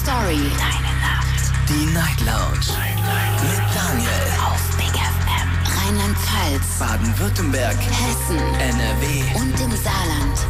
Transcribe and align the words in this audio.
Story. 0.00 0.50
Deine 0.58 0.92
Nacht. 1.00 1.52
Die 1.68 1.86
Night 1.92 2.20
Lounge. 2.20 2.66
Night, 2.78 2.96
Night. 2.96 3.42
Mit 3.42 3.60
Daniel. 3.74 4.26
Auf 4.46 4.62
Big 4.76 4.94
FM. 4.94 5.48
Rheinland-Pfalz. 5.76 6.78
Baden-Württemberg. 6.78 7.76
Hessen. 7.76 8.38
NRW. 8.38 9.24
Und 9.36 9.60
im 9.60 9.70
Saarland. 9.76 10.46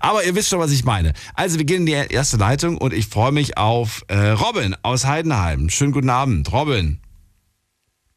Aber 0.00 0.24
ihr 0.24 0.34
wisst 0.34 0.48
schon, 0.48 0.58
was 0.58 0.70
ich 0.70 0.84
meine. 0.84 1.12
Also 1.34 1.58
wir 1.58 1.66
gehen 1.66 1.80
in 1.80 1.86
die 1.86 1.92
erste 1.92 2.38
Leitung 2.38 2.78
und 2.78 2.94
ich 2.94 3.08
freue 3.08 3.30
mich 3.30 3.58
auf 3.58 4.04
äh, 4.08 4.30
Robin 4.30 4.74
aus 4.82 5.04
Heidenheim. 5.04 5.68
Schönen 5.68 5.92
guten 5.92 6.08
Abend, 6.08 6.50
Robin. 6.50 6.98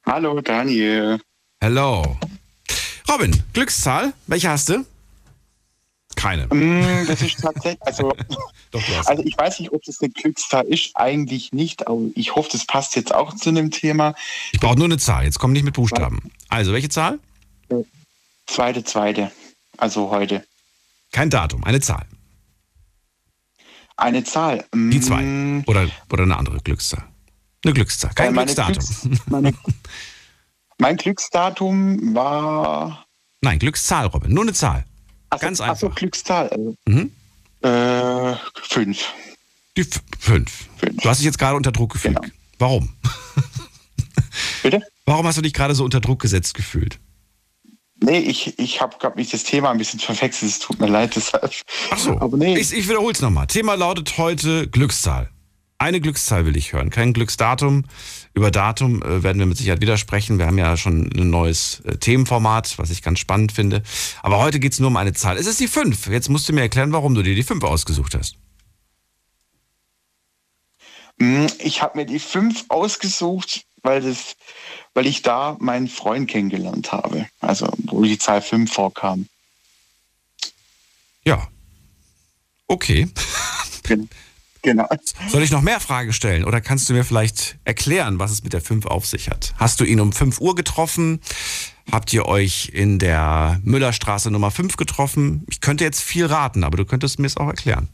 Hallo 0.05 0.39
Daniel. 0.39 1.19
Hello. 1.59 2.17
Robin, 3.11 3.43
Glückszahl, 3.51 4.13
welche 4.27 4.49
hast 4.49 4.69
du? 4.69 4.85
Keine. 6.17 6.47
Mm, 6.47 7.05
das 7.05 7.21
ist 7.21 7.39
tatsächlich, 7.39 7.81
also, 7.85 8.11
Doch, 8.71 8.81
also 9.05 9.23
ich 9.23 9.37
weiß 9.37 9.59
nicht, 9.59 9.71
ob 9.71 9.83
das 9.83 10.01
eine 10.01 10.09
Glückszahl 10.09 10.65
ist, 10.65 10.91
eigentlich 10.95 11.53
nicht, 11.53 11.87
aber 11.87 12.01
ich 12.15 12.35
hoffe, 12.35 12.49
das 12.51 12.65
passt 12.65 12.95
jetzt 12.95 13.13
auch 13.13 13.35
zu 13.35 13.51
dem 13.51 13.69
Thema. 13.69 14.15
Ich 14.51 14.59
brauche 14.59 14.75
nur 14.75 14.85
eine 14.85 14.97
Zahl, 14.97 15.25
jetzt 15.25 15.37
komm 15.37 15.53
nicht 15.53 15.63
mit 15.63 15.75
Buchstaben. 15.75 16.19
Also, 16.49 16.73
welche 16.73 16.89
Zahl? 16.89 17.19
Zweite, 18.47 18.83
zweite, 18.83 19.31
also 19.77 20.09
heute. 20.09 20.43
Kein 21.11 21.29
Datum, 21.29 21.63
eine 21.63 21.81
Zahl. 21.81 22.05
Eine 23.95 24.23
Zahl. 24.23 24.65
Die 24.73 24.77
mm, 24.77 25.01
zwei. 25.03 25.63
Oder, 25.67 25.87
oder 26.11 26.23
eine 26.23 26.35
andere 26.37 26.57
Glückszahl. 26.61 27.03
Eine 27.63 27.73
Glückszahl, 27.73 28.11
kein 28.15 28.29
äh, 28.29 28.31
meine 28.31 28.53
Glücksdatum. 28.53 28.83
Glücks- 28.83 29.21
meine, 29.27 29.53
mein 30.79 30.97
Glücksdatum 30.97 32.15
war. 32.15 33.05
Nein, 33.41 33.59
Glückszahl, 33.59 34.07
Robin. 34.07 34.33
Nur 34.33 34.43
eine 34.43 34.53
Zahl. 34.53 34.83
Ach 35.29 35.37
so, 35.39 35.45
Ganz 35.45 35.61
einfach. 35.61 35.95
Glückszahl. 35.95 36.49
Also, 36.49 36.75
Mhm. 36.87 37.11
äh, 37.61 38.35
fünf. 38.63 39.05
Die 39.75 39.81
f- 39.81 40.01
fünf. 40.19 40.67
Fünf. 40.77 41.01
Du 41.01 41.09
hast 41.09 41.17
dich 41.19 41.25
jetzt 41.25 41.37
gerade 41.39 41.55
unter 41.55 41.71
Druck 41.71 41.93
gefühlt. 41.93 42.15
Genau. 42.19 42.33
Warum? 42.59 42.89
Bitte? 44.63 44.81
Warum 45.05 45.25
hast 45.27 45.37
du 45.37 45.41
dich 45.41 45.53
gerade 45.53 45.75
so 45.75 45.83
unter 45.83 45.99
Druck 45.99 46.21
gesetzt 46.21 46.53
gefühlt? 46.53 46.99
Nee, 47.99 48.19
ich, 48.19 48.59
ich 48.59 48.79
habe 48.81 48.95
gerade 48.99 49.15
mich 49.15 49.29
das 49.31 49.43
Thema 49.43 49.71
ein 49.71 49.77
bisschen 49.77 49.99
verwechselt. 49.99 50.51
Es 50.51 50.59
tut 50.59 50.79
mir 50.79 50.87
leid, 50.87 51.15
deshalb. 51.15 51.51
Ach 51.89 51.97
so. 51.97 52.19
Aber 52.19 52.37
nee. 52.37 52.57
Ich, 52.57 52.71
ich 52.73 52.87
wiederhole 52.87 53.13
es 53.13 53.21
nochmal. 53.21 53.47
Thema 53.47 53.73
lautet 53.75 54.17
heute 54.17 54.67
Glückszahl. 54.67 55.29
Eine 55.79 55.99
Glückszahl 56.01 56.45
will 56.45 56.57
ich 56.57 56.73
hören, 56.73 56.89
kein 56.89 57.13
Glücksdatum. 57.13 57.85
Über 58.37 58.51
Datum 58.51 59.01
äh, 59.01 59.23
werden 59.23 59.39
wir 59.39 59.47
mit 59.47 59.57
Sicherheit 59.57 59.81
wieder 59.81 59.97
sprechen. 59.97 60.37
Wir 60.37 60.45
haben 60.45 60.59
ja 60.59 60.77
schon 60.77 61.09
ein 61.11 61.31
neues 61.31 61.79
äh, 61.85 61.97
Themenformat, 61.97 62.77
was 62.77 62.91
ich 62.91 63.01
ganz 63.01 63.17
spannend 63.17 63.51
finde. 63.51 63.81
Aber 64.21 64.37
heute 64.37 64.59
geht 64.59 64.73
es 64.73 64.79
nur 64.79 64.89
um 64.89 64.97
eine 64.97 65.13
Zahl. 65.13 65.37
Es 65.37 65.47
ist 65.47 65.59
die 65.59 65.67
5. 65.67 66.05
Jetzt 66.05 66.29
musst 66.29 66.47
du 66.47 66.53
mir 66.53 66.61
erklären, 66.61 66.91
warum 66.91 67.15
du 67.15 67.23
dir 67.23 67.33
die 67.33 67.41
5 67.41 67.63
ausgesucht 67.63 68.13
hast. 68.13 68.35
Mm, 71.17 71.47
Ich 71.57 71.81
habe 71.81 71.97
mir 71.97 72.05
die 72.05 72.19
fünf 72.19 72.65
ausgesucht, 72.67 73.65
weil, 73.81 74.01
das, 74.01 74.35
weil 74.93 75.07
ich 75.07 75.23
da 75.23 75.57
meinen 75.59 75.87
Freund 75.87 76.29
kennengelernt 76.29 76.91
habe. 76.91 77.27
Also, 77.39 77.67
wo 77.85 78.03
die 78.03 78.19
Zahl 78.19 78.43
fünf 78.43 78.71
vorkam. 78.71 79.27
Ja. 81.25 81.47
Okay. 82.67 83.07
Gen- 83.81 84.09
Genau. 84.67 84.85
Soll 85.29 85.43
ich 85.43 85.51
noch 85.51 85.61
mehr 85.61 85.79
Fragen 85.79 86.11
stellen 86.11 86.43
oder 86.43 86.59
kannst 86.59 86.89
du 86.89 86.93
mir 86.93 87.05
vielleicht 87.05 87.57
erklären, 87.63 88.19
was 88.19 88.31
es 88.31 88.43
mit 88.43 88.51
der 88.51 88.59
5 88.59 88.85
auf 88.85 89.05
sich 89.05 89.29
hat? 89.29 89.53
Hast 89.55 89.79
du 89.79 89.85
ihn 89.85 90.01
um 90.01 90.11
5 90.11 90.41
Uhr 90.41 90.55
getroffen? 90.55 91.21
Habt 91.89 92.11
ihr 92.11 92.25
euch 92.25 92.71
in 92.73 92.99
der 92.99 93.61
Müllerstraße 93.63 94.29
Nummer 94.29 94.51
5 94.51 94.75
getroffen? 94.75 95.45
Ich 95.49 95.61
könnte 95.61 95.85
jetzt 95.85 96.01
viel 96.01 96.25
raten, 96.25 96.65
aber 96.65 96.75
du 96.75 96.83
könntest 96.83 97.17
mir 97.17 97.27
es 97.27 97.37
auch 97.37 97.47
erklären. 97.47 97.87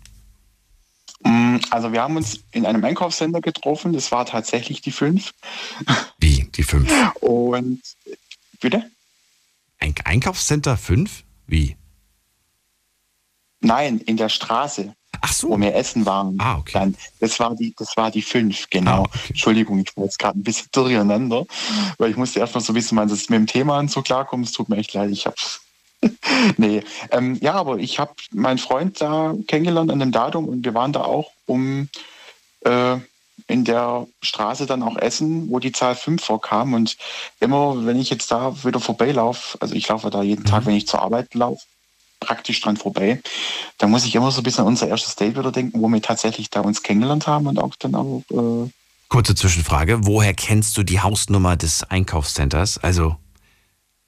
Mm, 1.23 1.57
Also, 1.69 1.91
wir 1.91 2.01
haben 2.01 2.17
uns 2.17 2.39
in 2.49 2.65
einem 2.65 2.83
Einkaufscenter 2.83 3.41
getroffen. 3.41 3.93
Das 3.93 4.11
war 4.11 4.25
tatsächlich 4.25 4.81
die 4.81 4.91
fünf. 4.91 5.31
Wie, 6.17 6.49
die 6.55 6.63
5? 6.63 6.91
Und, 7.21 7.83
bitte? 8.59 8.89
Ein 9.77 9.93
Einkaufscenter 10.03 10.75
5? 10.75 11.23
Wie? 11.45 11.77
Nein, 13.61 13.99
in 13.99 14.17
der 14.17 14.29
Straße, 14.29 14.95
Ach 15.25 15.33
wo 15.43 15.55
so. 15.55 15.61
wir 15.61 15.73
essen 15.73 16.05
waren. 16.05 16.37
Ah, 16.39 16.57
okay. 16.57 16.73
Dann, 16.73 16.97
das 17.21 17.39
war 17.39 17.55
die, 17.55 17.73
das 17.77 17.95
war 17.95 18.11
die 18.11 18.21
fünf, 18.21 18.69
genau. 18.69 19.03
Ah, 19.03 19.07
okay. 19.07 19.19
Entschuldigung, 19.29 19.79
ich 19.79 19.95
war 19.95 20.03
jetzt 20.03 20.19
gerade 20.19 20.37
ein 20.37 20.43
bisschen 20.43 20.67
durcheinander, 20.73 21.45
weil 21.97 22.11
ich 22.11 22.17
musste 22.17 22.39
erst 22.39 22.55
mal 22.55 22.59
so 22.59 22.75
wissen, 22.75 22.97
wann 22.97 23.07
das 23.07 23.29
mit 23.29 23.37
dem 23.37 23.47
Thema 23.47 23.79
und 23.79 23.89
so 23.89 24.01
klarkommt. 24.01 24.45
Es 24.45 24.51
tut 24.51 24.67
mir 24.67 24.75
echt 24.75 24.93
leid, 24.93 25.11
ich 25.11 25.25
hab's. 25.25 25.61
nee, 26.57 26.83
ähm, 27.11 27.37
ja, 27.41 27.53
aber 27.53 27.77
ich 27.77 27.99
habe 27.99 28.11
meinen 28.31 28.57
Freund 28.57 28.99
da 28.99 29.33
kennengelernt 29.47 29.89
an 29.89 29.99
dem 29.99 30.11
Datum 30.11 30.49
und 30.49 30.65
wir 30.65 30.73
waren 30.73 30.91
da 30.91 31.03
auch 31.05 31.31
um 31.45 31.87
äh, 32.65 32.97
in 33.47 33.63
der 33.63 34.07
Straße 34.21 34.65
dann 34.65 34.83
auch 34.83 34.97
essen, 34.97 35.49
wo 35.49 35.59
die 35.59 35.71
Zahl 35.71 35.95
5 35.95 36.21
vorkam. 36.21 36.73
Und 36.73 36.97
immer, 37.39 37.85
wenn 37.85 37.97
ich 37.99 38.09
jetzt 38.09 38.29
da 38.29 38.61
wieder 38.65 38.81
vorbeilaufe, 38.81 39.57
also 39.61 39.73
ich 39.73 39.87
laufe 39.87 40.09
da 40.09 40.21
jeden 40.21 40.43
Tag, 40.43 40.65
wenn 40.65 40.75
ich 40.75 40.87
zur 40.87 41.01
Arbeit 41.01 41.33
laufe, 41.33 41.63
praktisch 42.23 42.61
dran 42.61 42.77
vorbei, 42.77 43.21
da 43.77 43.87
muss 43.87 44.05
ich 44.05 44.15
immer 44.15 44.31
so 44.31 44.41
ein 44.41 44.43
bisschen 44.43 44.61
an 44.61 44.67
unser 44.67 44.87
erstes 44.87 45.15
Date 45.15 45.37
wieder 45.37 45.51
denken, 45.51 45.81
wo 45.81 45.87
wir 45.87 46.01
tatsächlich 46.01 46.49
da 46.49 46.61
uns 46.61 46.83
kennengelernt 46.83 47.27
haben 47.27 47.47
und 47.47 47.59
auch 47.59 47.75
dann 47.75 47.95
auch 47.95 48.23
äh, 48.31 48.69
Kurze 49.13 49.35
Zwischenfrage. 49.35 50.07
Woher 50.07 50.33
kennst 50.33 50.75
du 50.75 50.81
die 50.81 50.99
Hausnummer 50.99 51.55
des 51.55 51.83
Einkaufscenters? 51.83 52.79
Also, 52.79 53.15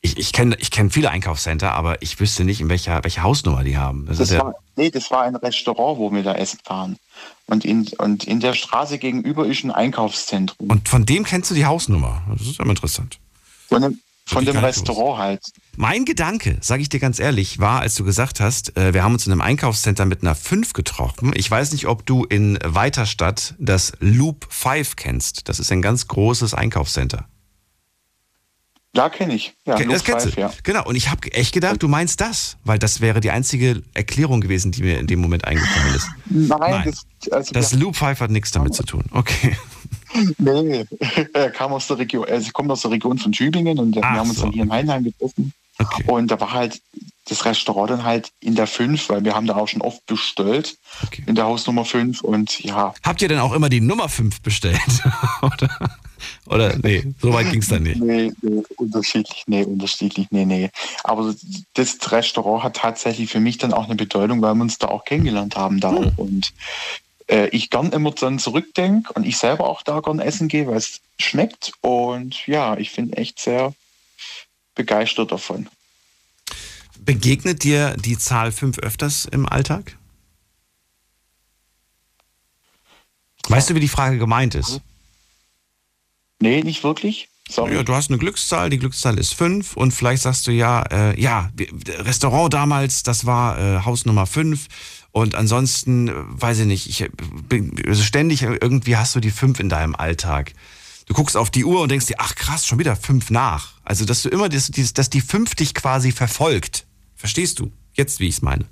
ich, 0.01 0.17
ich 0.17 0.33
kenne 0.33 0.55
ich 0.59 0.71
kenn 0.71 0.89
viele 0.89 1.11
Einkaufscenter, 1.11 1.73
aber 1.73 2.01
ich 2.01 2.19
wüsste 2.19 2.43
nicht, 2.43 2.59
in 2.59 2.69
welcher, 2.69 3.03
welche 3.03 3.21
Hausnummer 3.21 3.63
die 3.63 3.77
haben. 3.77 4.07
Das, 4.07 4.17
Das 4.17 4.31
ja, 4.31 4.39
war, 4.39 4.55
nee, 4.75 4.89
das 4.89 5.11
war 5.11 5.21
ein 5.21 5.35
Restaurant, 5.35 5.99
wo 5.99 6.11
wir 6.11 6.23
da 6.23 6.33
essen 6.33 6.57
waren. 6.65 6.97
Und 7.45 7.65
in, 7.65 7.87
und 7.99 8.23
in 8.23 8.39
der 8.39 8.53
Straße 8.53 8.97
gegenüber 8.97 9.45
ist 9.45 9.63
ein 9.63 9.69
Einkaufszentrum. 9.69 10.71
und 10.71 10.89
von 10.89 11.05
dem 11.05 11.23
kennst 11.23 11.51
du 11.51 11.55
die 11.55 11.67
Hausnummer. 11.67 12.23
Das 12.37 12.47
ist 12.47 12.59
aber 12.59 12.71
interessant. 12.71 13.19
Von 13.67 13.83
dem, 13.83 13.99
von 14.27 14.43
dem 14.45 14.57
Restaurant 14.57 15.19
halt. 15.19 15.41
Mein 15.77 16.03
Gedanke, 16.05 16.57
sage 16.61 16.81
ich 16.81 16.89
dir 16.89 16.99
ganz 16.99 17.19
ehrlich, 17.19 17.59
war, 17.59 17.81
als 17.81 17.95
du 17.95 18.03
gesagt 18.03 18.39
hast, 18.39 18.75
äh, 18.77 18.93
wir 18.93 19.03
haben 19.03 19.13
uns 19.13 19.25
in 19.27 19.31
einem 19.31 19.41
Einkaufscenter 19.41 20.05
mit 20.05 20.21
einer 20.23 20.35
5 20.35 20.73
getroffen. 20.73 21.31
Ich 21.35 21.49
weiß 21.49 21.71
nicht, 21.73 21.85
ob 21.87 22.05
du 22.05 22.23
in 22.23 22.57
Weiterstadt 22.63 23.53
das 23.59 23.93
Loop 23.99 24.47
5 24.49 24.95
kennst. 24.95 25.47
Das 25.47 25.59
ist 25.59 25.71
ein 25.71 25.81
ganz 25.81 26.07
großes 26.07 26.53
Einkaufscenter. 26.53 27.25
Ja, 28.95 29.09
kenne 29.09 29.35
ich. 29.35 29.53
Ja, 29.65 29.75
Ken- 29.75 29.89
das 29.89 30.05
kennst 30.05 30.25
Five, 30.27 30.35
du. 30.35 30.41
ja. 30.41 30.53
Genau. 30.63 30.85
Und 30.85 30.95
ich 30.95 31.09
habe 31.11 31.29
echt 31.33 31.53
gedacht, 31.53 31.83
du 31.83 31.89
meinst 31.89 32.21
das, 32.21 32.55
weil 32.63 32.79
das 32.79 33.01
wäre 33.01 33.19
die 33.19 33.29
einzige 33.29 33.83
Erklärung 33.93 34.39
gewesen, 34.39 34.71
die 34.71 34.83
mir 34.83 34.99
in 34.99 35.07
dem 35.07 35.19
Moment 35.19 35.43
eingefallen 35.45 35.95
ist. 35.95 36.07
Nein, 36.29 36.57
Nein. 36.59 36.83
das, 37.19 37.31
also 37.31 37.53
Das 37.53 37.73
Loop 37.73 37.97
Five 37.97 38.21
hat 38.21 38.31
nichts 38.31 38.51
damit 38.51 38.73
zu 38.73 38.83
tun. 38.83 39.03
Okay. 39.11 39.55
Nee, 40.37 40.85
er 41.33 41.51
kam 41.51 41.73
aus 41.73 41.87
der 41.87 41.97
Region, 41.99 42.25
also 42.25 42.51
kommt 42.51 42.71
aus 42.71 42.81
der 42.81 42.91
Region 42.91 43.17
von 43.17 43.31
Tübingen 43.31 43.79
und 43.79 43.95
wir 43.95 44.03
Ach 44.03 44.09
haben 44.17 44.29
uns 44.29 44.37
so. 44.39 44.43
dann 44.45 44.53
hier 44.53 44.63
in 44.63 44.71
Heinheim 44.71 45.03
getroffen. 45.03 45.53
Okay. 45.77 46.03
Und 46.07 46.31
da 46.31 46.39
war 46.39 46.53
halt 46.53 46.81
das 47.27 47.43
Restaurant 47.43 47.89
dann 47.89 48.03
halt 48.03 48.31
in 48.39 48.55
der 48.55 48.67
5, 48.67 49.09
weil 49.09 49.25
wir 49.25 49.35
haben 49.35 49.47
da 49.47 49.55
auch 49.55 49.67
schon 49.67 49.81
oft 49.81 50.05
bestellt, 50.05 50.77
Okay. 51.05 51.23
in 51.25 51.35
der 51.35 51.45
Hausnummer 51.45 51.83
5 51.83 52.21
und 52.21 52.59
ja, 52.63 52.93
Habt 53.03 53.21
ihr 53.21 53.27
denn 53.27 53.39
auch 53.39 53.51
immer 53.51 53.67
die 53.67 53.81
Nummer 53.81 54.07
5 54.07 54.41
bestellt? 54.41 54.79
Oder? 55.41 55.69
Oder 56.47 56.77
nee, 56.77 57.03
so 57.21 57.33
weit 57.33 57.51
ging 57.51 57.61
es 57.61 57.67
dann 57.67 57.83
nicht. 57.83 57.99
nee, 58.01 58.31
nee, 58.41 58.63
unterschiedlich, 58.77 59.43
nee, 59.47 59.63
unterschiedlich, 59.63 60.27
nee, 60.31 60.45
nee. 60.45 60.69
Aber 61.03 61.33
das 61.73 61.97
Restaurant 62.11 62.63
hat 62.63 62.77
tatsächlich 62.77 63.29
für 63.29 63.39
mich 63.39 63.57
dann 63.57 63.73
auch 63.73 63.85
eine 63.85 63.95
Bedeutung, 63.95 64.41
weil 64.41 64.53
wir 64.55 64.61
uns 64.61 64.77
da 64.77 64.87
auch 64.87 65.03
kennengelernt 65.05 65.55
haben 65.55 65.79
da 65.79 65.91
Hm. 65.91 66.11
Und 66.17 66.53
äh, 67.27 67.47
ich 67.49 67.69
gern 67.69 67.91
immer 67.91 68.11
dann 68.11 68.39
zurückdenke 68.39 69.13
und 69.13 69.25
ich 69.25 69.37
selber 69.37 69.67
auch 69.67 69.81
da 69.81 69.99
gern 69.99 70.19
essen 70.19 70.47
gehe, 70.47 70.67
weil 70.67 70.77
es 70.77 71.01
schmeckt. 71.19 71.73
Und 71.81 72.45
ja, 72.47 72.77
ich 72.77 72.95
bin 72.95 73.13
echt 73.13 73.39
sehr 73.39 73.73
begeistert 74.75 75.31
davon. 75.31 75.67
Begegnet 76.99 77.63
dir 77.63 77.95
die 77.97 78.17
Zahl 78.17 78.51
5 78.51 78.79
öfters 78.79 79.25
im 79.25 79.47
Alltag? 79.47 79.97
Weißt 83.47 83.69
du, 83.69 83.75
wie 83.75 83.79
die 83.79 83.87
Frage 83.87 84.17
gemeint 84.17 84.55
ist? 84.55 84.81
Nee, 86.39 86.61
nicht 86.63 86.83
wirklich. 86.83 87.29
Sorry. 87.47 87.75
Ja, 87.75 87.83
du 87.83 87.93
hast 87.93 88.09
eine 88.09 88.17
Glückszahl, 88.17 88.71
die 88.71 88.79
Glückszahl 88.79 89.19
ist 89.19 89.35
5 89.35 89.77
und 89.77 89.91
vielleicht 89.91 90.23
sagst 90.23 90.47
du 90.47 90.51
ja, 90.51 90.81
äh, 90.91 91.19
ja, 91.19 91.51
Restaurant 91.99 92.51
damals, 92.51 93.03
das 93.03 93.27
war 93.27 93.59
äh, 93.59 93.85
Haus 93.85 94.05
Nummer 94.05 94.25
5 94.25 94.67
und 95.15 95.33
ansonsten, 95.33 96.11
weiß 96.13 96.59
ich 96.59 96.65
nicht, 96.65 96.89
ich 96.89 97.09
bin 97.47 97.81
also 97.87 98.03
ständig 98.03 98.41
irgendwie 98.41 98.97
hast 98.97 99.15
du 99.15 99.21
die 99.21 99.31
5 99.31 99.61
in 99.61 99.69
deinem 99.69 99.95
Alltag. 99.95 100.51
Du 101.05 101.13
guckst 101.13 101.37
auf 101.37 101.49
die 101.49 101.63
Uhr 101.63 101.79
und 101.79 101.89
denkst 101.89 102.07
dir, 102.07 102.17
ach 102.17 102.35
krass, 102.35 102.67
schon 102.67 102.79
wieder 102.79 102.97
5 102.97 103.29
nach. 103.29 103.75
Also, 103.85 104.03
dass 104.03 104.23
du 104.23 104.29
immer, 104.29 104.49
das, 104.49 104.69
dass 104.69 105.09
die 105.09 105.21
5 105.21 105.55
dich 105.55 105.73
quasi 105.73 106.11
verfolgt. 106.11 106.85
Verstehst 107.15 107.59
du? 107.59 107.71
Jetzt, 107.93 108.19
wie 108.19 108.27
ich 108.27 108.35
es 108.35 108.41
meine. 108.41 108.65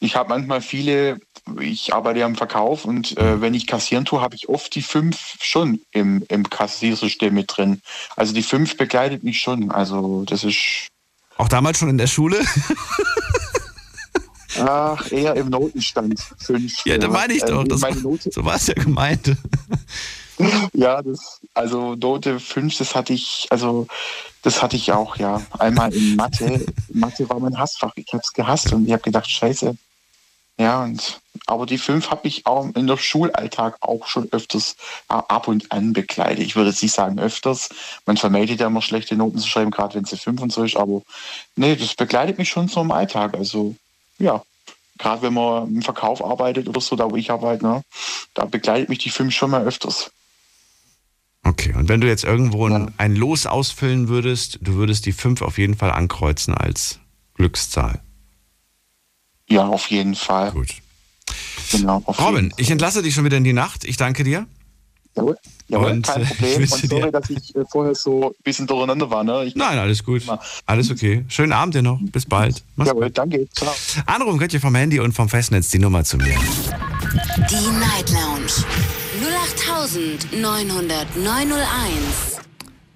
Ich 0.00 0.16
habe 0.16 0.28
manchmal 0.28 0.60
viele, 0.60 1.18
ich 1.60 1.94
arbeite 1.94 2.20
ja 2.20 2.26
im 2.26 2.36
Verkauf 2.36 2.84
und 2.84 3.16
äh, 3.16 3.40
wenn 3.40 3.54
ich 3.54 3.66
kassieren 3.66 4.04
tue, 4.04 4.20
habe 4.20 4.34
ich 4.34 4.50
oft 4.50 4.74
die 4.74 4.82
fünf 4.82 5.38
schon 5.40 5.80
im, 5.92 6.24
im 6.28 6.50
Kassiersystem 6.50 7.32
mit 7.32 7.56
drin. 7.56 7.80
Also 8.16 8.34
die 8.34 8.42
fünf 8.42 8.76
begleitet 8.76 9.24
mich 9.24 9.40
schon. 9.40 9.70
Also 9.70 10.24
das 10.26 10.44
ist 10.44 10.88
Auch 11.38 11.48
damals 11.48 11.78
schon 11.78 11.88
in 11.88 11.96
der 11.96 12.06
Schule? 12.06 12.38
ach, 14.58 15.10
eher 15.10 15.34
im 15.36 15.50
Notenstand. 15.50 16.20
Fünf. 16.38 16.84
Ja, 16.84 16.98
da 16.98 17.08
meine 17.08 17.34
ich 17.34 17.42
doch. 17.42 17.62
Ähm, 17.62 17.68
Das, 17.68 17.80
meine 17.80 18.00
Note, 18.00 18.30
so 18.30 18.44
war 18.44 18.56
es 18.56 18.66
ja 18.66 18.74
gemeint. 18.74 19.36
ja, 20.72 21.02
das, 21.02 21.40
also 21.54 21.94
Note 21.94 22.40
fünf, 22.40 22.76
das 22.78 22.94
hatte 22.94 23.12
ich, 23.12 23.46
also 23.50 23.86
das 24.42 24.62
hatte 24.62 24.76
ich 24.76 24.92
auch, 24.92 25.16
ja. 25.16 25.42
Einmal 25.58 25.92
in 25.94 26.16
Mathe. 26.16 26.66
Mathe 26.92 27.28
war 27.28 27.40
mein 27.40 27.58
Hassfach. 27.58 27.92
Ich 27.96 28.12
habe 28.12 28.22
es 28.24 28.32
gehasst 28.32 28.72
und 28.72 28.86
ich 28.86 28.92
habe 28.92 29.02
gedacht, 29.02 29.30
scheiße. 29.30 29.76
Ja, 30.58 30.84
und 30.84 31.20
aber 31.46 31.66
die 31.66 31.76
fünf 31.76 32.10
habe 32.10 32.26
ich 32.26 32.46
auch 32.46 32.66
in 32.74 32.86
der 32.86 32.96
Schulalltag 32.96 33.76
auch 33.80 34.06
schon 34.06 34.32
öfters 34.32 34.76
äh, 35.10 35.14
ab 35.14 35.48
und 35.48 35.70
an 35.70 35.92
begleitet. 35.92 36.44
Ich 36.44 36.56
würde 36.56 36.70
jetzt 36.70 36.82
nicht 36.82 36.94
sagen 36.94 37.18
öfters. 37.20 37.68
Man 38.06 38.16
vermeidet 38.16 38.60
ja 38.60 38.68
immer 38.68 38.80
schlechte 38.80 39.16
Noten 39.16 39.38
zu 39.38 39.48
schreiben, 39.48 39.70
gerade 39.70 39.94
wenn 39.94 40.04
es 40.04 40.12
eine 40.12 40.18
fünf 40.18 40.40
und 40.40 40.52
so 40.52 40.64
ist, 40.64 40.76
aber 40.76 41.02
nee, 41.56 41.76
das 41.76 41.94
begleitet 41.94 42.38
mich 42.38 42.48
schon 42.48 42.68
so 42.68 42.80
im 42.80 42.90
Alltag. 42.90 43.34
Also 43.34 43.76
ja, 44.18 44.42
gerade 44.98 45.22
wenn 45.22 45.34
man 45.34 45.68
im 45.74 45.82
Verkauf 45.82 46.24
arbeitet 46.24 46.68
oder 46.68 46.80
so, 46.80 46.96
da 46.96 47.10
wo 47.10 47.16
ich 47.16 47.30
arbeite, 47.30 47.64
ne, 47.64 47.82
da 48.34 48.44
begleitet 48.44 48.88
mich 48.88 48.98
die 48.98 49.10
fünf 49.10 49.34
schon 49.34 49.50
mal 49.50 49.64
öfters. 49.64 50.10
Okay, 51.42 51.72
und 51.74 51.88
wenn 51.88 52.00
du 52.00 52.08
jetzt 52.08 52.24
irgendwo 52.24 52.66
ein, 52.66 52.72
Ja. 52.72 52.88
ein 52.98 53.14
Los 53.14 53.46
ausfüllen 53.46 54.08
würdest, 54.08 54.58
du 54.62 54.74
würdest 54.74 55.06
die 55.06 55.12
5 55.12 55.42
auf 55.42 55.58
jeden 55.58 55.76
Fall 55.76 55.92
ankreuzen 55.92 56.54
als 56.54 56.98
Glückszahl. 57.34 58.00
Ja, 59.48 59.68
auf 59.68 59.86
jeden 59.88 60.16
Fall. 60.16 60.50
Gut. 60.50 60.74
Genau, 61.70 61.98
Robin, 61.98 62.52
ich 62.56 62.70
entlasse 62.70 63.02
dich 63.02 63.14
schon 63.14 63.24
wieder 63.24 63.36
in 63.36 63.44
die 63.44 63.52
Nacht. 63.52 63.84
Ich 63.84 63.96
danke 63.96 64.24
dir. 64.24 64.46
Jawohl, 65.14 65.38
jawohl 65.68 65.90
Und, 65.92 66.06
kein 66.06 66.22
äh, 66.22 66.24
ich 66.24 66.28
Problem. 66.38 66.62
Und 66.62 66.68
sorry, 66.68 67.12
dass 67.12 67.30
ich 67.30 67.54
äh, 67.54 67.64
vorher 67.70 67.94
so 67.94 68.30
ein 68.30 68.42
bisschen 68.44 68.66
durcheinander 68.66 69.10
war. 69.10 69.24
Ne? 69.24 69.44
Ich, 69.44 69.54
Nein, 69.54 69.78
alles 69.78 70.02
gut. 70.04 70.22
Alles 70.66 70.90
okay. 70.90 71.24
Schönen 71.28 71.52
Abend 71.52 71.74
dir 71.74 71.82
noch. 71.82 71.98
Bis 72.00 72.26
bald. 72.26 72.62
Mach's 72.76 72.88
jawohl, 72.88 73.04
gut. 73.04 73.18
danke. 73.18 73.48
Ciao. 73.52 73.72
Anrufen 74.06 74.38
könnt 74.38 74.52
ihr 74.54 74.60
vom 74.60 74.74
Handy 74.74 75.00
und 75.00 75.12
vom 75.12 75.28
Festnetz 75.28 75.68
die 75.70 75.78
Nummer 75.78 76.04
zu 76.04 76.16
mir. 76.18 76.36
Die 77.50 77.70
Night 77.78 78.10
Lounge 78.10 78.52
0890901. 80.32 82.40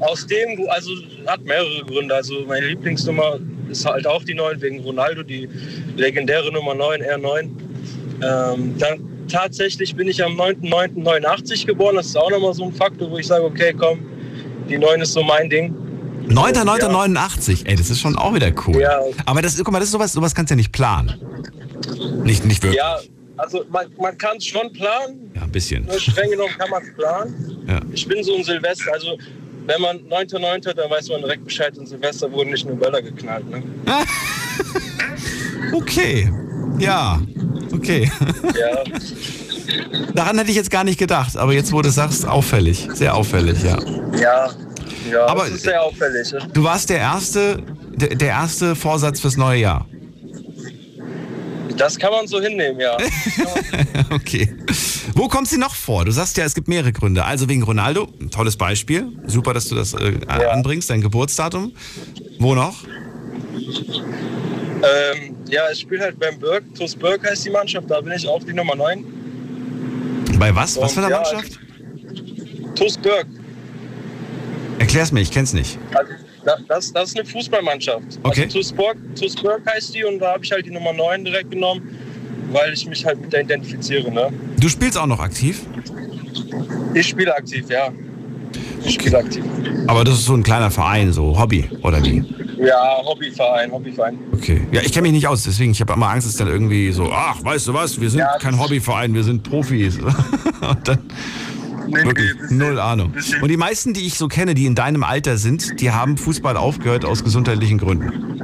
aus 0.00 0.26
dem, 0.26 0.68
also 0.68 0.90
hat 1.26 1.42
mehrere 1.44 1.84
Gründe. 1.84 2.14
Also 2.14 2.44
meine 2.46 2.66
Lieblingsnummer 2.66 3.38
ist 3.70 3.84
halt 3.84 4.06
auch 4.06 4.22
die 4.24 4.34
9 4.34 4.60
wegen 4.60 4.80
Ronaldo, 4.80 5.22
die 5.22 5.48
legendäre 5.96 6.52
Nummer 6.52 6.74
9, 6.74 7.02
R9. 7.02 7.40
Ähm, 8.22 8.74
dann 8.78 9.00
tatsächlich 9.28 9.94
bin 9.94 10.08
ich 10.08 10.22
am 10.22 10.38
9.9.89 10.38 11.66
geboren. 11.66 11.96
Das 11.96 12.06
ist 12.06 12.16
auch 12.16 12.30
nochmal 12.30 12.54
so 12.54 12.64
ein 12.64 12.72
Faktor, 12.72 13.10
wo 13.10 13.18
ich 13.18 13.26
sage, 13.26 13.44
okay, 13.44 13.74
komm, 13.76 14.00
die 14.68 14.78
9 14.78 15.00
ist 15.00 15.12
so 15.12 15.22
mein 15.22 15.50
Ding. 15.50 15.74
9.9.89. 16.28 17.66
Ey, 17.66 17.76
das 17.76 17.90
ist 17.90 18.00
schon 18.00 18.16
auch 18.16 18.34
wieder 18.34 18.50
cool. 18.66 18.80
Ja. 18.80 19.00
Aber 19.26 19.42
das, 19.42 19.56
guck 19.56 19.72
mal, 19.72 19.78
das 19.78 19.88
ist 19.88 19.92
sowas, 19.92 20.12
sowas 20.12 20.34
kannst 20.34 20.50
du 20.50 20.54
ja 20.54 20.56
nicht 20.56 20.72
planen. 20.72 21.14
Nicht, 22.24 22.44
nicht 22.44 22.62
wirklich. 22.62 22.78
Ja, 22.78 22.98
also 23.36 23.64
man, 23.70 23.86
man 23.98 24.16
kann 24.18 24.36
es 24.38 24.46
schon 24.46 24.72
planen. 24.72 25.30
Ja, 25.34 25.42
ein 25.42 25.50
bisschen. 25.52 25.84
Nur 25.84 25.98
streng 26.00 26.30
genommen 26.30 26.54
kann 26.58 26.70
man 26.70 26.82
es 26.82 26.94
planen. 26.94 27.64
Ja. 27.68 27.80
Ich 27.92 28.06
bin 28.06 28.22
so 28.22 28.36
ein 28.36 28.44
Silvester, 28.44 28.92
also 28.92 29.18
wenn 29.66 29.80
man 29.80 29.98
9.9., 30.08 30.72
dann 30.74 30.90
weiß 30.90 31.08
man 31.08 31.20
direkt 31.22 31.44
Bescheid. 31.44 31.76
Und 31.76 31.86
Silvester 31.88 32.30
wurden 32.30 32.50
nicht 32.50 32.64
nur 32.66 32.76
Böller 32.76 33.02
geknallt. 33.02 33.48
Ne? 33.50 33.62
Okay. 35.72 36.30
Ja. 36.78 37.20
Okay. 37.72 38.10
Ja, 38.58 38.82
Daran 40.14 40.38
hätte 40.38 40.50
ich 40.50 40.56
jetzt 40.56 40.70
gar 40.70 40.84
nicht 40.84 40.98
gedacht, 40.98 41.36
aber 41.36 41.52
jetzt, 41.52 41.72
wo 41.72 41.82
du 41.82 41.90
sagst, 41.90 42.26
auffällig. 42.26 42.88
Sehr 42.94 43.14
auffällig, 43.14 43.62
ja. 43.62 43.76
ja, 44.18 44.50
ja. 45.10 45.26
Aber- 45.26 45.42
das 45.44 45.50
ist 45.56 45.62
sehr 45.64 45.82
auffällig. 45.82 46.32
Ne? 46.32 46.38
Du 46.52 46.62
warst 46.62 46.88
der 46.88 46.98
erste, 46.98 47.62
der, 47.96 48.14
der 48.14 48.28
erste 48.28 48.76
Vorsatz 48.76 49.20
fürs 49.20 49.36
neue 49.36 49.60
Jahr. 49.60 49.86
Das 51.76 51.98
kann 51.98 52.10
man 52.10 52.26
so 52.26 52.40
hinnehmen, 52.40 52.80
ja. 52.80 52.96
okay. 54.10 54.48
Wo 55.14 55.28
kommt 55.28 55.48
sie 55.48 55.58
noch 55.58 55.74
vor? 55.74 56.04
Du 56.04 56.10
sagst 56.12 56.36
ja, 56.36 56.44
es 56.44 56.54
gibt 56.54 56.68
mehrere 56.68 56.92
Gründe. 56.92 57.24
Also 57.24 57.48
wegen 57.48 57.62
Ronaldo, 57.62 58.08
ein 58.20 58.30
tolles 58.30 58.56
Beispiel. 58.56 59.08
Super, 59.26 59.52
dass 59.54 59.68
du 59.68 59.74
das 59.74 59.92
äh, 59.94 60.12
Ja. 60.28 60.50
anbringst, 60.50 60.88
dein 60.90 61.00
Geburtsdatum. 61.02 61.72
Wo 62.38 62.54
noch? 62.54 62.76
ähm, 64.82 65.36
ja, 65.48 65.62
ich 65.72 65.80
spiele 65.80 66.02
halt 66.04 66.18
beim 66.18 66.38
Berg. 66.38 66.64
TuS 66.74 66.94
Berg 66.96 67.28
heißt 67.28 67.44
die 67.46 67.50
Mannschaft, 67.50 67.90
da 67.90 68.00
bin 68.00 68.12
ich 68.12 68.26
auch 68.26 68.42
die 68.42 68.52
Nummer 68.52 68.74
9. 68.76 69.04
Bei 70.38 70.54
was? 70.54 70.76
Was 70.80 70.92
für 70.94 71.00
eine 71.00 71.10
Ja, 71.10 71.22
Mannschaft? 71.22 71.58
TuS 72.74 72.98
Berg. 72.98 73.26
Erklär's 74.78 75.12
mir, 75.12 75.20
ich 75.20 75.30
kenn's 75.30 75.52
nicht. 75.52 75.78
Also, 75.94 76.12
das, 76.68 76.92
das 76.92 77.08
ist 77.10 77.18
eine 77.18 77.26
Fußballmannschaft. 77.28 78.18
Okay. 78.22 78.44
Also 78.44 78.58
TuS 78.58 78.72
Berg, 78.72 78.96
TuS 79.18 79.34
Berg 79.36 79.62
heißt 79.68 79.94
die 79.94 80.04
und 80.04 80.18
da 80.20 80.32
habe 80.34 80.44
ich 80.44 80.52
halt 80.52 80.66
die 80.66 80.70
Nummer 80.70 80.92
9 80.92 81.24
direkt 81.24 81.50
genommen, 81.50 81.82
weil 82.52 82.72
ich 82.72 82.86
mich 82.86 83.04
halt 83.04 83.20
mit 83.20 83.32
der 83.32 83.40
identifiziere. 83.42 84.10
Ne? 84.10 84.32
Du 84.60 84.68
spielst 84.68 84.96
auch 84.98 85.06
noch 85.06 85.20
aktiv, 85.20 85.62
Ich 86.94 87.08
spiele 87.08 87.34
aktiv, 87.34 87.64
ja. 87.68 87.88
Ich 88.84 88.94
spiele 88.94 89.18
aktiv. 89.18 89.44
aber 89.88 90.04
das 90.04 90.14
ist 90.14 90.26
so 90.26 90.34
ein 90.34 90.42
kleiner 90.42 90.70
Verein, 90.70 91.12
so 91.12 91.38
Hobby 91.38 91.68
oder 91.82 92.02
wie? 92.04 92.22
Ja, 92.58 92.98
Hobbyverein, 93.04 93.70
Hobbyverein. 93.70 94.18
Okay. 94.32 94.62
Ja, 94.72 94.80
ich 94.80 94.92
kenne 94.92 95.02
mich 95.02 95.12
nicht 95.12 95.26
aus, 95.26 95.42
deswegen 95.42 95.72
ich 95.72 95.80
habe 95.80 95.92
immer 95.92 96.08
Angst, 96.08 96.26
dass 96.26 96.36
dann 96.36 96.48
irgendwie 96.48 96.90
so, 96.92 97.10
ach, 97.12 97.42
weißt 97.44 97.68
du 97.68 97.74
was, 97.74 98.00
wir 98.00 98.08
sind 98.08 98.20
Ja, 98.20 98.38
kein 98.38 98.58
Hobbyverein, 98.58 99.12
wir 99.12 99.24
sind 99.24 99.42
Profis. 99.42 99.98
Und 100.60 100.88
dann 100.88 100.98
Nee, 101.86 102.04
wirklich 102.04 102.32
nee, 102.50 102.56
null 102.56 102.78
Ahnung. 102.78 103.12
Und 103.40 103.48
die 103.48 103.56
meisten, 103.56 103.94
die 103.94 104.06
ich 104.06 104.14
so 104.14 104.28
kenne, 104.28 104.54
die 104.54 104.66
in 104.66 104.74
deinem 104.74 105.02
Alter 105.02 105.38
sind, 105.38 105.80
die 105.80 105.90
haben 105.90 106.16
Fußball 106.16 106.56
aufgehört 106.56 107.04
aus 107.04 107.24
gesundheitlichen 107.24 107.78
Gründen. 107.78 108.40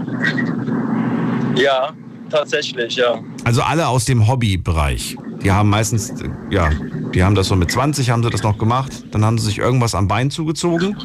Ja, 1.56 1.92
tatsächlich, 2.30 2.96
ja. 2.96 3.20
Also 3.44 3.62
alle 3.62 3.88
aus 3.88 4.04
dem 4.04 4.26
Hobbybereich. 4.28 5.16
Die 5.42 5.50
haben 5.50 5.70
meistens, 5.70 6.12
ja, 6.50 6.70
die 7.14 7.22
haben 7.22 7.34
das 7.34 7.48
so 7.48 7.56
mit 7.56 7.70
20 7.70 8.10
haben 8.10 8.22
sie 8.22 8.30
das 8.30 8.42
noch 8.42 8.58
gemacht. 8.58 8.92
Dann 9.10 9.24
haben 9.24 9.38
sie 9.38 9.46
sich 9.46 9.58
irgendwas 9.58 9.94
am 9.94 10.06
Bein 10.06 10.30
zugezogen 10.30 10.96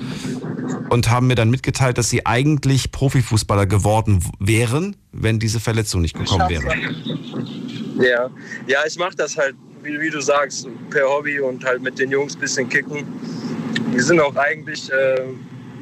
und 0.90 1.10
haben 1.10 1.28
mir 1.28 1.36
dann 1.36 1.50
mitgeteilt, 1.50 1.98
dass 1.98 2.10
sie 2.10 2.26
eigentlich 2.26 2.92
Profifußballer 2.92 3.66
geworden 3.66 4.24
wären, 4.40 4.96
wenn 5.12 5.40
diese 5.40 5.60
Verletzung 5.60 6.02
nicht 6.02 6.16
gekommen 6.16 6.48
wäre. 6.50 6.66
Ja, 8.00 8.30
ja 8.68 8.80
ich 8.88 8.98
mache 8.98 9.16
das 9.16 9.38
halt, 9.38 9.56
wie, 9.84 10.00
wie 10.00 10.10
du 10.10 10.22
sagst, 10.22 10.68
per 10.90 11.08
Hobby 11.08 11.40
und 11.40 11.64
halt 11.66 11.82
mit 11.82 11.98
den 12.00 12.12
Jungs 12.12 12.36
ein 12.36 12.40
bisschen 12.40 12.70
kicken. 12.70 13.06
Die 13.94 14.00
sind 14.00 14.20
auch 14.20 14.36
eigentlich 14.36 14.92
äh, 14.92 15.22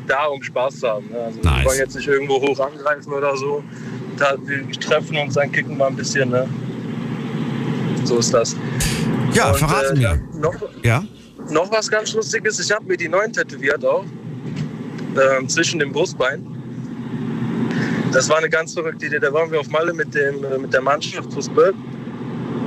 da, 0.08 0.26
um 0.26 0.42
Spaß 0.42 0.80
zu 0.80 0.88
haben. 0.88 1.10
Ne? 1.10 1.20
Also 1.20 1.40
Nice. 1.42 1.58
Wir 1.60 1.66
wollen 1.66 1.80
jetzt 1.80 1.96
nicht 1.96 2.08
irgendwo 2.08 2.42
hoch 2.42 2.60
angreifen 2.60 3.14
oder 3.14 3.36
so. 3.36 3.64
Da, 4.18 4.36
wir 4.46 4.70
treffen 4.80 5.18
uns, 5.18 5.34
dann 5.34 5.52
kicken 5.52 5.78
wir 5.78 5.88
ein 5.88 5.96
bisschen. 5.96 6.30
Ne? 6.30 6.48
So 8.04 8.20
ist 8.20 8.34
das. 8.34 8.56
Ja, 9.34 9.52
Und, 9.52 9.58
verraten 9.58 9.98
äh, 9.98 10.00
mir. 10.00 10.22
Noch, 10.40 10.56
Ja? 10.84 11.04
noch 11.50 11.72
was 11.72 11.90
ganz 11.90 12.14
Lustiges, 12.14 12.60
ich 12.60 12.72
habe 12.72 12.86
mir 12.86 12.98
die 12.98 13.10
neuen 13.10 13.34
tätowiert 13.34 13.84
auch. 13.84 14.06
Ähm, 15.40 15.48
zwischen 15.48 15.80
dem 15.80 15.92
Brustbein. 15.92 16.46
Das 18.12 18.30
war 18.30 18.38
eine 18.38 18.50
ganz 18.50 18.74
verrückte 18.74 19.06
Idee. 19.08 19.20
Da 19.20 19.32
waren 19.34 19.52
wir 19.52 19.60
auf 19.60 19.70
Malle 19.70 19.94
mit, 19.94 20.14
dem, 20.14 20.44
äh, 20.44 20.58
mit 20.58 20.74
der 20.74 20.82
Mannschaft 20.82 21.32
Fußball. 21.34 21.74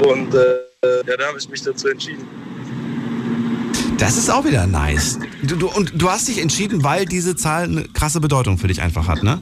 Und 0.07 0.35
äh, 0.35 0.68
ja, 0.85 1.17
da 1.17 1.27
habe 1.27 1.39
ich 1.39 1.49
mich 1.49 1.63
dazu 1.63 1.89
entschieden. 1.89 2.25
Das 3.99 4.17
ist 4.17 4.31
auch 4.31 4.45
wieder 4.45 4.67
nice. 4.67 5.19
Du, 5.43 5.57
du, 5.57 5.69
und 5.69 5.93
du 6.01 6.09
hast 6.09 6.29
dich 6.29 6.41
entschieden, 6.41 6.85
weil 6.85 7.05
diese 7.05 7.35
Zahl 7.35 7.65
eine 7.65 7.83
krasse 7.83 8.21
Bedeutung 8.21 8.59
für 8.59 8.69
dich 8.69 8.81
einfach 8.81 9.09
hat, 9.09 9.25
ne? 9.25 9.41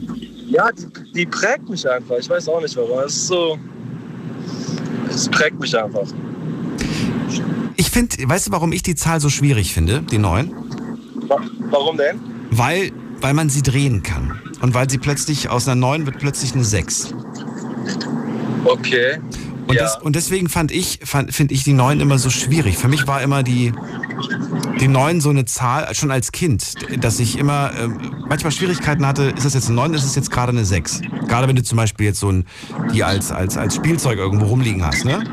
Ja, 0.49 0.71
die, 0.73 0.87
die 1.13 1.27
prägt 1.27 1.69
mich 1.69 1.87
einfach. 1.89 2.17
Ich 2.19 2.31
weiß 2.31 2.49
auch 2.49 2.63
nicht 2.63 2.75
warum. 2.77 3.01
Es 3.01 3.17
ist 3.17 3.27
so. 3.27 3.59
Es 5.11 5.29
prägt 5.29 5.61
mich 5.61 5.77
einfach. 5.79 6.05
Ich 7.77 7.91
finde, 7.91 8.17
weißt 8.27 8.47
du, 8.47 8.53
warum 8.53 8.73
ich 8.73 8.83
die 8.83 8.95
Zahl 8.95 9.21
so 9.21 9.29
schwierig 9.29 9.75
finde, 9.75 10.01
die 10.11 10.19
neun? 10.19 10.53
Wa- 11.29 11.41
Warum 11.71 11.99
denn? 11.99 12.19
Weil, 12.51 12.93
weil 13.21 13.35
man 13.35 13.51
sie 13.51 13.63
drehen 13.63 14.03
kann. 14.03 14.41
Und 14.63 14.73
weil 14.73 14.89
sie 14.89 14.97
plötzlich 14.97 15.51
aus 15.51 15.69
einer 15.69 15.75
9 15.75 16.07
wird 16.07 16.19
plötzlich 16.19 16.55
eine 16.55 16.65
6. 16.65 17.13
Okay. 18.65 19.19
Und, 19.67 19.75
ja. 19.75 19.83
das, 19.83 20.01
und 20.01 20.15
deswegen 20.15 20.49
fand 20.49 20.71
ich, 20.71 21.01
finde 21.05 21.53
ich 21.53 21.65
die 21.65 21.73
9 21.73 22.01
immer 22.01 22.19
so 22.19 22.31
schwierig. 22.31 22.79
Für 22.79 22.89
mich 22.89 23.07
war 23.07 23.21
immer 23.23 23.43
die, 23.43 23.73
die 24.81 24.89
9 24.89 25.21
so 25.21 25.31
eine 25.31 25.45
Zahl, 25.45 25.93
schon 25.95 26.11
als 26.11 26.33
Kind, 26.33 26.75
dass 27.03 27.19
ich 27.19 27.39
immer 27.39 27.73
ähm, 27.79 27.99
manchmal 28.29 28.53
Schwierigkeiten 28.53 29.07
hatte, 29.07 29.25
ist 29.37 29.45
das 29.45 29.55
jetzt 29.55 29.67
eine 29.67 29.77
9, 29.77 29.95
ist 29.95 30.05
es 30.05 30.15
jetzt 30.15 30.31
gerade 30.31 30.53
eine 30.53 30.65
6? 30.65 31.01
Gerade 31.27 31.49
wenn 31.49 31.57
du 31.57 31.63
zum 31.63 31.77
Beispiel 31.77 32.07
jetzt 32.07 32.21
so 32.21 32.31
ein, 32.31 32.45
die 32.93 33.03
als, 33.03 33.33
als, 33.33 33.57
als 33.57 33.75
Spielzeug 33.75 34.19
irgendwo 34.19 34.47
rumliegen 34.47 34.85
hast, 34.85 35.05
ne? 35.05 35.25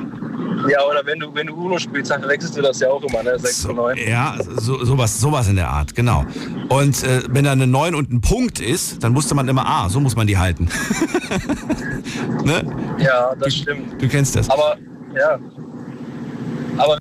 ja, 0.69 0.83
oder 0.85 1.05
wenn 1.05 1.19
du, 1.19 1.33
wenn 1.33 1.47
du 1.47 1.53
Uno 1.55 1.77
spielst, 1.79 2.11
dann 2.11 2.27
wechselst 2.27 2.57
du 2.57 2.61
das 2.61 2.79
ja 2.79 2.89
auch 2.89 3.01
immer, 3.03 3.23
ne? 3.23 3.37
6 3.37 3.61
So, 3.61 3.67
zu 3.69 3.73
9. 3.73 3.97
ja, 4.07 4.37
so, 4.57 4.83
sowas, 4.83 5.19
sowas 5.19 5.47
in 5.47 5.55
der 5.55 5.69
Art, 5.69 5.95
genau. 5.95 6.25
Und 6.69 7.03
äh, 7.03 7.23
wenn 7.29 7.45
da 7.45 7.51
eine 7.51 7.67
9 7.67 7.95
und 7.95 8.11
ein 8.11 8.21
Punkt 8.21 8.59
ist, 8.59 9.03
dann 9.03 9.15
wusste 9.15 9.35
man 9.35 9.47
immer, 9.47 9.65
ah, 9.65 9.89
so 9.89 9.99
muss 9.99 10.15
man 10.15 10.27
die 10.27 10.37
halten. 10.37 10.69
ne? 12.45 12.95
Ja, 12.99 13.35
das 13.35 13.55
stimmt. 13.55 14.01
Du 14.01 14.07
kennst 14.07 14.35
das. 14.35 14.49
Aber, 14.49 14.77
ja. 15.15 15.39
Aber 16.77 16.97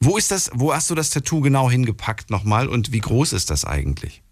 Wo 0.00 0.16
ist 0.16 0.30
das, 0.30 0.50
wo 0.54 0.72
hast 0.74 0.90
du 0.90 0.94
das 0.94 1.10
Tattoo 1.10 1.40
genau 1.40 1.70
hingepackt 1.70 2.30
nochmal 2.30 2.68
und 2.68 2.92
wie 2.92 3.00
groß 3.00 3.32
ist 3.32 3.50
das 3.50 3.64
eigentlich? 3.64 4.22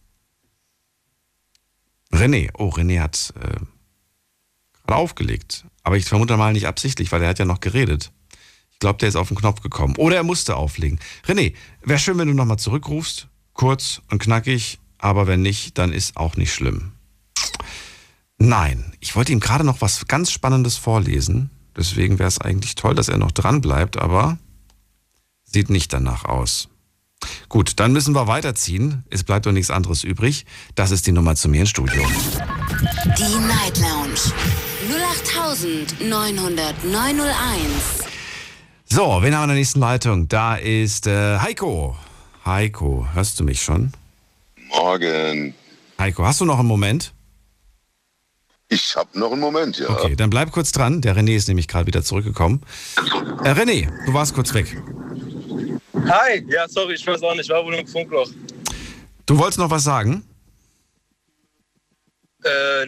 René, 2.13 2.51
oh, 2.57 2.71
René 2.71 3.01
hat 3.01 3.35
äh, 3.37 3.61
gerade 4.87 4.97
aufgelegt. 5.01 5.65
Aber 5.89 5.97
ich 5.97 6.05
vermute 6.05 6.37
mal 6.37 6.53
nicht 6.53 6.67
absichtlich, 6.67 7.11
weil 7.13 7.23
er 7.23 7.31
hat 7.31 7.39
ja 7.39 7.47
noch 7.47 7.61
geredet. 7.61 8.13
Ich 8.73 8.79
glaube, 8.79 8.99
der 8.99 9.09
ist 9.09 9.17
auf 9.17 9.29
den 9.29 9.39
Knopf 9.39 9.63
gekommen. 9.63 9.97
Oder 9.97 10.17
er 10.17 10.23
musste 10.23 10.55
auflegen. 10.55 11.01
René, 11.27 11.55
wäre 11.83 11.99
schön, 11.99 12.19
wenn 12.19 12.29
du 12.29 12.35
nochmal 12.35 12.59
zurückrufst. 12.59 13.29
Kurz 13.55 14.03
und 14.11 14.21
knackig. 14.21 14.81
Aber 14.99 15.27
wenn 15.27 15.41
nicht, 15.41 15.79
dann 15.79 15.95
ist 15.95 16.19
auch 16.19 16.37
nicht 16.37 16.53
schlimm. 16.53 16.93
Nein, 18.37 18.93
ich 19.01 19.17
wollte 19.17 19.33
ihm 19.33 19.41
gerade 19.41 19.65
noch 19.65 19.81
was 19.81 20.07
ganz 20.09 20.31
Spannendes 20.31 20.77
vorlesen. 20.77 21.49
Deswegen 21.75 22.19
wäre 22.19 22.29
es 22.29 22.39
eigentlich 22.39 22.75
toll, 22.75 22.95
dass 22.95 23.09
er 23.09 23.17
noch 23.17 23.33
dran 23.33 23.63
bleibt, 23.63 23.97
aber 23.97 24.37
sieht 25.45 25.71
nicht 25.71 25.91
danach 25.95 26.27
aus. 26.27 26.69
Gut, 27.49 27.73
dann 27.81 27.93
müssen 27.93 28.15
wir 28.15 28.27
weiterziehen. 28.27 29.05
Es 29.11 29.25
bleibt 29.25 29.47
doch 29.47 29.53
nichts 29.53 29.71
anderes 29.71 30.05
übrig. 30.05 30.45
Das 30.75 30.91
ist 30.91 31.07
die 31.07 31.13
Nummer 31.13 31.35
zu 31.35 31.49
mir 31.49 31.63
ins 31.63 31.71
Studio. 31.71 32.03
Die 33.17 33.39
Night 33.47 33.79
Lounge 33.79 34.21
0890901. 36.01 38.05
So, 38.85 39.19
wen 39.23 39.35
haben 39.35 39.41
wir 39.41 39.43
in 39.45 39.49
der 39.49 39.57
nächsten 39.57 39.81
Leitung? 39.81 40.29
Da 40.29 40.57
ist 40.57 41.07
äh, 41.07 41.39
Heiko. 41.39 41.97
Heiko, 42.45 43.07
hörst 43.13 43.39
du 43.41 43.45
mich 43.45 43.63
schon? 43.63 43.93
Morgen. 44.69 45.55
Heiko, 45.99 46.25
hast 46.25 46.41
du 46.41 46.45
noch 46.45 46.59
einen 46.59 46.69
Moment? 46.69 47.13
Ich 48.71 48.97
habe 48.97 49.19
noch 49.19 49.33
einen 49.33 49.41
Moment, 49.41 49.79
ja. 49.79 49.89
Okay, 49.89 50.15
dann 50.15 50.31
bleib 50.31 50.53
kurz 50.53 50.73
dran. 50.73 51.01
Der 51.01 51.17
René 51.17 51.35
ist 51.35 51.49
nämlich 51.49 51.69
gerade 51.69 51.87
wieder 51.87 52.03
zurückgekommen. 52.03 52.61
Äh, 53.45 53.53
René, 53.53 53.89
du 54.07 54.13
warst 54.13 54.35
kurz 54.35 54.53
weg. 54.53 54.77
Hi, 56.07 56.45
ja, 56.49 56.69
sorry, 56.69 56.95
ich 56.95 57.07
weiß 57.07 57.23
auch 57.23 57.35
nicht, 57.35 57.49
war 57.51 57.65
wohl 57.65 57.75
im 57.75 57.87
Funkloch. 57.87 58.31
Du 59.27 59.39
wolltest 59.39 59.59
noch 59.59 59.71
was 59.71 59.85
sagen? 59.85 60.25
Äh, 62.45 62.87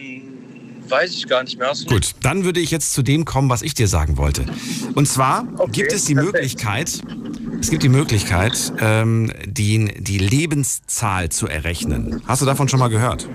weiß 0.91 1.11
ich 1.15 1.27
gar 1.27 1.43
nicht 1.43 1.57
mehr. 1.57 1.71
Gut, 1.87 2.11
dann 2.21 2.43
würde 2.43 2.59
ich 2.59 2.69
jetzt 2.71 2.93
zu 2.93 3.01
dem 3.01 3.25
kommen, 3.25 3.49
was 3.49 3.61
ich 3.61 3.73
dir 3.73 3.87
sagen 3.87 4.17
wollte. 4.17 4.45
Und 4.93 5.07
zwar 5.07 5.47
Okay, 5.57 5.71
gibt 5.71 5.93
es 5.93 6.05
die 6.05 6.13
perfekt. 6.15 6.33
Möglichkeit, 6.35 7.01
es 7.61 7.69
gibt 7.69 7.83
die 7.83 7.89
Möglichkeit, 7.89 8.73
ähm, 8.79 9.31
die, 9.45 9.93
die 9.99 10.17
Lebenszahl 10.17 11.29
zu 11.29 11.47
errechnen. 11.47 12.21
Hast 12.27 12.41
du 12.41 12.45
davon 12.45 12.67
schon 12.67 12.79
mal 12.79 12.89
gehört? 12.89 13.27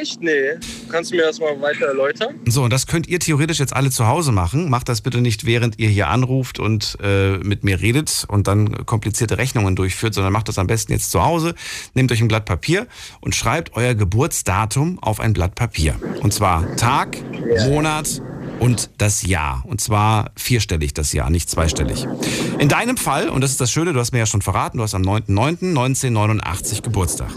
Echt? 0.00 0.22
Nee. 0.22 0.52
Kannst 0.90 1.12
du 1.12 1.16
mir 1.16 1.24
das 1.26 1.38
mal 1.38 1.60
weiter 1.60 1.86
erläutern? 1.86 2.36
So, 2.46 2.62
und 2.62 2.72
das 2.72 2.86
könnt 2.86 3.08
ihr 3.08 3.18
theoretisch 3.20 3.58
jetzt 3.58 3.74
alle 3.76 3.90
zu 3.90 4.06
Hause 4.06 4.32
machen. 4.32 4.70
Macht 4.70 4.88
das 4.88 5.02
bitte 5.02 5.20
nicht, 5.20 5.44
während 5.44 5.78
ihr 5.78 5.90
hier 5.90 6.08
anruft 6.08 6.58
und 6.58 6.96
äh, 7.02 7.36
mit 7.38 7.62
mir 7.62 7.78
redet 7.82 8.24
und 8.28 8.46
dann 8.48 8.86
komplizierte 8.86 9.36
Rechnungen 9.36 9.76
durchführt, 9.76 10.14
sondern 10.14 10.32
macht 10.32 10.48
das 10.48 10.58
am 10.58 10.66
besten 10.66 10.92
jetzt 10.92 11.10
zu 11.10 11.22
Hause. 11.22 11.54
Nehmt 11.92 12.10
euch 12.10 12.22
ein 12.22 12.28
Blatt 12.28 12.46
Papier 12.46 12.86
und 13.20 13.34
schreibt 13.34 13.74
euer 13.76 13.94
Geburtsdatum 13.94 14.98
auf 15.02 15.20
ein 15.20 15.34
Blatt 15.34 15.54
Papier. 15.54 15.75
Und 16.22 16.32
zwar 16.32 16.76
Tag, 16.76 17.18
Monat 17.66 18.22
und 18.60 18.90
das 18.98 19.22
Jahr. 19.22 19.62
Und 19.66 19.80
zwar 19.80 20.30
vierstellig 20.36 20.94
das 20.94 21.12
Jahr, 21.12 21.30
nicht 21.30 21.50
zweistellig. 21.50 22.06
In 22.58 22.68
deinem 22.68 22.96
Fall, 22.96 23.28
und 23.28 23.42
das 23.42 23.50
ist 23.52 23.60
das 23.60 23.70
Schöne, 23.70 23.92
du 23.92 24.00
hast 24.00 24.12
mir 24.12 24.18
ja 24.18 24.26
schon 24.26 24.42
verraten, 24.42 24.78
du 24.78 24.84
hast 24.84 24.94
am 24.94 25.02
9.9.1989 25.02 26.82
Geburtstag. 26.82 27.30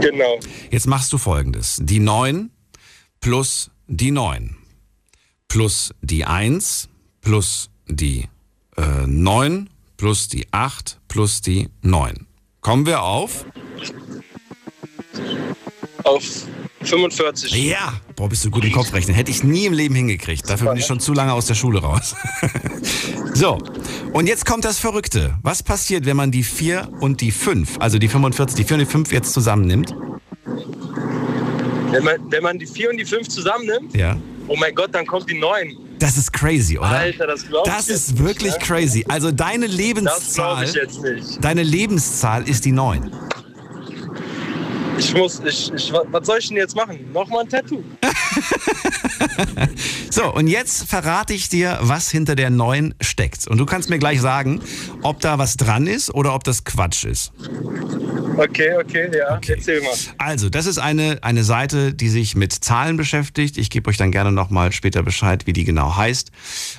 Genau. 0.00 0.38
Jetzt 0.70 0.86
machst 0.86 1.12
du 1.12 1.18
folgendes. 1.18 1.78
Die 1.80 2.00
9 2.00 2.50
plus 3.20 3.70
die 3.88 4.10
9 4.10 4.56
plus 5.48 5.94
die 6.02 6.24
1 6.24 6.88
plus 7.22 7.70
die 7.88 8.28
äh, 8.76 9.06
9 9.06 9.70
plus 9.96 10.28
die 10.28 10.46
8 10.52 11.00
plus 11.08 11.40
die 11.40 11.68
9. 11.82 12.26
Kommen 12.60 12.86
wir 12.86 13.02
auf? 13.02 13.46
Auf 16.04 16.22
45. 16.86 17.52
Ja, 17.54 17.92
Boah, 18.16 18.28
bist 18.28 18.44
du 18.44 18.50
gut 18.50 18.64
im 18.64 18.72
Kopf 18.72 18.92
rechnen. 18.94 19.14
Hätte 19.14 19.30
ich 19.30 19.42
nie 19.44 19.66
im 19.66 19.72
Leben 19.72 19.94
hingekriegt. 19.94 20.48
Dafür 20.48 20.68
bin 20.70 20.78
ich 20.78 20.86
schon 20.86 21.00
zu 21.00 21.12
lange 21.12 21.32
aus 21.32 21.46
der 21.46 21.54
Schule 21.54 21.80
raus. 21.80 22.14
so, 23.34 23.58
und 24.12 24.26
jetzt 24.26 24.46
kommt 24.46 24.64
das 24.64 24.78
Verrückte. 24.78 25.36
Was 25.42 25.62
passiert, 25.62 26.06
wenn 26.06 26.16
man 26.16 26.30
die 26.30 26.42
4 26.42 26.88
und 27.00 27.20
die 27.20 27.30
5, 27.30 27.78
also 27.78 27.98
die 27.98 28.08
45, 28.08 28.56
die 28.56 28.64
4 28.64 28.74
und 28.76 28.80
die 28.80 28.86
5 28.90 29.12
jetzt 29.12 29.32
zusammennimmt? 29.32 29.94
Wenn 31.90 32.04
man, 32.04 32.14
wenn 32.30 32.42
man 32.42 32.58
die 32.58 32.66
4 32.66 32.90
und 32.90 32.96
die 32.98 33.04
5 33.04 33.28
zusammennimmt, 33.28 33.94
Ja. 33.94 34.16
oh 34.48 34.56
mein 34.56 34.74
Gott, 34.74 34.94
dann 34.94 35.06
kommt 35.06 35.28
die 35.30 35.38
9. 35.38 35.76
Das 35.98 36.16
ist 36.18 36.32
crazy, 36.32 36.76
oder? 36.78 36.88
Alter, 36.88 37.26
das 37.26 37.46
glaub 37.46 37.66
ich 37.66 37.72
Das 37.72 37.88
ist 37.88 38.18
wirklich 38.18 38.52
nicht, 38.52 38.60
ne? 38.60 38.66
crazy. 38.66 39.04
Also 39.08 39.30
deine 39.32 39.66
Das 39.66 39.76
glaube 39.76 39.82
Lebenszahl, 39.82 40.64
ich 40.64 40.74
jetzt 40.74 41.00
nicht. 41.02 41.44
deine 41.44 41.62
Lebenszahl 41.62 42.46
ist 42.48 42.64
die 42.64 42.72
9. 42.72 43.10
Ich 44.98 45.14
muss, 45.14 45.40
ich, 45.44 45.72
ich, 45.74 45.92
was 45.92 46.26
soll 46.26 46.38
ich 46.38 46.48
denn 46.48 46.56
jetzt 46.56 46.74
machen? 46.74 47.12
Nochmal 47.12 47.42
ein 47.42 47.48
Tattoo. 47.48 47.82
So, 50.16 50.32
und 50.32 50.46
jetzt 50.46 50.88
verrate 50.88 51.34
ich 51.34 51.50
dir, 51.50 51.78
was 51.82 52.10
hinter 52.10 52.36
der 52.36 52.48
9 52.48 52.94
steckt. 53.02 53.46
Und 53.48 53.58
du 53.58 53.66
kannst 53.66 53.90
mir 53.90 53.98
gleich 53.98 54.22
sagen, 54.22 54.62
ob 55.02 55.20
da 55.20 55.38
was 55.38 55.58
dran 55.58 55.86
ist 55.86 56.08
oder 56.14 56.34
ob 56.34 56.42
das 56.42 56.64
Quatsch 56.64 57.04
ist. 57.04 57.32
Okay, 58.38 58.76
okay, 58.80 59.10
ja, 59.14 59.38
erzähl 59.46 59.82
mal. 59.82 59.90
Also, 60.16 60.48
das 60.48 60.64
ist 60.64 60.78
eine, 60.78 61.18
eine 61.20 61.44
Seite, 61.44 61.92
die 61.92 62.08
sich 62.08 62.34
mit 62.34 62.52
Zahlen 62.52 62.96
beschäftigt. 62.96 63.58
Ich 63.58 63.68
gebe 63.68 63.90
euch 63.90 63.98
dann 63.98 64.10
gerne 64.10 64.32
nochmal 64.32 64.72
später 64.72 65.02
Bescheid, 65.02 65.46
wie 65.46 65.52
die 65.52 65.64
genau 65.64 65.96
heißt. 65.96 66.30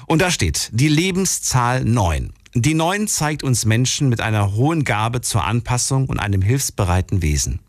Und 0.07 0.23
da 0.23 0.31
steht 0.31 0.69
die 0.71 0.87
Lebenszahl 0.87 1.83
9. 1.83 2.33
Die 2.59 2.73
9 2.73 3.07
zeigt 3.07 3.43
uns 3.43 3.65
Menschen 3.65 4.09
mit 4.09 4.19
einer 4.19 4.53
hohen 4.53 4.83
Gabe 4.83 5.21
zur 5.21 5.43
Anpassung 5.43 6.09
und 6.09 6.17
einem 6.17 6.41
hilfsbereiten 6.41 7.21
Wesen. 7.21 7.59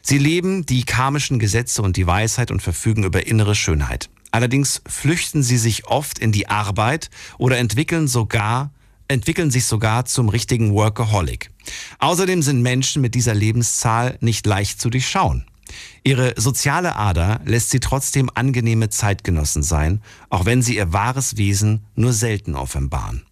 Sie 0.00 0.16
leben 0.16 0.64
die 0.64 0.84
karmischen 0.84 1.40
Gesetze 1.40 1.82
und 1.82 1.96
die 1.96 2.06
Weisheit 2.06 2.52
und 2.52 2.62
verfügen 2.62 3.02
über 3.02 3.26
innere 3.26 3.56
Schönheit. 3.56 4.10
Allerdings 4.30 4.80
flüchten 4.86 5.42
sie 5.42 5.58
sich 5.58 5.88
oft 5.88 6.20
in 6.20 6.30
die 6.30 6.46
Arbeit 6.48 7.10
oder 7.38 7.58
entwickeln 7.58 8.06
sogar 8.06 8.70
entwickeln 9.08 9.50
sich 9.50 9.64
sogar 9.64 10.04
zum 10.04 10.28
richtigen 10.28 10.72
Workaholic. 10.72 11.50
Außerdem 11.98 12.42
sind 12.42 12.62
Menschen 12.62 13.02
mit 13.02 13.16
dieser 13.16 13.34
Lebenszahl 13.34 14.18
nicht 14.20 14.46
leicht 14.46 14.80
zu 14.80 14.88
durchschauen. 14.88 15.46
Ihre 16.04 16.34
soziale 16.36 16.94
Ader 16.94 17.40
lässt 17.44 17.70
sie 17.70 17.80
trotzdem 17.80 18.30
angenehme 18.32 18.88
Zeitgenossen 18.88 19.64
sein, 19.64 20.00
auch 20.30 20.44
wenn 20.44 20.62
sie 20.62 20.76
ihr 20.76 20.92
wahres 20.92 21.38
Wesen 21.38 21.86
nur 21.96 22.12
selten 22.12 22.54
offenbaren. 22.54 23.24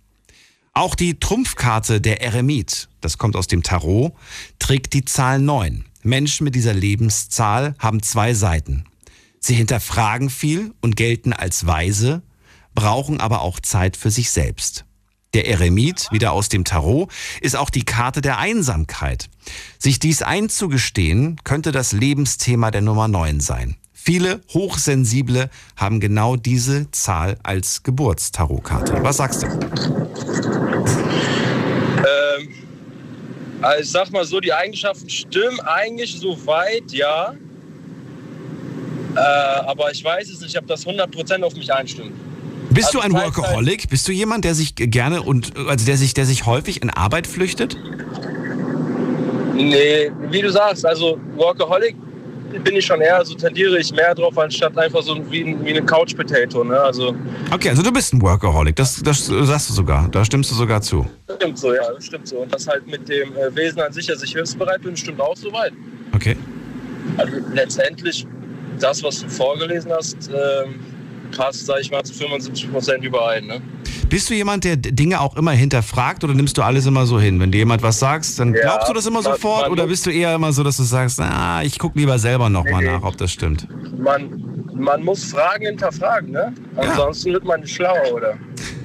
Auch 0.76 0.94
die 0.94 1.18
Trumpfkarte 1.18 2.02
der 2.02 2.20
Eremit, 2.20 2.90
das 3.00 3.16
kommt 3.16 3.34
aus 3.34 3.46
dem 3.46 3.62
Tarot, 3.62 4.12
trägt 4.58 4.92
die 4.92 5.06
Zahl 5.06 5.38
9. 5.40 5.86
Menschen 6.02 6.44
mit 6.44 6.54
dieser 6.54 6.74
Lebenszahl 6.74 7.74
haben 7.78 8.02
zwei 8.02 8.34
Seiten. 8.34 8.84
Sie 9.40 9.54
hinterfragen 9.54 10.28
viel 10.28 10.74
und 10.82 10.94
gelten 10.94 11.32
als 11.32 11.66
weise, 11.66 12.20
brauchen 12.74 13.22
aber 13.22 13.40
auch 13.40 13.58
Zeit 13.58 13.96
für 13.96 14.10
sich 14.10 14.30
selbst. 14.30 14.84
Der 15.32 15.48
Eremit, 15.48 16.08
wieder 16.12 16.32
aus 16.32 16.50
dem 16.50 16.64
Tarot, 16.64 17.10
ist 17.40 17.56
auch 17.56 17.70
die 17.70 17.86
Karte 17.86 18.20
der 18.20 18.36
Einsamkeit. 18.36 19.30
Sich 19.78 19.98
dies 19.98 20.20
einzugestehen, 20.20 21.40
könnte 21.42 21.72
das 21.72 21.92
Lebensthema 21.92 22.70
der 22.70 22.82
Nummer 22.82 23.08
9 23.08 23.40
sein. 23.40 23.76
Viele 24.06 24.40
Hochsensible 24.54 25.50
haben 25.76 25.98
genau 25.98 26.36
diese 26.36 26.88
Zahl 26.92 27.38
als 27.42 27.82
Geburtstarotkarte. 27.82 29.02
Was 29.02 29.16
sagst 29.16 29.42
du? 29.42 29.46
Ähm, 31.96 32.48
also 33.60 33.82
ich 33.82 33.90
sag 33.90 34.12
mal 34.12 34.24
so, 34.24 34.38
die 34.38 34.52
Eigenschaften 34.52 35.10
stimmen 35.10 35.58
eigentlich 35.58 36.20
so 36.20 36.38
weit, 36.46 36.84
ja. 36.92 37.34
Äh, 39.16 39.18
aber 39.18 39.90
ich 39.90 40.04
weiß 40.04 40.28
es 40.30 40.40
nicht, 40.40 40.56
ob 40.56 40.68
das 40.68 40.86
100% 40.86 41.42
auf 41.42 41.56
mich 41.56 41.74
einstimmt. 41.74 42.12
Bist 42.70 42.94
du 42.94 43.00
Also 43.00 43.08
ein 43.08 43.12
Teilzeit- 43.12 43.38
Workaholic? 43.38 43.88
Bist 43.90 44.06
du 44.06 44.12
jemand, 44.12 44.44
der 44.44 44.54
sich 44.54 44.76
gerne 44.76 45.22
und 45.22 45.56
also 45.66 45.84
der 45.84 45.96
sich, 45.96 46.14
der 46.14 46.26
sich 46.26 46.46
häufig 46.46 46.80
in 46.80 46.90
Arbeit 46.90 47.26
flüchtet? 47.26 47.76
Nee, 49.56 50.12
wie 50.30 50.42
du 50.42 50.52
sagst, 50.52 50.86
also 50.86 51.18
Workaholic 51.34 51.96
bin 52.64 52.76
ich 52.76 52.84
schon 52.86 53.00
eher, 53.00 53.16
also 53.16 53.34
tendiere 53.34 53.78
ich 53.78 53.92
mehr 53.92 54.14
drauf, 54.14 54.36
anstatt 54.38 54.76
einfach 54.78 55.02
so 55.02 55.16
wie, 55.30 55.42
ein- 55.44 55.64
wie 55.64 55.70
eine 55.70 55.82
Couch-Potato. 55.84 56.64
Ne? 56.64 56.78
Also 56.80 57.14
Okay, 57.52 57.70
also 57.70 57.82
du 57.82 57.92
bist 57.92 58.12
ein 58.14 58.22
Workaholic. 58.22 58.76
Das, 58.76 59.02
das 59.02 59.26
sagst 59.26 59.70
du 59.70 59.74
sogar. 59.74 60.08
Da 60.08 60.24
stimmst 60.24 60.50
du 60.50 60.54
sogar 60.54 60.80
zu. 60.80 61.06
stimmt 61.38 61.58
so, 61.58 61.74
ja, 61.74 61.92
das 61.92 62.06
stimmt 62.06 62.28
so. 62.28 62.36
Und 62.38 62.54
das 62.54 62.66
halt 62.66 62.86
mit 62.86 63.08
dem 63.08 63.36
äh, 63.36 63.54
Wesen 63.54 63.80
an 63.80 63.92
sich, 63.92 64.06
dass 64.06 64.22
ich 64.22 64.32
hilfsbereit 64.32 64.82
bin, 64.82 64.96
stimmt 64.96 65.20
auch 65.20 65.36
so 65.36 65.52
weit. 65.52 65.72
Okay. 66.14 66.36
Also 67.18 67.32
letztendlich, 67.52 68.26
das, 68.80 69.02
was 69.02 69.20
du 69.22 69.28
vorgelesen 69.28 69.90
hast, 69.92 70.28
ähm, 70.28 70.74
passt, 71.36 71.66
sag 71.66 71.80
ich 71.80 71.90
mal, 71.90 72.02
zu 72.04 72.14
75 72.14 72.70
Prozent 72.72 73.04
überein. 73.04 73.46
Ne? 73.46 73.60
Bist 74.08 74.30
du 74.30 74.34
jemand, 74.34 74.64
der 74.64 74.76
Dinge 74.76 75.20
auch 75.20 75.36
immer 75.36 75.50
hinterfragt 75.50 76.22
oder 76.22 76.32
nimmst 76.32 76.56
du 76.56 76.62
alles 76.62 76.86
immer 76.86 77.06
so 77.06 77.18
hin? 77.20 77.40
Wenn 77.40 77.50
dir 77.50 77.58
jemand 77.58 77.82
was 77.82 77.98
sagst, 77.98 78.38
dann 78.38 78.54
Ja, 78.54 78.60
glaubst 78.62 78.88
du 78.88 78.92
das 78.92 79.06
immer 79.06 79.20
man- 79.22 79.32
sofort 79.34 79.62
man 79.62 79.72
oder 79.72 79.86
bist 79.88 80.06
du 80.06 80.10
eher 80.10 80.34
immer 80.34 80.52
so, 80.52 80.62
dass 80.62 80.76
du 80.76 80.84
sagst, 80.84 81.18
ah, 81.20 81.62
ich 81.62 81.78
guck 81.78 81.96
lieber 81.96 82.18
selber 82.18 82.48
nochmal 82.48 82.82
Nee, 82.84 82.90
nach, 82.92 83.02
ob 83.02 83.16
das 83.16 83.32
stimmt? 83.32 83.66
Man, 83.98 84.68
man 84.74 85.02
muss 85.04 85.24
Fragen 85.24 85.66
hinterfragen, 85.66 86.30
ne? 86.30 86.52
Ansonsten 86.76 87.32
wird 87.32 87.44
man 87.44 87.60
nicht 87.60 87.74
schlauer, 87.74 88.12
oder? 88.14 88.34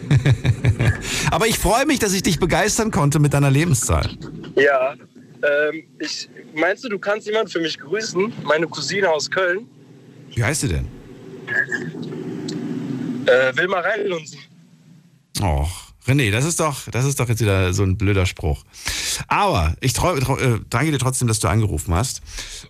Aber 1.32 1.48
ich 1.48 1.60
freue 1.60 1.86
mich, 1.86 2.00
dass 2.00 2.14
ich 2.14 2.24
dich 2.24 2.40
begeistern 2.40 2.90
konnte 2.92 3.20
mit 3.20 3.34
deiner 3.34 3.52
Lebenszahl. 3.52 4.10
Ja. 4.56 4.94
Ähm, 5.44 5.84
ich, 6.00 6.30
meinst 6.56 6.84
du, 6.84 6.90
du 6.90 7.00
kannst 7.00 7.28
jemanden 7.28 7.50
für 7.50 7.60
mich 7.62 7.80
grüßen? 7.80 8.34
Meine 8.44 8.68
Cousine 8.68 9.10
aus 9.10 9.30
Köln. 9.30 9.68
Wie 10.34 10.44
heißt 10.44 10.62
sie 10.62 10.68
denn? 10.68 10.88
Äh, 13.28 13.56
will 13.56 13.68
mal 13.68 13.82
reinlunzen. 13.82 14.40
Och, 15.40 15.92
René, 16.08 16.32
das 16.32 16.46
ist 16.46 16.60
doch, 16.60 16.90
das 16.92 17.06
ist 17.06 17.20
doch 17.20 17.30
jetzt 17.30 17.42
wieder 17.42 17.74
so 17.74 17.84
ein 17.84 17.98
blöder 17.98 18.26
Spruch. 18.26 18.64
Aber 19.28 19.76
ich 19.82 19.94
trau, 19.94 20.16
trau, 20.20 20.38
äh, 20.38 20.60
danke 20.70 20.92
dir 20.92 20.98
trotzdem, 20.98 21.28
dass 21.28 21.40
du 21.40 21.48
angerufen 21.48 21.94
hast. 21.94 22.22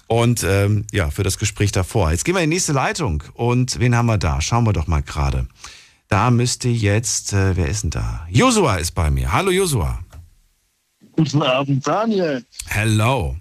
Und 0.07 0.43
ähm, 0.43 0.85
ja, 0.91 1.09
für 1.09 1.23
das 1.23 1.37
Gespräch 1.37 1.71
davor. 1.71 2.11
Jetzt 2.11 2.25
gehen 2.25 2.35
wir 2.35 2.43
in 2.43 2.49
die 2.49 2.55
nächste 2.55 2.73
Leitung. 2.73 3.23
Und 3.33 3.79
wen 3.79 3.95
haben 3.95 4.07
wir 4.07 4.17
da? 4.17 4.41
Schauen 4.41 4.65
wir 4.65 4.73
doch 4.73 4.87
mal 4.87 5.01
gerade. 5.01 5.47
Da 6.09 6.29
müsste 6.29 6.67
jetzt, 6.67 7.31
äh, 7.31 7.55
wer 7.55 7.67
ist 7.67 7.83
denn 7.83 7.89
da? 7.91 8.27
Josua 8.29 8.75
ist 8.75 8.91
bei 8.91 9.09
mir. 9.09 9.31
Hallo 9.31 9.49
Josua. 9.49 9.99
Guten 11.13 11.41
Abend, 11.41 11.87
Daniel. 11.87 12.45
Hello. 12.67 13.37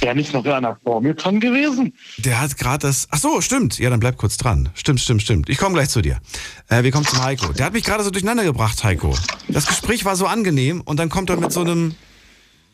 Wäre 0.00 0.14
nicht 0.14 0.32
noch 0.32 0.44
einer 0.44 0.76
vor 0.84 1.00
mir 1.00 1.14
dran 1.14 1.40
gewesen? 1.40 1.94
Der 2.18 2.40
hat 2.40 2.56
gerade 2.56 2.86
das. 2.86 3.08
Ach 3.10 3.18
so, 3.18 3.40
stimmt. 3.40 3.78
Ja, 3.78 3.90
dann 3.90 4.00
bleib 4.00 4.16
kurz 4.18 4.36
dran. 4.36 4.68
Stimmt, 4.74 5.00
stimmt, 5.00 5.22
stimmt. 5.22 5.48
Ich 5.48 5.58
komme 5.58 5.74
gleich 5.74 5.88
zu 5.88 6.02
dir. 6.02 6.20
Äh, 6.68 6.82
wir 6.82 6.90
kommen 6.92 7.06
zum 7.06 7.22
Heiko. 7.22 7.52
Der 7.52 7.66
hat 7.66 7.72
mich 7.72 7.84
gerade 7.84 8.04
so 8.04 8.10
durcheinander 8.10 8.44
gebracht, 8.44 8.82
Heiko. 8.84 9.16
Das 9.48 9.66
Gespräch 9.66 10.04
war 10.04 10.16
so 10.16 10.26
angenehm 10.26 10.80
und 10.82 10.98
dann 10.98 11.08
kommt 11.08 11.30
er 11.30 11.36
mit 11.36 11.50
so 11.52 11.60
einem 11.62 11.94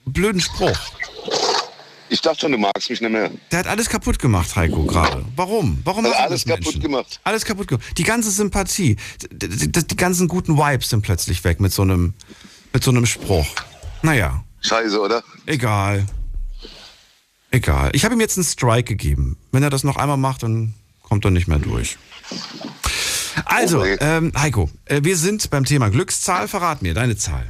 blöden 0.04 0.40
Spruch. 0.40 0.78
Ich 2.08 2.20
dachte 2.20 2.40
schon, 2.40 2.52
du 2.52 2.58
magst 2.58 2.90
mich 2.90 3.00
nicht 3.00 3.10
mehr. 3.10 3.30
Der 3.50 3.60
hat 3.60 3.66
alles 3.66 3.88
kaputt 3.88 4.18
gemacht, 4.18 4.54
Heiko, 4.54 4.84
gerade. 4.84 5.24
Warum? 5.34 5.80
Warum 5.84 6.04
Also 6.04 6.10
machen 6.14 6.24
alles 6.26 6.40
das 6.44 6.46
Menschen? 6.46 6.64
kaputt 6.64 6.82
gemacht. 6.82 7.20
Alles 7.24 7.44
kaputt 7.46 7.68
gemacht. 7.68 7.86
Die 7.96 8.02
ganze 8.02 8.30
Sympathie, 8.30 8.96
die, 9.30 9.48
die, 9.48 9.86
die 9.86 9.96
ganzen 9.96 10.28
guten 10.28 10.58
Vibes 10.58 10.90
sind 10.90 11.00
plötzlich 11.02 11.42
weg 11.44 11.60
mit 11.60 11.72
so 11.72 11.80
einem, 11.82 12.12
mit 12.74 12.84
so 12.84 12.90
einem 12.90 13.06
Spruch. 13.06 13.46
Naja, 14.02 14.44
Scheiße, 14.60 15.00
oder? 15.00 15.22
egal. 15.46 16.04
Egal. 17.52 17.90
Ich 17.94 18.04
habe 18.04 18.14
ihm 18.14 18.20
jetzt 18.20 18.36
einen 18.38 18.44
Strike 18.44 18.84
gegeben. 18.84 19.36
Wenn 19.52 19.62
er 19.62 19.70
das 19.70 19.84
noch 19.84 19.96
einmal 19.96 20.16
macht, 20.16 20.42
dann 20.42 20.74
kommt 21.02 21.24
er 21.24 21.30
nicht 21.30 21.46
mehr 21.48 21.58
durch. 21.58 21.96
Also, 23.44 23.80
Okay. 23.80 23.98
ähm, 24.00 24.32
Heiko, 24.36 24.70
äh, 24.86 25.00
wir 25.04 25.16
sind 25.16 25.48
beim 25.50 25.64
Thema 25.64 25.88
Glückszahl. 25.90 26.48
Verrat 26.48 26.82
mir 26.82 26.94
deine 26.94 27.16
Zahl. 27.16 27.46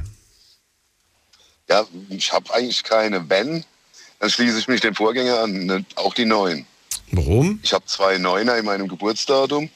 Ja, 1.69 1.85
ich 2.09 2.31
habe 2.33 2.53
eigentlich 2.53 2.83
keine 2.83 3.29
Wenn. 3.29 3.63
Dann 4.19 4.29
schließe 4.29 4.59
ich 4.59 4.67
mich 4.67 4.81
dem 4.81 4.93
Vorgänger 4.95 5.39
an, 5.39 5.65
ne, 5.65 5.85
auch 5.95 6.13
die 6.13 6.25
Neun. 6.25 6.65
Warum? 7.11 7.59
Ich 7.63 7.73
habe 7.73 7.85
zwei 7.85 8.17
Neuner 8.17 8.57
in 8.57 8.65
meinem 8.65 8.87
Geburtsdatum 8.87 9.69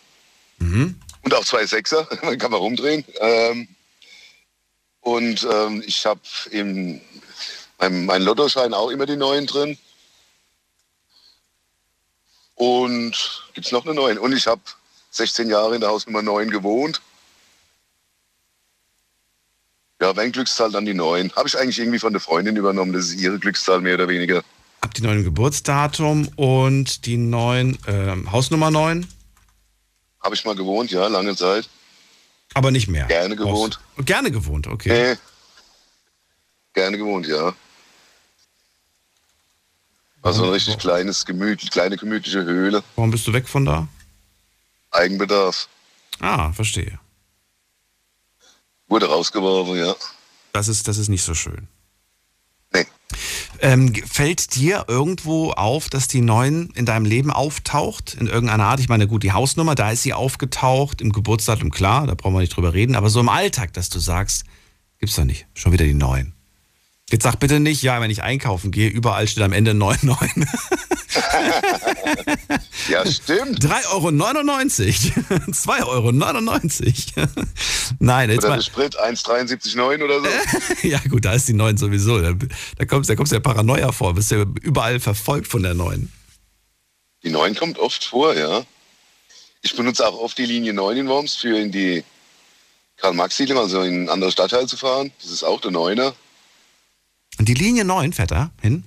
Mhm. 0.60 0.96
und 1.22 1.34
auch 1.34 1.46
zwei 1.46 1.66
Sechser, 1.66 2.08
man 2.24 2.38
kann 2.38 2.52
man 2.52 2.60
rumdrehen. 2.60 3.06
Ähm, 3.20 3.68
und 5.02 5.48
ähm, 5.50 5.84
ich 5.86 6.06
habe 6.06 6.20
in 6.52 7.00
meinem 7.80 8.06
mein 8.06 8.24
Lottoschein 8.24 8.74
auch 8.74 8.90
immer 8.90 9.06
die 9.06 9.16
Neun 9.18 9.46
drin. 9.46 9.78
Und 12.58 13.44
gibt 13.54 13.68
es 13.68 13.72
noch 13.72 13.86
eine 13.86 13.94
Neun? 13.94 14.18
Und 14.18 14.34
ich 14.34 14.48
habe 14.48 14.62
16 15.12 15.48
Jahre 15.50 15.76
in 15.76 15.82
der 15.82 15.90
Hausnummer 15.92 16.22
9 16.24 16.50
gewohnt. 16.50 17.02
Ja, 20.02 20.16
wenn 20.16 20.32
Glückszahl, 20.32 20.72
dann 20.72 20.86
die 20.86 20.94
9. 20.94 21.32
Habe 21.36 21.48
ich 21.48 21.58
eigentlich 21.58 21.80
irgendwie 21.80 22.00
von 22.00 22.14
der 22.14 22.20
Freundin 22.20 22.56
übernommen. 22.56 22.94
Das 22.94 23.06
ist 23.06 23.20
ihre 23.20 23.40
Glückszahl 23.40 23.82
mehr 23.82 23.94
oder 23.96 24.08
weniger. 24.08 24.44
Hab 24.82 24.94
die 24.94 25.02
neuen 25.02 25.24
Geburtsdatum 25.24 26.28
und 26.36 27.06
die 27.06 27.18
neuen 27.18 27.78
ähm, 27.88 28.32
Hausnummer 28.32 28.70
9, 28.72 29.08
Habe 30.22 30.36
ich 30.36 30.46
mal 30.46 30.56
gewohnt, 30.56 30.92
ja, 30.92 31.08
lange 31.08 31.36
Zeit. 31.36 31.68
aber 32.54 32.70
nicht 32.72 32.88
mehr. 32.88 33.06
Gerne 33.06 33.36
gewohnt. 33.36 33.80
Aus- 33.98 34.06
Gerne 34.06 34.30
gewohnt, 34.32 34.68
okay. 34.68 35.14
Nee. 35.14 35.20
Gerne 36.74 36.98
gewohnt, 36.98 37.26
ja. 37.28 37.54
Also 40.22 40.44
ein 40.44 40.50
richtig 40.50 40.78
kleines 40.78 41.26
Gemüt, 41.26 41.72
kleine 41.72 41.98
gemütliche 41.98 42.44
Höhle. 42.44 42.84
Warum 42.96 43.12
bist 43.12 43.28
du 43.28 43.34
weg 43.34 43.48
von 43.48 43.66
da? 43.66 43.88
Eigenbedarf. 44.92 45.68
Ah, 46.20 46.52
verstehe. 46.52 47.00
Wurde 48.88 49.08
rausgeworfen, 49.08 49.78
ja. 49.78 49.96
Das 50.54 50.68
ist, 50.68 50.88
das 50.88 50.98
ist 50.98 51.10
nicht 51.10 51.24
so 51.24 51.34
schön. 51.34 51.68
Nee. 52.74 52.86
Ähm, 53.60 53.94
fällt 53.94 54.56
dir 54.56 54.86
irgendwo 54.88 55.52
auf, 55.52 55.90
dass 55.90 56.08
die 56.08 56.22
Neuen 56.22 56.72
in 56.72 56.86
deinem 56.86 57.06
Leben 57.06 57.32
auftaucht? 57.32 58.16
In 58.16 58.28
irgendeiner 58.28 58.66
Art? 58.66 58.80
Ich 58.80 58.90
meine, 58.90 59.08
gut, 59.08 59.24
die 59.24 59.34
Hausnummer, 59.34 59.76
da 59.76 59.92
ist 59.92 60.04
sie 60.04 60.14
aufgetaucht, 60.14 61.02
im 61.02 61.12
Geburtsdatum, 61.12 61.70
klar, 61.70 62.08
da 62.08 62.16
brauchen 62.16 62.34
wir 62.34 62.40
nicht 62.40 62.56
drüber 62.56 62.74
reden, 62.74 62.96
aber 62.96 63.10
so 63.10 63.20
im 63.20 63.30
Alltag, 63.30 63.74
dass 63.74 63.90
du 63.90 64.00
sagst, 64.00 64.46
gibt's 65.00 65.16
doch 65.16 65.26
nicht, 65.26 65.48
schon 65.54 65.72
wieder 65.72 65.86
die 65.86 65.94
Neuen. 65.94 66.37
Jetzt 67.10 67.24
sag 67.24 67.40
bitte 67.40 67.60
nicht, 67.60 67.82
ja, 67.84 68.02
wenn 68.02 68.12
ich 68.12 68.22
einkaufen 68.24 68.72
gehe, 68.72 68.90
überall 68.90 69.28
steht 69.28 69.44
am 69.44 69.54
Ende 69.54 69.74
99. 69.74 70.46
Ja, 72.90 73.06
stimmt. 73.06 73.66
3,99 73.66 73.90
Euro. 73.92 74.08
2,99 75.50 77.18
Euro. 77.18 77.28
Nein, 78.00 78.30
jetzt 78.30 78.46
Oder 78.46 78.56
mal. 78.56 78.62
Sprit 78.62 78.98
1,73,9 78.98 80.04
oder 80.04 80.22
so. 80.22 80.88
Ja, 80.88 81.00
gut, 81.10 81.26
da 81.26 81.34
ist 81.34 81.48
die 81.48 81.54
9 81.54 81.78
sowieso. 81.78 82.22
Da, 82.22 82.34
da 82.78 82.86
kommst 82.86 83.10
da 83.10 83.16
kommst 83.16 83.32
du 83.32 83.36
ja 83.36 83.40
Paranoia 83.42 83.92
vor. 83.92 84.14
Bist 84.14 84.32
ja 84.32 84.46
überall 84.62 85.00
verfolgt 85.00 85.48
von 85.48 85.64
der 85.64 85.74
9. 85.74 86.12
Die 87.24 87.30
9 87.30 87.56
kommt 87.56 87.80
oft 87.80 88.04
vor, 88.04 88.36
ja. 88.36 88.64
Ich 89.62 89.76
benutze 89.76 90.08
auch 90.08 90.18
oft 90.20 90.38
die 90.38 90.46
Linie 90.46 90.74
9 90.74 90.98
in 90.98 91.08
Worms 91.08 91.36
für 91.36 91.60
in 91.60 91.72
die 91.72 92.04
Karl-Marx-Siedlung, 92.98 93.58
also 93.58 93.82
in 93.82 93.94
einen 93.94 94.10
anderen 94.10 94.32
Stadtteil 94.32 94.68
zu 94.68 94.78
fahren. 94.78 95.12
Das 95.22 95.32
ist 95.32 95.44
auch 95.44 95.60
der 95.60 95.72
9er. 95.72 96.14
Und 97.40 97.48
die 97.48 97.54
Linie 97.54 97.86
9 97.86 98.14
fährt 98.14 98.32
da 98.32 98.52
hin? 98.62 98.84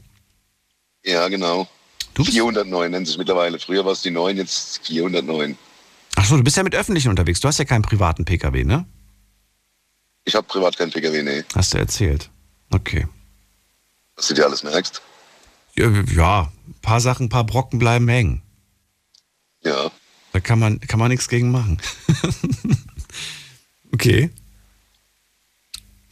Ja, 1.04 1.28
genau. 1.28 1.68
Du 2.14 2.24
bist, 2.24 2.34
409 2.34 2.90
nennt 2.90 3.06
sich 3.06 3.18
mittlerweile. 3.18 3.58
Früher 3.58 3.84
war 3.84 3.92
es 3.92 4.02
die 4.02 4.10
9, 4.10 4.36
jetzt 4.36 4.86
409. 4.86 5.56
ach 6.16 6.24
so, 6.24 6.36
du 6.36 6.42
bist 6.42 6.56
ja 6.56 6.62
mit 6.62 6.74
Öffentlichen 6.74 7.08
unterwegs. 7.08 7.40
Du 7.40 7.48
hast 7.48 7.58
ja 7.58 7.64
keinen 7.64 7.82
privaten 7.82 8.24
Pkw, 8.24 8.64
ne? 8.64 8.84
Ich 10.24 10.34
habe 10.34 10.46
privat 10.46 10.76
kein 10.76 10.90
PKW, 10.90 11.22
nee. 11.22 11.44
Hast 11.54 11.74
du 11.74 11.78
erzählt. 11.78 12.30
Okay. 12.70 13.06
Dass 14.16 14.28
du 14.28 14.34
dir 14.34 14.44
alles 14.44 14.62
merkst. 14.62 15.00
Ja, 15.76 15.90
ja, 15.90 16.52
ein 16.68 16.74
paar 16.82 17.00
Sachen, 17.00 17.26
ein 17.26 17.30
paar 17.30 17.44
Brocken 17.44 17.78
bleiben 17.78 18.06
hängen. 18.08 18.42
Ja. 19.62 19.90
Da 20.32 20.40
kann 20.40 20.58
man, 20.58 20.80
kann 20.80 20.98
man 20.98 21.10
nichts 21.10 21.28
gegen 21.28 21.50
machen. 21.50 21.80
okay. 23.92 24.30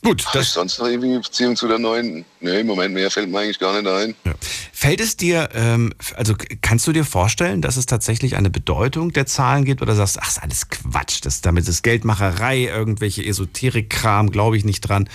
Gut, 0.03 0.25
Habe 0.27 0.39
ich 0.39 0.45
das, 0.45 0.53
sonst 0.53 0.79
noch 0.79 0.87
irgendwie 0.87 1.09
eine 1.09 1.21
Beziehung 1.21 1.57
zu 1.57 1.67
der 1.67 1.81
9? 1.81 2.25
Nee, 2.41 2.61
im 2.61 2.67
Moment 2.69 2.95
mehr 2.95 3.11
fällt 3.11 3.29
mir 3.31 3.41
eigentlich 3.41 3.59
gar 3.59 3.73
nicht 3.73 3.91
ein. 3.91 4.15
Ja. 4.25 4.35
Fällt 4.73 5.01
es 5.01 5.17
dir, 5.17 5.49
ähm, 5.55 5.93
also 6.15 6.35
kannst 6.63 6.87
du 6.87 6.93
dir 6.93 7.05
vorstellen, 7.05 7.63
dass 7.63 7.77
es 7.77 7.87
tatsächlich 7.87 8.37
eine 8.37 8.49
Bedeutung 8.49 9.13
der 9.13 9.27
Zahlen 9.27 9.65
gibt 9.65 9.83
oder 9.83 9.97
sagst, 9.97 10.19
ach, 10.21 10.29
ist 10.29 10.43
alles 10.43 10.69
Quatsch, 10.69 11.19
das, 11.23 11.41
damit 11.41 11.67
ist 11.67 11.83
Geldmacherei, 11.83 12.67
irgendwelche 12.67 13.25
Esoterik-Kram, 13.25 14.31
glaube 14.31 14.57
ich 14.57 14.65
nicht 14.65 14.83
dran. 14.83 15.09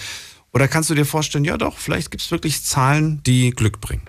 Oder 0.51 0.67
kannst 0.67 0.89
du 0.89 0.95
dir 0.95 1.05
vorstellen, 1.05 1.45
ja 1.45 1.57
doch, 1.57 1.77
vielleicht 1.77 2.11
gibt 2.11 2.21
es 2.21 2.29
wirklich 2.29 2.63
Zahlen, 2.63 3.23
die 3.23 3.51
Glück 3.51 3.79
bringen? 3.79 4.03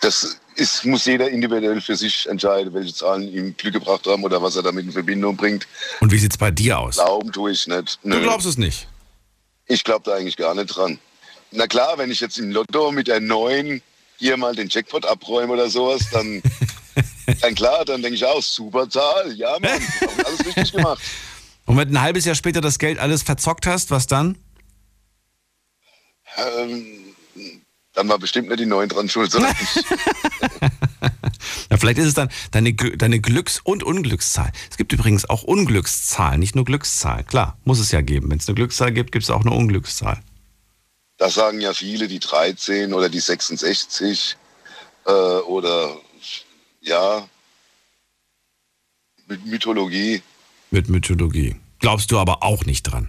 Das 0.00 0.38
ist, 0.56 0.84
muss 0.84 1.04
jeder 1.04 1.28
individuell 1.28 1.80
für 1.80 1.96
sich 1.96 2.28
entscheiden, 2.28 2.72
welche 2.74 2.94
Zahlen 2.94 3.32
ihm 3.32 3.56
Glück 3.56 3.74
gebracht 3.74 4.06
haben 4.06 4.22
oder 4.24 4.42
was 4.42 4.56
er 4.56 4.62
damit 4.62 4.86
in 4.86 4.92
Verbindung 4.92 5.36
bringt. 5.36 5.66
Und 6.00 6.12
wie 6.12 6.18
sieht's 6.18 6.38
bei 6.38 6.50
dir 6.50 6.78
aus? 6.78 6.96
Glauben 6.96 7.32
tue 7.32 7.52
ich 7.52 7.66
nicht. 7.66 7.98
Du 8.02 8.08
Nö. 8.08 8.20
glaubst 8.20 8.46
es 8.46 8.56
nicht. 8.58 8.88
Ich 9.66 9.84
glaube 9.84 10.02
da 10.04 10.16
eigentlich 10.16 10.36
gar 10.36 10.54
nicht 10.54 10.66
dran. 10.66 10.98
Na 11.50 11.66
klar, 11.66 11.96
wenn 11.98 12.10
ich 12.10 12.20
jetzt 12.20 12.38
im 12.38 12.50
Lotto 12.50 12.90
mit 12.92 13.08
der 13.08 13.20
9 13.20 13.80
hier 14.18 14.36
mal 14.36 14.54
den 14.54 14.68
Jackpot 14.68 15.06
abräume 15.06 15.52
oder 15.52 15.68
sowas, 15.70 16.02
dann, 16.10 16.42
dann 17.40 17.54
klar, 17.54 17.84
dann 17.84 18.02
denke 18.02 18.16
ich 18.16 18.24
auch, 18.24 18.42
super 18.42 18.88
Zahl. 18.88 19.32
Ja, 19.34 19.56
Mann, 19.60 19.80
alles 20.24 20.46
richtig 20.46 20.72
gemacht. 20.72 21.02
Und 21.66 21.76
wenn 21.76 21.88
du 21.88 21.94
ein 21.94 22.02
halbes 22.02 22.24
Jahr 22.24 22.34
später 22.34 22.60
das 22.60 22.78
Geld 22.78 22.98
alles 22.98 23.22
verzockt 23.22 23.66
hast, 23.66 23.90
was 23.90 24.06
dann? 24.06 24.36
Ähm, 26.36 27.03
dann 27.94 28.08
war 28.08 28.18
bestimmt 28.18 28.48
nicht 28.48 28.60
die 28.60 28.66
9 28.66 28.88
dran 28.88 29.08
schuld, 29.08 29.30
sondern 29.30 29.54
ich. 29.60 29.84
Ja, 31.70 31.76
vielleicht 31.78 31.98
ist 31.98 32.06
es 32.06 32.14
dann 32.14 32.28
deine, 32.50 32.74
deine 32.74 33.20
Glücks- 33.20 33.60
und 33.62 33.82
Unglückszahl. 33.82 34.52
Es 34.70 34.76
gibt 34.76 34.92
übrigens 34.92 35.28
auch 35.28 35.42
Unglückszahlen, 35.42 36.38
nicht 36.38 36.54
nur 36.54 36.64
Glückszahlen. 36.64 37.26
Klar, 37.26 37.58
muss 37.64 37.78
es 37.78 37.90
ja 37.90 38.00
geben. 38.00 38.30
Wenn 38.30 38.38
es 38.38 38.48
eine 38.48 38.54
Glückszahl 38.54 38.92
gibt, 38.92 39.12
gibt 39.12 39.24
es 39.24 39.30
auch 39.30 39.40
eine 39.40 39.52
Unglückszahl. 39.52 40.20
Das 41.16 41.34
sagen 41.34 41.60
ja 41.60 41.72
viele, 41.72 42.08
die 42.08 42.18
13 42.18 42.92
oder 42.92 43.08
die 43.08 43.20
66 43.20 44.36
äh, 45.06 45.10
oder 45.10 45.96
ja, 46.80 47.28
mit 49.26 49.46
Mythologie. 49.46 50.22
Mit 50.70 50.88
Mythologie. 50.88 51.56
Glaubst 51.78 52.10
du 52.10 52.18
aber 52.18 52.42
auch 52.42 52.64
nicht 52.64 52.82
dran? 52.82 53.08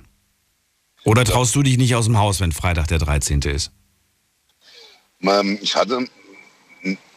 Oder 1.03 1.23
traust 1.23 1.55
du 1.55 1.61
dich 1.61 1.77
nicht 1.77 1.95
aus 1.95 2.05
dem 2.05 2.17
Haus, 2.17 2.39
wenn 2.39 2.51
Freitag 2.51 2.87
der 2.87 2.99
13. 2.99 3.41
ist? 3.41 3.71
Ich 5.61 5.75
hatte, 5.75 6.07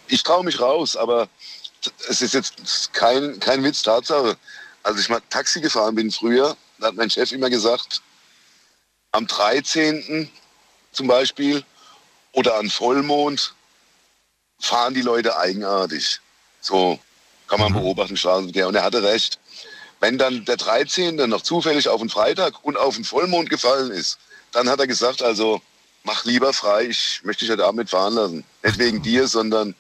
ich 0.09 0.23
traue 0.23 0.45
mich 0.45 0.61
raus, 0.61 0.97
aber 0.97 1.29
es 2.09 2.23
ist 2.23 2.35
jetzt 2.35 2.93
kein, 2.93 3.39
kein 3.41 3.63
Witz, 3.63 3.83
Tatsache. 3.83 4.37
Als 4.83 5.01
ich 5.01 5.09
mal 5.09 5.21
Taxi 5.29 5.61
gefahren 5.61 5.95
bin 5.95 6.11
früher, 6.11 6.57
da 6.79 6.89
hat 6.89 6.95
mein 6.95 7.11
Chef 7.11 7.33
immer 7.33 7.51
gesagt, 7.51 8.03
am 9.13 9.27
13. 9.27 10.31
zum 10.93 11.07
Beispiel 11.07 11.65
oder 12.33 12.57
an 12.57 12.71
Vollmond 12.71 13.55
fahren 14.59 14.95
die 14.95 15.03
Leute 15.03 15.37
eigenartig. 15.37 16.21
So 16.61 16.99
kann 17.49 17.61
man 17.61 17.73
beobachten, 17.73 18.17
Straßenverkehr. 18.17 18.69
Und 18.69 18.75
er 18.75 18.85
hatte 18.85 19.03
recht. 19.03 19.39
Wenn 20.01 20.19
dann 20.19 20.45
der 20.45 20.57
13. 20.57 21.17
noch 21.17 21.43
zufällig 21.43 21.89
auf 21.89 22.01
einen 22.01 22.11
Freitag 22.11 22.65
und 22.65 22.77
auf 22.77 22.95
einen 22.95 23.05
Vollmond 23.05 23.51
gefallen 23.51 23.91
ist, 23.91 24.19
dann 24.53 24.69
hat 24.69 24.81
er 24.81 24.87
gesagt, 24.87 25.23
also 25.23 25.61
mach 26.09 26.25
lieber 26.25 26.55
frei, 26.55 26.87
ich 26.87 27.21
möchte 27.23 27.45
dich 27.45 27.53
heute 27.53 27.67
Abend 27.67 27.81
nicht 27.81 27.91
fahren 27.91 28.15
lassen. 28.15 28.43
Nicht 28.63 28.79
wegen 28.79 29.03
dir, 29.03 29.29
sondern 29.29 29.75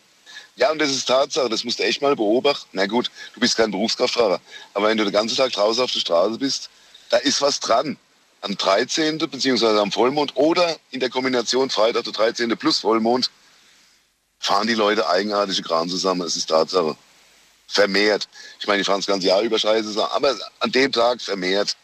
ja, 0.56 0.70
und 0.70 0.78
das 0.78 0.90
ist 0.90 1.06
Tatsache, 1.06 1.48
das 1.48 1.64
musst 1.64 1.78
du 1.78 1.84
echt 1.84 2.02
mal 2.02 2.14
beobachten. 2.16 2.68
Na 2.72 2.86
gut, 2.86 3.10
du 3.32 3.40
bist 3.40 3.56
kein 3.56 3.70
Berufskraftfahrer, 3.70 4.38
aber 4.74 4.88
wenn 4.88 4.98
du 4.98 5.04
den 5.04 5.12
ganzen 5.12 5.36
Tag 5.36 5.52
draußen 5.52 5.82
auf 5.82 5.90
der 5.90 6.00
Straße 6.00 6.38
bist, 6.38 6.68
da 7.08 7.16
ist 7.16 7.40
was 7.40 7.60
dran. 7.60 7.96
Am 8.42 8.56
13. 8.56 9.18
beziehungsweise 9.18 9.80
am 9.80 9.90
Vollmond 9.90 10.36
oder 10.36 10.76
in 10.90 11.00
der 11.00 11.08
Kombination 11.08 11.70
Freitag 11.70 12.04
der 12.04 12.12
13. 12.12 12.50
plus 12.58 12.80
Vollmond 12.80 13.30
fahren 14.38 14.66
die 14.66 14.74
Leute 14.74 15.08
eigenartige 15.08 15.62
Kram 15.62 15.88
zusammen. 15.88 16.20
Es 16.20 16.36
ist 16.36 16.46
Tatsache. 16.46 16.94
Vermehrt. 17.68 18.28
Ich 18.60 18.66
meine, 18.66 18.78
die 18.78 18.84
fahren 18.84 19.00
das 19.00 19.06
ganze 19.06 19.28
Jahr 19.28 19.40
über 19.40 19.58
Scheiße, 19.58 20.10
aber 20.12 20.36
an 20.60 20.72
dem 20.72 20.92
Tag 20.92 21.22
vermehrt. 21.22 21.76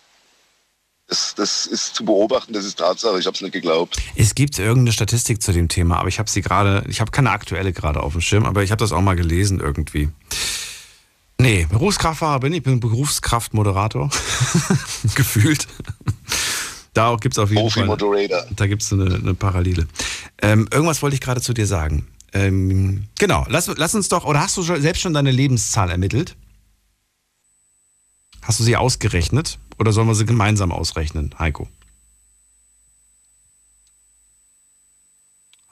Das, 1.14 1.32
das 1.36 1.66
ist 1.66 1.94
zu 1.94 2.04
beobachten, 2.04 2.52
das 2.52 2.64
ist 2.64 2.76
Tatsache. 2.76 3.20
Ich 3.20 3.26
habe 3.26 3.36
es 3.36 3.40
nicht 3.40 3.52
geglaubt. 3.52 3.96
Es 4.16 4.34
gibt 4.34 4.58
irgendeine 4.58 4.92
Statistik 4.92 5.40
zu 5.40 5.52
dem 5.52 5.68
Thema, 5.68 5.98
aber 5.98 6.08
ich 6.08 6.18
habe 6.18 6.28
sie 6.28 6.42
gerade, 6.42 6.84
ich 6.88 7.00
habe 7.00 7.12
keine 7.12 7.30
aktuelle 7.30 7.72
gerade 7.72 8.02
auf 8.02 8.14
dem 8.14 8.20
Schirm, 8.20 8.44
aber 8.44 8.64
ich 8.64 8.72
habe 8.72 8.80
das 8.80 8.90
auch 8.90 9.00
mal 9.00 9.14
gelesen 9.14 9.60
irgendwie. 9.60 10.08
Nee, 11.38 11.68
Berufskraftfahrer 11.70 12.40
bin 12.40 12.52
ich, 12.52 12.64
bin 12.64 12.80
Berufskraftmoderator. 12.80 14.10
Gefühlt. 15.14 15.68
Da 16.94 17.14
gibt 17.20 17.34
es 17.34 17.38
auf 17.38 17.50
jeden 17.50 17.70
Fall. 17.70 17.86
Profi-Moderator. 17.86 18.46
Da 18.56 18.66
gibt 18.66 18.82
es 18.82 18.92
eine, 18.92 19.14
eine 19.14 19.34
Parallele. 19.34 19.86
Ähm, 20.42 20.66
irgendwas 20.72 21.00
wollte 21.00 21.14
ich 21.14 21.20
gerade 21.20 21.40
zu 21.40 21.52
dir 21.54 21.68
sagen. 21.68 22.08
Ähm, 22.32 23.04
genau, 23.20 23.46
lass, 23.48 23.70
lass 23.76 23.94
uns 23.94 24.08
doch, 24.08 24.24
oder 24.24 24.40
hast 24.40 24.56
du 24.56 24.62
selbst 24.62 25.00
schon 25.00 25.14
deine 25.14 25.30
Lebenszahl 25.30 25.90
ermittelt? 25.90 26.34
Hast 28.42 28.58
du 28.58 28.64
sie 28.64 28.76
ausgerechnet? 28.76 29.60
Oder 29.78 29.92
sollen 29.92 30.08
wir 30.08 30.14
sie 30.14 30.26
gemeinsam 30.26 30.72
ausrechnen, 30.72 31.34
Heiko? 31.38 31.68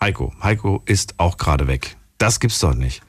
Heiko, 0.00 0.32
Heiko 0.42 0.82
ist 0.84 1.14
auch 1.18 1.36
gerade 1.36 1.68
weg. 1.68 1.96
Das 2.18 2.40
gibt's 2.40 2.58
doch 2.58 2.74
nicht. 2.74 3.02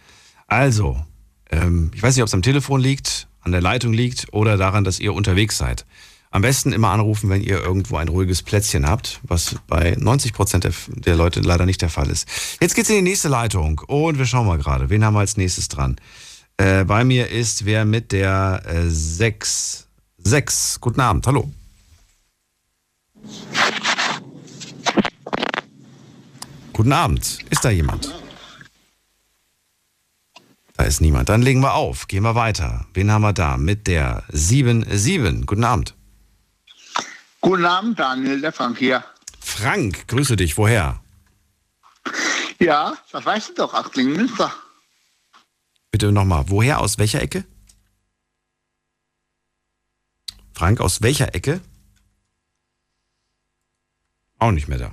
Also, 0.47 1.03
ähm, 1.49 1.91
ich 1.95 2.03
weiß 2.03 2.15
nicht, 2.15 2.21
ob 2.21 2.27
es 2.27 2.33
am 2.33 2.43
Telefon 2.43 2.81
liegt, 2.81 3.27
an 3.41 3.51
der 3.51 3.61
Leitung 3.61 3.93
liegt 3.93 4.27
oder 4.31 4.57
daran, 4.57 4.83
dass 4.83 4.99
ihr 4.99 5.13
unterwegs 5.13 5.57
seid. 5.57 5.85
Am 6.29 6.41
besten 6.41 6.71
immer 6.71 6.89
anrufen, 6.89 7.29
wenn 7.29 7.41
ihr 7.41 7.61
irgendwo 7.61 7.97
ein 7.97 8.07
ruhiges 8.07 8.41
Plätzchen 8.41 8.87
habt, 8.87 9.19
was 9.23 9.55
bei 9.67 9.95
90 9.99 10.33
Prozent 10.33 10.63
der, 10.63 10.73
der 10.87 11.15
Leute 11.15 11.41
leider 11.41 11.65
nicht 11.65 11.81
der 11.81 11.89
Fall 11.89 12.09
ist. 12.09 12.27
Jetzt 12.59 12.75
geht's 12.75 12.89
in 12.89 12.95
die 12.95 13.01
nächste 13.03 13.27
Leitung 13.27 13.81
und 13.87 14.17
wir 14.17 14.25
schauen 14.25 14.47
mal 14.47 14.57
gerade, 14.57 14.89
wen 14.89 15.05
haben 15.05 15.13
wir 15.13 15.19
als 15.19 15.37
nächstes 15.37 15.67
dran? 15.67 15.97
Äh, 16.57 16.85
bei 16.85 17.03
mir 17.03 17.29
ist 17.29 17.65
wer 17.65 17.85
mit 17.85 18.11
der 18.11 18.63
äh, 18.65 18.89
6. 18.89 19.87
6. 20.23 20.79
Guten 20.79 21.01
Abend, 21.01 21.27
hallo. 21.27 21.51
Guten 26.73 26.91
Abend. 26.91 27.39
Ist 27.49 27.63
da 27.63 27.69
jemand? 27.69 28.11
Da 30.75 30.83
ist 30.85 31.01
niemand. 31.01 31.29
Dann 31.29 31.41
legen 31.41 31.61
wir 31.61 31.75
auf. 31.75 32.07
Gehen 32.07 32.23
wir 32.23 32.35
weiter. 32.35 32.87
Wen 32.93 33.11
haben 33.11 33.21
wir 33.21 33.33
da? 33.33 33.57
Mit 33.57 33.85
der 33.87 34.23
7-7. 34.31 35.45
Guten 35.45 35.63
Abend. 35.63 35.93
Guten 37.41 37.65
Abend, 37.65 37.99
Daniel, 37.99 38.41
der 38.41 38.51
Frank 38.51 38.79
hier. 38.79 39.03
Frank, 39.39 40.07
grüße 40.07 40.35
dich. 40.35 40.57
Woher? 40.57 40.99
Ja, 42.59 42.93
das 43.11 43.25
weißt 43.25 43.49
du 43.49 43.53
doch, 43.53 43.73
Achtling 43.73 44.13
Münster. 44.13 44.51
Bitte 45.91 46.11
nochmal. 46.11 46.45
Woher? 46.47 46.79
Aus 46.79 46.97
welcher 46.97 47.21
Ecke? 47.21 47.45
Frank, 50.53 50.79
aus 50.79 51.01
welcher 51.01 51.33
Ecke? 51.35 51.61
Auch 54.39 54.51
nicht 54.51 54.67
mehr 54.67 54.77
da. 54.77 54.91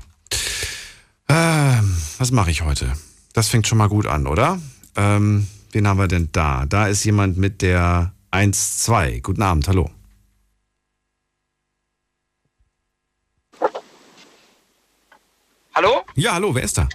Ähm, 1.28 1.96
was 2.18 2.30
mache 2.30 2.50
ich 2.50 2.62
heute? 2.62 2.92
Das 3.32 3.48
fängt 3.48 3.66
schon 3.66 3.78
mal 3.78 3.88
gut 3.88 4.06
an, 4.06 4.26
oder? 4.26 4.58
Ähm, 4.96 5.46
wen 5.72 5.86
haben 5.86 5.98
wir 5.98 6.08
denn 6.08 6.30
da? 6.32 6.66
Da 6.66 6.88
ist 6.88 7.04
jemand 7.04 7.36
mit 7.36 7.62
der 7.62 8.12
1-2. 8.32 9.20
Guten 9.20 9.42
Abend, 9.42 9.68
hallo. 9.68 9.90
Hallo? 15.74 16.04
Ja, 16.14 16.34
hallo, 16.34 16.54
wer 16.54 16.62
ist 16.62 16.76
da? 16.78 16.88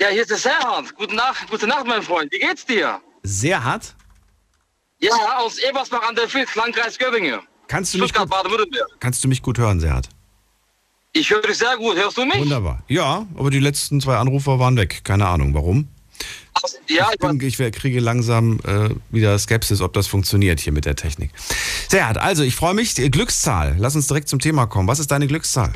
Ja, 0.00 0.08
hier 0.08 0.22
ist 0.22 0.30
der 0.30 0.38
Serhard. 0.38 0.94
Gute 0.94 1.14
Nacht, 1.14 1.50
gute 1.50 1.66
Nacht, 1.66 1.86
mein 1.86 2.02
Freund. 2.02 2.30
Wie 2.32 2.38
geht's 2.38 2.64
dir? 2.64 3.00
Sehr 3.22 3.62
hart. 3.64 3.95
Ja, 4.98 5.38
aus 5.38 5.58
Ebersbach 5.58 6.08
an 6.08 6.14
der 6.14 6.28
Filz, 6.28 6.54
Landkreis 6.54 6.98
Göppingen. 6.98 7.40
Kannst 7.68 7.94
du, 7.94 7.98
mich 7.98 8.12
gut, 8.14 8.30
kannst 9.00 9.24
du 9.24 9.28
mich 9.28 9.42
gut 9.42 9.58
hören, 9.58 9.80
Serhat? 9.80 10.08
Ich 11.12 11.30
höre 11.30 11.42
dich 11.42 11.58
sehr 11.58 11.76
gut. 11.76 11.96
Hörst 11.96 12.16
du 12.16 12.24
mich? 12.24 12.38
Wunderbar. 12.38 12.82
Ja, 12.88 13.26
aber 13.36 13.50
die 13.50 13.58
letzten 13.58 14.00
zwei 14.00 14.16
Anrufer 14.16 14.58
waren 14.58 14.76
weg. 14.76 15.00
Keine 15.02 15.26
Ahnung, 15.26 15.54
warum. 15.54 15.88
Ja, 16.88 17.10
ich, 17.12 17.18
bin, 17.18 17.40
ich 17.40 17.56
kriege 17.72 18.00
langsam 18.00 18.60
äh, 18.64 18.90
wieder 19.10 19.38
Skepsis, 19.38 19.80
ob 19.80 19.92
das 19.92 20.06
funktioniert 20.06 20.60
hier 20.60 20.72
mit 20.72 20.84
der 20.84 20.96
Technik. 20.96 21.30
Serhat, 21.88 22.18
also 22.18 22.42
ich 22.42 22.54
freue 22.54 22.74
mich. 22.74 22.94
Die 22.94 23.10
Glückszahl. 23.10 23.76
Lass 23.78 23.94
uns 23.96 24.06
direkt 24.06 24.28
zum 24.28 24.40
Thema 24.40 24.66
kommen. 24.66 24.88
Was 24.88 24.98
ist 24.98 25.10
deine 25.10 25.26
Glückszahl? 25.26 25.72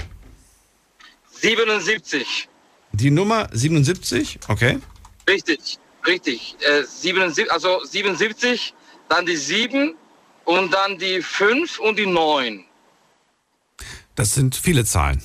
77. 1.40 2.48
Die 2.92 3.11
Nummer 3.11 3.48
77? 3.52 4.40
Okay. 4.48 4.78
Richtig, 5.28 5.78
richtig. 6.06 6.56
Äh, 6.61 6.85
77, 6.85 7.50
also 7.52 7.85
77, 7.85 8.74
dann 9.11 9.27
die 9.27 9.37
7 9.37 9.94
und 10.44 10.73
dann 10.73 10.96
die 10.99 11.20
5 11.20 11.79
und 11.81 11.99
die 11.99 12.07
9. 12.07 12.64
Das 14.14 14.35
sind 14.35 14.57
viele 14.57 14.85
Zahlen. 14.85 15.20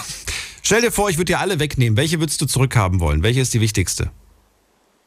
Stell 0.62 0.80
dir 0.80 0.90
vor, 0.92 1.10
ich 1.10 1.16
würde 1.18 1.26
dir 1.32 1.40
alle 1.40 1.58
wegnehmen. 1.58 1.96
Welche 1.96 2.20
würdest 2.20 2.40
du 2.40 2.46
zurückhaben 2.46 3.00
wollen? 3.00 3.22
Welche 3.22 3.40
ist 3.40 3.52
die 3.52 3.60
wichtigste? 3.60 4.10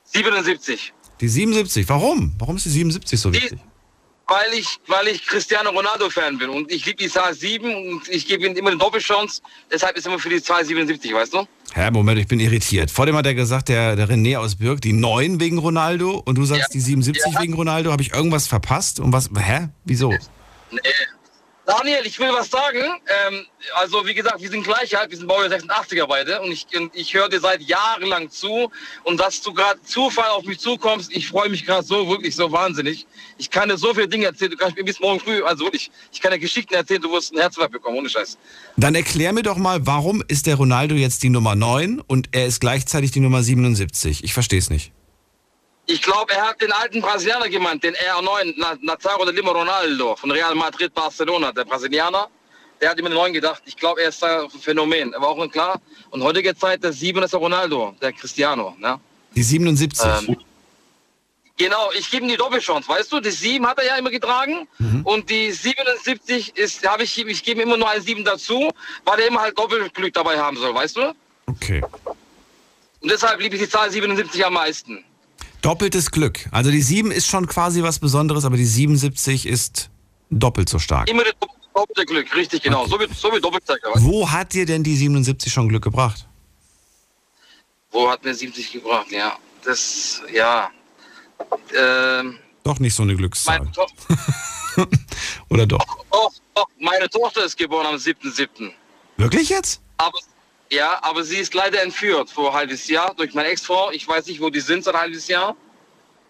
77. 0.06 0.94
Die 1.22 1.28
77. 1.28 1.90
Warum? 1.90 2.34
Warum 2.38 2.58
ist 2.58 2.66
die 2.66 2.70
77 2.70 3.20
so 3.20 3.32
Die- 3.32 3.42
wichtig? 3.42 3.60
Weil 4.30 4.54
ich, 4.56 4.78
weil 4.88 5.08
ich 5.08 5.26
Cristiano 5.26 5.70
Ronaldo-Fan 5.70 6.38
bin 6.38 6.50
und 6.50 6.70
ich 6.70 6.86
liebe 6.86 6.98
die 6.98 7.08
Zahl 7.10 7.34
7 7.34 7.74
und 7.74 8.10
ich 8.10 8.28
gebe 8.28 8.46
ihm 8.46 8.58
immer 8.58 8.72
eine 8.72 8.78
Doppelchance. 8.78 9.42
Deshalb 9.72 9.96
ist 9.96 10.06
immer 10.06 10.20
für 10.20 10.28
die 10.30 10.42
Zahl 10.44 10.66
77, 10.66 11.14
weißt 11.14 11.34
du? 11.34 11.48
Hä, 11.74 11.92
Moment, 11.92 12.18
ich 12.20 12.28
bin 12.28 12.40
irritiert. 12.40 12.90
Vor 12.92 13.06
dem 13.06 13.16
hat 13.16 13.26
er 13.26 13.36
gesagt, 13.36 13.70
der, 13.70 13.96
der 13.96 14.10
René 14.10 14.38
aus 14.38 14.56
Birk, 14.56 14.82
die 14.82 14.94
9 14.94 15.40
wegen 15.40 15.58
Ronaldo 15.60 16.22
und 16.26 16.38
du 16.38 16.46
sagst 16.46 16.62
Ja. 16.70 16.74
die 16.74 16.80
77 16.80 17.34
Ja. 17.34 17.42
wegen 17.42 17.54
Ronaldo. 17.54 17.92
Habe 17.92 18.02
ich 18.02 18.14
irgendwas 18.14 18.48
verpasst? 18.48 19.00
Und 19.00 19.12
was, 19.14 19.30
hä? 19.38 19.68
Wieso? 19.86 20.10
Nee. 20.72 20.80
Daniel, 21.68 22.00
ich 22.06 22.18
will 22.18 22.30
was 22.30 22.50
sagen. 22.50 22.80
Ähm, 22.80 23.46
also 23.76 24.06
wie 24.08 24.14
gesagt, 24.14 24.42
wir 24.42 24.50
sind 24.50 24.64
gleich 24.64 24.98
alt, 24.98 25.12
wir 25.12 25.18
sind 25.18 25.28
Baujahr 25.28 25.52
86er 25.52 26.08
beide 26.08 26.42
und 26.42 26.50
ich, 26.50 26.66
ich 26.94 27.14
höre 27.14 27.28
dir 27.28 27.42
seit 27.42 27.62
Jahren 27.62 28.08
lang 28.08 28.30
zu 28.30 28.72
und 29.04 29.20
dass 29.20 29.42
du 29.42 29.54
gerade 29.54 29.82
Zufall 29.84 30.30
auf 30.30 30.46
mich 30.46 30.60
zukommst, 30.60 31.12
ich 31.14 31.28
freue 31.28 31.50
mich 31.50 31.66
gerade 31.66 31.86
so, 31.86 32.08
wirklich 32.08 32.38
so 32.38 32.50
wahnsinnig. 32.54 33.06
Ich 33.38 33.52
kann 33.52 33.68
dir 33.68 33.78
so 33.78 33.94
viele 33.94 34.08
Dinge 34.08 34.28
erzählen, 34.28 34.52
du 34.52 34.58
kannst 34.58 34.78
mir 34.78 34.86
bis 34.86 35.02
morgen 35.02 35.20
früh, 35.20 35.44
also 35.44 35.66
wirklich, 35.66 35.92
ich 36.14 36.22
kann 36.22 36.32
dir 36.32 36.40
Geschichten 36.40 36.74
erzählen, 36.74 37.02
du 37.02 37.12
wirst 37.12 37.34
ein 37.34 37.40
Herzinfarkt 37.40 37.74
bekommen, 37.74 37.98
ohne 37.98 38.10
Scheiß. 38.10 38.38
Dann 38.78 38.96
erklär 38.96 39.34
mir 39.34 39.44
doch 39.44 39.58
mal, 39.58 39.86
warum 39.86 40.24
ist 40.26 40.48
der 40.48 40.56
Ronaldo 40.56 40.96
jetzt 40.96 41.22
die 41.24 41.30
Nummer 41.30 41.56
9 41.56 42.00
und 42.00 42.30
er 42.32 42.46
ist 42.46 42.62
gleichzeitig 42.62 43.12
die 43.12 43.20
Nummer 43.20 43.44
77? 43.44 44.24
Ich 44.24 44.34
verstehe 44.34 44.60
es 44.60 44.70
nicht. 44.70 44.94
Ich 45.90 46.02
glaube, 46.02 46.34
er 46.34 46.50
hat 46.50 46.62
den 46.62 46.72
alten 46.72 47.02
Brasilianer 47.02 47.48
gemeint, 47.48 47.82
den 47.84 47.96
R9, 47.96 48.54
Na- 48.58 48.78
Nazário 48.82 49.24
de 49.26 49.34
Lima 49.34 49.52
Ronaldo 49.52 50.16
von 50.18 50.30
Real 50.32 50.54
Madrid 50.54 50.94
Barcelona, 50.94 51.52
der 51.54 51.64
Brasilianer. 51.64 52.28
Der 52.82 52.90
hat 52.92 53.00
immer 53.00 53.10
den 53.10 53.16
9 53.16 53.34
gedacht. 53.34 53.64
Ich 53.66 53.76
glaube, 53.76 54.02
er 54.02 54.10
ist 54.10 54.24
ein 54.24 54.50
Phänomen. 54.50 55.14
Aber 55.16 55.30
auch 55.30 55.48
klar. 55.50 55.82
Und 56.12 56.22
heutige 56.22 56.56
Zeit, 56.56 56.84
der 56.84 56.92
7 56.94 57.24
ist 57.24 57.32
der 57.32 57.40
Ronaldo, 57.40 57.96
der 58.02 58.12
Cristiano. 58.14 58.76
Ne? 58.78 59.00
Die 59.36 59.44
77. 59.44 60.06
Ähm, 60.30 60.38
Genau, 61.60 61.90
ich 61.98 62.12
gebe 62.12 62.24
ihm 62.24 62.30
die 62.30 62.38
Doppelchance, 62.38 62.88
weißt 62.88 63.12
du? 63.12 63.20
Die 63.20 63.32
7 63.32 63.66
hat 63.66 63.80
er 63.80 63.86
ja 63.86 63.96
immer 63.96 64.12
getragen 64.12 64.68
und 65.06 65.28
die 65.28 65.52
77 65.52 66.56
ist, 66.56 66.88
habe 66.88 67.02
ich, 67.02 67.18
ihm- 67.18 67.30
ich 67.30 67.44
gebe 67.44 67.62
ihm 67.64 67.68
immer 67.70 67.78
nur 67.78 67.90
ein 67.90 68.00
7 68.00 68.24
dazu, 68.24 68.70
weil 69.06 69.20
er 69.22 69.28
immer 69.30 69.42
halt 69.42 69.58
Doppelglück 69.58 70.14
dabei 70.14 70.38
haben 70.38 70.56
soll, 70.58 70.76
weißt 70.76 70.98
du? 70.98 71.16
Okay. 71.48 71.82
Und 73.02 73.10
deshalb 73.12 73.40
liebe 73.42 73.56
ich 73.56 73.62
die 73.64 73.70
Zahl 73.70 73.90
77 73.90 74.46
am 74.46 74.54
meisten. 74.54 75.04
Doppeltes 75.62 76.12
Glück. 76.12 76.48
Also 76.52 76.72
die 76.72 76.82
7 76.82 77.12
ist 77.12 77.28
schon 77.28 77.48
quasi 77.48 77.84
was 77.84 78.00
Besonderes, 78.00 78.46
aber 78.46 78.58
die 78.58 78.66
77 78.66 79.46
ist 79.46 79.90
doppelt 80.30 80.70
so 80.70 80.80
stark. 80.80 81.10
Immer 81.10 81.24
das 81.24 81.34
doppelte 81.74 82.06
Glück, 82.06 82.36
richtig 82.36 82.64
genau. 82.64 82.86
So 82.88 83.00
wie, 83.00 83.08
so 83.14 83.32
wie 83.34 83.40
Doppelzeiger? 83.40 83.92
Wo 83.96 84.30
hat 84.30 84.54
dir 84.54 84.66
denn 84.66 84.84
die 84.84 84.96
77 84.96 85.52
schon 85.52 85.70
Glück 85.70 85.84
gebracht? 85.84 86.28
Wo 87.92 88.10
hat 88.10 88.24
mir 88.24 88.34
70 88.34 88.72
gebracht, 88.72 89.12
ja. 89.12 89.38
Das, 89.64 90.22
ja. 90.34 90.70
Ähm, 91.78 92.38
Doch 92.64 92.80
nicht 92.80 92.94
so 92.94 93.04
eine 93.04 93.16
Glückszahl. 93.16 93.68
Oder 95.50 95.66
doch? 95.66 95.84
doch, 96.12 96.32
doch, 96.54 96.68
meine 96.80 97.10
Tochter 97.10 97.46
ist 97.46 97.58
geboren 97.58 97.88
am 97.88 97.96
7.7. 97.96 98.72
Wirklich 99.18 99.50
jetzt? 99.50 99.82
Aber, 99.98 100.18
ja, 100.70 101.00
aber 101.02 101.24
sie 101.24 101.38
ist 101.38 101.54
leider 101.54 101.82
entführt 101.82 102.30
vor 102.30 102.50
ein 102.50 102.56
halbes 102.56 102.88
Jahr 102.88 103.14
durch 103.16 103.34
meine 103.34 103.50
Ex-Frau. 103.50 103.92
Ich 103.92 104.08
weiß 104.08 104.26
nicht, 104.28 104.42
wo 104.42 104.50
die 104.50 104.60
sind 104.60 104.84
seit 104.84 104.96
ein 104.96 105.02
halbes 105.02 105.28
Jahr. 105.28 105.56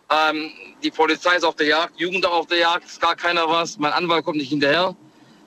Ähm, 0.09 0.51
die 0.83 0.91
Polizei 0.91 1.35
ist 1.35 1.43
auf 1.43 1.55
der 1.55 1.67
Jagd, 1.67 1.99
Jugend 1.99 2.25
auf 2.25 2.47
der 2.47 2.59
Jagd, 2.59 2.85
ist 2.85 3.01
gar 3.01 3.15
keiner 3.15 3.49
was. 3.49 3.77
Mein 3.77 3.91
Anwalt 3.93 4.23
kommt 4.23 4.37
nicht 4.37 4.49
hinterher. 4.49 4.95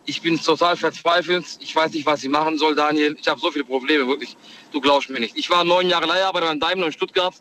Ich 0.06 0.20
bin 0.22 0.40
total 0.40 0.76
verzweifelt. 0.76 1.44
Ich 1.60 1.74
weiß 1.74 1.92
nicht, 1.92 2.04
was 2.04 2.24
ich 2.24 2.30
machen 2.30 2.58
soll, 2.58 2.74
Daniel. 2.74 3.16
Ich 3.20 3.28
habe 3.28 3.38
so 3.40 3.50
viele 3.50 3.64
Probleme, 3.64 4.06
wirklich. 4.08 4.36
Du 4.72 4.80
glaubst 4.80 5.08
mir 5.08 5.20
nicht. 5.20 5.36
Ich 5.36 5.48
war 5.50 5.62
neun 5.62 5.88
Jahre 5.88 6.06
Leiharbeiter 6.06 6.46
beim 6.46 6.58
Daimler 6.58 6.86
in 6.86 6.92
Stuttgart. 6.92 7.34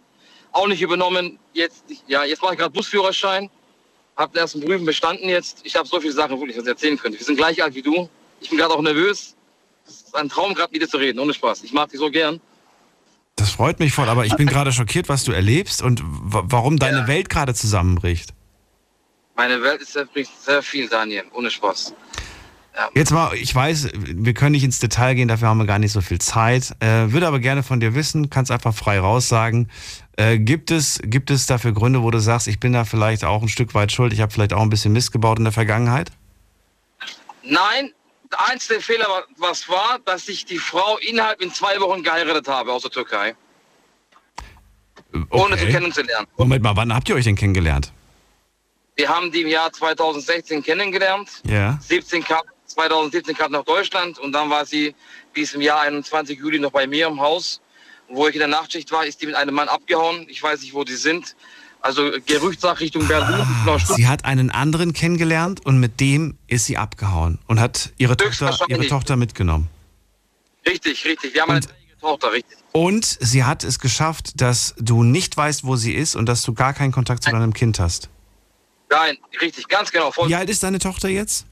Auch 0.52 0.68
nicht 0.68 0.82
übernommen. 0.82 1.40
Jetzt, 1.54 1.86
ja, 2.08 2.24
jetzt 2.26 2.42
mache 2.42 2.54
ich 2.54 2.60
gerade 2.60 2.72
Busführerschein. 2.72 3.50
Hab 4.16 4.34
den 4.34 4.42
ersten 4.42 4.62
Prüfen 4.62 4.86
bestanden 4.86 5.30
jetzt. 5.30 5.62
Ich 5.64 5.76
habe 5.76 5.88
so 5.88 6.00
viele 6.00 6.14
Sachen, 6.14 6.40
wirklich, 6.40 6.58
was 6.58 6.64
ich 6.64 6.70
erzählen 6.70 6.98
könnte. 6.98 7.18
Wir 7.18 7.26
sind 7.26 7.38
gleich 7.38 7.62
alt 7.64 7.74
wie 7.74 7.82
du. 7.82 8.10
Ich 8.40 8.50
bin 8.50 8.58
gerade 8.58 8.74
auch 8.74 8.82
nervös. 8.82 9.36
Ist 10.10 10.16
ein 10.16 10.28
Traum, 10.28 10.56
gerade 10.56 10.72
mit 10.72 10.82
dir 10.82 10.90
zu 10.90 10.98
reden, 10.98 11.20
ohne 11.20 11.36
Spaß. 11.36 11.64
Ich 11.64 11.72
mag 11.72 11.90
dich 11.90 12.00
so 12.00 12.10
gern. 12.10 12.42
Das 13.36 13.52
freut 13.52 13.80
mich 13.80 13.94
voll, 13.94 14.10
aber 14.10 14.26
ich 14.26 14.36
bin 14.36 14.48
gerade 14.48 14.72
schockiert, 14.72 15.08
was 15.08 15.24
du 15.24 15.32
erlebst 15.32 15.84
und 15.84 16.02
wa- 16.04 16.44
warum 16.46 16.80
deine 16.80 17.08
Welt 17.08 17.30
gerade 17.30 17.54
zusammenbricht. 17.54 18.34
Meine 19.36 19.62
Welt 19.62 19.82
ist 19.82 19.94
sehr, 19.94 20.08
sehr 20.44 20.64
viel, 20.64 20.90
Daniel, 20.90 21.26
ohne 21.34 21.52
Spaß. 21.52 21.94
Jetzt 22.96 23.12
mal, 23.12 23.36
ich 23.36 23.54
weiß, 23.54 23.90
wir 23.94 24.34
können 24.34 24.54
nicht 24.54 24.64
ins 24.64 24.80
Detail 24.80 25.14
gehen, 25.14 25.28
dafür 25.28 25.48
haben 25.50 25.60
wir 25.60 25.66
gar 25.66 25.80
nicht 25.80 25.92
so 25.92 26.02
viel 26.02 26.20
Zeit. 26.20 26.76
Äh, 26.80 27.12
würde 27.12 27.28
aber 27.28 27.40
gerne 27.40 27.62
von 27.62 27.80
dir 27.80 27.94
wissen, 27.94 28.30
kannst 28.32 28.52
einfach 28.52 28.74
frei 28.74 29.00
raus 29.00 29.28
sagen. 29.30 29.68
Äh, 30.18 30.40
gibt, 30.40 30.72
es, 30.72 31.00
gibt 31.04 31.30
es 31.30 31.46
dafür 31.46 31.72
Gründe, 31.74 32.02
wo 32.02 32.10
du 32.10 32.20
sagst, 32.20 32.48
ich 32.48 32.60
bin 32.60 32.74
da 32.74 32.84
vielleicht 32.84 33.24
auch 33.26 33.44
ein 33.44 33.50
Stück 33.50 33.76
weit 33.76 33.92
schuld, 33.92 34.12
ich 34.12 34.22
habe 34.22 34.32
vielleicht 34.32 34.54
auch 34.54 34.62
ein 34.62 34.70
bisschen 34.70 34.92
Mist 34.92 35.12
gebaut 35.12 35.38
in 35.38 35.44
der 35.46 35.54
Vergangenheit? 35.54 36.12
Nein, 37.44 37.92
der 38.32 38.48
einzige 38.50 38.82
Fehler, 38.82 39.08
wa- 39.08 39.24
was 39.38 39.68
war, 39.70 40.00
dass 40.06 40.28
ich 40.30 40.46
die 40.46 40.60
Frau 40.60 40.98
innerhalb 40.98 41.42
in 41.42 41.54
zwei 41.54 41.80
Wochen 41.80 42.04
geheiratet 42.04 42.48
habe 42.48 42.72
aus 42.74 42.84
der 42.84 42.92
Türkei, 42.92 43.36
ohne 45.32 45.58
sie 45.58 45.64
Okay. 45.66 45.74
kennenzulernen. 45.74 46.28
Moment 46.38 46.64
mal, 46.64 46.76
wann 46.76 46.94
habt 46.94 47.10
ihr 47.10 47.16
euch 47.16 47.26
denn 47.26 47.36
kennengelernt? 47.36 47.92
Wir 48.96 49.10
haben 49.10 49.32
die 49.32 49.42
im 49.42 49.48
Jahr 49.48 49.72
2016 49.72 50.62
kennengelernt. 50.62 51.30
Ja. 51.46 51.80
17 51.82 52.24
kam, 52.24 52.42
2017 52.66 53.36
kam 53.36 53.52
nach 53.52 53.64
Deutschland 53.64 54.20
und 54.20 54.34
dann 54.34 54.50
war 54.50 54.66
sie 54.66 54.94
bis 55.34 55.54
im 55.54 55.62
Jahr 55.62 55.82
21 55.82 56.38
Juli 56.38 56.60
noch 56.60 56.72
bei 56.72 56.86
mir 56.86 57.08
im 57.08 57.20
Haus. 57.20 57.62
Wo 58.12 58.28
ich 58.28 58.34
in 58.36 58.40
der 58.40 58.48
Nachtschicht 58.48 58.92
war, 58.92 59.06
ist 59.06 59.22
die 59.22 59.28
mit 59.28 59.36
einem 59.36 59.54
Mann 59.54 59.70
abgehauen. 59.70 60.26
Ich 60.30 60.42
weiß 60.42 60.62
nicht, 60.62 60.74
wo 60.74 60.84
die 60.84 60.96
sind. 60.96 61.36
Also 61.82 62.12
Gerüchtssache 62.26 62.82
Richtung 62.82 63.08
Berlin. 63.08 63.46
Sie 63.96 64.08
hat 64.08 64.26
einen 64.26 64.52
anderen 64.52 64.94
kennengelernt 64.94 65.66
und 65.66 65.80
mit 65.80 66.00
dem 66.00 66.38
ist 66.48 66.66
sie 66.66 66.78
abgehauen 66.78 67.40
und 67.48 67.60
hat 67.60 67.94
ihre 67.98 68.18
Tochter, 68.18 68.58
ihre 68.68 68.88
Tochter 68.88 69.16
mitgenommen. 69.16 69.70
Richtig, 70.66 71.06
richtig. 71.06 71.34
Wir 71.34 71.42
haben 71.42 71.52
eine 71.52 71.62
dreijährige 71.62 71.98
Tochter, 72.00 72.34
richtig. 72.34 72.58
Und 72.74 73.06
sie 73.06 73.44
hat 73.46 73.64
es 73.64 73.80
geschafft, 73.80 74.42
dass 74.42 74.76
du 74.78 75.04
nicht 75.04 75.36
weißt, 75.38 75.64
wo 75.64 75.78
sie 75.78 75.94
ist 75.94 76.16
und 76.16 76.28
dass 76.28 76.42
du 76.44 76.54
gar 76.54 76.74
keinen 76.74 76.92
Kontakt 76.92 77.24
zu 77.24 77.32
deinem 77.32 77.54
Kind 77.54 77.80
hast. 77.80 78.10
Nein, 78.90 79.18
richtig, 79.42 79.68
ganz 79.68 79.92
genau. 79.92 80.12
Voll 80.12 80.30
Wie 80.30 80.36
alt 80.36 80.50
ist 80.50 80.64
deine 80.64 80.80
Tochter 80.80 81.10
jetzt? 81.10 81.46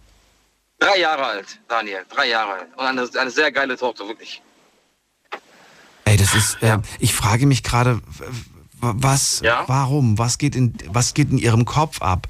Drei 0.79 0.99
Jahre 0.99 1.25
alt, 1.25 1.59
Daniel. 1.67 2.05
Drei 2.09 2.29
Jahre 2.29 2.53
alt. 2.53 2.67
Und 2.75 2.85
eine, 2.85 3.09
eine 3.19 3.31
sehr 3.31 3.51
geile 3.51 3.77
Tochter, 3.77 4.07
wirklich. 4.07 4.41
Ey, 6.05 6.17
das 6.17 6.33
ist. 6.35 6.61
Äh, 6.61 6.79
ich 6.99 7.13
frage 7.13 7.45
mich 7.45 7.63
gerade, 7.63 8.01
was, 8.79 9.41
Ja? 9.43 9.63
warum, 9.67 10.17
was 10.17 10.37
geht 10.37 10.55
in, 10.55 10.73
was 10.87 11.13
geht 11.13 11.31
in 11.31 11.37
ihrem 11.37 11.65
Kopf 11.65 12.01
ab? 12.01 12.27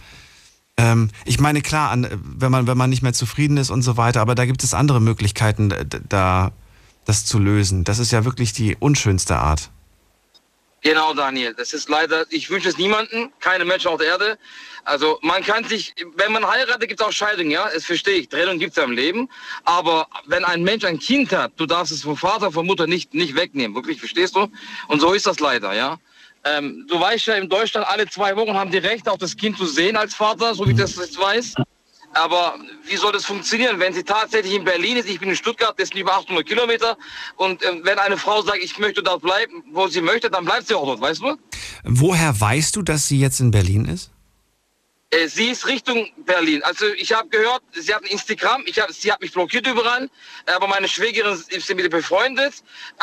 Ähm, 0.78 1.10
ich 1.26 1.40
meine, 1.40 1.62
klar, 1.62 1.92
an, 1.92 2.08
wenn 2.24 2.52
man, 2.52 2.68
wenn 2.68 2.78
man 2.78 2.90
nicht 2.90 3.02
mehr 3.02 3.14
zufrieden 3.14 3.58
ist 3.58 3.70
und 3.70 3.82
so 3.82 3.98
weiter, 3.98 4.22
aber 4.22 4.36
da 4.36 4.46
gibt 4.46 4.64
es 4.64 4.74
andere 4.74 5.02
Möglichkeiten, 5.02 5.74
da 6.08 6.52
das 7.06 7.26
zu 7.26 7.40
lösen. 7.40 7.84
Das 7.84 8.00
ist 8.00 8.12
ja 8.12 8.26
wirklich 8.26 8.54
die 8.54 8.76
unschönste 8.80 9.38
Art. 9.38 9.72
Genau, 10.82 11.14
Daniel. 11.14 11.54
Das 11.56 11.74
ist 11.74 11.90
leider, 11.90 12.26
ich 12.30 12.50
wünsche 12.50 12.70
es 12.70 12.78
niemanden, 12.78 13.32
keine 13.40 13.66
Menschen 13.66 13.88
auf 13.88 13.98
der 13.98 14.08
Erde. 14.08 14.38
Also 14.84 15.20
man 15.22 15.44
kann 15.44 15.64
sich, 15.66 15.94
wenn 16.16 16.32
man 16.32 16.48
heiratet, 16.48 16.88
gibt 16.88 17.02
es 17.02 17.06
auch 17.06 17.12
Scheidung, 17.12 17.50
ja, 17.50 17.68
das 17.74 17.84
verstehe 17.86 18.20
ich. 18.20 18.30
Trennung 18.30 18.60
gibt 18.60 18.72
es 18.72 18.78
ja 18.78 18.84
im 18.84 18.92
Leben. 18.92 19.30
Aber 19.66 20.08
wenn 20.28 20.46
ein 20.46 20.64
Mensch 20.64 20.86
ein 20.86 21.00
Kind 21.00 21.34
hat, 21.34 21.54
du 21.58 21.66
darfst 21.66 21.92
es 21.92 22.04
vom 22.04 22.16
Vater, 22.16 22.52
von 22.52 22.66
Mutter 22.66 22.88
nicht, 22.88 23.14
nicht 23.14 23.36
wegnehmen. 23.36 23.76
Wirklich, 23.76 24.00
verstehst 24.00 24.36
du? 24.36 24.48
Und 24.88 25.00
so 25.02 25.14
ist 25.14 25.26
das 25.26 25.40
leider, 25.40 25.74
ja. 25.74 25.98
Ähm, 26.56 26.86
du 26.88 27.00
weißt 27.00 27.28
ja, 27.28 27.36
in 27.36 27.50
Deutschland 27.50 27.88
alle 27.88 28.08
zwei 28.08 28.36
Wochen 28.36 28.54
haben 28.54 28.72
die 28.72 28.78
Recht, 28.78 29.08
auch 29.10 29.18
das 29.18 29.36
Kind 29.36 29.58
zu 29.58 29.66
sehen 29.66 29.96
als 29.96 30.14
Vater, 30.14 30.54
so 30.54 30.66
wie 30.66 30.72
ich 30.72 30.78
das 30.78 30.96
jetzt 30.96 31.20
weiß. 31.20 31.56
Aber 32.14 32.56
wie 32.88 32.96
soll 32.96 33.12
das 33.12 33.26
funktionieren, 33.26 33.80
wenn 33.80 33.94
sie 33.94 34.04
tatsächlich 34.04 34.54
in 34.56 34.64
Berlin 34.64 34.98
ist? 34.98 35.10
Ich 35.10 35.20
bin 35.20 35.30
in 35.30 35.36
Stuttgart, 35.36 35.74
das 35.78 35.90
sind 35.90 36.00
über 36.00 36.14
800 36.14 36.46
Kilometer. 36.46 36.98
Und 37.36 37.62
äh, 37.64 37.84
wenn 37.84 38.00
eine 38.00 38.18
Frau 38.18 38.42
sagt, 38.42 38.60
ich 38.64 38.78
möchte 38.80 39.04
dort 39.04 39.22
bleiben, 39.22 39.64
wo 39.72 39.88
sie 39.88 40.02
möchte, 40.02 40.30
dann 40.30 40.46
bleibt 40.46 40.68
sie 40.68 40.76
auch 40.76 40.86
dort, 40.86 41.02
weißt 41.02 41.22
du? 41.22 41.38
Woher 41.84 42.40
weißt 42.40 42.76
du, 42.76 42.82
dass 42.82 43.08
sie 43.08 43.20
jetzt 43.20 43.40
in 43.40 43.52
Berlin 43.52 43.86
ist? 43.86 44.12
Äh, 45.10 45.30
sie 45.30 45.46
ist 45.46 45.66
Richtung 45.68 46.10
Berlin. 46.18 46.62
Also 46.64 46.86
ich 46.88 47.14
habe 47.14 47.30
gehört, 47.30 47.62
sie 47.72 47.94
hat 47.94 48.04
ein 48.04 48.08
Instagram, 48.08 48.64
ich 48.66 48.78
hab, 48.78 48.92
sie 48.92 49.10
hat 49.10 49.22
mich 49.22 49.32
blockiert 49.32 49.66
überall, 49.66 50.10
aber 50.46 50.68
meine 50.68 50.90
Schwägerin 50.90 51.42
ist 51.48 51.70
mit 51.70 51.80
ihr 51.80 51.90
befreundet. 51.90 52.56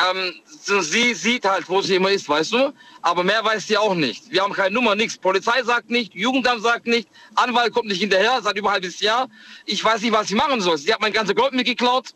Ähm, 0.07 0.35
sie 0.45 1.15
sieht 1.15 1.45
halt, 1.45 1.67
wo 1.67 1.81
sie 1.81 1.95
immer 1.95 2.11
ist, 2.11 2.29
weißt 2.29 2.51
du? 2.53 2.73
Aber 3.01 3.23
mehr 3.23 3.43
weiß 3.43 3.65
sie 3.67 3.77
auch 3.77 3.95
nicht. 3.95 4.29
Wir 4.29 4.43
haben 4.43 4.53
keine 4.53 4.75
Nummer, 4.75 4.93
nichts. 4.93 5.17
Polizei 5.17 5.63
sagt 5.63 5.89
nicht, 5.89 6.13
Jugendamt 6.13 6.61
sagt 6.61 6.85
nicht, 6.85 7.09
Anwalt 7.33 7.73
kommt 7.73 7.87
nicht 7.87 8.01
hinterher, 8.01 8.39
seit 8.43 8.55
über 8.55 8.69
ein 8.69 8.73
halbes 8.73 8.99
Jahr. 8.99 9.27
Ich 9.65 9.83
weiß 9.83 10.01
nicht, 10.01 10.11
was 10.11 10.27
sie 10.27 10.35
machen 10.35 10.61
soll. 10.61 10.77
Sie 10.77 10.93
hat 10.93 11.01
mein 11.01 11.13
ganze 11.13 11.33
Gold 11.33 11.53
mitgeklaut 11.53 12.09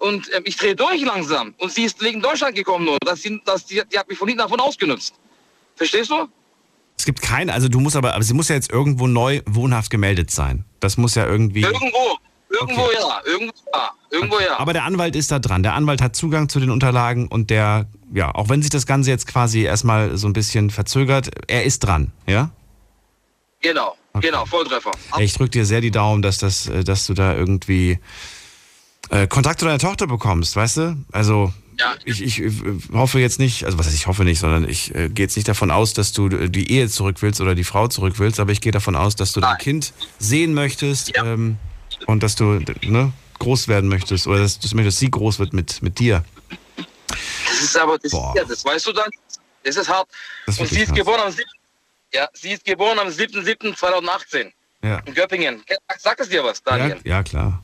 und 0.00 0.28
äh, 0.32 0.42
ich 0.44 0.58
drehe 0.58 0.76
durch 0.76 1.00
langsam. 1.00 1.54
Und 1.56 1.72
sie 1.72 1.84
ist 1.84 2.02
wegen 2.02 2.20
Deutschland 2.20 2.56
gekommen 2.56 2.84
nur. 2.84 2.98
Das, 3.00 3.22
sie, 3.22 3.40
das, 3.46 3.64
die, 3.64 3.80
die 3.90 3.98
hat 3.98 4.06
mich 4.06 4.18
von 4.18 4.28
hinten 4.28 4.42
davon 4.42 4.60
ausgenutzt. 4.60 5.14
Verstehst 5.76 6.10
du? 6.10 6.28
Es 7.00 7.06
gibt 7.06 7.22
keine, 7.22 7.54
also 7.54 7.68
du 7.68 7.80
musst 7.80 7.96
aber, 7.96 8.12
aber 8.12 8.22
sie 8.22 8.34
muss 8.34 8.50
ja 8.50 8.56
jetzt 8.56 8.70
irgendwo 8.70 9.06
neu 9.06 9.40
wohnhaft 9.46 9.88
gemeldet 9.88 10.30
sein. 10.30 10.66
Das 10.80 10.98
muss 10.98 11.14
ja 11.14 11.26
irgendwie. 11.26 11.62
Irgendwo, 11.62 12.18
irgendwo 12.50 12.82
okay. 12.82 12.94
ja, 13.00 13.20
irgendwo 13.24 13.54
ja, 13.72 13.90
irgendwo 14.10 14.38
ja. 14.38 14.60
Aber 14.60 14.74
der 14.74 14.84
Anwalt 14.84 15.16
ist 15.16 15.30
da 15.30 15.38
dran. 15.38 15.62
Der 15.62 15.72
Anwalt 15.72 16.02
hat 16.02 16.14
Zugang 16.14 16.50
zu 16.50 16.60
den 16.60 16.68
Unterlagen 16.68 17.26
und 17.26 17.48
der, 17.48 17.86
ja, 18.12 18.34
auch 18.34 18.50
wenn 18.50 18.60
sich 18.60 18.70
das 18.70 18.84
Ganze 18.84 19.08
jetzt 19.08 19.26
quasi 19.26 19.62
erstmal 19.62 20.18
so 20.18 20.26
ein 20.26 20.34
bisschen 20.34 20.68
verzögert, 20.68 21.30
er 21.46 21.64
ist 21.64 21.78
dran, 21.78 22.12
ja? 22.26 22.50
Genau, 23.62 23.96
okay. 24.12 24.26
genau, 24.26 24.44
Volltreffer. 24.44 24.90
Ich 25.20 25.32
drücke 25.32 25.52
dir 25.52 25.64
sehr 25.64 25.80
die 25.80 25.90
Daumen, 25.90 26.20
dass, 26.20 26.36
das, 26.36 26.66
äh, 26.66 26.84
dass 26.84 27.06
du 27.06 27.14
da 27.14 27.34
irgendwie 27.34 27.98
äh, 29.08 29.26
Kontakt 29.26 29.60
zu 29.60 29.64
deiner 29.64 29.78
Tochter 29.78 30.06
bekommst, 30.06 30.54
weißt 30.54 30.76
du? 30.76 30.96
Also 31.12 31.50
ja. 31.80 31.96
Ich, 32.04 32.22
ich 32.22 32.42
hoffe 32.92 33.18
jetzt 33.18 33.38
nicht, 33.38 33.64
also 33.64 33.78
was 33.78 33.86
heißt 33.86 33.96
ich 33.96 34.06
hoffe 34.06 34.24
nicht, 34.24 34.38
sondern 34.38 34.68
ich 34.68 34.94
äh, 34.94 35.08
gehe 35.08 35.24
jetzt 35.24 35.36
nicht 35.36 35.48
davon 35.48 35.70
aus, 35.70 35.94
dass 35.94 36.12
du 36.12 36.28
die 36.28 36.70
Ehe 36.70 36.88
zurück 36.88 37.16
willst 37.20 37.40
oder 37.40 37.54
die 37.54 37.64
Frau 37.64 37.88
zurück 37.88 38.14
willst, 38.18 38.38
aber 38.38 38.52
ich 38.52 38.60
gehe 38.60 38.72
davon 38.72 38.96
aus, 38.96 39.16
dass 39.16 39.32
du 39.32 39.40
Nein. 39.40 39.50
dein 39.50 39.58
Kind 39.58 39.92
sehen 40.18 40.52
möchtest 40.54 41.16
ja. 41.16 41.24
ähm, 41.24 41.56
und 42.06 42.22
dass 42.22 42.36
du 42.36 42.60
ne, 42.82 43.12
groß 43.38 43.68
werden 43.68 43.88
möchtest 43.88 44.26
oder 44.26 44.40
dass 44.40 44.58
du 44.58 44.76
möchtest, 44.76 44.96
dass 44.96 45.00
sie 45.00 45.10
groß 45.10 45.38
wird 45.38 45.52
mit, 45.52 45.82
mit 45.82 45.98
dir. 45.98 46.24
Das 47.08 47.62
ist 47.62 47.76
aber, 47.76 47.98
das, 47.98 48.12
ja, 48.12 48.44
das 48.46 48.64
weißt 48.64 48.86
du 48.86 48.92
dann, 48.92 49.10
das 49.64 49.76
ist 49.76 49.88
hart. 49.88 50.08
Das 50.46 50.56
ist 50.56 50.60
und 50.60 50.68
sie 50.68 50.80
ist, 50.80 50.94
geboren 50.94 51.20
am 51.20 51.32
7, 51.32 51.48
ja, 52.12 52.28
sie 52.34 52.52
ist 52.52 52.64
geboren 52.64 52.98
am 52.98 53.08
7.7.2018 53.08 54.52
ja. 54.82 54.98
in 55.04 55.14
Göppingen. 55.14 55.62
Sagt 55.98 56.20
es 56.20 56.28
dir 56.28 56.44
was, 56.44 56.62
Daniel? 56.62 57.00
Ja, 57.04 57.16
ja 57.16 57.22
klar. 57.22 57.62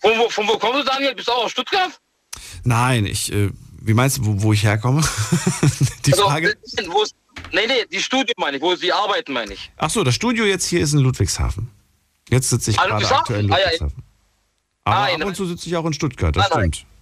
Von 0.00 0.18
wo, 0.18 0.28
von 0.30 0.48
wo 0.48 0.58
kommst 0.58 0.80
du, 0.80 0.84
Daniel? 0.84 1.14
Bist 1.14 1.28
du 1.28 1.32
auch 1.32 1.44
aus 1.44 1.50
Stuttgart? 1.50 1.98
Nein, 2.64 3.06
ich, 3.06 3.32
äh, 3.32 3.50
wie 3.80 3.94
meinst 3.94 4.18
du, 4.18 4.26
wo, 4.26 4.42
wo 4.42 4.52
ich 4.52 4.64
herkomme? 4.64 5.02
die 6.06 6.12
also, 6.12 6.24
Frage. 6.24 6.56
Nee, 7.52 7.66
nee, 7.66 7.84
die 7.90 8.00
Studio 8.00 8.34
meine 8.38 8.56
ich, 8.56 8.62
wo 8.62 8.74
sie 8.74 8.92
arbeiten, 8.92 9.32
meine 9.32 9.54
ich. 9.54 9.70
Ach 9.76 9.90
so, 9.90 10.04
das 10.04 10.14
Studio 10.14 10.44
jetzt 10.44 10.66
hier 10.66 10.80
ist 10.80 10.92
in 10.92 11.00
Ludwigshafen. 11.00 11.70
Jetzt 12.28 12.50
sitze 12.50 12.72
ich 12.72 12.78
ah, 12.78 12.86
gerade 12.86 13.16
aktuell 13.16 13.40
in 13.40 13.48
Ludwigshafen. 13.48 14.02
Ah, 14.84 14.90
ja, 14.90 14.96
Aber 14.96 15.12
ah, 15.12 15.14
ab 15.14 15.28
und 15.28 15.36
zu 15.36 15.46
sitze 15.46 15.68
ich 15.68 15.76
auch 15.76 15.84
in 15.86 15.92
Stuttgart, 15.92 16.36
das 16.36 16.50
nein, 16.50 16.72
stimmt. 16.72 16.76
Nein. 16.76 16.98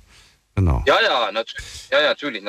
Genau. 0.56 0.84
Ja, 0.86 1.02
ja, 1.02 1.32
natürlich. 1.32 1.88
Ja, 1.90 2.00
ja, 2.00 2.08
natürlich. 2.08 2.42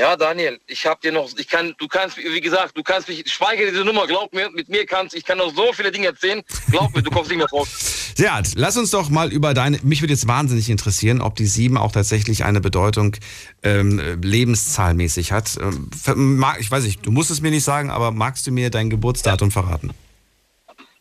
Ja, 0.00 0.16
Daniel, 0.16 0.58
ich 0.66 0.84
habe 0.86 0.98
dir 1.02 1.12
noch, 1.12 1.28
ich 1.36 1.46
kann, 1.46 1.74
du 1.76 1.86
kannst, 1.86 2.16
wie 2.16 2.40
gesagt, 2.40 2.74
du 2.74 2.82
kannst 2.82 3.06
mich, 3.06 3.30
speichere 3.30 3.70
diese 3.70 3.84
Nummer, 3.84 4.06
glaub 4.06 4.32
mir, 4.32 4.48
mit 4.48 4.70
mir 4.70 4.86
kannst, 4.86 5.14
ich 5.14 5.26
kann 5.26 5.36
noch 5.36 5.54
so 5.54 5.74
viele 5.74 5.92
Dinge 5.92 6.06
erzählen, 6.06 6.40
glaub 6.70 6.96
mir, 6.96 7.02
du 7.02 7.10
kommst 7.10 7.28
nicht 7.28 7.36
mehr 7.36 7.50
raus. 7.50 7.68
Seat, 8.16 8.52
lass 8.54 8.78
uns 8.78 8.92
doch 8.92 9.10
mal 9.10 9.30
über 9.30 9.52
deine, 9.52 9.78
mich 9.82 10.00
würde 10.00 10.14
jetzt 10.14 10.26
wahnsinnig 10.26 10.70
interessieren, 10.70 11.20
ob 11.20 11.36
die 11.36 11.44
7 11.44 11.76
auch 11.76 11.92
tatsächlich 11.92 12.44
eine 12.44 12.62
Bedeutung 12.62 13.14
ähm, 13.62 14.22
lebenszahlmäßig 14.22 15.32
hat. 15.32 15.58
Ähm, 15.60 16.42
ich 16.58 16.70
weiß 16.70 16.84
nicht, 16.84 17.04
du 17.04 17.10
musst 17.10 17.30
es 17.30 17.42
mir 17.42 17.50
nicht 17.50 17.64
sagen, 17.64 17.90
aber 17.90 18.10
magst 18.10 18.46
du 18.46 18.52
mir 18.52 18.70
dein 18.70 18.88
Geburtsdatum 18.88 19.50
verraten? 19.50 19.90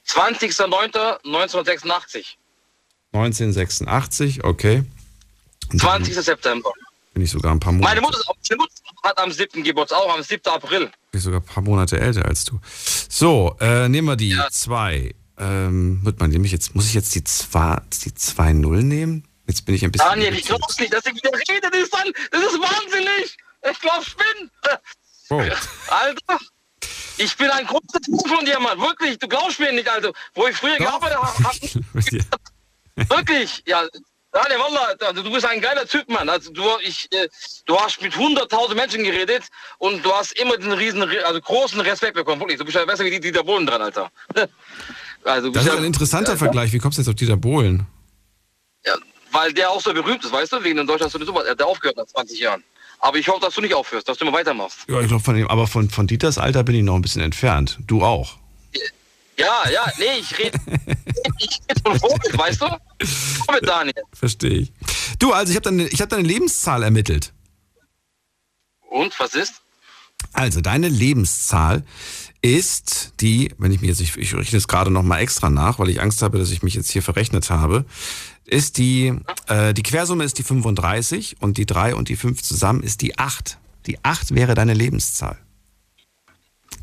20.09.1986. 0.09 2.35
1986, 3.13 4.43
okay. 4.43 4.83
20. 5.77 6.15
September. 6.15 6.73
Bin 7.19 7.25
ich 7.25 7.31
sogar 7.31 7.51
ein 7.51 7.59
paar 7.59 7.73
Monate. 7.73 7.95
Meine 7.95 7.99
Mutter, 7.99 8.17
meine 8.25 8.61
Mutter 8.61 8.73
hat 9.03 9.17
am 9.17 9.29
7. 9.29 9.61
Geburtstag, 9.61 9.99
auch 9.99 10.15
am 10.15 10.23
7. 10.23 10.41
April. 10.53 10.85
Bin 10.85 10.91
ich 11.11 11.21
sogar 11.21 11.41
ein 11.41 11.45
paar 11.45 11.61
Monate 11.61 11.99
älter 11.99 12.23
als 12.23 12.45
du. 12.45 12.61
So, 13.09 13.57
äh, 13.59 13.89
nehmen 13.89 14.07
wir 14.07 14.15
die 14.15 14.29
ja. 14.29 14.47
zwei. 14.49 15.13
Ähm, 15.37 15.99
wird 16.05 16.17
man 16.21 16.29
nämlich 16.29 16.53
jetzt, 16.53 16.75
muss 16.75 16.85
ich 16.85 16.93
jetzt 16.93 17.13
die 17.15 17.25
2 17.25 17.81
die 18.05 18.13
zwei 18.13 18.53
Null 18.53 18.83
nehmen? 18.83 19.27
Jetzt 19.47 19.65
bin 19.65 19.75
ich 19.75 19.83
ein 19.83 19.91
bisschen. 19.91 20.07
Daniel, 20.07 20.33
ich 20.33 20.45
glaub's 20.45 20.79
nicht, 20.79 20.93
dass 20.93 21.05
ich 21.07 21.13
wieder 21.13 21.31
rede. 21.33 21.69
Das 21.69 21.81
ist, 21.81 21.93
dann, 21.93 22.09
das 22.31 22.41
ist 22.41 22.61
wahnsinnig. 22.61 23.37
Ich 23.69 23.79
glaub, 23.81 24.05
spinn. 24.05 24.49
Oh. 25.31 25.39
Alter. 25.89 26.39
Ich 27.17 27.35
bin 27.35 27.49
ein 27.49 27.65
großes 27.65 28.07
Buch 28.07 28.29
von 28.29 28.45
dir, 28.45 28.61
Mann. 28.61 28.79
Wirklich, 28.79 29.19
du 29.19 29.27
glaubst 29.27 29.59
mir 29.59 29.73
nicht, 29.73 29.89
Alter. 29.89 30.13
Wo 30.35 30.47
ich 30.47 30.55
früher 30.55 30.77
gearbeitet 30.77 31.17
habe. 31.17 32.29
Wirklich, 33.09 33.61
ja. 33.65 33.83
Daniel, 34.43 34.59
Wallah, 34.59 34.95
also 35.07 35.21
du 35.21 35.31
bist 35.31 35.45
ein 35.45 35.59
geiler 35.59 35.85
Typ, 35.85 36.09
Mann. 36.09 36.29
Also 36.29 36.51
du, 36.51 36.63
ich, 36.81 37.07
äh, 37.11 37.27
du 37.65 37.77
hast 37.77 38.01
mit 38.01 38.13
100.000 38.13 38.73
Menschen 38.73 39.03
geredet 39.03 39.43
und 39.79 40.05
du 40.05 40.13
hast 40.13 40.31
immer 40.39 40.55
den 40.57 40.71
riesen, 40.71 41.03
also 41.25 41.41
großen 41.41 41.79
Respekt 41.81 42.13
bekommen. 42.13 42.39
Wirklich, 42.39 42.57
du 42.57 42.63
bist 42.63 42.77
ja 42.77 42.85
besser 42.85 43.03
wie 43.03 43.11
die 43.11 43.19
Dieter 43.19 43.43
Bohlen 43.43 43.65
dran, 43.65 43.81
Alter. 43.81 44.09
also, 45.23 45.49
das 45.49 45.65
ist 45.65 45.71
ein 45.71 45.83
interessanter 45.83 46.33
ja, 46.33 46.37
Vergleich. 46.37 46.71
Wie 46.71 46.79
kommst 46.79 46.97
du 46.97 47.01
jetzt 47.01 47.09
auf 47.09 47.15
Dieter 47.15 47.35
Bohlen? 47.35 47.85
Ja, 48.85 48.93
weil 49.31 49.51
der 49.51 49.71
auch 49.71 49.81
so 49.81 49.93
berühmt 49.93 50.23
ist, 50.23 50.31
weißt 50.31 50.53
du? 50.53 50.63
Wegen 50.63 50.79
in 50.79 50.87
Deutschland 50.87 51.11
sowieso, 51.11 51.37
er 51.37 51.51
hat 51.51 51.61
aufgehört 51.61 51.97
nach 51.97 52.05
20 52.05 52.39
Jahren. 52.39 52.63
Aber 52.99 53.17
ich 53.17 53.27
hoffe, 53.27 53.41
dass 53.41 53.55
du 53.55 53.61
nicht 53.61 53.73
aufhörst, 53.73 54.07
dass 54.07 54.17
du 54.17 54.25
immer 54.25 54.37
weitermachst. 54.37 54.85
Ja, 54.87 55.01
ich 55.01 55.07
glaube, 55.07 55.23
von 55.23 55.35
dem, 55.35 55.47
aber 55.49 55.67
von, 55.67 55.89
von 55.89 56.07
Dieters 56.07 56.37
Alter 56.37 56.63
bin 56.63 56.75
ich 56.75 56.83
noch 56.83 56.95
ein 56.95 57.01
bisschen 57.01 57.21
entfernt. 57.21 57.77
Du 57.87 58.03
auch. 58.03 58.38
Ja, 59.39 59.69
ja, 59.69 59.91
nee, 59.97 60.19
ich 60.19 60.37
rede 60.37 60.59
ich 61.39 61.61
red 61.69 61.81
von 61.81 61.97
Vorbild, 61.97 62.37
weißt 62.37 62.61
du? 62.61 62.67
Vorbild, 63.05 63.67
Daniel. 63.67 64.03
Verstehe 64.11 64.59
ich. 64.59 64.73
Du, 65.17 65.31
also 65.31 65.51
ich 65.51 65.55
habe 65.55 65.63
deine, 65.63 65.85
hab 65.85 66.09
deine 66.09 66.27
Lebenszahl 66.27 66.83
ermittelt. 66.83 67.31
Und, 68.89 69.17
was 69.17 69.35
ist? 69.35 69.61
Also, 70.33 70.59
deine 70.59 70.89
Lebenszahl 70.89 71.85
ist 72.41 73.13
die, 73.21 73.53
wenn 73.57 73.71
ich 73.71 73.79
mir 73.79 73.87
jetzt, 73.87 74.01
ich, 74.01 74.17
ich 74.17 74.33
rechne 74.33 74.57
es 74.57 74.67
gerade 74.67 74.91
nochmal 74.91 75.21
extra 75.21 75.49
nach, 75.49 75.79
weil 75.79 75.89
ich 75.89 76.01
Angst 76.01 76.21
habe, 76.21 76.37
dass 76.37 76.51
ich 76.51 76.61
mich 76.61 76.73
jetzt 76.73 76.89
hier 76.89 77.03
verrechnet 77.03 77.49
habe, 77.49 77.85
ist 78.45 78.77
die, 78.77 79.13
äh, 79.47 79.73
die 79.73 79.83
Quersumme 79.83 80.25
ist 80.25 80.37
die 80.37 80.43
35 80.43 81.37
und 81.39 81.57
die 81.57 81.65
3 81.65 81.95
und 81.95 82.09
die 82.09 82.17
5 82.17 82.41
zusammen 82.43 82.83
ist 82.83 83.01
die 83.01 83.17
8. 83.17 83.57
Die 83.85 84.03
8 84.03 84.35
wäre 84.35 84.53
deine 84.53 84.73
Lebenszahl. 84.73 85.37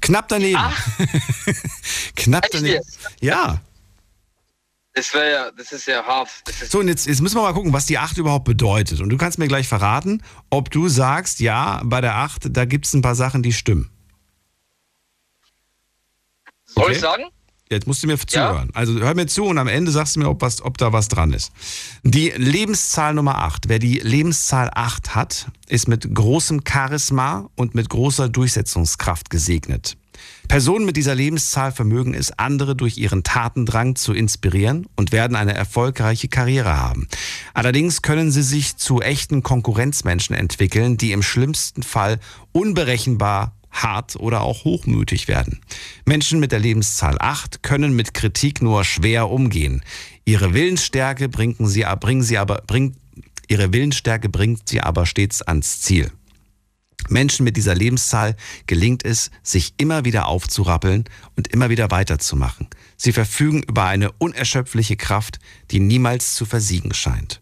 Knapp 0.07 0.29
daneben. 0.29 0.62
Knapp 2.16 2.47
daneben. 2.53 2.85
Ja. 3.21 3.61
Das 4.92 5.12
wäre 5.12 5.31
ja, 5.31 5.51
das 5.51 5.73
ist 5.73 5.87
ja 5.88 6.05
hart. 6.05 6.29
Ist 6.49 6.71
so, 6.71 6.79
und 6.79 6.87
jetzt, 6.87 7.07
jetzt 7.07 7.21
müssen 7.21 7.35
wir 7.35 7.42
mal 7.42 7.53
gucken, 7.53 7.73
was 7.73 7.87
die 7.87 7.99
8 7.99 8.16
überhaupt 8.16 8.45
bedeutet. 8.45 9.01
Und 9.01 9.11
du 9.11 9.16
kannst 9.16 9.38
mir 9.38 9.49
gleich 9.49 9.66
verraten, 9.66 10.23
ob 10.49 10.71
du 10.71 10.88
sagst, 10.88 11.40
ja, 11.40 11.83
bei 11.85 12.01
der 12.01 12.14
8, 12.14 12.57
da 12.57 12.64
gibt 12.64 12.87
es 12.87 12.95
ein 12.95 13.03
paar 13.03 13.16
Sachen, 13.16 13.43
die 13.43 13.53
stimmen. 13.53 13.91
Soll 16.66 16.85
okay? 16.85 16.93
ich 16.93 17.01
sagen? 17.01 17.24
Jetzt 17.71 17.87
musst 17.87 18.03
du 18.03 18.07
mir 18.07 18.19
zuhören. 18.19 18.69
Ja? 18.73 18.75
Also 18.75 19.01
hör 19.01 19.14
mir 19.14 19.27
zu 19.27 19.45
und 19.45 19.59
am 19.59 19.67
Ende 19.67 19.91
sagst 19.91 20.14
du 20.14 20.21
mir, 20.21 20.29
ob, 20.29 20.41
was, 20.41 20.62
ob 20.62 20.79
da 20.79 20.93
was 20.93 21.09
dran 21.09 21.33
ist. 21.33 21.51
Die 22.05 22.33
Lebenszahl 22.37 23.12
Nummer 23.14 23.39
8. 23.39 23.69
Wer 23.69 23.81
die 23.81 23.99
Lebenszahl 23.99 24.71
8 24.73 25.17
hat, 25.17 25.47
ist 25.69 25.89
mit 25.89 26.14
großem 26.14 26.62
Charisma 26.67 27.51
und 27.57 27.75
mit 27.75 27.89
großer 27.89 28.29
Durchsetzungskraft 28.29 29.31
gesegnet. 29.31 29.97
Personen 30.49 30.87
mit 30.87 30.97
dieser 30.97 31.14
Lebenszahl 31.14 31.73
vermögen 31.73 32.14
es, 32.14 32.31
andere 32.39 32.77
durch 32.77 32.99
ihren 32.99 33.25
Tatendrang 33.25 33.97
zu 33.97 34.12
inspirieren 34.12 34.87
und 34.95 35.11
werden 35.11 35.37
eine 35.37 35.55
erfolgreiche 35.55 36.29
Karriere 36.29 36.77
haben. 36.77 37.09
Allerdings 37.53 38.01
können 38.01 38.31
sie 38.31 38.43
sich 38.43 38.77
zu 38.77 39.01
echten 39.01 39.43
Konkurrenzmenschen 39.43 40.37
entwickeln, 40.37 40.97
die 40.97 41.12
im 41.12 41.23
schlimmsten 41.23 41.83
Fall 41.83 42.21
unberechenbar 42.53 43.56
hart 43.71 44.17
oder 44.17 44.43
auch 44.43 44.64
hochmütig 44.64 45.29
werden. 45.29 45.61
Menschen 46.05 46.41
mit 46.41 46.53
der 46.53 46.59
Lebenszahl 46.59 47.17
8 47.19 47.62
können 47.62 47.95
mit 47.95 48.14
Kritik 48.14 48.62
nur 48.62 48.85
schwer 48.85 49.31
umgehen. 49.31 49.83
Ihre 50.25 50.55
Willensstärke 50.55 51.29
bringen 51.29 51.67
sie, 51.67 51.85
bringen 52.01 52.23
sie 52.23 52.39
aber, 52.39 52.62
bringt, 52.67 52.97
ihre 53.49 53.73
Willensstärke 53.73 54.29
bringt 54.29 54.69
sie 54.69 54.81
aber 54.81 55.07
stets 55.07 55.43
ans 55.43 55.81
Ziel. 55.81 56.11
Menschen 57.09 57.45
mit 57.45 57.57
dieser 57.57 57.75
Lebenszahl 57.75 58.37
gelingt 58.67 59.05
es, 59.05 59.31
sich 59.43 59.75
immer 59.77 60.05
wieder 60.05 60.27
aufzurappeln 60.27 61.05
und 61.37 61.49
immer 61.49 61.71
wieder 61.71 61.91
weiterzumachen. 61.91 62.69
Sie 62.97 63.12
verfügen 63.12 63.62
über 63.62 63.85
eine 63.85 64.12
unerschöpfliche 64.12 64.97
Kraft, 64.97 65.39
die 65.71 65.81
niemals 65.81 66.35
zu 66.35 66.45
versiegen 66.47 66.95
scheint. 66.95 67.41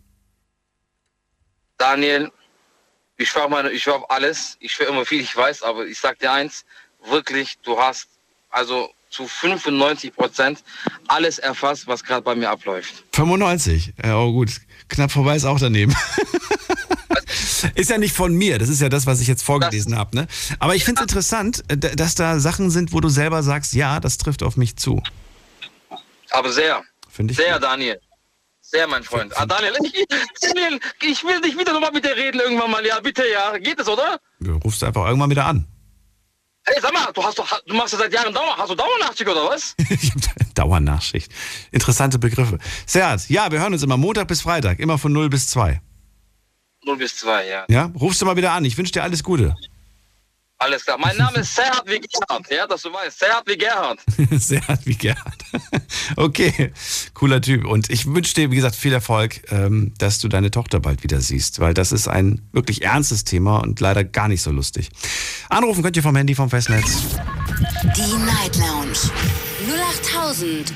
Daniel, 1.79 2.31
ich 3.17 3.31
schwör 3.31 3.49
meine, 3.49 3.71
ich 3.71 3.83
schwör 3.83 4.05
alles. 4.09 4.57
Ich 4.61 4.73
schwör 4.73 4.89
immer 4.89 5.05
viel, 5.05 5.21
ich 5.21 5.37
weiß, 5.37 5.63
aber 5.63 5.87
ich 5.87 5.99
sag 5.99 6.19
dir 6.19 6.33
eins, 6.33 6.65
wirklich, 7.07 7.59
du 7.63 7.79
hast 7.79 8.09
also 8.51 8.91
zu 9.11 9.29
95 9.29 10.15
Prozent 10.15 10.65
alles 11.07 11.39
erfasst, 11.39 11.87
was 11.87 12.03
gerade 12.03 12.23
bei 12.23 12.35
mir 12.35 12.51
abläuft. 12.51 13.05
95? 13.13 13.95
Ja, 14.03 14.19
oh 14.19 14.33
gut. 14.33 14.61
Knapp 14.89 15.13
vorbei 15.13 15.37
ist 15.37 15.45
auch 15.45 15.61
daneben. 15.61 15.95
ist 17.75 17.91
ja 17.91 17.99
nicht 17.99 18.15
von 18.15 18.35
mir, 18.35 18.59
das 18.59 18.69
ist 18.69 18.81
ja 18.81 18.89
das, 18.89 19.07
was 19.07 19.21
ich 19.21 19.29
jetzt 19.29 19.43
vorgelesen 19.43 19.97
habe. 19.97 20.17
Ne? 20.17 20.27
Aber 20.59 20.75
ich 20.75 20.85
finde 20.85 21.01
es 21.01 21.03
interessant, 21.05 21.63
äh, 21.69 21.77
dass 21.77 22.17
da 22.17 22.41
Sachen 22.41 22.71
sind, 22.71 22.93
wo 22.93 23.01
du 23.01 23.09
selber 23.09 23.43
sagst, 23.43 23.75
ja, 23.75 24.01
das 24.01 24.19
trifft 24.19 24.43
auf 24.43 24.57
mich 24.57 24.77
zu. 24.77 25.03
Aber 26.31 26.53
sehr. 26.53 26.83
Finde 27.09 27.33
ich 27.33 27.39
Sehr, 27.39 27.55
gut. 27.55 27.63
Daniel. 27.63 28.01
Sehr, 28.75 28.89
mein 28.89 29.05
Freund. 29.05 29.33
Ah, 29.37 29.47
Daniel, 29.47 29.73
ich, 29.85 30.05
Daniel, 30.41 30.81
ich 31.01 31.23
will 31.23 31.39
nicht 31.39 31.57
wieder 31.57 31.73
nochmal 31.73 31.93
mit 31.93 32.05
dir 32.05 32.17
reden 32.17 32.41
irgendwann 32.41 32.73
mal. 32.73 32.85
Ja, 32.85 32.99
bitte, 32.99 33.23
ja. 33.33 33.57
Geht 33.57 33.79
es, 33.79 33.87
oder? 33.87 34.19
Du 34.41 34.57
rufst 34.57 34.83
einfach 34.83 35.07
irgendwann 35.07 35.31
wieder 35.31 35.47
an. 35.47 35.65
Hey, 36.65 36.81
sag 36.83 36.93
mal, 36.93 37.13
du, 37.13 37.23
hast 37.23 37.39
doch, 37.39 37.61
du 37.69 37.75
machst 37.77 37.93
ja 37.93 38.01
seit 38.01 38.13
Jahren 38.13 38.35
Dauer. 38.35 38.57
Hast 38.59 38.71
du 38.71 38.75
Dauernachtschicht 38.75 39.31
oder 39.31 39.45
was? 39.45 39.77
Dauernachschicht. 40.55 41.31
Interessante 41.71 42.19
Begriffe. 42.19 42.59
Serhat, 42.85 43.29
ja, 43.29 43.53
wir 43.53 43.61
hören 43.61 43.75
uns 43.75 43.85
immer 43.85 43.97
Montag 43.97 44.27
bis 44.27 44.43
Freitag, 44.43 44.81
immer 44.81 44.99
von 44.99 45.13
0 45.13 45.29
bis 45.29 45.47
2. 45.51 45.81
0 46.85 46.97
bis 46.97 47.17
2, 47.19 47.47
ja. 47.47 47.65
Ja, 47.69 47.93
rufst 47.95 48.23
du 48.23 48.27
mal 48.27 48.37
wieder 48.37 48.51
an. 48.51 48.65
Ich 48.65 48.77
wünsche 48.77 48.91
dir 48.91 49.05
alles 49.05 49.23
Gute. 49.23 49.55
Alles 50.59 50.85
klar. 50.85 50.99
Mein 50.99 51.17
Name 51.17 51.39
ist 51.39 51.55
Serhat 51.55 51.85
wie 51.87 52.01
Gerhard. 52.01 52.51
Ja, 52.51 52.67
dass 52.67 52.83
du 52.83 52.93
weißt. 52.93 53.19
Serhat 53.19 53.47
wie 53.47 53.57
Gerhard. 53.57 54.01
Serhat 54.39 54.85
wie 54.87 54.95
Gerhard. 54.95 55.35
Okay, 56.17 56.73
cooler 57.15 57.41
Typ. 57.41 57.67
Und 57.67 57.91
ich 57.91 58.07
wünsche 58.07 58.35
dir, 58.35 58.51
wie 58.51 58.57
gesagt, 58.57 58.77
viel 58.77 58.93
Erfolg, 58.93 59.41
ähm, 59.51 59.93
dass 59.99 60.19
du 60.21 60.29
deine 60.29 60.51
Tochter 60.51 60.81
bald 60.81 61.03
wieder 61.03 61.21
siehst, 61.21 61.61
weil 61.61 61.75
das 61.75 61.93
ist 61.93 62.09
ein 62.09 62.43
wirklich 62.53 62.83
ernstes 62.83 63.25
Thema 63.25 63.59
und 63.59 63.81
leider 63.81 64.05
gar 64.05 64.29
nicht 64.29 64.43
so 64.43 64.51
lustig. 64.51 64.91
Anrufen 65.49 65.83
könnt 65.83 65.97
ihr 65.97 66.03
vom 66.03 66.17
Handy 66.17 66.35
vom 66.35 66.51
Festnetz. 66.51 67.03
Die 67.97 68.17
Night 68.17 68.57
Lounge 68.57 68.99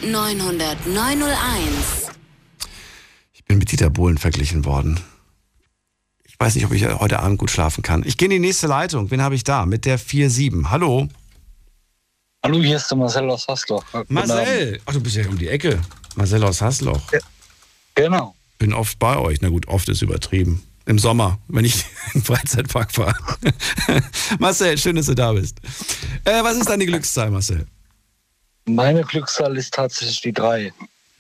0890901. 0.03 2.11
Ich 3.33 3.45
bin 3.45 3.59
mit 3.59 3.71
Dieter 3.73 3.91
Bohlen 3.91 4.19
verglichen 4.19 4.65
worden. 4.65 5.01
Ich 6.41 6.47
weiß 6.47 6.55
nicht, 6.55 6.67
ob 6.67 6.73
ich 6.73 6.87
heute 6.87 7.19
Abend 7.19 7.39
gut 7.39 7.51
schlafen 7.51 7.83
kann. 7.83 8.05
Ich 8.07 8.17
gehe 8.17 8.27
in 8.27 8.31
die 8.31 8.39
nächste 8.39 8.69
Leitung. 8.69 9.11
Wen 9.11 9.21
habe 9.21 9.35
ich 9.35 9.43
da? 9.43 9.67
Mit 9.67 9.85
der 9.85 9.99
4-7. 9.99 10.71
Hallo. 10.71 11.09
Hallo, 12.45 12.61
hier 12.61 12.77
ist 12.77 12.89
der 12.89 12.97
Marcel 12.97 13.29
aus 13.29 13.49
Hasloch. 13.49 13.85
Marcel. 14.07 14.81
Ach, 14.87 14.93
du 14.93 15.01
bist 15.01 15.17
ja 15.17 15.27
um 15.27 15.37
die 15.37 15.49
Ecke. 15.49 15.81
Marcel 16.15 16.45
aus 16.45 16.63
Hasloch. 16.63 17.01
Genau. 17.97 18.37
Bin 18.61 18.73
oft 18.73 19.01
bei 19.01 19.17
euch. 19.17 19.41
Na 19.41 19.49
gut, 19.49 19.67
oft 19.67 19.89
ist 19.89 20.01
übertrieben. 20.01 20.63
Im 20.87 21.01
Sommer, 21.01 21.41
wenn 21.49 21.65
ich 21.65 21.85
den 22.15 22.23
Freizeitpark 22.23 22.93
fahre. 22.93 23.17
Marcel, 24.39 24.79
schön, 24.79 24.95
dass 24.95 25.07
du 25.07 25.17
da 25.17 25.33
bist. 25.33 25.59
Äh, 26.25 26.45
was 26.45 26.57
ist 26.57 26.69
deine 26.69 26.87
Glückszahl, 26.87 27.33
Marcel? 27.33 27.67
Meine 28.65 29.03
Glückszahl 29.03 29.57
ist 29.57 29.75
tatsächlich 29.75 30.21
die 30.21 30.33
3. 30.33 30.73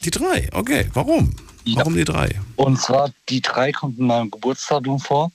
Die 0.04 0.10
3, 0.10 0.50
okay. 0.52 0.90
Warum? 0.94 1.34
Warum 1.74 1.94
die 1.94 2.04
3? 2.04 2.40
Und 2.56 2.80
zwar 2.80 3.12
die 3.28 3.40
3 3.40 3.70
kommt 3.72 3.98
in 3.98 4.06
meinem 4.06 4.30
Geburtsdatum 4.30 5.00
vor. 5.00 5.32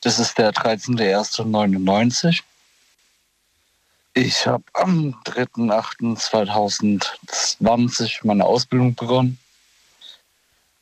Das 0.00 0.18
ist 0.18 0.38
der 0.38 0.52
13.01.99. 0.52 2.40
Ich 4.14 4.46
habe 4.46 4.64
am 4.74 5.14
3.8.2020 5.24 8.18
meine 8.24 8.44
Ausbildung 8.44 8.94
begonnen. 8.94 9.38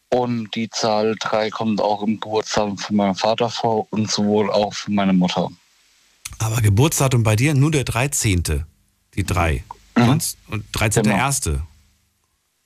Und 0.09 0.53
die 0.57 0.69
Zahl 0.71 1.15
3 1.21 1.51
kommt 1.51 1.81
auch 1.81 2.03
im 2.03 2.19
Geburtsdatum 2.19 2.77
von 2.79 2.97
meinem 2.97 3.15
Vater 3.15 3.49
vor 3.49 3.87
und 3.91 4.11
sowohl 4.11 4.51
auch 4.51 4.75
von 4.75 4.97
meiner 4.97 5.13
Mutter. 5.13 5.49
Aber 6.39 6.61
Geburtsdatum 6.61 7.23
bei 7.23 7.37
dir 7.37 7.55
nur 7.55 7.71
der 7.71 7.85
13. 7.85 8.65
Die 9.15 9.25
3. 9.25 9.63
Sonst, 9.97 10.37
und 10.49 10.65
13.1. 10.73 11.61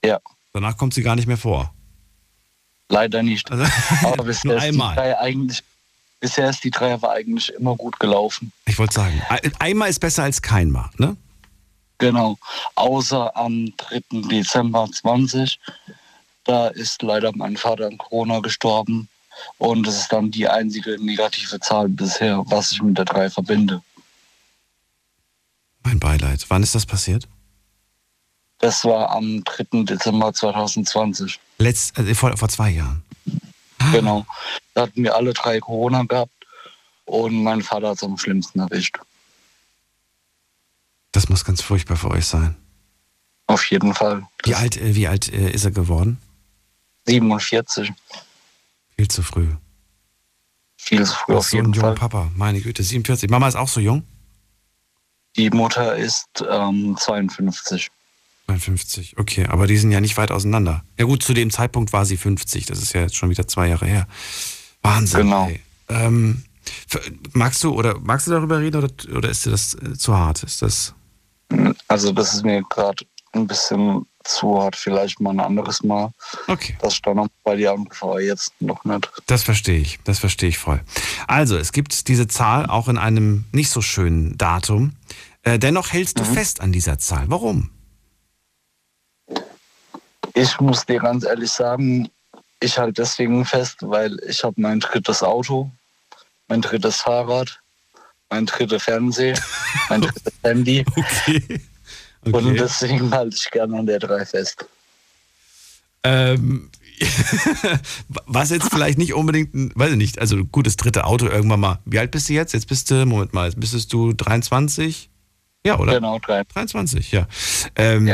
Ja. 0.05 0.18
Danach 0.55 0.76
kommt 0.76 0.94
sie 0.94 1.02
gar 1.02 1.16
nicht 1.16 1.26
mehr 1.26 1.36
vor. 1.36 1.74
Leider 2.88 3.22
nicht. 3.24 3.50
Also, 3.50 3.64
Aber 4.07 4.16
nur 4.18 4.26
bisher 4.26 4.57
ist, 4.57 4.62
die 4.62 4.68
einmal. 4.68 4.94
3 4.94 5.18
eigentlich, 5.18 5.62
bisher 6.20 6.48
ist 6.48 6.62
die 6.62 6.70
3 6.70 6.94
aber 6.94 7.11
eigentlich 7.11 7.52
immer 7.55 7.74
gut 7.74 7.98
gelaufen. 7.98 8.52
Ich 8.66 8.78
wollte 8.78 8.94
sagen, 8.94 9.20
ein- 9.28 9.52
einmal 9.59 9.90
ist 9.90 9.98
besser 9.98 10.22
als 10.22 10.40
keinmal, 10.40 10.88
ne? 10.96 11.16
Genau. 11.98 12.38
Außer 12.76 13.36
am 13.36 13.72
3. 13.76 14.02
Dezember 14.28 14.88
20. 14.90 15.59
Da 16.44 16.68
ist 16.68 17.02
leider 17.02 17.32
mein 17.34 17.57
Vater 17.57 17.86
an 17.86 17.98
Corona 17.98 18.38
gestorben. 18.38 19.09
Und 19.59 19.84
das 19.86 19.98
ist 19.98 20.12
dann 20.12 20.30
die 20.30 20.48
einzige 20.48 21.02
negative 21.05 21.59
Zahl 21.59 21.88
bisher, 21.88 22.44
was 22.46 22.70
ich 22.70 22.80
mit 22.80 22.96
der 22.96 23.07
3 23.07 23.28
verbinde. 23.30 23.82
Mein 25.82 25.98
Beileid. 25.98 26.44
Wann 26.48 26.62
ist 26.62 26.76
das 26.76 26.86
passiert? 26.86 27.26
Das 28.64 28.82
war 28.82 29.10
am 29.10 29.44
3. 29.44 29.84
Dezember 29.84 30.32
2020. 30.32 31.38
Letzt, 31.58 31.98
also 31.98 32.14
vor, 32.14 32.34
vor 32.34 32.48
zwei 32.48 32.70
Jahren. 32.70 33.02
Genau. 33.92 34.24
Da 34.72 34.84
hatten 34.84 35.02
wir 35.02 35.14
alle 35.14 35.34
drei 35.34 35.60
Corona 35.60 36.02
gehabt. 36.04 36.32
Und 37.04 37.42
mein 37.42 37.60
Vater 37.60 37.90
hat 37.90 37.98
es 37.98 38.02
am 38.02 38.16
schlimmsten 38.16 38.60
erwischt. 38.60 38.98
Das 41.12 41.28
muss 41.28 41.44
ganz 41.44 41.60
furchtbar 41.60 41.98
für 41.98 42.10
euch 42.10 42.24
sein. 42.24 42.56
Auf 43.48 43.70
jeden 43.70 43.92
Fall. 43.92 44.26
Wie 44.44 44.54
alt, 44.54 44.78
äh, 44.78 44.94
wie 44.94 45.08
alt 45.08 45.30
äh, 45.30 45.50
ist 45.50 45.66
er 45.66 45.70
geworden? 45.70 46.18
47. 47.04 47.92
Viel 48.96 49.08
zu 49.08 49.22
früh. 49.22 49.48
Viel 50.78 51.04
zu 51.04 51.12
früh 51.12 51.34
auf 51.34 51.48
so 51.48 51.58
ein 51.58 51.64
jeden 51.64 51.74
junger 51.74 51.88
Fall. 51.88 51.96
Papa. 51.96 52.30
Meine 52.34 52.62
Güte, 52.62 52.82
47. 52.82 53.28
Mama 53.28 53.46
ist 53.46 53.56
auch 53.56 53.68
so 53.68 53.80
jung? 53.80 54.04
Die 55.36 55.50
Mutter 55.50 55.96
ist 55.96 56.42
ähm, 56.48 56.96
52. 56.98 57.90
52. 58.47 59.16
Okay, 59.16 59.47
aber 59.47 59.66
die 59.66 59.76
sind 59.76 59.90
ja 59.90 60.01
nicht 60.01 60.16
weit 60.16 60.30
auseinander. 60.30 60.84
Ja 60.99 61.07
gut, 61.07 61.22
zu 61.22 61.34
dem 61.34 61.51
Zeitpunkt 61.51 61.92
war 61.92 62.05
sie 62.05 62.16
50. 62.16 62.66
Das 62.66 62.82
ist 62.82 62.92
ja 62.92 63.03
jetzt 63.03 63.16
schon 63.16 63.30
wieder 63.30 63.49
zwei 63.49 63.68
Jahre 63.68 63.86
her. 63.86 64.07
Wahnsinn. 64.82 65.22
Genau. 65.22 65.51
Ähm, 65.88 66.45
magst 67.32 67.62
du 67.64 67.74
oder 67.74 67.99
magst 68.01 68.26
du 68.26 68.30
darüber 68.30 68.59
reden 68.61 68.82
oder, 68.82 69.16
oder 69.16 69.28
ist 69.28 69.47
dir 69.47 69.51
das 69.51 69.74
äh, 69.74 69.95
zu 69.95 70.16
hart? 70.16 70.42
Ist 70.42 70.62
das? 70.62 70.95
Also 71.88 72.12
das 72.12 72.34
ist 72.34 72.45
mir 72.45 72.62
gerade 72.68 73.05
ein 73.32 73.47
bisschen 73.47 74.07
zu 74.24 74.61
hart. 74.61 74.76
Vielleicht 74.76 75.20
mal 75.20 75.30
ein 75.30 75.40
anderes 75.40 75.82
Mal. 75.82 76.11
Okay. 76.47 76.76
Dass 76.80 76.95
ich 76.95 77.03
da 77.03 77.14
noch 77.14 77.28
bei 77.42 77.57
dir 77.57 77.74
aber 78.01 78.20
jetzt 78.20 78.53
noch 78.61 78.84
nicht. 78.84 79.11
Das 79.26 79.42
verstehe 79.42 79.78
ich, 79.78 79.99
das 80.05 80.18
verstehe 80.18 80.49
ich 80.49 80.59
voll. 80.59 80.80
Also, 81.26 81.57
es 81.57 81.72
gibt 81.72 82.09
diese 82.09 82.26
Zahl 82.26 82.66
auch 82.66 82.88
in 82.88 82.99
einem 82.99 83.45
nicht 83.53 83.70
so 83.70 83.82
schönen 83.82 84.36
Datum. 84.38 84.97
Äh, 85.42 85.59
dennoch 85.59 85.92
hältst 85.92 86.18
du 86.18 86.24
fest 86.24 86.61
an 86.61 86.72
dieser 86.72 86.99
Zahl. 86.99 87.24
Warum? 87.28 87.70
Ich 90.35 90.61
muss 90.61 90.85
dir 90.85 90.99
ganz 90.99 91.24
ehrlich 91.24 91.51
sagen, 91.51 92.11
ich 92.61 92.78
halte 92.78 93.03
deswegen 93.03 93.45
fest, 93.45 93.76
weil 93.80 94.18
ich 94.28 94.43
habe 94.43 94.61
mein 94.61 94.80
drittes 94.80 95.22
Auto, 95.22 95.70
mein 96.49 96.61
drittes 96.61 96.97
Fahrrad, 96.97 97.61
mein 98.30 98.47
drittes 98.47 98.82
Fernseh, 98.82 99.35
mein 99.89 100.01
drittes 100.03 100.32
Handy. 100.43 100.85
Okay. 100.97 101.61
Und 102.24 102.55
deswegen 102.55 103.11
halte 103.12 103.37
ich 103.37 103.51
gerne 103.51 103.78
an 103.78 103.87
der 103.87 103.99
3 103.99 104.24
fest. 104.24 104.64
Ähm, 106.03 106.70
was 108.26 108.51
jetzt 108.51 108.70
vielleicht 108.70 108.99
nicht 108.99 109.14
unbedingt, 109.14 109.53
weiß 109.78 109.93
ich 109.93 109.97
nicht, 109.97 110.18
also 110.18 110.45
gutes 110.45 110.76
dritte 110.76 111.05
Auto 111.05 111.26
irgendwann 111.26 111.61
mal. 111.61 111.78
Wie 111.85 111.99
alt 111.99 112.11
bist 112.11 112.28
du 112.28 112.32
jetzt? 112.32 112.55
Jetzt 112.55 112.66
bist 112.66 112.91
du, 112.91 113.07
Moment 113.07 113.35
mal, 113.35 113.47
jetzt 113.47 113.61
bist 113.61 113.93
du 113.93 114.12
23? 114.12 115.11
Ja, 115.66 115.78
oder? 115.78 115.95
Genau, 115.95 116.18
3. 116.18 116.45
23, 116.45 117.12
ja. 117.12 117.26
Ähm, 117.76 118.07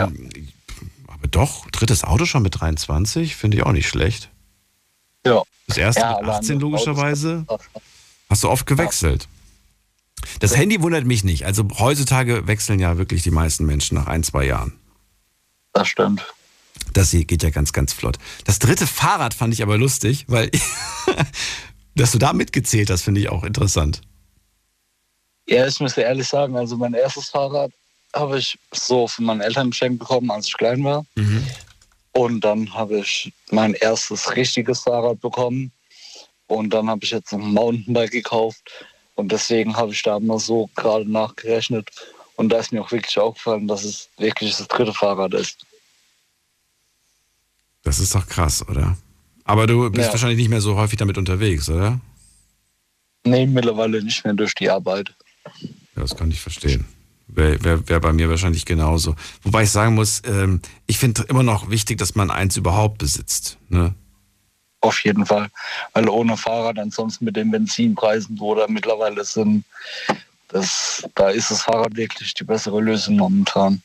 Aber 1.21 1.29
doch, 1.29 1.66
drittes 1.71 2.03
Auto 2.03 2.25
schon 2.25 2.43
mit 2.43 2.59
23, 2.61 3.37
finde 3.37 3.59
ich 3.59 3.62
auch 3.64 3.73
nicht 3.73 3.89
schlecht. 3.89 4.31
Ja. 5.25 5.43
Das 5.66 5.77
erste 5.77 6.01
Ja, 6.01 6.12
mit 6.14 6.23
aber 6.25 6.35
18 6.37 6.55
an- 6.57 6.61
logischerweise. 6.61 7.47
Hast 8.31 8.43
du 8.43 8.49
oft 8.49 8.66
gewechselt? 8.66 9.29
Das 10.41 10.57
Handy 10.57 10.81
wundert 10.83 11.05
mich 11.05 11.23
nicht. 11.25 11.45
Also 11.45 11.64
heutzutage 11.79 12.47
wechseln 12.47 12.79
ja 12.81 12.97
wirklich 12.99 13.23
die 13.23 13.31
meisten 13.31 13.66
Menschen 13.66 13.97
nach 13.97 14.07
ein, 14.07 14.23
zwei 14.23 14.47
Jahren. 14.47 14.73
Das 15.75 15.89
stimmt. 15.89 16.25
Das 16.95 17.11
hier 17.11 17.25
geht 17.27 17.43
ja 17.43 17.51
ganz, 17.51 17.73
ganz 17.73 17.93
flott. 17.93 18.18
Das 18.45 18.59
dritte 18.59 18.87
Fahrrad 18.87 19.35
fand 19.35 19.53
ich 19.55 19.62
aber 19.62 19.77
lustig, 19.79 20.25
weil 20.29 20.51
dass 21.95 22.12
du 22.12 22.18
da 22.18 22.33
mitgezählt 22.33 22.89
hast, 22.91 23.03
finde 23.03 23.21
ich 23.21 23.29
auch 23.29 23.45
interessant. 23.45 24.01
Ja, 25.47 25.66
ich 25.66 25.79
muss 25.81 25.97
ehrlich 25.97 26.27
sagen, 26.29 26.57
also 26.57 26.77
mein 26.77 26.95
erstes 26.95 27.29
Fahrrad 27.29 27.73
habe 28.15 28.39
ich 28.39 28.59
so 28.73 29.07
von 29.09 29.25
meinen 29.25 29.41
Eltern 29.41 29.71
geschenkt 29.71 29.99
bekommen, 29.99 30.31
als 30.31 30.47
ich 30.47 30.57
klein 30.57 30.83
war. 30.85 31.05
Und 32.13 32.41
dann 32.41 32.73
habe 32.75 32.99
ich 32.99 33.33
mein 33.51 33.75
erstes 33.75 34.35
richtiges 34.35 34.81
Fahrrad 34.81 35.21
bekommen. 35.21 35.71
Und 36.49 36.71
dann 36.71 36.89
habe 36.91 37.05
ich 37.05 37.11
jetzt 37.13 37.33
ein 37.33 37.41
Mountainbike 37.41 38.11
gekauft. 38.11 38.61
Und 39.15 39.31
deswegen 39.31 39.77
habe 39.77 39.93
ich 39.93 40.03
da 40.03 40.19
mal 40.19 40.39
so 40.41 40.69
gerade 40.75 41.11
nachgerechnet. 41.11 41.89
Und 42.37 42.49
da 42.49 42.59
ist 42.59 42.73
mir 42.73 42.83
auch 42.83 42.91
wirklich 42.91 43.17
aufgefallen, 43.19 43.69
dass 43.69 43.85
es 43.85 44.09
wirklich 44.19 44.57
das 44.57 44.67
dritte 44.67 44.93
Fahrrad 44.95 45.35
ist. 45.35 45.65
Das 47.83 48.01
ist 48.01 48.15
doch 48.15 48.27
krass, 48.27 48.67
oder? 48.69 48.97
Aber 49.45 49.67
du 49.67 49.89
bist 49.91 50.07
Ja. 50.07 50.13
wahrscheinlich 50.13 50.39
nicht 50.39 50.49
mehr 50.49 50.61
so 50.61 50.77
häufig 50.77 50.99
damit 50.99 51.19
unterwegs, 51.19 51.69
oder? 51.69 52.01
Nee, 53.25 53.47
mittlerweile 53.47 54.03
nicht 54.03 54.25
mehr 54.25 54.35
durch 54.35 54.55
die 54.55 54.71
Arbeit. 54.71 55.15
Ja, 55.95 56.03
das 56.03 56.17
kann 56.17 56.31
ich 56.31 56.41
verstehen. 56.41 56.87
Wäre 57.35 57.62
wär, 57.64 57.89
wär 57.89 58.01
bei 58.01 58.12
mir 58.12 58.28
wahrscheinlich 58.28 58.64
genauso. 58.64 59.14
Wobei 59.43 59.64
ich 59.64 59.70
sagen 59.70 59.95
muss, 59.95 60.22
ähm, 60.24 60.61
ich 60.87 60.99
finde 60.99 61.24
immer 61.28 61.43
noch 61.43 61.70
wichtig, 61.70 61.99
dass 61.99 62.14
man 62.14 62.31
eins 62.31 62.57
überhaupt 62.57 62.99
besitzt. 62.99 63.59
Ne? 63.68 63.95
Auf 64.81 65.05
jeden 65.05 65.26
Fall. 65.26 65.49
Weil 65.93 66.09
ohne 66.09 66.37
Fahrrad 66.37 66.78
ansonsten 66.78 67.24
mit 67.24 67.37
den 67.37 67.51
Benzinpreisen, 67.51 68.39
wo 68.39 68.55
da 68.55 68.66
mittlerweile 68.68 69.24
sind, 69.24 69.64
das, 70.49 71.05
da 71.14 71.28
ist 71.31 71.51
das 71.51 71.62
Fahrrad 71.62 71.97
wirklich 71.97 72.35
die 72.35 72.45
bessere 72.45 72.81
Lösung 72.81 73.16
momentan. 73.16 73.83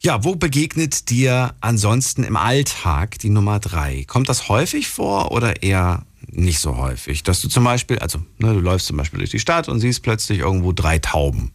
Ja, 0.00 0.22
wo 0.22 0.36
begegnet 0.36 1.08
dir 1.08 1.54
ansonsten 1.62 2.24
im 2.24 2.36
Alltag 2.36 3.18
die 3.20 3.30
Nummer 3.30 3.58
drei? 3.58 4.04
Kommt 4.06 4.28
das 4.28 4.50
häufig 4.50 4.88
vor 4.88 5.32
oder 5.32 5.62
eher 5.62 6.04
nicht 6.28 6.58
so 6.58 6.76
häufig? 6.76 7.22
Dass 7.22 7.40
du 7.40 7.48
zum 7.48 7.64
Beispiel, 7.64 7.98
also 7.98 8.18
ne, 8.38 8.52
du 8.54 8.60
läufst 8.60 8.86
zum 8.86 8.96
Beispiel 8.96 9.18
durch 9.18 9.30
die 9.30 9.38
Stadt 9.38 9.68
und 9.68 9.80
siehst 9.80 10.02
plötzlich 10.02 10.40
irgendwo 10.40 10.72
drei 10.72 10.98
Tauben. 10.98 11.52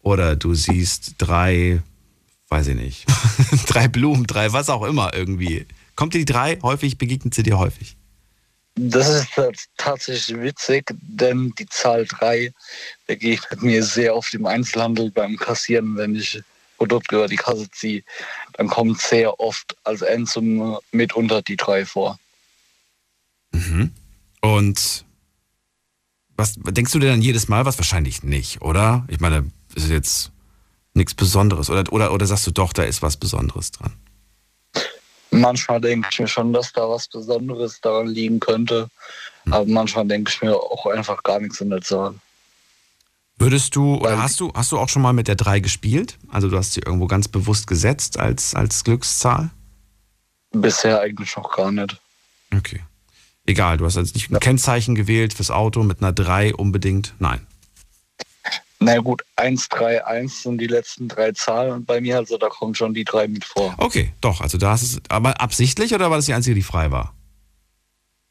Oder 0.00 0.36
du 0.36 0.54
siehst 0.54 1.14
drei, 1.18 1.82
weiß 2.48 2.68
ich 2.68 2.76
nicht, 2.76 3.06
drei 3.66 3.88
Blumen, 3.88 4.26
drei 4.26 4.52
was 4.52 4.70
auch 4.70 4.84
immer 4.84 5.14
irgendwie. 5.14 5.66
Kommt 5.96 6.14
dir 6.14 6.18
die 6.18 6.24
drei 6.24 6.58
häufig, 6.62 6.98
begegnet 6.98 7.34
sie 7.34 7.42
dir 7.42 7.58
häufig? 7.58 7.96
Das 8.80 9.08
ist 9.08 9.32
tats- 9.34 9.66
tatsächlich 9.76 10.40
witzig, 10.40 10.94
denn 11.00 11.52
die 11.58 11.66
Zahl 11.66 12.06
3 12.06 12.52
begegnet 13.08 13.60
mir 13.60 13.82
sehr 13.82 14.14
oft 14.14 14.32
im 14.34 14.46
Einzelhandel 14.46 15.10
beim 15.10 15.36
Kassieren, 15.36 15.96
wenn 15.96 16.14
ich 16.14 16.40
Produkte 16.76 17.16
über 17.16 17.26
die 17.26 17.36
Kasse 17.36 17.68
ziehe. 17.72 18.04
Dann 18.52 18.68
kommt 18.68 19.00
sehr 19.00 19.40
oft 19.40 19.76
als 19.82 20.02
Endsumme 20.02 20.78
mitunter 20.92 21.42
die 21.42 21.56
3 21.56 21.84
vor. 21.84 22.20
Mhm. 23.50 23.90
Und 24.40 25.04
was 26.36 26.54
denkst 26.56 26.92
du 26.92 26.98
dir 26.98 27.10
dann 27.10 27.22
jedes 27.22 27.48
Mal 27.48 27.64
was? 27.64 27.78
Wahrscheinlich 27.78 28.22
nicht, 28.22 28.62
oder? 28.62 29.04
Ich 29.08 29.20
meine, 29.20 29.50
ist 29.74 29.88
jetzt 29.88 30.30
nichts 30.94 31.14
Besonderes. 31.14 31.70
Oder, 31.70 31.92
oder, 31.92 32.12
oder 32.12 32.26
sagst 32.26 32.46
du 32.46 32.50
doch, 32.50 32.72
da 32.72 32.84
ist 32.84 33.02
was 33.02 33.16
Besonderes 33.16 33.72
dran? 33.72 33.94
Manchmal 35.30 35.80
denke 35.80 36.08
ich 36.10 36.18
mir 36.20 36.28
schon, 36.28 36.52
dass 36.52 36.72
da 36.72 36.88
was 36.88 37.08
Besonderes 37.08 37.80
daran 37.80 38.06
liegen 38.06 38.40
könnte. 38.40 38.88
Aber 39.50 39.64
manchmal 39.66 40.06
denke 40.06 40.30
ich 40.30 40.42
mir 40.42 40.54
auch 40.54 40.86
einfach 40.86 41.22
gar 41.22 41.40
nichts 41.40 41.60
in 41.60 41.70
der 41.70 41.80
Zahl. 41.80 42.14
Würdest 43.38 43.76
du, 43.76 43.96
oder 43.96 44.20
hast 44.20 44.40
du, 44.40 44.52
hast 44.54 44.72
du 44.72 44.78
auch 44.78 44.88
schon 44.88 45.02
mal 45.02 45.12
mit 45.12 45.28
der 45.28 45.36
3 45.36 45.60
gespielt? 45.60 46.18
Also 46.28 46.48
du 46.48 46.56
hast 46.56 46.72
sie 46.72 46.80
irgendwo 46.80 47.06
ganz 47.06 47.28
bewusst 47.28 47.66
gesetzt 47.66 48.18
als, 48.18 48.54
als 48.54 48.82
Glückszahl? 48.82 49.50
Bisher 50.50 51.00
eigentlich 51.00 51.36
noch 51.36 51.54
gar 51.54 51.70
nicht. 51.70 52.00
Okay. 52.54 52.82
Egal, 53.48 53.78
du 53.78 53.86
hast 53.86 53.96
also 53.96 54.12
nicht 54.12 54.30
ein 54.30 54.38
Kennzeichen 54.40 54.94
gewählt 54.94 55.32
fürs 55.32 55.50
Auto 55.50 55.82
mit 55.82 56.02
einer 56.02 56.12
3 56.12 56.54
unbedingt? 56.54 57.14
Nein. 57.18 57.46
Na 58.78 58.98
gut, 58.98 59.22
1, 59.36 59.70
3, 59.70 60.04
1 60.04 60.42
sind 60.42 60.60
die 60.60 60.66
letzten 60.66 61.08
drei 61.08 61.32
Zahlen 61.32 61.72
und 61.72 61.86
bei 61.86 62.02
mir, 62.02 62.18
also 62.18 62.36
da 62.36 62.50
kommt 62.50 62.76
schon 62.76 62.92
die 62.92 63.04
3 63.04 63.26
mit 63.28 63.46
vor. 63.46 63.74
Okay, 63.78 64.12
doch, 64.20 64.42
also 64.42 64.58
da 64.58 64.72
hast 64.72 64.82
es, 64.82 65.00
aber 65.08 65.40
absichtlich 65.40 65.94
oder 65.94 66.10
war 66.10 66.18
das 66.18 66.26
die 66.26 66.34
einzige, 66.34 66.54
die 66.54 66.62
frei 66.62 66.90
war? 66.90 67.14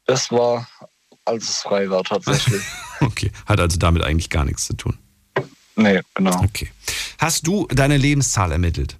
Das 0.06 0.30
war, 0.30 0.68
als 1.24 1.48
es 1.48 1.62
frei 1.62 1.90
war 1.90 2.04
tatsächlich. 2.04 2.62
Okay, 3.00 3.30
hat 3.46 3.60
also 3.60 3.78
damit 3.78 4.02
eigentlich 4.02 4.28
gar 4.28 4.44
nichts 4.44 4.66
zu 4.66 4.74
tun. 4.74 4.98
nee, 5.76 6.00
genau. 6.14 6.42
Okay. 6.42 6.68
Hast 7.18 7.46
du 7.46 7.68
deine 7.68 7.96
Lebenszahl 7.96 8.50
ermittelt? 8.50 8.96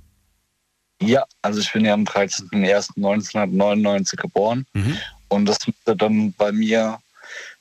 Ja, 1.02 1.24
also 1.42 1.58
ich 1.60 1.72
bin 1.72 1.84
ja 1.84 1.94
am 1.94 2.04
13.01.1999 2.04 4.14
geboren 4.16 4.66
Mhm. 4.74 4.96
Und 5.28 5.46
das 5.46 5.58
müsste 5.66 5.96
dann 5.96 6.32
bei 6.32 6.52
mir 6.52 6.98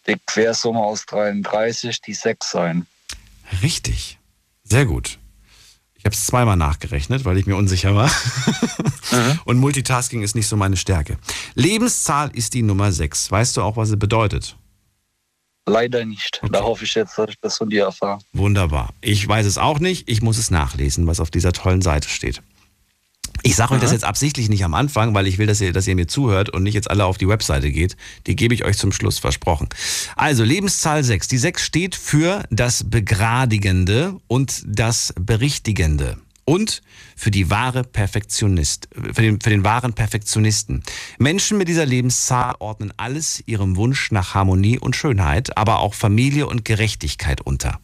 die 0.07 0.17
Quersumme 0.25 0.79
aus 0.79 1.05
33, 1.05 2.01
die 2.01 2.13
6 2.13 2.51
sein. 2.51 2.87
Richtig. 3.61 4.17
Sehr 4.63 4.85
gut. 4.85 5.17
Ich 5.95 6.05
habe 6.05 6.15
es 6.15 6.25
zweimal 6.25 6.57
nachgerechnet, 6.57 7.25
weil 7.25 7.37
ich 7.37 7.45
mir 7.45 7.55
unsicher 7.55 7.95
war. 7.95 8.11
Und 9.45 9.57
Multitasking 9.57 10.21
ist 10.21 10.35
nicht 10.35 10.47
so 10.47 10.55
meine 10.55 10.77
Stärke. 10.77 11.17
Lebenszahl 11.55 12.29
ist 12.33 12.53
die 12.53 12.61
Nummer 12.61 12.91
6. 12.91 13.31
Weißt 13.31 13.57
du 13.57 13.61
auch, 13.61 13.77
was 13.77 13.89
sie 13.89 13.97
bedeutet? 13.97 14.55
Leider 15.65 16.05
nicht. 16.05 16.41
Da 16.51 16.61
hoffe 16.61 16.85
ich 16.85 16.93
jetzt, 16.95 17.17
dass 17.17 17.29
ich 17.29 17.39
das 17.41 17.57
von 17.57 17.69
dir 17.69 17.85
erfahre. 17.85 18.19
Wunderbar. 18.31 18.93
Ich 19.01 19.27
weiß 19.27 19.45
es 19.45 19.57
auch 19.57 19.79
nicht. 19.79 20.07
Ich 20.07 20.21
muss 20.21 20.37
es 20.37 20.49
nachlesen, 20.49 21.07
was 21.07 21.19
auf 21.19 21.29
dieser 21.29 21.51
tollen 21.51 21.81
Seite 21.81 22.07
steht. 22.07 22.41
Ich 23.43 23.55
sage 23.55 23.73
euch 23.73 23.81
das 23.81 23.91
jetzt 23.91 24.03
absichtlich 24.03 24.49
nicht 24.49 24.63
am 24.63 24.73
Anfang, 24.73 25.13
weil 25.13 25.27
ich 25.27 25.37
will, 25.37 25.47
dass 25.47 25.61
ihr, 25.61 25.73
dass 25.73 25.87
ihr 25.87 25.95
mir 25.95 26.07
zuhört 26.07 26.49
und 26.49 26.63
nicht 26.63 26.73
jetzt 26.73 26.89
alle 26.89 27.05
auf 27.05 27.17
die 27.17 27.27
Webseite 27.27 27.71
geht. 27.71 27.95
Die 28.25 28.35
gebe 28.35 28.53
ich 28.53 28.65
euch 28.65 28.77
zum 28.77 28.91
Schluss 28.91 29.19
versprochen. 29.19 29.69
Also 30.15 30.43
Lebenszahl 30.43 31.03
6. 31.03 31.27
Die 31.27 31.37
6 31.37 31.63
steht 31.63 31.95
für 31.95 32.43
das 32.49 32.89
Begradigende 32.89 34.15
und 34.27 34.63
das 34.65 35.13
Berichtigende. 35.19 36.17
Und 36.45 36.81
für 37.17 37.29
die 37.29 37.49
wahre 37.49 37.83
Perfektionist, 37.83 38.87
für 38.93 39.21
den, 39.21 39.41
für 39.41 39.49
den 39.49 39.65
wahren 39.65 39.91
Perfektionisten. 39.91 40.81
Menschen 41.19 41.57
mit 41.57 41.67
dieser 41.67 41.85
Lebenszahl 41.85 42.55
ordnen 42.59 42.93
alles 42.95 43.43
ihrem 43.47 43.75
Wunsch 43.75 44.11
nach 44.11 44.33
Harmonie 44.33 44.79
und 44.79 44.95
Schönheit, 44.95 45.57
aber 45.57 45.79
auch 45.79 45.93
Familie 45.93 46.47
und 46.47 46.63
Gerechtigkeit 46.63 47.41
unter. 47.41 47.81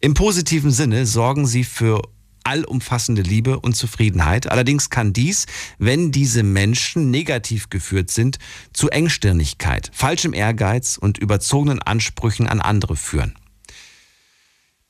Im 0.00 0.14
positiven 0.14 0.72
Sinne 0.72 1.06
sorgen 1.06 1.46
sie 1.46 1.62
für 1.62 2.02
allumfassende 2.44 3.22
Liebe 3.22 3.60
und 3.60 3.74
Zufriedenheit. 3.74 4.50
Allerdings 4.50 4.90
kann 4.90 5.12
dies, 5.12 5.46
wenn 5.78 6.12
diese 6.12 6.42
Menschen 6.42 7.10
negativ 7.10 7.70
geführt 7.70 8.10
sind, 8.10 8.38
zu 8.72 8.90
Engstirnigkeit, 8.90 9.90
falschem 9.92 10.34
Ehrgeiz 10.34 10.96
und 10.96 11.18
überzogenen 11.18 11.80
Ansprüchen 11.80 12.46
an 12.46 12.60
andere 12.60 12.96
führen. 12.96 13.34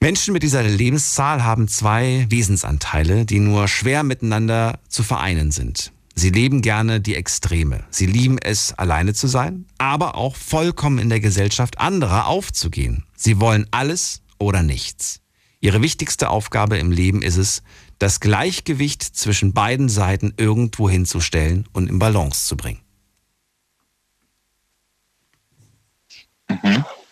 Menschen 0.01 0.33
mit 0.33 0.43
dieser 0.43 0.65
Lebenszahl 0.65 1.45
haben 1.45 1.69
zwei 1.69 2.27
Wesensanteile, 2.29 3.25
die 3.25 3.39
nur 3.39 3.69
schwer 3.69 4.03
miteinander 4.03 4.81
zu 4.89 5.05
vereinen 5.05 5.53
sind. 5.53 5.93
Sie 6.15 6.31
leben 6.31 6.61
gerne 6.61 7.01
die 7.01 7.15
Extreme. 7.15 7.85
Sie 7.91 8.07
lieben 8.07 8.39
es, 8.39 8.75
alleine 8.75 9.15
zu 9.15 9.29
sein, 9.29 9.65
aber 9.79 10.17
auch 10.17 10.37
vollkommen 10.37 10.99
in 10.99 11.09
der 11.09 11.21
Gesellschaft 11.21 11.79
anderer 11.79 12.27
aufzugehen. 12.27 13.05
Sie 13.17 13.41
wollen 13.41 13.67
alles 13.71 14.23
oder 14.39 14.63
nichts. 14.63 15.22
Ihre 15.63 15.81
wichtigste 15.81 16.29
Aufgabe 16.29 16.77
im 16.77 16.91
Leben 16.91 17.23
ist 17.23 17.37
es, 17.37 17.63
das 18.01 18.19
Gleichgewicht 18.19 19.01
zwischen 19.01 19.53
beiden 19.53 19.89
Seiten 19.89 20.35
irgendwo 20.37 20.91
hinzustellen 20.91 21.69
und 21.73 21.89
in 21.89 22.01
Balance 22.01 22.47
zu 22.47 22.57
bringen. 22.57 22.81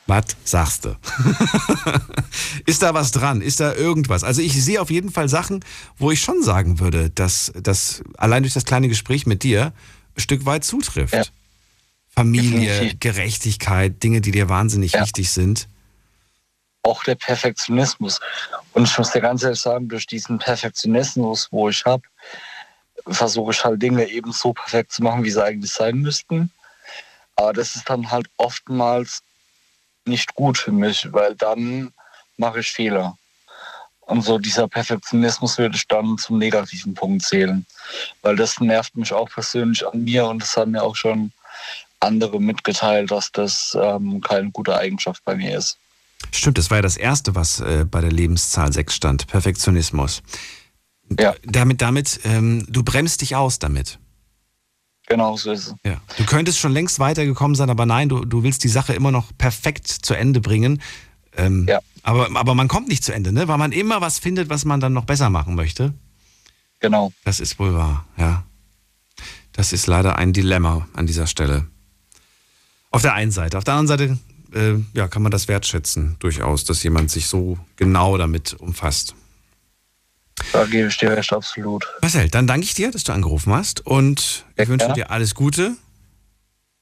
Was 0.08 0.24
sagst 0.42 0.84
du? 0.84 0.96
ist 2.66 2.82
da 2.82 2.92
was 2.92 3.12
dran? 3.12 3.40
Ist 3.40 3.60
da 3.60 3.72
irgendwas? 3.72 4.24
Also 4.24 4.42
ich 4.42 4.60
sehe 4.60 4.82
auf 4.82 4.90
jeden 4.90 5.12
Fall 5.12 5.28
Sachen, 5.28 5.64
wo 5.96 6.10
ich 6.10 6.20
schon 6.20 6.42
sagen 6.42 6.80
würde, 6.80 7.08
dass 7.10 7.52
das 7.54 8.02
allein 8.18 8.42
durch 8.42 8.54
das 8.54 8.64
kleine 8.64 8.88
Gespräch 8.88 9.26
mit 9.26 9.44
dir 9.44 9.72
ein 10.16 10.20
Stück 10.20 10.44
weit 10.44 10.64
zutrifft. 10.64 11.32
Familie, 12.08 12.68
Definitiv. 12.68 13.00
Gerechtigkeit, 13.00 14.02
Dinge, 14.02 14.20
die 14.20 14.32
dir 14.32 14.48
wahnsinnig 14.48 14.94
wichtig 14.94 15.30
sind. 15.30 15.68
Auch 16.82 17.04
der 17.04 17.14
Perfektionismus. 17.14 18.20
Und 18.72 18.84
ich 18.84 18.98
muss 18.98 19.10
dir 19.10 19.20
ganz 19.20 19.42
ehrlich 19.42 19.60
sagen, 19.60 19.88
durch 19.88 20.06
diesen 20.06 20.38
Perfektionismus, 20.38 21.48
wo 21.50 21.68
ich 21.68 21.84
habe, 21.84 22.02
versuche 23.06 23.52
ich 23.52 23.64
halt 23.64 23.82
Dinge 23.82 24.06
eben 24.08 24.32
so 24.32 24.52
perfekt 24.52 24.92
zu 24.92 25.02
machen, 25.02 25.24
wie 25.24 25.30
sie 25.30 25.42
eigentlich 25.42 25.72
sein 25.72 25.98
müssten. 25.98 26.50
Aber 27.36 27.52
das 27.52 27.76
ist 27.76 27.88
dann 27.88 28.10
halt 28.10 28.28
oftmals 28.36 29.22
nicht 30.04 30.34
gut 30.34 30.58
für 30.58 30.72
mich, 30.72 31.12
weil 31.12 31.34
dann 31.34 31.92
mache 32.36 32.60
ich 32.60 32.72
Fehler. 32.72 33.16
Und 34.00 34.22
so 34.22 34.38
dieser 34.38 34.66
Perfektionismus 34.66 35.56
würde 35.56 35.76
ich 35.76 35.86
dann 35.86 36.18
zum 36.18 36.38
negativen 36.38 36.94
Punkt 36.94 37.24
zählen. 37.24 37.64
Weil 38.22 38.36
das 38.36 38.60
nervt 38.60 38.96
mich 38.96 39.12
auch 39.12 39.30
persönlich 39.30 39.86
an 39.86 40.02
mir 40.02 40.26
und 40.26 40.42
das 40.42 40.56
haben 40.56 40.72
mir 40.72 40.82
auch 40.82 40.96
schon 40.96 41.32
andere 42.00 42.40
mitgeteilt, 42.40 43.10
dass 43.10 43.30
das 43.30 43.76
ähm, 43.80 44.20
keine 44.20 44.50
gute 44.50 44.76
Eigenschaft 44.76 45.24
bei 45.24 45.36
mir 45.36 45.56
ist. 45.56 45.78
Stimmt, 46.32 46.58
das 46.58 46.70
war 46.70 46.78
ja 46.78 46.82
das 46.82 46.96
Erste, 46.96 47.34
was 47.34 47.60
äh, 47.60 47.84
bei 47.90 48.00
der 48.00 48.12
Lebenszahl 48.12 48.72
6 48.72 48.94
stand. 48.94 49.26
Perfektionismus. 49.26 50.22
Ja. 51.18 51.34
Damit, 51.44 51.80
damit, 51.82 52.20
ähm, 52.24 52.64
du 52.68 52.82
bremst 52.84 53.20
dich 53.22 53.34
aus 53.36 53.58
damit. 53.58 53.98
Genau 55.08 55.36
so 55.36 55.50
ist 55.50 55.66
es. 55.66 55.74
Ja. 55.84 56.00
Du 56.18 56.24
könntest 56.24 56.58
schon 56.60 56.72
längst 56.72 57.00
weitergekommen 57.00 57.56
sein, 57.56 57.68
aber 57.68 57.84
nein, 57.84 58.08
du, 58.08 58.24
du 58.24 58.44
willst 58.44 58.62
die 58.62 58.68
Sache 58.68 58.92
immer 58.92 59.10
noch 59.10 59.36
perfekt 59.36 59.88
zu 59.88 60.14
Ende 60.14 60.40
bringen. 60.40 60.80
Ähm, 61.36 61.66
Ja. 61.68 61.80
aber, 62.04 62.28
aber 62.36 62.54
man 62.54 62.68
kommt 62.68 62.86
nicht 62.86 63.02
zu 63.02 63.12
Ende, 63.12 63.32
ne? 63.32 63.48
weil 63.48 63.58
man 63.58 63.72
immer 63.72 64.00
was 64.00 64.20
findet, 64.20 64.50
was 64.50 64.64
man 64.64 64.78
dann 64.78 64.92
noch 64.92 65.04
besser 65.04 65.28
machen 65.30 65.56
möchte. 65.56 65.94
Genau. 66.78 67.12
Das 67.24 67.40
ist 67.40 67.58
wohl 67.58 67.74
wahr, 67.74 68.06
ja. 68.16 68.44
Das 69.52 69.72
ist 69.72 69.88
leider 69.88 70.16
ein 70.16 70.32
Dilemma 70.32 70.86
an 70.94 71.06
dieser 71.06 71.26
Stelle. 71.26 71.66
Auf 72.92 73.02
der 73.02 73.14
einen 73.14 73.32
Seite. 73.32 73.58
Auf 73.58 73.64
der 73.64 73.74
anderen 73.74 73.88
Seite 73.88 74.18
äh, 74.54 74.74
ja, 74.94 75.08
kann 75.08 75.22
man 75.22 75.30
das 75.30 75.48
wertschätzen, 75.48 76.16
durchaus, 76.18 76.64
dass 76.64 76.82
jemand 76.82 77.10
sich 77.10 77.26
so 77.26 77.58
genau 77.76 78.16
damit 78.16 78.54
umfasst. 78.54 79.14
Da 80.52 80.64
gebe 80.64 80.88
ich 80.88 80.96
dir 80.96 81.10
recht, 81.10 81.32
absolut. 81.32 81.86
Marcel, 82.00 82.28
dann 82.28 82.46
danke 82.46 82.64
ich 82.64 82.74
dir, 82.74 82.90
dass 82.90 83.04
du 83.04 83.12
angerufen 83.12 83.52
hast 83.52 83.86
und 83.86 84.44
ich 84.56 84.68
wünsche 84.68 84.86
gerne. 84.86 84.94
dir 84.94 85.10
alles 85.10 85.34
Gute. 85.34 85.76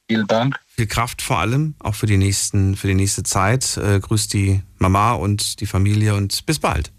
Vielen 0.09 0.27
Dank. 0.27 0.59
Viel 0.67 0.87
Kraft 0.87 1.21
vor 1.21 1.39
allem, 1.39 1.75
auch 1.81 1.95
für 1.95 2.07
die, 2.07 2.17
nächsten, 2.17 2.77
für 2.77 2.87
die 2.87 2.95
nächste 2.95 3.25
Zeit. 3.25 3.77
Äh, 3.77 4.01
grüß 4.01 4.29
die 4.29 4.63
Mama 4.79 5.13
und 5.13 5.61
die 5.61 5.67
Familie 5.67 6.15
und 6.15 6.47
bis 6.47 6.59
bald. 6.59 6.93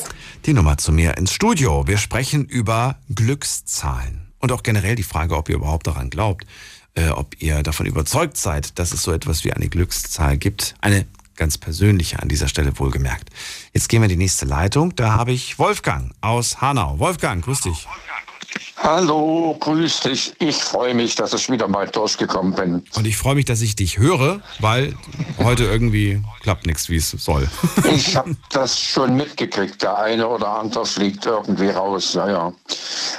Die 0.48 0.54
Nummer 0.54 0.78
zu 0.78 0.94
mir 0.94 1.18
ins 1.18 1.34
Studio. 1.34 1.88
Wir 1.88 1.98
sprechen 1.98 2.46
über 2.46 2.96
Glückszahlen. 3.14 4.32
Und 4.40 4.54
auch 4.54 4.64
generell 4.64 4.96
die 4.96 5.04
Frage, 5.04 5.36
ob 5.36 5.50
ihr 5.50 5.56
überhaupt 5.56 5.88
daran 5.88 6.10
glaubt, 6.10 6.48
äh, 6.96 7.10
ob 7.10 7.36
ihr 7.42 7.64
davon 7.64 7.86
überzeugt 7.86 8.38
seid, 8.38 8.80
dass 8.80 8.94
es 8.94 9.04
so 9.04 9.12
etwas 9.12 9.44
wie 9.44 9.52
eine 9.52 9.68
Glückszahl 9.68 10.38
gibt. 10.38 10.76
Eine 10.80 11.06
ganz 11.36 11.58
persönliche 11.58 12.22
an 12.22 12.30
dieser 12.30 12.48
Stelle 12.48 12.80
wohlgemerkt. 12.80 13.30
Jetzt 13.74 13.90
gehen 13.90 14.00
wir 14.02 14.06
in 14.06 14.12
die 14.12 14.16
nächste 14.16 14.46
Leitung. 14.46 14.96
Da 14.96 15.12
habe 15.16 15.34
ich 15.34 15.60
Wolfgang 15.60 16.14
aus 16.22 16.62
Hanau. 16.62 16.98
Wolfgang, 16.98 17.44
grüß 17.44 17.60
dich. 17.60 17.86
Hallo, 18.80 19.58
grüß 19.60 20.02
dich. 20.02 20.34
Ich 20.40 20.58
freue 20.58 20.94
mich, 20.94 21.16
dass 21.16 21.34
ich 21.34 21.50
wieder 21.50 21.68
mal 21.68 21.88
durchgekommen 21.88 22.54
bin. 22.54 22.84
Und 22.96 23.08
ich 23.08 23.18
freue 23.18 23.34
mich, 23.34 23.46
dass 23.46 23.62
ich 23.62 23.76
dich 23.76 23.98
höre, 23.98 24.40
weil 24.60 24.94
heute 25.40 25.64
irgendwie 25.64 26.22
klappt 26.42 26.68
nichts, 26.68 26.88
wie 26.90 26.98
es 26.98 27.10
soll. 27.10 27.48
Ich 27.92 28.16
habe 28.16 28.36
das 28.52 28.80
schon 28.80 29.16
mitgekriegt. 29.16 29.82
Der 29.82 29.98
eine 29.98 30.28
oder 30.28 30.48
andere 30.60 30.86
fliegt 30.86 31.26
irgendwie 31.26 31.70
raus. 31.70 32.14
Naja. 32.14 32.54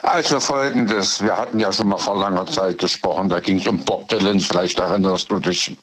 Also 0.03 0.39
folgendes: 0.39 1.21
Wir 1.23 1.37
hatten 1.37 1.59
ja 1.59 1.73
schon 1.73 1.89
mal 1.89 1.99
vor 1.99 2.19
langer 2.19 2.47
Zeit 2.47 2.79
gesprochen. 2.79 3.29
Da 3.29 3.41
ging 3.41 3.59
es 3.59 3.67
um 3.67 3.79
Bob 3.85 4.09
Dylan. 4.09 4.39
Vielleicht 4.39 4.79
erinnerst 4.79 5.31
du 5.31 5.41
dich. 5.41 5.77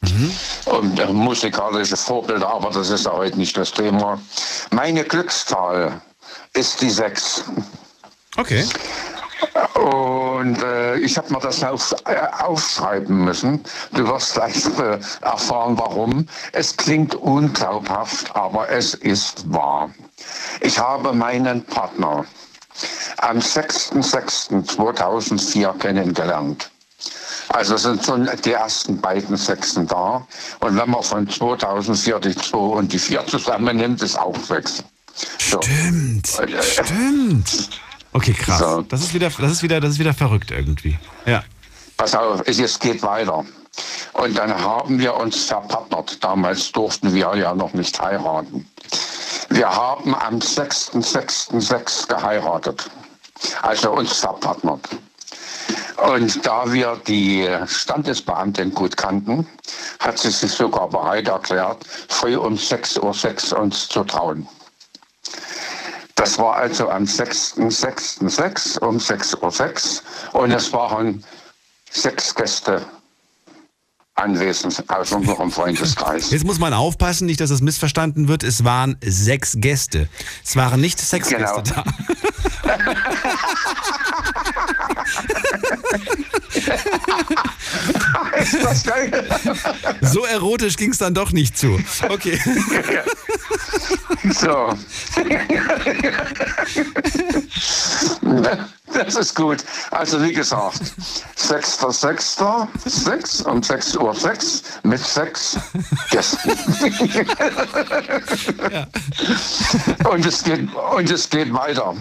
Um 0.65 0.97
äh, 0.97 1.05
musikalische 1.11 1.97
Vorbilder, 1.97 2.47
aber 2.47 2.69
das 2.69 2.89
ist 2.89 3.05
ja 3.05 3.11
heute 3.11 3.37
nicht 3.37 3.57
das 3.57 3.73
Thema. 3.73 4.19
Meine 4.71 5.03
Glückszahl 5.03 6.01
ist 6.53 6.81
die 6.81 6.89
6. 6.89 7.43
Okay. 8.37 8.65
Und 9.75 10.61
äh, 10.63 10.97
ich 10.97 11.15
habe 11.17 11.31
mir 11.33 11.39
das 11.39 11.63
auf, 11.63 11.93
äh, 12.05 12.15
aufschreiben 12.43 13.23
müssen. 13.25 13.63
Du 13.93 14.05
wirst 14.07 14.33
gleich 14.33 14.65
äh, 14.79 14.99
erfahren, 15.21 15.77
warum. 15.77 16.27
Es 16.51 16.75
klingt 16.75 17.13
unglaubhaft, 17.15 18.35
aber 18.35 18.69
es 18.69 18.95
ist 18.95 19.51
wahr. 19.53 19.89
Ich 20.61 20.79
habe 20.79 21.13
meinen 21.13 21.63
Partner 21.65 22.25
am 23.17 23.37
6.6.2004 23.37 25.77
kennengelernt. 25.77 26.71
Also 27.49 27.77
sind 27.77 28.03
schon 28.03 28.27
die 28.43 28.53
ersten 28.53 28.99
beiden 28.99 29.37
Sechsen 29.37 29.85
da. 29.87 30.25
Und 30.59 30.75
wenn 30.77 30.89
man 30.89 31.03
von 31.03 31.29
2004 31.29 32.19
die 32.19 32.35
2 32.35 32.57
und 32.57 32.91
die 32.91 32.97
4 32.99 33.25
zusammennimmt, 33.27 34.01
ist 34.01 34.17
auch 34.17 34.35
6. 34.37 34.83
So. 35.39 35.61
Stimmt, 35.61 36.27
Äh, 36.39 36.61
stimmt. 36.61 37.69
Okay, 38.15 38.31
krass. 38.31 38.59
So. 38.59 38.81
Das 38.83 39.01
ist 39.01 39.13
wieder, 39.13 39.29
das 39.29 39.51
ist 39.51 39.61
wieder, 39.61 39.81
das 39.81 39.91
ist 39.91 39.99
wieder 39.99 40.13
verrückt 40.13 40.49
irgendwie. 40.49 40.97
Ja. 41.25 41.43
Pass 41.97 42.15
auf, 42.15 42.41
es 42.47 42.79
geht 42.79 43.03
weiter. 43.03 43.43
Und 44.13 44.37
dann 44.37 44.57
haben 44.57 44.99
wir 44.99 45.13
uns 45.15 45.43
verpartnert. 45.43 46.23
Damals 46.23 46.71
durften 46.71 47.13
wir 47.13 47.35
ja 47.35 47.53
noch 47.53 47.73
nicht 47.73 48.01
heiraten. 48.01 48.65
Wir 49.49 49.69
haben 49.69 50.15
am 50.15 50.35
6.6.6 50.35 52.07
geheiratet. 52.07 52.89
Also 53.63 53.91
uns 53.91 54.13
verpartnert. 54.13 54.87
Und 56.09 56.45
da 56.45 56.71
wir 56.71 56.97
die 57.05 57.45
Standesbeamtin 57.67 58.73
gut 58.73 58.95
kannten, 58.95 59.45
hat 59.99 60.19
sie 60.19 60.31
sich 60.31 60.51
sogar 60.51 60.87
bereit 60.87 61.27
erklärt, 61.27 61.85
früh 62.07 62.37
um 62.37 62.53
6.06 62.55 63.51
Uhr 63.53 63.59
uns 63.59 63.89
zu 63.89 64.05
trauen. 64.05 64.47
Das 66.15 66.39
war 66.39 66.55
also 66.55 66.89
am 66.89 67.03
6.6.6 67.03 68.79
um 68.79 68.97
6.06 68.97 70.01
Uhr 70.33 70.41
und 70.41 70.51
es 70.51 70.71
waren 70.71 71.23
sechs 71.91 72.33
Gäste 72.33 72.85
anwesend 74.15 74.83
aus 74.89 75.11
unserem 75.11 75.51
Freundeskreis. 75.51 76.31
Jetzt 76.31 76.45
muss 76.45 76.57
man 76.57 76.73
aufpassen, 76.73 77.25
nicht, 77.25 77.41
dass 77.41 77.49
das 77.49 77.61
missverstanden 77.61 78.29
wird. 78.29 78.43
Es 78.43 78.63
waren 78.63 78.97
sechs 79.03 79.55
Gäste. 79.57 80.07
Es 80.43 80.55
waren 80.55 80.79
nicht 80.79 80.99
sechs 80.99 81.27
Genau. 81.27 81.61
Gäste 81.61 81.75
da. 81.75 81.83
So 90.01 90.25
erotisch 90.25 90.77
ging 90.77 90.91
es 90.91 90.97
dann 90.97 91.13
doch 91.13 91.31
nicht 91.31 91.57
zu. 91.57 91.79
Okay. 92.09 92.39
So. 94.33 94.73
Das 98.93 99.15
ist 99.15 99.35
gut. 99.35 99.63
Also 99.91 100.21
wie 100.23 100.33
gesagt, 100.33 100.81
6.6. 101.37 102.67
6 102.85 103.41
um 103.41 103.59
6.06 103.59 103.97
Uhr 103.97 104.15
6 104.15 104.63
mit 104.83 104.99
sechs 104.99 105.57
Gästen. 106.09 106.51
und, 110.09 110.25
es 110.25 110.43
geht, 110.43 110.73
und 110.73 111.11
es 111.11 111.29
geht 111.29 111.53
weiter. 111.53 111.93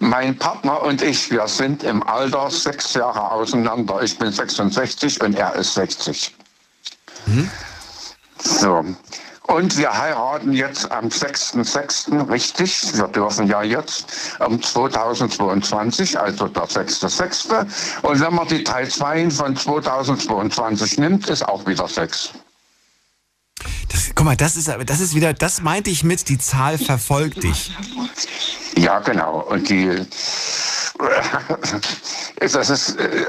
Mein 0.00 0.36
Partner 0.36 0.82
und 0.82 1.02
ich, 1.02 1.30
wir 1.30 1.46
sind 1.46 1.84
im 1.84 2.02
Alter 2.02 2.50
sechs 2.50 2.94
Jahre 2.94 3.30
auseinander. 3.30 3.73
Ich 4.02 4.18
bin 4.18 4.30
66 4.32 5.20
und 5.22 5.34
er 5.36 5.54
ist 5.54 5.74
60. 5.74 6.34
So. 8.42 8.84
Und 9.46 9.76
wir 9.76 9.92
heiraten 9.96 10.52
jetzt 10.54 10.90
am 10.90 11.08
6.6. 11.08 12.30
richtig. 12.30 12.94
Wir 12.96 13.08
dürfen 13.08 13.46
ja 13.46 13.62
jetzt 13.62 14.06
um 14.40 14.60
2022, 14.62 16.18
also 16.18 16.48
der 16.48 16.64
6.6. 16.66 17.66
Und 18.02 18.20
wenn 18.20 18.34
man 18.34 18.48
die 18.48 18.64
drei 18.64 18.86
Zweien 18.86 19.30
von 19.30 19.54
2022 19.54 20.98
nimmt, 20.98 21.28
ist 21.28 21.46
auch 21.46 21.66
wieder 21.66 21.86
6. 21.86 22.30
Das, 23.88 24.10
guck 24.14 24.24
mal, 24.24 24.36
das 24.36 24.56
ist, 24.56 24.68
aber- 24.70 24.84
das 24.86 25.00
ist 25.00 25.14
wieder, 25.14 25.34
das 25.34 25.60
meinte 25.60 25.90
ich 25.90 26.04
mit, 26.04 26.28
die 26.30 26.38
Zahl 26.38 26.78
verfolgt 26.78 27.42
dich. 27.42 27.70
Ja, 28.76 28.98
genau. 29.00 29.40
Und 29.48 29.68
die, 29.68 29.90
das 32.40 32.70
ist, 32.70 32.98
äh, 32.98 33.26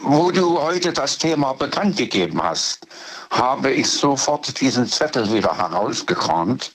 wo 0.00 0.30
du 0.30 0.60
heute 0.60 0.92
das 0.92 1.18
Thema 1.18 1.52
bekannt 1.54 1.96
gegeben 1.96 2.42
hast, 2.42 2.86
habe 3.30 3.70
ich 3.70 3.88
sofort 3.90 4.60
diesen 4.60 4.86
Zettel 4.86 5.32
wieder 5.32 5.56
herausgekramt. 5.56 6.72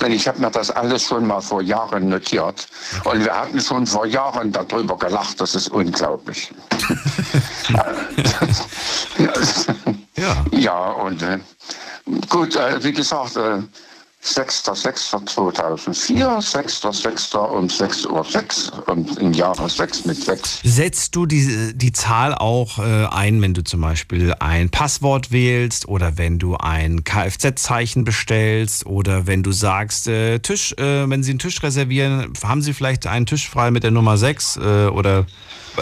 Denn 0.00 0.12
ich 0.12 0.28
habe 0.28 0.40
mir 0.40 0.50
das 0.50 0.70
alles 0.70 1.04
schon 1.04 1.26
mal 1.26 1.40
vor 1.40 1.62
Jahren 1.62 2.08
notiert. 2.08 2.66
Und 3.04 3.24
wir 3.24 3.34
hatten 3.34 3.60
schon 3.60 3.86
vor 3.86 4.06
Jahren 4.06 4.52
darüber 4.52 4.98
gelacht. 4.98 5.40
Das 5.40 5.54
ist 5.54 5.68
unglaublich. 5.68 6.52
Ja. 7.68 7.86
Ja, 10.50 10.90
und 10.90 11.22
äh, 11.22 11.38
gut, 12.28 12.54
äh, 12.56 12.82
wie 12.84 12.92
gesagt, 12.92 13.36
äh, 13.36 13.58
6.6.2004, 14.24 16.40
6.6. 16.40 17.36
um 17.36 17.66
6.06 17.66 18.72
Uhr 18.72 18.88
und 18.88 19.18
im 19.18 19.32
Jahre 19.32 19.68
6 19.68 20.04
mit 20.04 20.16
6. 20.16 20.60
Setzt 20.62 21.16
du 21.16 21.26
die, 21.26 21.72
die 21.74 21.90
Zahl 21.92 22.32
auch 22.34 22.78
äh, 22.78 23.06
ein, 23.06 23.42
wenn 23.42 23.52
du 23.52 23.64
zum 23.64 23.80
Beispiel 23.80 24.32
ein 24.38 24.70
Passwort 24.70 25.32
wählst 25.32 25.88
oder 25.88 26.18
wenn 26.18 26.38
du 26.38 26.56
ein 26.56 27.02
Kfz-Zeichen 27.02 28.04
bestellst 28.04 28.86
oder 28.86 29.26
wenn 29.26 29.42
du 29.42 29.50
sagst, 29.50 30.06
äh, 30.06 30.38
Tisch, 30.38 30.72
äh, 30.78 31.10
wenn 31.10 31.24
sie 31.24 31.32
einen 31.32 31.40
Tisch 31.40 31.60
reservieren, 31.62 32.32
haben 32.44 32.62
sie 32.62 32.74
vielleicht 32.74 33.08
einen 33.08 33.26
Tisch 33.26 33.50
frei 33.50 33.72
mit 33.72 33.82
der 33.82 33.90
Nummer 33.90 34.16
6 34.16 34.56
äh, 34.56 34.86
oder 34.86 35.26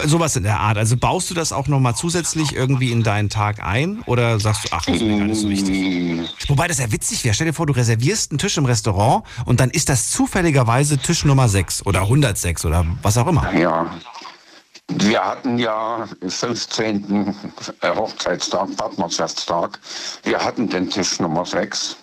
sowas 0.05 0.35
in 0.35 0.43
der 0.43 0.59
Art. 0.59 0.77
Also 0.77 0.97
baust 0.97 1.29
du 1.29 1.33
das 1.33 1.51
auch 1.51 1.67
nochmal 1.67 1.95
zusätzlich 1.95 2.55
irgendwie 2.55 2.91
in 2.91 3.03
deinen 3.03 3.29
Tag 3.29 3.63
ein 3.63 4.01
oder 4.05 4.39
sagst 4.39 4.65
du, 4.65 4.69
ach, 4.71 4.85
das 4.85 4.95
ist 4.95 5.01
mir 5.01 5.17
gar 5.17 5.25
nicht 5.25 5.41
so 5.41 5.49
wichtig? 5.49 6.29
Wobei 6.47 6.67
das 6.67 6.79
ja 6.79 6.91
witzig 6.91 7.23
wäre. 7.23 7.33
Stell 7.33 7.47
dir 7.47 7.53
vor, 7.53 7.65
du 7.65 7.73
reservierst 7.73 8.31
einen 8.31 8.39
Tisch 8.39 8.57
im 8.57 8.65
Restaurant 8.65 9.23
und 9.45 9.59
dann 9.59 9.69
ist 9.69 9.89
das 9.89 10.11
zufälligerweise 10.11 10.97
Tisch 10.97 11.25
Nummer 11.25 11.49
6 11.49 11.85
oder 11.85 12.01
106 12.01 12.65
oder 12.65 12.85
was 13.01 13.17
auch 13.17 13.27
immer. 13.27 13.53
Ja. 13.53 13.91
Wir 14.93 15.23
hatten 15.23 15.57
ja 15.57 16.05
am 16.21 16.29
15. 16.29 17.33
Hochzeitstag, 17.81 18.75
Partnerschaftstag, 18.75 19.79
wir 20.23 20.39
hatten 20.39 20.67
den 20.67 20.89
Tisch 20.89 21.19
Nummer 21.21 21.45
6. 21.45 21.95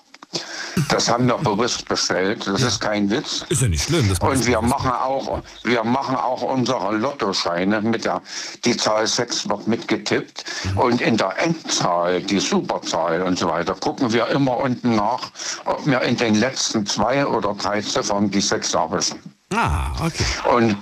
Das 0.88 1.08
haben 1.08 1.26
wir 1.26 1.38
bewusst 1.38 1.88
bestellt, 1.88 2.46
das 2.46 2.62
ist 2.62 2.80
kein 2.80 3.10
Witz. 3.10 3.44
Ist 3.48 3.62
ja 3.62 3.68
nicht 3.68 3.84
schlimm. 3.84 4.08
Das 4.08 4.20
Und 4.20 4.46
wir 4.46 4.60
machen 4.60 4.90
auch, 4.90 5.42
wir 5.64 5.82
machen 5.82 6.16
auch 6.16 6.42
unsere 6.42 6.94
Lottoscheine 6.94 7.80
mit 7.80 8.04
der, 8.04 8.22
die 8.64 8.76
Zahl 8.76 9.06
6 9.06 9.48
wird 9.48 9.66
mitgetippt. 9.66 10.44
Und 10.76 11.00
in 11.00 11.16
der 11.16 11.36
Endzahl, 11.38 12.20
die 12.22 12.38
Superzahl 12.38 13.22
und 13.22 13.38
so 13.38 13.48
weiter, 13.48 13.74
gucken 13.74 14.12
wir 14.12 14.28
immer 14.28 14.58
unten 14.58 14.94
nach, 14.94 15.30
ob 15.64 15.84
wir 15.86 16.02
in 16.02 16.16
den 16.16 16.34
letzten 16.34 16.86
zwei 16.86 17.26
oder 17.26 17.54
drei 17.54 17.80
Ziffern 17.80 18.30
die 18.30 18.40
6 18.40 18.74
erwischen. 18.74 19.18
Ah, 19.52 19.92
okay. 20.04 20.24
Und, 20.54 20.76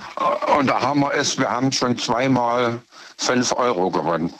und 0.59 0.67
da 0.67 0.81
haben 0.83 1.01
wir 1.01 1.15
es, 1.15 1.39
wir 1.39 1.49
haben 1.49 1.71
schon 1.71 1.97
zweimal 1.97 2.81
5 3.19 3.53
Euro 3.53 3.91
gewonnen. 3.91 4.33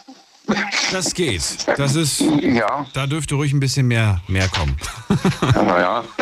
Das 0.93 1.15
geht. 1.15 1.43
Das 1.77 1.95
ist. 1.95 2.21
Ja. 2.21 2.87
Da 2.93 3.07
dürfte 3.07 3.35
ruhig 3.35 3.53
ein 3.53 3.61
bisschen 3.61 3.89
mehr, 3.89 4.21
mehr 4.29 4.49
kommen. 4.49 4.77
Naja. 5.55 6.05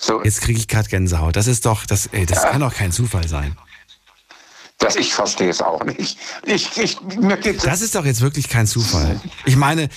So, 0.01 0.23
Jetzt 0.25 0.41
kriege 0.41 0.59
ich 0.59 0.69
gerade 0.69 0.89
Gänsehaut. 0.89 1.37
Das 1.37 1.49
ist 1.49 1.67
doch, 1.67 1.85
das, 1.85 2.07
ey, 2.07 2.25
das 2.25 2.43
kann 2.45 2.61
doch 2.61 2.73
kein 2.73 2.93
Zufall 2.93 3.29
sein. 3.29 3.57
Das, 4.79 4.95
ich 4.95 5.13
verstehe 5.13 5.51
es 5.51 5.61
auch 5.61 5.85
nicht. 5.85 6.17
Ich, 6.45 6.77
ich, 6.79 7.01
mir 7.01 7.37
geht 7.37 7.67
Das 7.67 7.81
ist 7.81 7.95
doch 7.95 8.05
jetzt 8.05 8.21
wirklich 8.21 8.49
kein 8.49 8.67
Zufall. 8.67 9.21
Ich 9.45 9.57
meine, 9.57 9.85
äh, 9.85 9.89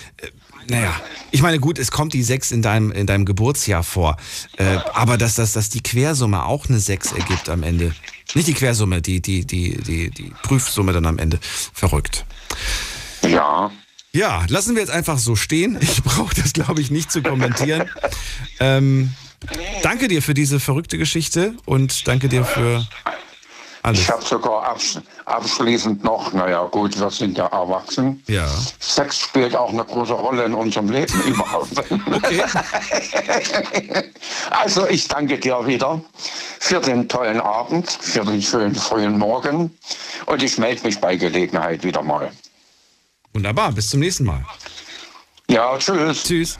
naja, 0.67 0.93
ich 1.29 1.41
meine, 1.41 1.59
gut, 1.59 1.77
es 1.77 1.91
kommt 1.91 2.13
die 2.13 2.23
6 2.23 2.51
in 2.51 2.61
deinem, 2.61 2.91
in 2.91 3.05
deinem 3.05 3.25
Geburtsjahr 3.25 3.83
vor. 3.83 4.17
Äh, 4.57 4.77
aber 4.93 5.17
dass, 5.17 5.35
dass, 5.35 5.53
dass 5.53 5.69
die 5.69 5.81
Quersumme 5.81 6.45
auch 6.45 6.67
eine 6.67 6.79
6 6.79 7.11
ergibt 7.11 7.47
am 7.49 7.61
Ende. 7.61 7.93
Nicht 8.33 8.47
die 8.47 8.53
Quersumme, 8.53 9.01
die, 9.01 9.21
die, 9.21 9.45
die, 9.45 9.77
die, 9.77 10.09
die 10.09 10.33
Prüfsumme 10.41 10.93
dann 10.93 11.05
am 11.05 11.19
Ende. 11.19 11.39
Verrückt. 11.73 12.25
Ja. 13.27 13.71
Ja, 14.13 14.43
lassen 14.49 14.75
wir 14.75 14.81
jetzt 14.81 14.91
einfach 14.91 15.19
so 15.19 15.35
stehen. 15.35 15.77
Ich 15.79 16.01
brauche 16.03 16.33
das, 16.35 16.53
glaube 16.53 16.81
ich, 16.81 16.89
nicht 16.91 17.11
zu 17.11 17.21
kommentieren. 17.21 17.89
Ähm, 18.59 19.11
danke 19.81 20.07
dir 20.07 20.21
für 20.21 20.35
diese 20.35 20.59
verrückte 20.59 20.99
Geschichte 20.99 21.55
und 21.65 22.07
danke 22.07 22.29
dir 22.29 22.45
für 22.45 22.85
alles. 23.83 24.01
Ich 24.01 24.09
habe 24.09 24.23
sogar 24.23 24.63
abs 24.63 24.99
abschließend 25.25 26.03
noch, 26.03 26.33
naja 26.33 26.63
gut, 26.65 26.99
wir 26.99 27.09
sind 27.09 27.37
ja 27.37 27.47
erwachsen. 27.47 28.21
Ja. 28.27 28.47
Sex 28.79 29.19
spielt 29.19 29.55
auch 29.55 29.69
eine 29.69 29.83
große 29.83 30.13
Rolle 30.13 30.45
in 30.45 30.53
unserem 30.53 30.89
Leben 30.89 31.21
überhaupt. 31.25 31.77
Okay. 31.79 32.43
Also 34.49 34.87
ich 34.87 35.07
danke 35.07 35.39
dir 35.39 35.65
wieder 35.65 36.01
für 36.59 36.79
den 36.79 37.07
tollen 37.09 37.39
Abend, 37.39 37.89
für 37.89 38.23
den 38.23 38.41
schönen 38.41 38.75
frühen 38.75 39.17
Morgen 39.17 39.71
und 40.27 40.43
ich 40.43 40.57
melde 40.57 40.83
mich 40.83 40.99
bei 40.99 41.15
Gelegenheit 41.15 41.83
wieder 41.83 42.01
mal. 42.03 42.31
Wunderbar, 43.33 43.71
bis 43.71 43.89
zum 43.89 44.01
nächsten 44.01 44.25
Mal. 44.25 44.45
Ja, 45.49 45.77
tschüss. 45.77 46.23
Tschüss. 46.23 46.59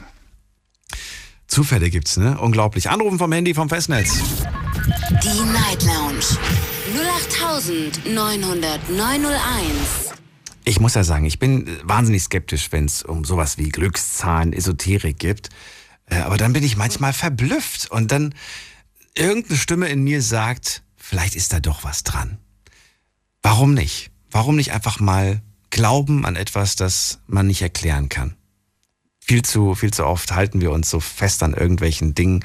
Zufälle 1.46 1.90
gibt's, 1.90 2.16
ne? 2.16 2.38
Unglaublich. 2.40 2.88
Anrufen 2.88 3.18
vom 3.18 3.30
Handy 3.30 3.54
vom 3.54 3.68
Festnetz. 3.68 4.22
Die 5.22 5.40
Night 5.52 5.82
Lounge 5.82 6.24
0890901. 7.22 10.12
Ich 10.64 10.80
muss 10.80 10.94
ja 10.94 11.04
sagen, 11.04 11.24
ich 11.24 11.38
bin 11.38 11.68
wahnsinnig 11.84 12.24
skeptisch, 12.24 12.72
wenn 12.72 12.86
es 12.86 13.02
um 13.02 13.24
sowas 13.24 13.58
wie 13.58 13.68
Glückszahlen, 13.68 14.52
Esoterik 14.52 15.18
gibt. 15.18 15.50
Äh, 16.06 16.16
Aber 16.16 16.36
dann 16.36 16.52
bin 16.52 16.64
ich 16.64 16.76
manchmal 16.76 17.12
verblüfft 17.12 17.90
und 17.90 18.12
dann 18.12 18.34
irgendeine 19.14 19.58
Stimme 19.58 19.88
in 19.88 20.02
mir 20.02 20.22
sagt, 20.22 20.82
vielleicht 20.96 21.36
ist 21.36 21.52
da 21.52 21.60
doch 21.60 21.84
was 21.84 22.02
dran. 22.02 22.38
Warum 23.42 23.74
nicht? 23.74 24.10
Warum 24.30 24.56
nicht 24.56 24.72
einfach 24.72 25.00
mal 25.00 25.42
glauben 25.70 26.24
an 26.24 26.36
etwas, 26.36 26.76
das 26.76 27.20
man 27.26 27.46
nicht 27.46 27.62
erklären 27.62 28.08
kann? 28.08 28.34
Viel 29.20 29.42
zu, 29.42 29.74
viel 29.74 29.92
zu 29.92 30.06
oft 30.06 30.32
halten 30.32 30.60
wir 30.60 30.72
uns 30.72 30.90
so 30.90 30.98
fest 30.98 31.42
an 31.42 31.54
irgendwelchen 31.54 32.14
Dingen, 32.14 32.44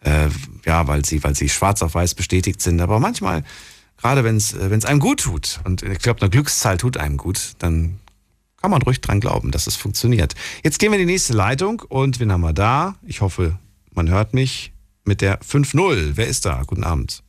äh, 0.00 0.28
ja, 0.64 0.86
weil 0.86 1.04
sie, 1.04 1.22
weil 1.24 1.34
sie 1.34 1.48
schwarz 1.48 1.82
auf 1.82 1.94
weiß 1.94 2.14
bestätigt 2.14 2.62
sind. 2.62 2.80
Aber 2.80 3.00
manchmal, 3.00 3.44
gerade 4.04 4.22
wenn 4.22 4.36
es, 4.36 4.52
es 4.52 4.84
einem 4.84 5.00
gut 5.00 5.22
tut, 5.22 5.60
und 5.64 5.82
ich 5.82 5.98
glaube, 5.98 6.20
eine 6.20 6.28
Glückszahl 6.28 6.76
tut 6.76 6.98
einem 6.98 7.16
gut, 7.16 7.54
dann 7.58 7.98
kann 8.60 8.70
man 8.70 8.82
ruhig 8.82 9.00
dran 9.00 9.18
glauben, 9.18 9.50
dass 9.50 9.66
es 9.66 9.76
funktioniert. 9.76 10.34
Jetzt 10.62 10.78
gehen 10.78 10.92
wir 10.92 10.98
in 10.98 11.06
die 11.06 11.12
nächste 11.12 11.32
Leitung 11.32 11.80
und 11.88 12.20
wen 12.20 12.30
haben 12.30 12.42
wir 12.42 12.52
da? 12.52 12.96
Ich 13.02 13.22
hoffe, 13.22 13.58
man 13.92 14.10
hört 14.10 14.34
mich 14.34 14.74
mit 15.04 15.22
der 15.22 15.40
5-0. 15.40 16.12
Wer 16.16 16.26
ist 16.26 16.44
da? 16.44 16.64
Guten 16.66 16.84
Abend. 16.84 17.22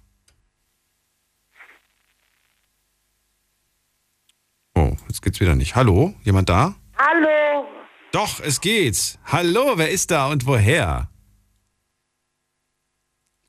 Oh, 4.73 4.97
jetzt 5.07 5.21
geht's 5.21 5.39
wieder 5.39 5.55
nicht. 5.55 5.77
Hallo? 5.77 6.13
Jemand 6.23 6.49
da? 6.49 6.75
Hallo, 6.97 7.67
Doch, 8.11 8.41
es 8.41 8.59
geht. 8.59 9.17
Hallo, 9.23 9.77
wer 9.77 9.91
ist 9.91 10.11
da 10.11 10.27
und 10.27 10.45
woher? 10.45 11.09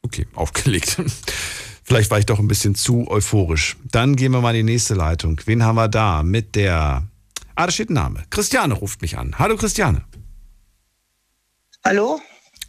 Okay, 0.02 0.28
aufgelegt. 0.36 1.00
Vielleicht 1.86 2.10
war 2.10 2.18
ich 2.18 2.26
doch 2.26 2.40
ein 2.40 2.48
bisschen 2.48 2.74
zu 2.74 3.08
euphorisch. 3.08 3.76
Dann 3.84 4.16
gehen 4.16 4.32
wir 4.32 4.40
mal 4.40 4.56
in 4.56 4.66
die 4.66 4.72
nächste 4.72 4.94
Leitung. 4.94 5.40
Wen 5.44 5.62
haben 5.62 5.76
wir 5.76 5.86
da? 5.86 6.24
Mit 6.24 6.56
der. 6.56 7.06
Ah, 7.54 7.66
da 7.66 7.70
steht 7.70 7.90
ein 7.90 7.94
Name. 7.94 8.24
Christiane 8.28 8.74
ruft 8.74 9.02
mich 9.02 9.16
an. 9.16 9.38
Hallo, 9.38 9.56
Christiane. 9.56 10.04
hallo? 11.84 12.20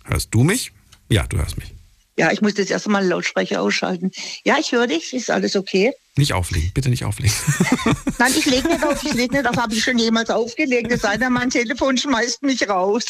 Hörst 0.06 0.32
du 0.36 0.44
mich? 0.44 0.72
Ja, 1.10 1.26
du 1.26 1.38
hörst 1.38 1.58
mich. 1.58 1.74
Ja, 2.16 2.32
ich 2.32 2.42
muss 2.42 2.58
jetzt 2.58 2.70
erst 2.70 2.88
mal 2.88 3.04
Lautsprecher 3.04 3.60
ausschalten. 3.60 4.12
Ja, 4.46 4.58
ich 4.60 4.72
höre 4.72 4.86
dich. 4.86 5.12
Ist 5.16 5.32
alles 5.32 5.56
okay? 5.56 5.94
Nicht 6.18 6.34
auflegen, 6.34 6.72
bitte 6.74 6.90
nicht 6.90 7.06
auflegen. 7.06 7.36
Nein, 8.18 8.34
ich 8.36 8.46
lege 8.46 8.68
nicht 8.68 8.84
auf. 8.84 9.04
Ich 9.04 9.14
lege 9.14 9.36
nicht 9.36 9.48
auf. 9.48 9.56
Habe 9.56 9.76
ich 9.76 9.84
schon 9.84 10.00
jemals 10.00 10.32
aufgelegt? 10.32 10.92
Es 10.92 11.02
sei 11.02 11.18
denn, 11.18 11.32
mein 11.32 11.52
Telefon 11.52 11.96
schmeißt 11.96 12.42
mich 12.42 12.68
raus. 12.68 13.06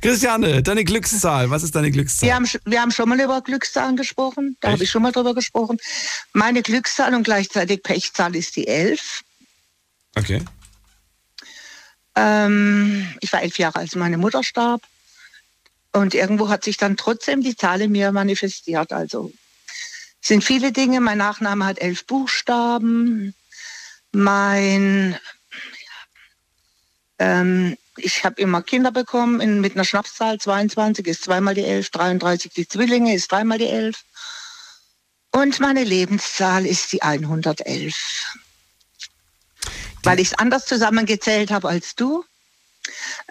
Christiane, 0.00 0.62
deine 0.62 0.84
Glückszahl. 0.84 1.50
Was 1.50 1.62
ist 1.62 1.74
deine 1.74 1.90
Glückszahl? 1.90 2.26
Wir 2.26 2.34
haben, 2.34 2.48
wir 2.64 2.80
haben 2.80 2.90
schon 2.90 3.08
mal 3.08 3.20
über 3.20 3.42
Glückszahlen 3.42 3.96
gesprochen. 3.96 4.56
Da 4.60 4.72
habe 4.72 4.82
ich 4.82 4.90
schon 4.90 5.02
mal 5.02 5.12
drüber 5.12 5.34
gesprochen. 5.34 5.76
Meine 6.32 6.62
Glückszahl 6.62 7.14
und 7.14 7.24
gleichzeitig 7.24 7.82
Pechzahl 7.82 8.34
ist 8.34 8.56
die 8.56 8.66
11. 8.66 9.20
Okay. 10.16 10.42
Ähm, 12.16 13.06
ich 13.20 13.30
war 13.32 13.42
elf 13.42 13.58
Jahre, 13.58 13.80
als 13.80 13.94
meine 13.94 14.16
Mutter 14.16 14.42
starb. 14.42 14.80
Und 15.92 16.14
irgendwo 16.14 16.48
hat 16.48 16.64
sich 16.64 16.78
dann 16.78 16.96
trotzdem 16.96 17.42
die 17.42 17.56
Zahl 17.56 17.82
in 17.82 17.92
mir 17.92 18.10
manifestiert. 18.10 18.92
Also 18.92 19.32
sind 20.28 20.44
viele 20.44 20.70
Dinge. 20.72 21.00
Mein 21.00 21.18
Nachname 21.18 21.64
hat 21.64 21.80
elf 21.80 22.06
Buchstaben. 22.06 23.34
Mein, 24.12 25.18
ähm, 27.18 27.76
ich 27.96 28.24
habe 28.24 28.40
immer 28.40 28.62
Kinder 28.62 28.92
bekommen 28.92 29.40
in, 29.40 29.60
mit 29.60 29.74
einer 29.74 29.84
Schnapszahl. 29.84 30.38
22 30.38 31.06
ist 31.06 31.24
zweimal 31.24 31.54
die 31.54 31.64
11, 31.64 31.90
33 31.90 32.52
die 32.52 32.68
Zwillinge 32.68 33.14
ist 33.14 33.32
dreimal 33.32 33.58
die 33.58 33.66
11. 33.66 34.04
Und 35.32 35.60
meine 35.60 35.84
Lebenszahl 35.84 36.64
ist 36.66 36.92
die 36.92 37.02
111. 37.02 37.94
Weil 40.04 40.20
ich 40.20 40.28
es 40.28 40.38
anders 40.38 40.66
zusammengezählt 40.66 41.50
habe 41.50 41.68
als 41.68 41.94
du. 41.96 42.24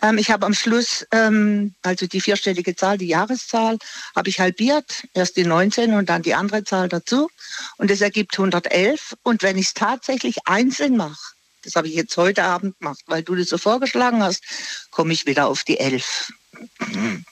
Ähm, 0.01 0.17
ich 0.17 0.31
habe 0.31 0.45
am 0.45 0.53
Schluss, 0.53 1.05
ähm, 1.11 1.73
also 1.81 2.07
die 2.07 2.21
vierstellige 2.21 2.75
Zahl, 2.75 2.97
die 2.97 3.07
Jahreszahl, 3.07 3.77
habe 4.15 4.29
ich 4.29 4.39
halbiert. 4.39 5.03
Erst 5.13 5.37
die 5.37 5.43
19 5.45 5.93
und 5.93 6.09
dann 6.09 6.21
die 6.21 6.33
andere 6.35 6.63
Zahl 6.63 6.89
dazu. 6.89 7.29
Und 7.77 7.89
das 7.91 8.01
ergibt 8.01 8.37
111. 8.37 9.15
Und 9.23 9.43
wenn 9.43 9.57
ich 9.57 9.67
es 9.67 9.73
tatsächlich 9.73 10.37
einzeln 10.45 10.97
mache, 10.97 11.17
das 11.63 11.75
habe 11.75 11.87
ich 11.87 11.95
jetzt 11.95 12.15
heute 12.17 12.43
Abend 12.43 12.77
gemacht, 12.79 12.99
weil 13.07 13.23
du 13.23 13.35
das 13.35 13.49
so 13.49 13.57
vorgeschlagen 13.57 14.23
hast, 14.23 14.43
komme 14.91 15.11
ich 15.13 15.25
wieder 15.25 15.47
auf 15.47 15.63
die 15.63 15.79
11. 15.79 16.31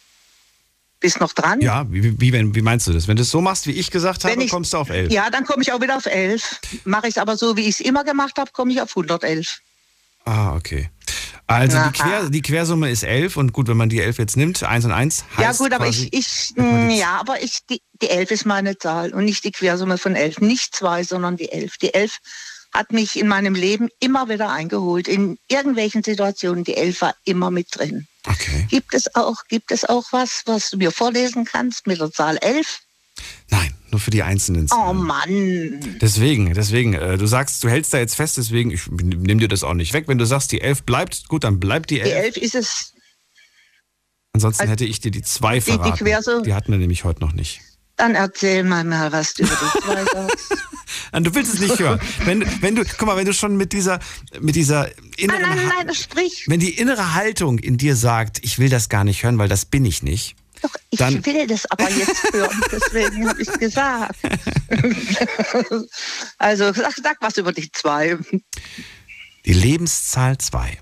Bist 0.99 1.19
noch 1.19 1.33
dran? 1.33 1.61
Ja, 1.61 1.85
wie, 1.91 2.19
wie, 2.19 2.33
wie 2.55 2.61
meinst 2.61 2.87
du 2.87 2.93
das? 2.93 3.07
Wenn 3.07 3.15
du 3.17 3.21
es 3.23 3.29
so 3.29 3.41
machst, 3.41 3.67
wie 3.67 3.71
ich 3.73 3.91
gesagt 3.91 4.23
habe, 4.23 4.41
ich- 4.43 4.49
kommst 4.49 4.73
du 4.73 4.77
auf 4.77 4.89
11. 4.89 5.11
Ja, 5.11 5.29
dann 5.29 5.45
komme 5.45 5.61
ich 5.61 5.71
auch 5.71 5.81
wieder 5.81 5.97
auf 5.97 6.05
11. 6.05 6.59
Mache 6.85 7.07
ich 7.07 7.15
es 7.15 7.17
aber 7.17 7.37
so, 7.37 7.55
wie 7.57 7.61
ich 7.67 7.79
es 7.79 7.79
immer 7.79 8.03
gemacht 8.03 8.37
habe, 8.37 8.51
komme 8.51 8.71
ich 8.71 8.81
auf 8.81 8.89
111. 8.89 9.59
Ah, 10.25 10.55
okay. 10.55 10.89
Also 11.47 11.77
die, 11.77 11.91
Quer, 11.91 12.29
die 12.29 12.41
Quersumme 12.41 12.89
ist 12.89 13.03
11 13.03 13.37
und 13.37 13.53
gut, 13.53 13.67
wenn 13.67 13.77
man 13.77 13.89
die 13.89 14.01
11 14.01 14.17
jetzt 14.17 14.35
nimmt, 14.37 14.63
1 14.63 14.85
und 14.85 14.91
1 14.91 15.25
heißt 15.37 15.39
Ja 15.39 15.51
gut, 15.51 15.73
aber 15.73 15.85
quasi, 15.85 16.09
ich, 16.11 16.51
ich 16.51 16.55
mh, 16.55 16.93
ja, 16.93 17.19
aber 17.19 17.41
ich, 17.43 17.59
die, 17.69 17.81
die 18.01 18.09
11 18.09 18.31
ist 18.31 18.45
meine 18.45 18.77
Zahl 18.79 19.13
und 19.13 19.25
nicht 19.25 19.43
die 19.43 19.51
Quersumme 19.51 19.99
von 19.99 20.15
11. 20.15 20.41
Nicht 20.41 20.75
zwei, 20.75 21.03
sondern 21.03 21.37
die 21.37 21.51
11. 21.51 21.77
Die 21.77 21.93
11 21.93 22.17
hat 22.73 22.91
mich 22.91 23.17
in 23.17 23.27
meinem 23.27 23.53
Leben 23.53 23.89
immer 23.99 24.27
wieder 24.27 24.51
eingeholt. 24.51 25.07
In 25.07 25.37
irgendwelchen 25.47 26.03
Situationen, 26.03 26.63
die 26.63 26.75
11 26.75 27.01
war 27.01 27.15
immer 27.23 27.51
mit 27.51 27.67
drin. 27.71 28.07
Okay. 28.25 28.65
Gibt 28.69 28.95
es 28.95 29.13
auch, 29.15 29.43
gibt 29.47 29.71
es 29.71 29.85
auch 29.85 30.05
was, 30.11 30.41
was 30.47 30.71
du 30.71 30.77
mir 30.77 30.91
vorlesen 30.91 31.45
kannst 31.45 31.85
mit 31.85 32.01
der 32.01 32.11
Zahl 32.11 32.37
11? 32.37 32.79
Nur 33.95 33.99
für 34.01 34.11
die 34.11 34.23
einzelnen 34.23 34.67
Oh 34.73 34.91
Mann. 34.93 35.79
Deswegen, 36.01 36.53
deswegen, 36.53 36.93
äh, 36.93 37.17
du 37.17 37.25
sagst, 37.27 37.63
du 37.63 37.69
hältst 37.69 37.93
da 37.93 37.97
jetzt 37.97 38.15
fest, 38.15 38.37
deswegen, 38.37 38.71
ich 38.71 38.87
nehme 38.91 39.39
dir 39.39 39.47
das 39.47 39.63
auch 39.63 39.73
nicht 39.73 39.93
weg. 39.93 40.07
Wenn 40.07 40.17
du 40.17 40.25
sagst, 40.25 40.51
die 40.51 40.59
11 40.61 40.83
bleibt, 40.83 41.27
gut, 41.29 41.45
dann 41.45 41.59
bleibt 41.61 41.89
die 41.91 42.01
11. 42.01 42.09
Die 42.09 42.13
11 42.13 42.37
ist 42.37 42.55
es. 42.55 42.93
Ansonsten 44.33 44.67
hätte 44.67 44.83
ich 44.85 44.99
dir 44.99 45.11
die 45.11 45.21
2 45.21 45.55
die 45.55 45.61
verraten. 45.61 46.05
Quersumme- 46.05 46.43
Die 46.43 46.53
hatten 46.53 46.71
wir 46.71 46.77
nämlich 46.77 47.05
heute 47.05 47.21
noch 47.21 47.31
nicht. 47.33 47.61
Dann 47.95 48.15
erzähl 48.15 48.63
mal, 48.63 48.83
mal 48.83 49.11
was 49.13 49.33
du 49.35 49.43
über 49.43 49.57
die 49.75 49.79
2 49.85 50.03
sagst. 50.03 50.53
Du 51.13 51.33
willst 51.33 51.53
es 51.53 51.61
nicht 51.61 51.79
hören. 51.79 52.01
Wenn, 52.25 52.41
du- 52.41 52.47
wenn 52.61 52.75
du, 52.75 52.83
guck 52.83 53.07
mal, 53.07 53.15
wenn 53.15 53.25
du 53.25 53.33
schon 53.33 53.55
mit 53.55 53.71
dieser, 53.71 53.99
mit 54.41 54.55
dieser 54.57 54.89
inneren, 55.17 55.41
Nein, 55.41 55.57
nein, 55.67 55.85
nein, 55.85 55.95
sprich. 55.95 56.43
wenn 56.47 56.59
die 56.59 56.71
innere 56.77 57.13
Haltung 57.13 57.59
in 57.59 57.77
dir 57.77 57.95
sagt, 57.95 58.39
ich 58.43 58.59
will 58.59 58.67
das 58.67 58.89
gar 58.89 59.05
nicht 59.05 59.23
hören, 59.23 59.37
weil 59.37 59.47
das 59.47 59.63
bin 59.63 59.85
ich 59.85 60.03
nicht, 60.03 60.35
Ich 60.89 60.99
dann, 60.99 61.25
will 61.25 61.47
das 61.47 61.65
aber 61.71 61.89
jetzt 61.89 62.33
hören, 62.33 62.61
deswegen 62.71 63.27
habe 63.27 63.41
ich 63.41 63.47
es 63.47 63.59
gesagt. 63.59 64.15
also 66.37 66.73
sag, 66.73 66.93
sag 67.01 67.17
was 67.21 67.37
über 67.37 67.51
die 67.51 67.71
2. 67.71 68.17
Die 69.45 69.53
Lebenszahl 69.53 70.37
2. 70.37 70.79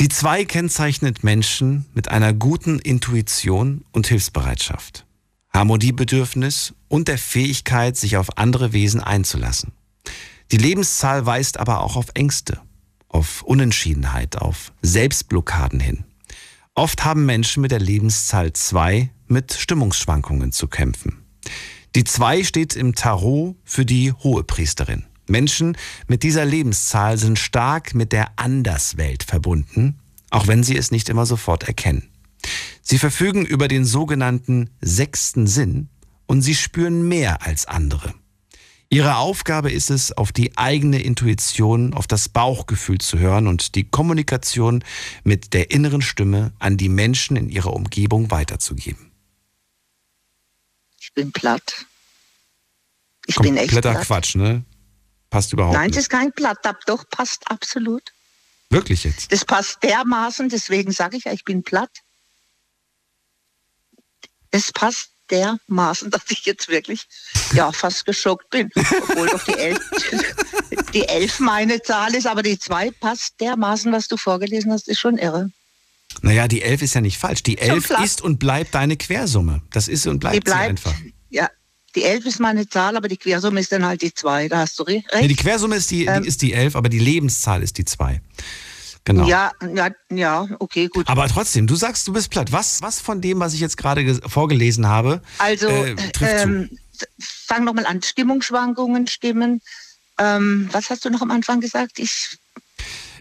Die 0.00 0.08
2 0.08 0.44
kennzeichnet 0.44 1.22
Menschen 1.22 1.86
mit 1.94 2.08
einer 2.08 2.32
guten 2.32 2.78
Intuition 2.78 3.84
und 3.92 4.06
Hilfsbereitschaft, 4.06 5.06
Harmoniebedürfnis 5.52 6.74
und 6.88 7.08
der 7.08 7.18
Fähigkeit, 7.18 7.96
sich 7.96 8.16
auf 8.16 8.38
andere 8.38 8.72
Wesen 8.72 9.00
einzulassen. 9.00 9.72
Die 10.50 10.56
Lebenszahl 10.56 11.24
weist 11.24 11.58
aber 11.58 11.80
auch 11.80 11.96
auf 11.96 12.06
Ängste, 12.14 12.60
auf 13.08 13.42
Unentschiedenheit, 13.42 14.36
auf 14.36 14.72
Selbstblockaden 14.82 15.80
hin. 15.80 16.04
Oft 16.74 17.04
haben 17.04 17.26
Menschen 17.26 17.60
mit 17.60 17.70
der 17.70 17.80
Lebenszahl 17.80 18.54
2 18.54 19.10
mit 19.26 19.52
Stimmungsschwankungen 19.52 20.52
zu 20.52 20.68
kämpfen. 20.68 21.22
Die 21.94 22.04
2 22.04 22.44
steht 22.44 22.76
im 22.76 22.94
Tarot 22.94 23.56
für 23.62 23.84
die 23.84 24.10
Hohepriesterin. 24.10 25.04
Menschen 25.28 25.76
mit 26.06 26.22
dieser 26.22 26.46
Lebenszahl 26.46 27.18
sind 27.18 27.38
stark 27.38 27.94
mit 27.94 28.12
der 28.12 28.38
Anderswelt 28.38 29.22
verbunden, 29.22 29.98
auch 30.30 30.46
wenn 30.46 30.62
sie 30.62 30.78
es 30.78 30.90
nicht 30.90 31.10
immer 31.10 31.26
sofort 31.26 31.64
erkennen. 31.64 32.08
Sie 32.80 32.98
verfügen 32.98 33.44
über 33.44 33.68
den 33.68 33.84
sogenannten 33.84 34.70
sechsten 34.80 35.46
Sinn 35.46 35.90
und 36.24 36.40
sie 36.40 36.54
spüren 36.54 37.06
mehr 37.06 37.46
als 37.46 37.66
andere. 37.66 38.14
Ihre 38.92 39.16
Aufgabe 39.16 39.72
ist 39.72 39.88
es, 39.88 40.12
auf 40.12 40.32
die 40.32 40.58
eigene 40.58 41.00
Intuition, 41.00 41.94
auf 41.94 42.06
das 42.06 42.28
Bauchgefühl 42.28 42.98
zu 42.98 43.18
hören 43.18 43.46
und 43.46 43.74
die 43.74 43.84
Kommunikation 43.84 44.84
mit 45.24 45.54
der 45.54 45.70
inneren 45.70 46.02
Stimme 46.02 46.52
an 46.58 46.76
die 46.76 46.90
Menschen 46.90 47.38
in 47.38 47.48
ihrer 47.48 47.72
Umgebung 47.72 48.30
weiterzugeben. 48.30 49.10
Ich 51.00 51.10
bin 51.14 51.32
platt. 51.32 51.86
Ich 53.24 53.36
bin 53.36 53.56
echt 53.56 53.70
Kompletter 53.70 53.92
platt. 53.92 54.06
Quatsch, 54.06 54.34
ne? 54.34 54.62
Passt 55.30 55.54
überhaupt 55.54 55.72
Nein, 55.72 55.88
das 55.88 55.96
nicht. 55.96 56.02
ist 56.02 56.10
kein 56.10 56.30
platt, 56.30 56.58
doch 56.84 57.08
passt 57.08 57.50
absolut. 57.50 58.12
Wirklich 58.68 59.04
jetzt? 59.04 59.32
Das 59.32 59.46
passt 59.46 59.82
dermaßen, 59.82 60.50
deswegen 60.50 60.92
sage 60.92 61.16
ich 61.16 61.24
ja, 61.24 61.32
ich 61.32 61.44
bin 61.44 61.62
platt. 61.62 62.02
Es 64.50 64.70
passt 64.70 65.11
dermaßen, 65.32 66.10
dass 66.12 66.22
ich 66.28 66.44
jetzt 66.44 66.68
wirklich 66.68 67.06
ja 67.54 67.72
fast 67.72 68.04
geschockt 68.04 68.50
bin. 68.50 68.70
Obwohl 68.76 69.28
doch 69.28 69.42
die 69.44 69.54
elf, 69.58 69.80
die 70.94 71.08
elf 71.08 71.40
meine 71.40 71.82
Zahl 71.82 72.14
ist, 72.14 72.26
aber 72.26 72.42
die 72.42 72.58
zwei 72.58 72.90
passt 72.90 73.40
dermaßen, 73.40 73.90
was 73.92 74.06
du 74.08 74.16
vorgelesen 74.16 74.70
hast, 74.72 74.88
ist 74.88 75.00
schon 75.00 75.16
irre. 75.18 75.50
Naja, 76.20 76.46
die 76.46 76.60
11 76.60 76.82
ist 76.82 76.94
ja 76.94 77.00
nicht 77.00 77.16
falsch. 77.16 77.42
Die 77.42 77.56
11 77.56 77.86
platt. 77.88 78.04
ist 78.04 78.20
und 78.20 78.38
bleibt 78.38 78.74
deine 78.74 78.98
Quersumme. 78.98 79.62
Das 79.70 79.88
ist 79.88 80.06
und 80.06 80.18
bleibt, 80.20 80.36
die 80.36 80.40
bleibt, 80.40 80.78
sie 80.80 80.88
einfach. 80.90 80.94
ja, 81.30 81.48
die 81.96 82.02
elf 82.04 82.26
ist 82.26 82.38
meine 82.38 82.68
Zahl, 82.68 82.98
aber 82.98 83.08
die 83.08 83.16
Quersumme 83.16 83.58
ist 83.60 83.72
dann 83.72 83.84
halt 83.86 84.02
die 84.02 84.12
zwei. 84.12 84.46
Da 84.48 84.58
hast 84.58 84.78
du 84.78 84.82
re- 84.82 84.92
recht. 85.10 85.22
Nee, 85.22 85.28
die 85.28 85.36
Quersumme 85.36 85.76
ist 85.76 85.90
die, 85.90 86.04
Ähm, 86.04 86.22
die, 86.22 86.28
ist 86.28 86.42
die 86.42 86.52
11, 86.52 86.76
aber 86.76 86.90
die 86.90 86.98
Lebenszahl 86.98 87.62
ist 87.62 87.78
die 87.78 87.86
2. 87.86 88.20
Genau. 89.04 89.26
Ja, 89.26 89.50
ja, 89.74 89.90
ja, 90.10 90.46
okay, 90.60 90.88
gut. 90.88 91.08
Aber 91.08 91.26
trotzdem, 91.26 91.66
du 91.66 91.74
sagst, 91.74 92.06
du 92.06 92.12
bist 92.12 92.30
platt. 92.30 92.52
Was, 92.52 92.82
was 92.82 93.00
von 93.00 93.20
dem, 93.20 93.40
was 93.40 93.52
ich 93.52 93.60
jetzt 93.60 93.76
gerade 93.76 94.20
vorgelesen 94.28 94.86
habe, 94.86 95.22
Also, 95.38 95.66
äh, 95.68 95.96
trifft 96.12 96.40
zu? 96.40 96.48
ähm, 96.48 96.70
fang 97.18 97.64
nochmal 97.64 97.86
an. 97.86 98.00
Stimmungsschwankungen 98.00 99.08
stimmen. 99.08 99.60
Ähm, 100.18 100.68
was 100.70 100.88
hast 100.90 101.04
du 101.04 101.10
noch 101.10 101.20
am 101.20 101.32
Anfang 101.32 101.60
gesagt? 101.60 101.98
Ich, 101.98 102.38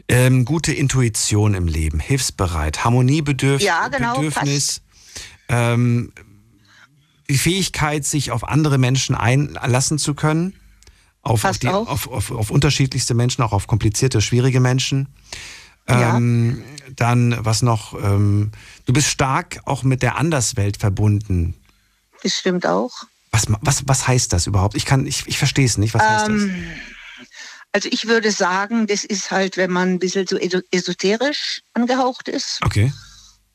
Ähm, 0.08 0.46
gute 0.46 0.72
Intuition 0.74 1.54
im 1.56 1.68
Leben, 1.68 2.00
hilfsbereit, 2.00 2.84
Harmoniebedürfnis, 2.84 3.66
Ja, 3.66 3.88
genau, 3.88 4.16
Bedürfnis, 4.16 4.82
ähm, 5.48 6.12
die 7.30 7.38
Fähigkeit, 7.38 8.06
sich 8.06 8.30
auf 8.32 8.48
andere 8.48 8.78
Menschen 8.78 9.16
einlassen 9.16 9.98
zu 9.98 10.14
können, 10.14 10.54
auf, 11.22 11.46
auf, 11.46 11.58
die, 11.60 11.70
auf, 11.70 12.08
auf, 12.08 12.32
auf 12.32 12.52
unterschiedlichste 12.52 13.14
Menschen, 13.14 13.42
auch 13.42 13.54
auf 13.54 13.68
komplizierte, 13.68 14.22
schwierige 14.22 14.60
Menschen. 14.60 15.08
Ähm, 15.88 16.64
Dann, 16.96 17.36
was 17.44 17.62
noch? 17.62 17.94
Ähm, 18.02 18.52
du 18.86 18.94
bist 18.94 19.08
stark 19.08 19.60
auch 19.66 19.84
mit 19.84 20.02
der 20.02 20.18
Anderswelt 20.18 20.78
verbunden. 20.78 21.56
das 22.24 22.34
stimmt 22.34 22.66
auch. 22.66 22.92
Was, 23.32 23.44
was, 23.62 23.84
was 23.88 24.08
heißt 24.08 24.34
das 24.34 24.46
überhaupt? 24.48 24.76
Ich, 24.76 24.86
kann, 24.86 25.06
ich, 25.08 25.26
ich 25.28 25.38
verstehe 25.38 25.66
es 25.66 25.78
nicht. 25.78 25.94
Was 25.94 26.02
heißt 26.04 26.28
das? 26.28 26.42
Ähm, 26.44 26.66
also 27.72 27.88
ich 27.92 28.08
würde 28.08 28.32
sagen, 28.32 28.88
das 28.88 29.06
ist 29.06 29.32
halt, 29.32 29.56
wenn 29.56 29.72
man 29.72 29.94
ein 29.94 30.00
bisschen 30.00 30.28
so 30.28 30.36
eso- 30.38 30.62
esoterisch 30.72 31.62
angehaucht 31.74 32.28
ist 32.28 32.60
Okay. 32.66 32.92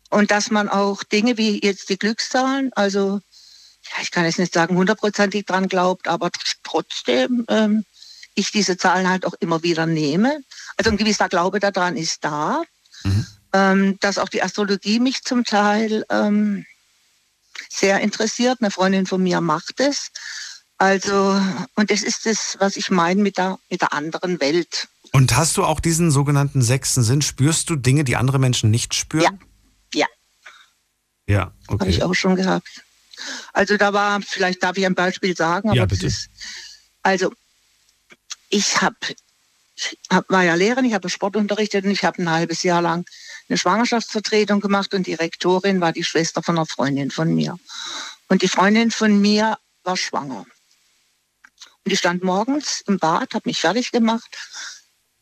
und 0.08 0.30
dass 0.30 0.50
man 0.50 0.70
auch 0.70 1.02
Dinge 1.04 1.36
wie 1.36 1.60
jetzt 1.62 1.90
die 1.90 1.98
Glückszahlen, 1.98 2.70
also 2.74 3.20
ja, 3.92 4.02
ich 4.02 4.10
kann 4.10 4.24
jetzt 4.24 4.38
nicht 4.38 4.54
sagen 4.54 4.76
hundertprozentig 4.76 5.44
dran 5.44 5.68
glaubt, 5.68 6.08
aber 6.08 6.28
tr- 6.28 6.56
trotzdem 6.64 7.44
ähm, 7.48 7.84
ich 8.34 8.50
diese 8.52 8.78
Zahlen 8.78 9.08
halt 9.08 9.26
auch 9.26 9.34
immer 9.40 9.62
wieder 9.62 9.84
nehme. 9.84 10.38
Also 10.76 10.90
ein 10.90 10.96
gewisser 10.96 11.28
Glaube 11.28 11.60
daran 11.60 11.96
ist 11.96 12.24
da. 12.24 12.62
Ähm, 13.52 13.98
dass 14.00 14.18
auch 14.18 14.28
die 14.28 14.42
Astrologie 14.42 14.98
mich 15.00 15.22
zum 15.22 15.44
Teil 15.44 16.04
ähm, 16.10 16.66
sehr 17.70 18.00
interessiert. 18.00 18.58
Eine 18.60 18.70
Freundin 18.70 19.06
von 19.06 19.22
mir 19.22 19.40
macht 19.40 19.80
es. 19.80 20.10
Also, 20.78 21.40
und 21.74 21.90
das 21.90 22.02
ist 22.02 22.26
das, 22.26 22.56
was 22.58 22.76
ich 22.76 22.90
meine 22.90 23.22
mit 23.22 23.38
der, 23.38 23.58
mit 23.70 23.80
der 23.80 23.92
anderen 23.94 24.40
Welt. 24.40 24.88
Und 25.12 25.34
hast 25.36 25.56
du 25.56 25.64
auch 25.64 25.80
diesen 25.80 26.10
sogenannten 26.10 26.60
sechsten 26.60 27.02
Sinn? 27.02 27.22
Spürst 27.22 27.70
du 27.70 27.76
Dinge, 27.76 28.04
die 28.04 28.16
andere 28.16 28.38
Menschen 28.38 28.70
nicht 28.70 28.92
spüren? 28.92 29.40
Ja, 29.94 30.06
Ja, 31.26 31.40
habe 31.40 31.54
okay. 31.68 31.88
ich 31.88 32.02
auch 32.02 32.12
schon 32.14 32.36
gehabt. 32.36 32.68
Also 33.54 33.76
da 33.78 33.94
war, 33.94 34.20
vielleicht 34.20 34.62
darf 34.62 34.76
ich 34.76 34.84
ein 34.84 34.94
Beispiel 34.94 35.34
sagen, 35.34 35.70
aber 35.70 35.76
Ja, 35.78 35.86
das 35.86 35.98
bitte. 35.98 36.08
ist, 36.08 36.28
also 37.02 37.32
ich 38.50 38.82
habe 38.82 38.96
hab, 40.10 40.28
war 40.30 40.44
ja 40.44 40.54
Lehrerin, 40.54 40.84
ich 40.84 40.94
habe 40.94 41.08
Sport 41.08 41.36
unterrichtet 41.36 41.84
und 41.84 41.90
ich 41.90 42.04
habe 42.04 42.22
ein 42.22 42.30
halbes 42.30 42.62
Jahr 42.62 42.82
lang 42.82 43.04
eine 43.48 43.58
Schwangerschaftsvertretung 43.58 44.60
gemacht 44.60 44.94
und 44.94 45.06
die 45.06 45.14
Rektorin 45.14 45.80
war 45.80 45.92
die 45.92 46.04
Schwester 46.04 46.42
von 46.42 46.56
einer 46.56 46.66
Freundin 46.66 47.10
von 47.10 47.34
mir. 47.34 47.58
Und 48.28 48.42
die 48.42 48.48
Freundin 48.48 48.90
von 48.90 49.20
mir 49.20 49.58
war 49.84 49.96
schwanger. 49.96 50.46
Und 51.84 51.92
die 51.92 51.96
stand 51.96 52.24
morgens 52.24 52.82
im 52.88 52.98
Bad, 52.98 53.34
hat 53.34 53.46
mich 53.46 53.60
fertig 53.60 53.92
gemacht, 53.92 54.36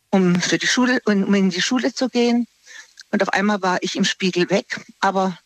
um 0.09 0.41
für 0.41 0.57
die 0.57 0.67
Schule, 0.67 1.01
um 1.05 1.33
in 1.33 1.51
die 1.51 1.61
Schule 1.61 1.93
zu 1.93 2.09
gehen. 2.09 2.47
Und 3.11 3.21
auf 3.21 3.29
einmal 3.29 3.61
war 3.61 3.77
ich 3.83 3.95
im 3.95 4.05
Spiegel 4.05 4.49
weg, 4.49 4.81
aber 4.99 5.37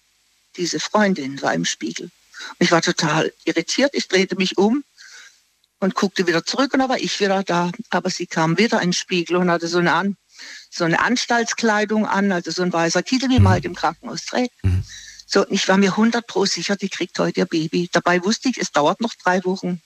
diese 0.55 0.79
Freundin 0.79 1.41
war 1.41 1.53
im 1.53 1.65
Spiegel. 1.65 2.05
Und 2.51 2.61
ich 2.61 2.71
war 2.71 2.81
total 2.81 3.33
irritiert. 3.43 3.93
Ich 3.93 4.07
drehte 4.07 4.37
mich 4.37 4.57
um 4.57 4.83
und 5.79 5.95
guckte 5.95 6.27
wieder 6.27 6.45
zurück 6.45 6.73
und 6.73 6.79
da 6.79 6.89
war 6.89 6.99
ich 6.99 7.19
wieder 7.19 7.43
da. 7.43 7.71
Aber 7.89 8.09
sie 8.09 8.27
kam 8.27 8.57
wieder 8.57 8.81
in 8.81 8.89
den 8.89 8.93
Spiegel 8.93 9.37
und 9.37 9.49
hatte 9.49 9.67
so 9.67 9.79
eine, 9.79 9.93
an, 9.93 10.17
so 10.69 10.83
eine 10.83 10.99
Anstaltskleidung 10.99 12.05
an, 12.05 12.31
also 12.31 12.51
so 12.51 12.61
ein 12.63 12.73
weißer 12.73 13.03
Kittel, 13.03 13.29
wie 13.29 13.39
man 13.39 13.53
halt 13.53 13.65
im 13.65 13.75
Krankenhaus 13.75 14.25
trägt. 14.25 14.53
So, 15.25 15.45
und 15.45 15.51
ich 15.51 15.67
war 15.67 15.77
mir 15.77 15.91
100 15.91 16.25
pro 16.25 16.45
sicher, 16.45 16.75
die 16.75 16.89
kriegt 16.89 17.17
heute 17.19 17.41
ihr 17.41 17.45
Baby. 17.45 17.89
Dabei 17.91 18.23
wusste 18.23 18.49
ich, 18.49 18.57
es 18.57 18.71
dauert 18.71 18.99
noch 18.99 19.13
drei 19.23 19.43
Wochen. 19.45 19.81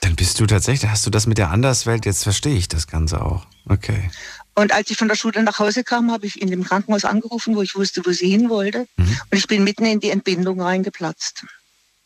Dann 0.00 0.14
bist 0.14 0.38
du 0.38 0.46
tatsächlich, 0.46 0.90
hast 0.90 1.06
du 1.06 1.10
das 1.10 1.26
mit 1.26 1.38
der 1.38 1.50
Anderswelt, 1.50 2.06
jetzt 2.06 2.22
verstehe 2.22 2.56
ich 2.56 2.68
das 2.68 2.86
Ganze 2.86 3.22
auch. 3.22 3.46
Okay. 3.64 4.10
Und 4.54 4.72
als 4.72 4.90
ich 4.90 4.96
von 4.96 5.08
der 5.08 5.16
Schule 5.16 5.42
nach 5.42 5.58
Hause 5.58 5.84
kam, 5.84 6.12
habe 6.12 6.26
ich 6.26 6.40
in 6.40 6.50
dem 6.50 6.64
Krankenhaus 6.64 7.04
angerufen, 7.04 7.56
wo 7.56 7.62
ich 7.62 7.74
wusste, 7.74 8.04
wo 8.04 8.10
sie 8.12 8.28
hin 8.28 8.48
wollte. 8.48 8.86
Und 8.96 9.38
ich 9.38 9.46
bin 9.46 9.64
mitten 9.64 9.84
in 9.86 10.00
die 10.00 10.10
Entbindung 10.10 10.60
reingeplatzt. 10.60 11.44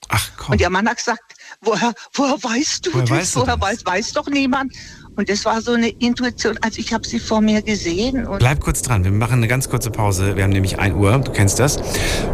Ach 0.08 0.30
komm. 0.36 0.52
Und 0.52 0.60
ihr 0.60 0.70
Mann 0.70 0.88
hat 0.88 0.98
gesagt, 0.98 1.34
woher, 1.61 1.92
woher 2.14 2.42
weißt 2.42 2.86
du 2.86 2.92
Woher 2.94 3.03
das? 3.05 3.11
weißt 3.11 3.36
du 3.36 3.40
woher 3.40 3.57
das? 3.57 3.68
weiß, 3.68 3.86
weiß 3.86 4.12
doch 4.14 4.26
niemand. 4.28 4.72
Und 5.14 5.28
das 5.28 5.44
war 5.44 5.61
so 5.61 5.72
eine 5.72 5.88
Intuition, 5.88 6.59
also 6.62 6.78
ich 6.78 6.94
habe 6.94 7.07
sie 7.07 7.18
vor 7.20 7.42
mir 7.42 7.61
gesehen. 7.61 8.26
Und 8.26 8.38
Bleib 8.38 8.61
kurz 8.61 8.80
dran, 8.80 9.05
wir 9.05 9.11
machen 9.11 9.34
eine 9.34 9.48
ganz 9.48 9.68
kurze 9.68 9.90
Pause. 9.90 10.36
Wir 10.36 10.44
haben 10.44 10.50
nämlich 10.53 10.78
1 10.78 10.94
Uhr, 10.96 11.18
du 11.18 11.32
kennst 11.32 11.59
das. 11.61 11.78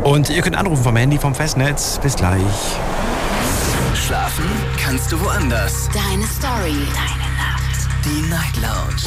Und 0.04 0.30
ihr 0.30 0.42
könnt 0.42 0.54
anrufen 0.56 0.84
vom 0.84 0.94
Handy, 0.96 1.18
vom 1.18 1.34
Festnetz. 1.34 1.98
Bis 2.00 2.14
gleich. 2.14 2.40
Schlafen 4.06 4.44
kannst 4.82 5.10
du 5.12 5.20
woanders. 5.20 5.88
Deine 5.92 6.24
Story. 6.26 6.76
Deine 6.94 7.28
Nacht. 7.36 7.88
Die 8.04 8.22
Night 8.30 8.56
Lounge. 8.62 9.02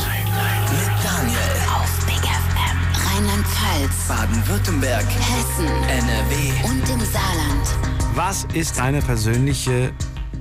Mit 0.70 0.92
Daniel. 1.04 1.40
Auf 1.74 2.06
Big 2.06 2.22
FM. 2.22 2.78
Rheinland-Pfalz. 3.16 4.08
Baden-Württemberg. 4.08 5.06
Hessen. 5.06 5.68
NRW. 5.68 6.52
Und 6.66 6.90
im 6.90 7.00
Saarland. 7.00 7.91
Was 8.14 8.46
ist 8.54 8.78
deine 8.78 9.02
persönliche 9.02 9.94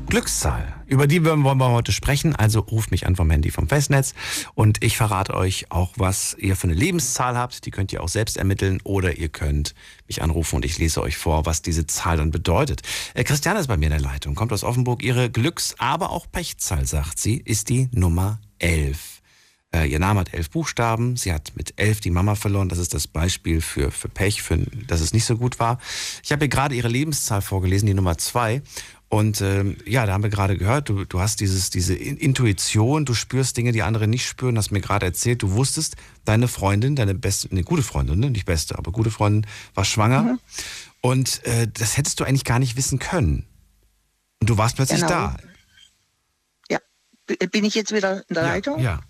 Glückszahl? 0.09 0.75
Über 0.87 1.07
die 1.07 1.25
wollen 1.25 1.43
wir 1.45 1.71
heute 1.71 1.93
sprechen. 1.93 2.35
Also 2.35 2.59
ruft 2.59 2.91
mich 2.91 3.07
an 3.07 3.15
vom 3.15 3.31
Handy 3.31 3.53
vom 3.53 3.69
Festnetz 3.69 4.13
und 4.55 4.83
ich 4.83 4.97
verrate 4.97 5.35
euch 5.35 5.67
auch, 5.71 5.93
was 5.97 6.35
ihr 6.37 6.57
für 6.57 6.67
eine 6.67 6.75
Lebenszahl 6.75 7.39
habt. 7.39 7.65
Die 7.65 7.71
könnt 7.71 7.93
ihr 7.93 8.03
auch 8.03 8.09
selbst 8.09 8.37
ermitteln 8.37 8.81
oder 8.83 9.19
ihr 9.19 9.29
könnt 9.29 9.77
mich 10.09 10.21
anrufen 10.21 10.57
und 10.57 10.65
ich 10.65 10.79
lese 10.79 11.01
euch 11.01 11.17
vor, 11.17 11.47
was 11.47 11.63
diese 11.63 11.87
Zahl 11.87 12.17
dann 12.17 12.33
bedeutet. 12.33 12.83
Äh, 13.15 13.23
Christiane 13.23 13.61
ist 13.61 13.69
bei 13.69 13.77
mir 13.77 13.87
in 13.87 13.93
der 13.93 14.01
Leitung, 14.01 14.35
kommt 14.35 14.53
aus 14.53 14.65
Offenburg. 14.65 15.05
Ihre 15.05 15.31
Glücks-, 15.31 15.77
aber 15.79 16.11
auch 16.11 16.27
Pechzahl, 16.31 16.87
sagt 16.87 17.21
sie, 17.21 17.37
ist 17.37 17.69
die 17.69 17.89
Nummer 17.93 18.41
11. 18.59 19.20
Äh, 19.73 19.87
ihr 19.91 19.99
Name 20.01 20.21
hat 20.21 20.35
elf 20.35 20.51
Buchstaben. 20.51 21.17
Sie 21.17 21.33
hat 21.33 21.53
mit 21.55 21.75
elf 21.77 22.01
die 22.01 22.11
Mama 22.11 22.35
verloren. 22.35 22.69
Das 22.69 22.79
ist 22.79 22.93
das 22.93 23.07
Beispiel 23.07 23.61
für, 23.61 23.91
für 23.93 24.09
Pech, 24.09 24.43
für, 24.43 24.59
dass 24.59 25.01
es 25.01 25.13
nicht 25.13 25.25
so 25.25 25.37
gut 25.37 25.59
war. 25.61 25.79
Ich 26.25 26.33
habe 26.33 26.45
ihr 26.47 26.49
gerade 26.49 26.75
ihre 26.75 26.89
Lebenszahl 26.89 27.41
vorgelesen, 27.43 27.87
die 27.87 27.95
Nummer 27.95 28.19
zwei. 28.19 28.63
Und 29.09 29.41
ähm, 29.41 29.77
ja, 29.87 30.07
da 30.07 30.13
haben 30.13 30.23
wir 30.23 30.31
gerade 30.31 30.57
gehört, 30.57 30.89
du, 30.89 31.05
du 31.05 31.19
hast 31.21 31.41
dieses, 31.41 31.71
diese 31.71 31.95
In- 31.95 32.17
Intuition, 32.17 33.05
du 33.05 33.15
spürst 33.15 33.57
Dinge, 33.57 33.73
die 33.73 33.83
andere 33.83 34.07
nicht 34.07 34.25
spüren, 34.27 34.57
hast 34.57 34.71
mir 34.71 34.81
gerade 34.81 35.07
erzählt, 35.07 35.43
du 35.43 35.51
wusstest, 35.53 35.97
deine 36.25 36.47
Freundin, 36.47 36.95
deine 36.95 37.15
beste, 37.15 37.51
eine 37.51 37.65
gute 37.65 37.83
Freundin, 37.83 38.21
ne? 38.21 38.31
nicht 38.31 38.47
beste, 38.47 38.79
aber 38.79 38.93
gute 38.93 39.11
Freundin 39.11 39.51
war 39.75 39.85
schwanger. 39.85 40.39
Und 41.01 41.45
äh, 41.45 41.67
das 41.73 41.97
hättest 41.97 42.21
du 42.21 42.25
eigentlich 42.25 42.45
gar 42.45 42.61
nicht 42.61 42.77
wissen 42.77 42.99
können. 43.01 43.47
Und 44.41 44.49
du 44.51 44.59
warst 44.59 44.77
plötzlich 44.77 45.01
Genau. 45.01 45.11
da. 45.13 45.37
B- 47.27 47.47
bin 47.47 47.65
ich 47.65 47.75
jetzt 47.77 47.93
wieder 47.95 48.25
in 48.29 48.35
der 48.35 48.43
Leitung? 48.43 48.81
Ja. 48.81 49.01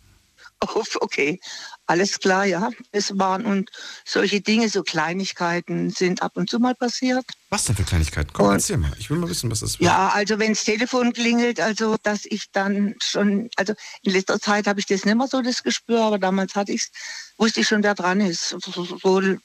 Oh, 0.62 0.84
okay, 1.00 1.40
alles 1.86 2.18
klar, 2.20 2.44
ja. 2.44 2.70
Es 2.92 3.18
waren 3.18 3.46
und 3.46 3.70
solche 4.04 4.42
Dinge, 4.42 4.68
so 4.68 4.82
Kleinigkeiten 4.82 5.90
sind 5.90 6.22
ab 6.22 6.32
und 6.34 6.50
zu 6.50 6.58
mal 6.58 6.74
passiert. 6.74 7.24
Was 7.48 7.64
denn 7.64 7.76
für 7.76 7.82
Kleinigkeiten? 7.84 8.30
Komm, 8.34 8.46
Und- 8.48 8.52
erzähl 8.56 8.76
mal. 8.76 8.92
Ich 8.98 9.08
will 9.08 9.16
mal 9.16 9.30
wissen, 9.30 9.50
was 9.50 9.60
das 9.60 9.70
ist. 9.70 9.80
Ja, 9.80 10.08
also 10.10 10.38
wenn 10.38 10.52
das 10.52 10.64
Telefon 10.64 11.14
klingelt, 11.14 11.60
also 11.60 11.96
dass 12.02 12.26
ich 12.26 12.50
dann 12.52 12.94
schon, 13.02 13.48
also 13.56 13.72
in 14.02 14.12
letzter 14.12 14.38
Zeit 14.38 14.66
habe 14.66 14.80
ich 14.80 14.86
das 14.86 15.04
nicht 15.06 15.14
mehr 15.16 15.28
so 15.28 15.40
das 15.40 15.62
Gespür, 15.62 16.02
aber 16.02 16.18
damals 16.18 16.54
hatte 16.54 16.72
ich's, 16.72 16.90
wusste 17.38 17.60
ich 17.60 17.68
schon, 17.68 17.82
wer 17.82 17.94
dran 17.94 18.20
ist. 18.20 18.50
So, 18.50 18.84
so, 18.84 19.38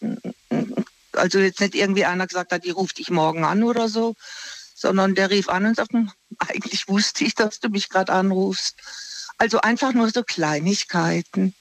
also 1.13 1.39
jetzt 1.39 1.61
nicht 1.61 1.75
irgendwie 1.75 2.03
einer 2.03 2.27
gesagt 2.27 2.51
hat, 2.51 2.65
die 2.65 2.71
ruft 2.71 2.97
dich 2.97 3.09
morgen 3.09 3.45
an 3.45 3.63
oder 3.63 3.87
so, 3.87 4.15
sondern 4.75 5.15
der 5.15 5.29
rief 5.29 5.47
an 5.47 5.65
und 5.65 5.77
sagte, 5.77 6.07
eigentlich 6.39 6.89
wusste 6.89 7.23
ich, 7.23 7.35
dass 7.35 7.61
du 7.61 7.69
mich 7.69 7.87
gerade 7.87 8.11
anrufst. 8.11 8.75
Also 9.37 9.59
einfach 9.61 9.93
nur 9.93 10.09
so 10.09 10.23
Kleinigkeiten. 10.23 11.53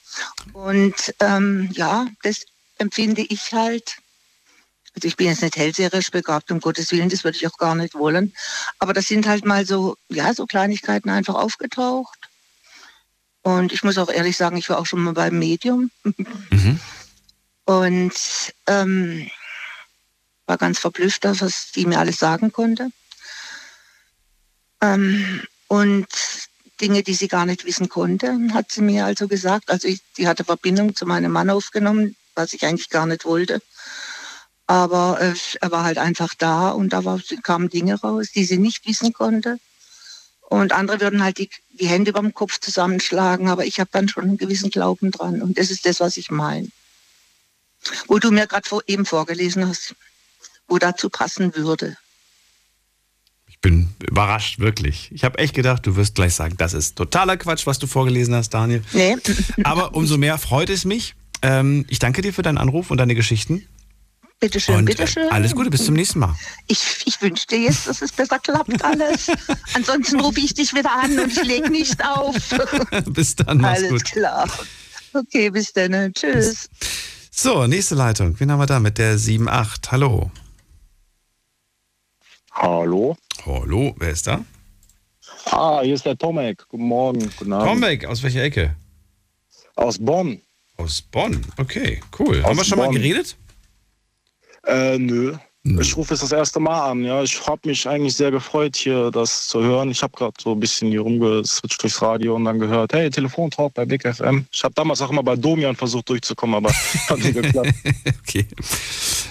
Und 0.53 1.13
ähm, 1.19 1.69
ja, 1.73 2.07
das 2.23 2.45
empfinde 2.77 3.21
ich 3.21 3.51
halt. 3.51 3.97
Also 4.95 5.09
ich 5.09 5.17
bin 5.17 5.27
jetzt 5.27 5.41
nicht 5.41 5.57
hellseherisch 5.57 6.09
begabt, 6.09 6.51
um 6.51 6.61
Gottes 6.61 6.91
Willen, 6.91 7.09
das 7.09 7.25
würde 7.25 7.37
ich 7.37 7.45
auch 7.47 7.57
gar 7.57 7.75
nicht 7.75 7.95
wollen. 7.95 8.33
Aber 8.79 8.93
das 8.93 9.07
sind 9.07 9.27
halt 9.27 9.43
mal 9.43 9.65
so, 9.65 9.97
ja, 10.07 10.33
so 10.33 10.45
Kleinigkeiten 10.45 11.09
einfach 11.09 11.35
aufgetaucht. 11.35 12.17
Und 13.41 13.73
ich 13.73 13.83
muss 13.83 13.97
auch 13.97 14.09
ehrlich 14.09 14.37
sagen, 14.37 14.57
ich 14.57 14.69
war 14.69 14.79
auch 14.79 14.85
schon 14.85 15.03
mal 15.03 15.13
beim 15.13 15.37
Medium. 15.37 15.91
Und 17.65 18.13
ähm, 18.67 19.29
war 20.45 20.57
ganz 20.57 20.79
verblüfft, 20.79 21.25
was 21.25 21.71
die 21.71 21.85
mir 21.85 21.99
alles 21.99 22.17
sagen 22.17 22.51
konnte. 22.51 22.89
Ähm, 24.81 25.41
und 25.67 26.07
Dinge, 26.81 27.03
die 27.03 27.13
sie 27.13 27.27
gar 27.27 27.45
nicht 27.45 27.65
wissen 27.65 27.89
konnte, 27.89 28.37
hat 28.53 28.71
sie 28.71 28.81
mir 28.81 29.05
also 29.05 29.27
gesagt. 29.27 29.69
Also 29.69 29.87
ich, 29.87 30.01
die 30.17 30.27
hatte 30.27 30.43
Verbindung 30.43 30.95
zu 30.95 31.05
meinem 31.05 31.31
Mann 31.31 31.49
aufgenommen, 31.49 32.15
was 32.35 32.53
ich 32.53 32.65
eigentlich 32.65 32.89
gar 32.89 33.05
nicht 33.05 33.25
wollte. 33.25 33.61
Aber 34.67 35.19
äh, 35.21 35.33
er 35.61 35.71
war 35.71 35.83
halt 35.83 35.97
einfach 35.97 36.33
da 36.37 36.71
und 36.71 36.91
da 36.91 37.05
war, 37.05 37.19
kamen 37.43 37.69
Dinge 37.69 37.99
raus, 37.99 38.27
die 38.33 38.45
sie 38.45 38.57
nicht 38.57 38.87
wissen 38.87 39.13
konnte. 39.13 39.59
Und 40.41 40.73
andere 40.73 41.01
würden 41.01 41.23
halt 41.23 41.37
die, 41.37 41.49
die 41.79 41.87
Hände 41.87 42.11
über 42.11 42.21
dem 42.21 42.33
Kopf 42.33 42.59
zusammenschlagen, 42.59 43.49
aber 43.49 43.65
ich 43.65 43.79
habe 43.79 43.89
dann 43.91 44.09
schon 44.09 44.23
einen 44.23 44.37
gewissen 44.37 44.69
Glauben 44.69 45.11
dran. 45.11 45.41
Und 45.41 45.57
das 45.57 45.71
ist 45.71 45.85
das, 45.85 45.99
was 45.99 46.17
ich 46.17 46.29
meine. 46.29 46.69
Wo 48.07 48.19
du 48.19 48.31
mir 48.31 48.47
gerade 48.47 48.67
vor, 48.67 48.81
eben 48.87 49.05
vorgelesen 49.05 49.67
hast, 49.67 49.95
wo 50.67 50.77
dazu 50.77 51.09
passen 51.09 51.55
würde. 51.55 51.97
Ich 53.65 53.71
bin 53.71 53.89
überrascht, 54.07 54.59
wirklich. 54.59 55.09
Ich 55.11 55.23
habe 55.23 55.39
echt 55.39 55.55
gedacht, 55.55 55.87
du 55.87 55.95
wirst 55.95 56.13
gleich 56.13 56.35
sagen, 56.35 56.53
das 56.55 56.75
ist 56.75 56.95
totaler 56.97 57.35
Quatsch, 57.35 57.65
was 57.65 57.79
du 57.79 57.87
vorgelesen 57.87 58.35
hast, 58.35 58.49
Daniel. 58.53 58.83
Nee. 58.93 59.17
Aber 59.63 59.95
umso 59.95 60.19
mehr 60.19 60.37
freut 60.37 60.69
es 60.69 60.85
mich. 60.85 61.15
Ähm, 61.41 61.83
ich 61.89 61.97
danke 61.97 62.21
dir 62.21 62.31
für 62.31 62.43
deinen 62.43 62.59
Anruf 62.59 62.91
und 62.91 62.99
deine 62.99 63.15
Geschichten. 63.15 63.65
Bitteschön, 64.39 64.75
Und 64.75 64.85
bitteschön. 64.85 65.29
äh, 65.29 65.31
alles 65.31 65.55
Gute, 65.55 65.71
bis 65.71 65.83
zum 65.83 65.95
nächsten 65.95 66.19
Mal. 66.19 66.35
Ich, 66.67 67.01
ich 67.05 67.19
wünsche 67.23 67.47
dir 67.47 67.57
jetzt, 67.57 67.87
dass 67.87 68.03
es 68.03 68.11
besser 68.11 68.37
klappt 68.37 68.85
alles. 68.85 69.31
Ansonsten 69.73 70.19
rufe 70.19 70.41
ich 70.41 70.53
dich 70.53 70.71
wieder 70.75 70.91
an 70.91 71.17
und 71.17 71.31
ich 71.31 71.41
lege 71.41 71.71
nicht 71.71 72.05
auf. 72.05 72.35
bis 73.07 73.35
dann, 73.35 73.57
mach's 73.57 73.79
alles 73.79 73.89
gut. 73.89 74.05
klar. 74.05 74.47
Okay, 75.11 75.49
bis 75.49 75.73
dann. 75.73 76.13
Tschüss. 76.13 76.69
So, 77.31 77.65
nächste 77.65 77.95
Leitung. 77.95 78.39
Wen 78.39 78.51
haben 78.51 78.59
wir 78.59 78.67
da 78.67 78.79
mit 78.79 78.99
der 78.99 79.15
78? 79.15 79.91
Hallo. 79.91 80.29
Hallo. 82.51 83.17
Hallo, 83.43 83.93
wer 83.97 84.09
ist 84.09 84.27
da? 84.27 84.43
Ah, 85.45 85.81
hier 85.81 85.95
ist 85.95 86.05
der 86.05 86.17
Tomek. 86.17 86.67
Guten 86.69 86.85
Morgen. 86.85 87.19
Guten 87.37 87.53
Abend. 87.53 87.67
Tombeck, 87.67 88.05
aus 88.05 88.23
welcher 88.23 88.43
Ecke? 88.43 88.75
Aus 89.75 89.97
Bonn. 89.99 90.41
Aus 90.77 91.01
Bonn, 91.01 91.45
okay, 91.57 92.01
cool. 92.19 92.39
Aus 92.41 92.49
haben 92.49 92.57
wir 92.57 92.63
schon 92.63 92.77
mal 92.77 92.85
Bonn. 92.85 92.95
geredet? 92.95 93.35
Äh, 94.65 94.97
nö. 94.97 95.35
Ich 95.67 95.97
rufe 95.97 96.13
jetzt 96.13 96.21
das 96.21 96.31
erste 96.31 96.59
Mal 96.59 96.91
an. 96.91 97.03
Ja, 97.03 97.23
ich 97.23 97.47
habe 97.47 97.67
mich 97.67 97.87
eigentlich 97.87 98.15
sehr 98.15 98.29
gefreut, 98.29 98.75
hier 98.75 99.09
das 99.09 99.47
zu 99.47 99.63
hören. 99.63 99.89
Ich 99.89 100.03
habe 100.03 100.15
gerade 100.15 100.33
so 100.39 100.51
ein 100.51 100.59
bisschen 100.59 100.91
hier 100.91 101.01
rumgeswitcht 101.01 101.81
durchs 101.81 102.03
Radio 102.03 102.35
und 102.35 102.45
dann 102.45 102.59
gehört, 102.59 102.93
hey, 102.93 103.09
Telefontalk 103.09 103.73
bei 103.73 103.83
Big 103.83 104.03
FM. 104.03 104.45
Ich 104.51 104.63
habe 104.63 104.75
damals 104.75 105.01
auch 105.01 105.09
immer 105.09 105.23
bei 105.23 105.35
Domian 105.35 105.75
versucht 105.75 106.07
durchzukommen, 106.09 106.55
aber 106.55 106.71
hat 107.09 107.17
nicht 107.17 107.33
geklappt. 107.33 107.73
okay. 108.21 108.45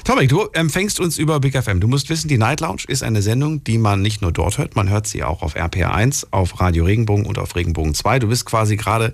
Tomek, 0.03 0.29
du 0.29 0.49
empfängst 0.53 0.99
uns 0.99 1.19
über 1.19 1.39
Big 1.39 1.57
FM. 1.57 1.79
Du 1.79 1.87
musst 1.87 2.11
wissen, 2.11 2.27
die 2.27 2.37
Night 2.37 2.61
Lounge 2.61 2.83
ist 2.89 3.05
eine 3.05 3.23
Sendung, 3.23 3.63
die 3.63 3.79
man 3.79 4.03
nicht 4.03 4.21
nur 4.21 4.33
dort 4.33 4.59
hört, 4.59 4.75
man 4.75 4.89
hört 4.89 5.07
sie 5.07 5.23
auch 5.23 5.41
auf 5.43 5.55
RPR1, 5.55 6.27
auf 6.33 6.61
Radio 6.61 6.85
Regenbogen 6.85 7.27
und 7.27 7.39
auf 7.39 7.55
Regenbogen 7.55 7.95
2. 7.95 8.19
Du 8.19 8.27
bist 8.27 8.45
quasi 8.45 8.77
gerade 8.77 9.13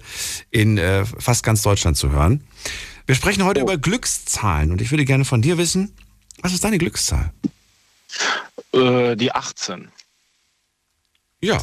in 0.50 0.78
äh, 0.78 1.04
fast 1.04 1.44
ganz 1.44 1.60
Deutschland 1.60 1.98
zu 1.98 2.10
hören. 2.10 2.44
Wir 3.04 3.14
sprechen 3.14 3.44
heute 3.44 3.60
über 3.60 3.76
Glückszahlen 3.76 4.72
und 4.72 4.80
ich 4.80 4.90
würde 4.90 5.04
gerne 5.04 5.26
von 5.26 5.42
dir 5.42 5.58
wissen, 5.58 5.92
was 6.42 6.52
ist 6.52 6.64
deine 6.64 6.78
Glückszahl? 6.78 7.32
Äh, 8.72 9.16
die 9.16 9.32
18. 9.32 9.90
Ja, 11.40 11.58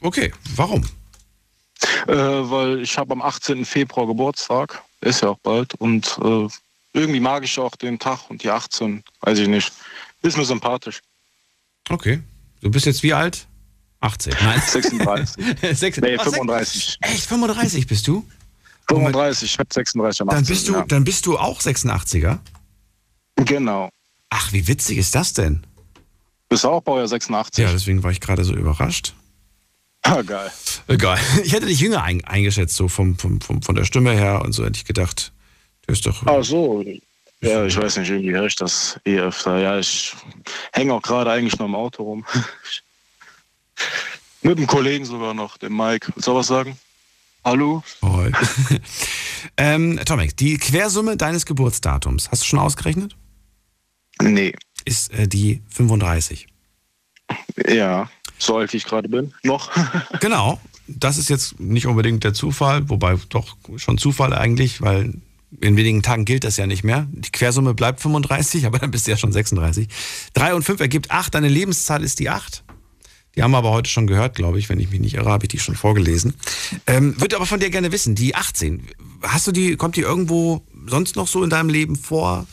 okay. 0.00 0.32
Warum? 0.56 0.84
Äh, 2.06 2.14
weil 2.14 2.80
ich 2.82 2.96
habe 2.98 3.12
am 3.12 3.22
18. 3.22 3.64
Februar 3.64 4.06
Geburtstag. 4.06 4.82
Ist 5.00 5.22
ja 5.22 5.30
auch 5.30 5.38
bald. 5.38 5.74
Und 5.74 6.18
äh, 6.22 6.48
irgendwie 6.92 7.20
mag 7.20 7.44
ich 7.44 7.58
auch 7.58 7.74
den 7.76 7.98
Tag 7.98 8.30
und 8.30 8.42
die 8.42 8.50
18. 8.50 9.02
Weiß 9.20 9.38
ich 9.38 9.48
nicht. 9.48 9.72
Ist 10.22 10.36
mir 10.36 10.44
sympathisch. 10.44 11.00
Okay. 11.88 12.20
Du 12.60 12.70
bist 12.70 12.86
jetzt 12.86 13.02
wie 13.02 13.12
alt? 13.12 13.46
18. 14.00 14.34
Nein. 14.40 14.62
36. 14.66 15.44
Sechs- 15.78 15.98
nee, 15.98 16.16
Ach, 16.18 16.24
35. 16.24 16.98
Echt? 17.00 17.24
35 17.26 17.86
bist 17.86 18.06
du? 18.06 18.26
35. 18.88 19.50
Ich 19.50 19.58
werde 19.58 19.72
36 19.72 20.20
am 20.20 20.28
18. 20.28 20.36
Dann 20.36 20.46
bist 20.46 20.68
du, 20.68 20.72
ja. 20.74 20.84
dann 20.86 21.04
bist 21.04 21.26
du 21.26 21.38
auch 21.38 21.60
86er? 21.60 22.38
Genau. 23.36 23.88
Ach, 24.34 24.50
wie 24.50 24.66
witzig 24.66 24.96
ist 24.96 25.14
das 25.14 25.34
denn? 25.34 25.62
Bist 26.48 26.64
du 26.64 26.70
auch 26.70 26.80
Baujahr 26.80 27.06
86? 27.06 27.62
Ja, 27.62 27.70
deswegen 27.70 28.02
war 28.02 28.12
ich 28.12 28.20
gerade 28.20 28.44
so 28.44 28.54
überrascht. 28.54 29.12
Ah, 30.00 30.22
geil. 30.22 30.50
Egal. 30.88 31.18
Ich 31.44 31.52
hätte 31.52 31.66
dich 31.66 31.80
jünger 31.80 32.02
ein, 32.02 32.24
eingeschätzt, 32.24 32.74
so 32.74 32.88
vom, 32.88 33.18
vom, 33.18 33.42
vom, 33.42 33.60
von 33.60 33.74
der 33.74 33.84
Stimme 33.84 34.12
her 34.12 34.40
und 34.42 34.52
so 34.52 34.64
hätte 34.64 34.78
ich 34.78 34.86
gedacht, 34.86 35.32
du 35.82 35.88
bist 35.88 36.06
doch. 36.06 36.22
Ach 36.24 36.42
so. 36.42 36.82
Ja, 37.42 37.66
ich 37.66 37.76
weiß 37.76 37.98
nicht, 37.98 38.08
irgendwie 38.08 38.32
höre 38.32 38.46
ich 38.46 38.56
das 38.56 38.98
eh 39.04 39.18
öfter. 39.18 39.58
Ja, 39.58 39.78
ich 39.78 40.14
hänge 40.72 40.94
auch 40.94 41.02
gerade 41.02 41.30
eigentlich 41.30 41.58
nur 41.58 41.68
im 41.68 41.74
Auto 41.74 42.02
rum. 42.02 42.24
Mit 44.40 44.56
einem 44.56 44.66
Kollegen 44.66 45.04
sogar 45.04 45.34
noch, 45.34 45.58
dem 45.58 45.76
Mike. 45.76 46.10
Willst 46.14 46.26
du 46.26 46.32
auch 46.32 46.36
was 46.36 46.46
sagen? 46.46 46.78
Hallo? 47.44 47.82
Hoi. 48.00 48.32
ähm, 49.58 50.00
Tomek, 50.06 50.38
die 50.38 50.56
Quersumme 50.56 51.18
deines 51.18 51.44
Geburtsdatums, 51.44 52.30
hast 52.30 52.42
du 52.42 52.46
schon 52.46 52.60
ausgerechnet? 52.60 53.14
Nee. 54.22 54.54
Ist 54.84 55.12
äh, 55.12 55.28
die 55.28 55.62
35. 55.68 56.46
Ja, 57.68 58.10
so 58.38 58.56
alt 58.56 58.72
wie 58.72 58.76
ich 58.78 58.84
gerade 58.84 59.08
bin. 59.08 59.32
Noch? 59.42 59.70
Genau. 60.20 60.60
das 60.86 61.18
ist 61.18 61.30
jetzt 61.30 61.58
nicht 61.60 61.86
unbedingt 61.86 62.24
der 62.24 62.34
Zufall, 62.34 62.88
wobei 62.88 63.16
doch 63.28 63.56
schon 63.76 63.98
Zufall 63.98 64.32
eigentlich, 64.34 64.82
weil 64.82 65.14
in 65.60 65.76
wenigen 65.76 66.02
Tagen 66.02 66.24
gilt 66.24 66.44
das 66.44 66.56
ja 66.56 66.66
nicht 66.66 66.84
mehr. 66.84 67.06
Die 67.10 67.30
Quersumme 67.30 67.74
bleibt 67.74 68.00
35, 68.00 68.66
aber 68.66 68.78
dann 68.78 68.90
bist 68.90 69.06
du 69.06 69.10
ja 69.10 69.16
schon 69.16 69.32
36. 69.32 69.88
3 70.34 70.54
und 70.54 70.62
5 70.62 70.80
ergibt 70.80 71.10
8, 71.10 71.34
deine 71.34 71.48
Lebenszahl 71.48 72.02
ist 72.02 72.18
die 72.18 72.30
8. 72.30 72.64
Die 73.34 73.42
haben 73.42 73.52
wir 73.52 73.58
aber 73.58 73.70
heute 73.70 73.88
schon 73.88 74.06
gehört, 74.06 74.34
glaube 74.34 74.58
ich. 74.58 74.68
Wenn 74.68 74.78
ich 74.78 74.90
mich 74.90 75.00
nicht 75.00 75.14
irre, 75.14 75.30
habe 75.30 75.46
ich 75.46 75.48
die 75.48 75.58
schon 75.58 75.74
vorgelesen. 75.74 76.34
Ähm, 76.86 77.18
würde 77.18 77.36
aber 77.36 77.46
von 77.46 77.60
dir 77.60 77.70
gerne 77.70 77.90
wissen, 77.90 78.14
die 78.14 78.34
18, 78.34 78.86
hast 79.22 79.46
du 79.46 79.52
die, 79.52 79.76
kommt 79.76 79.96
die 79.96 80.02
irgendwo 80.02 80.62
sonst 80.86 81.16
noch 81.16 81.26
so 81.26 81.42
in 81.42 81.48
deinem 81.48 81.70
Leben 81.70 81.96
vor? 81.96 82.46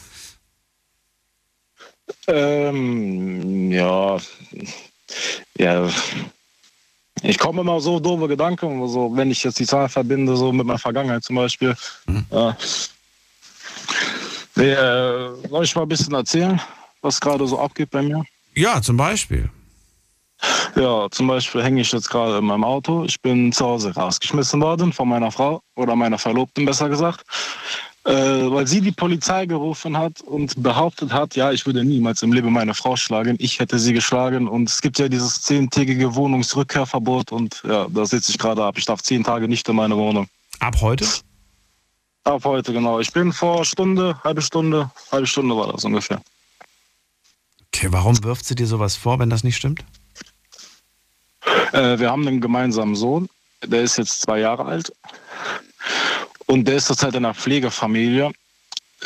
Ähm, 2.28 3.72
ja, 3.72 4.18
ja, 5.58 5.90
ich 7.22 7.38
komme 7.38 7.62
immer 7.62 7.80
so 7.80 8.00
doofe 8.00 8.28
Gedanken, 8.28 8.88
so, 8.88 9.16
wenn 9.16 9.32
ich 9.32 9.44
jetzt 9.44 9.60
die 9.60 9.66
Zahl 9.66 9.90
verbinde, 9.90 10.36
so 10.36 10.52
mit 10.52 10.66
meiner 10.66 10.80
Vergangenheit 10.80 11.24
zum 11.24 11.36
Beispiel. 11.36 11.76
Mhm. 12.06 12.26
Ja. 12.32 12.58
Äh, 14.56 15.48
soll 15.50 15.64
ich 15.64 15.76
mal 15.76 15.84
ein 15.84 15.90
bisschen 15.90 16.14
erzählen, 16.14 16.60
was 17.02 17.20
gerade 17.20 17.48
so 17.48 17.60
abgeht 17.60 17.90
bei 17.92 18.02
mir? 18.02 18.24
Ja, 18.56 18.82
zum 18.82 18.98
Beispiel. 18.98 19.50
Ja, 20.76 21.08
zum 21.12 21.28
Beispiel 21.28 21.64
hänge 21.64 21.82
ich 21.82 21.92
jetzt 21.92 22.10
gerade 22.10 22.38
in 22.38 22.46
meinem 22.46 22.64
Auto. 22.64 23.04
Ich 23.04 23.20
bin 23.22 23.52
zu 23.52 23.66
Hause 23.66 23.94
rausgeschmissen 23.94 24.62
worden 24.62 24.94
von 24.94 25.10
meiner 25.10 25.32
Frau 25.32 25.62
oder 25.76 25.96
meiner 25.96 26.18
Verlobten, 26.18 26.66
besser 26.66 26.88
gesagt 26.88 27.26
äh, 28.06 28.12
weil 28.12 28.66
sie 28.66 28.82
die 28.82 28.92
Polizei 28.92 29.46
gerufen 29.46 29.98
hat 29.98 30.22
und 30.22 30.62
behauptet 30.62 31.12
hat, 31.12 31.36
ja, 31.36 31.52
ich 31.52 31.66
würde 31.66 31.84
niemals 31.84 32.24
im 32.24 32.32
Leben 32.32 32.52
meine 32.52 32.74
Frau 32.74 32.96
schlagen, 32.96 33.36
ich 33.40 33.60
hätte 33.60 33.78
sie 33.78 33.94
geschlagen 33.94 34.48
und 34.48 34.70
es 34.70 34.82
gibt 34.82 35.00
ja 35.00 35.10
dieses 35.10 35.42
zehntägige 35.42 36.16
Wohnungsrückkehrverbot 36.16 37.32
und 37.32 37.62
ja, 37.68 37.88
da 37.90 38.06
sitze 38.06 38.32
ich 38.32 38.38
gerade 38.38 38.64
ab. 38.64 38.78
Ich 38.78 38.86
darf 38.86 39.02
zehn 39.02 39.24
Tage 39.24 39.48
nicht 39.48 39.68
in 39.68 39.76
meine 39.76 39.98
Wohnung. 39.98 40.28
Ab 40.60 40.76
heute? 40.82 41.06
Ab 42.24 42.44
heute, 42.46 42.74
genau. 42.74 43.00
Ich 43.00 43.12
bin 43.12 43.34
vor 43.34 43.66
Stunde, 43.66 44.20
halbe 44.24 44.42
Stunde, 44.42 44.92
halbe 45.12 45.28
Stunde 45.28 45.56
war 45.56 45.72
das 45.72 45.84
ungefähr. 45.84 46.22
Okay, 47.74 47.88
warum 47.92 48.24
wirft 48.24 48.46
sie 48.46 48.56
dir 48.56 48.68
sowas 48.68 48.96
vor, 48.96 49.20
wenn 49.20 49.30
das 49.30 49.44
nicht 49.44 49.58
stimmt? 49.58 49.84
Äh, 51.72 52.00
wir 52.00 52.12
haben 52.12 52.28
einen 52.28 52.42
gemeinsamen 52.42 52.96
Sohn, 52.96 53.30
der 53.64 53.82
ist 53.82 53.98
jetzt 53.98 54.22
zwei 54.22 54.40
Jahre 54.40 54.66
alt. 54.66 54.94
Und 56.50 56.68
der 56.68 56.78
ist 56.78 56.88
zurzeit 56.88 57.14
in 57.14 57.26
einer 57.26 57.36
Pflegefamilie. 57.36 58.32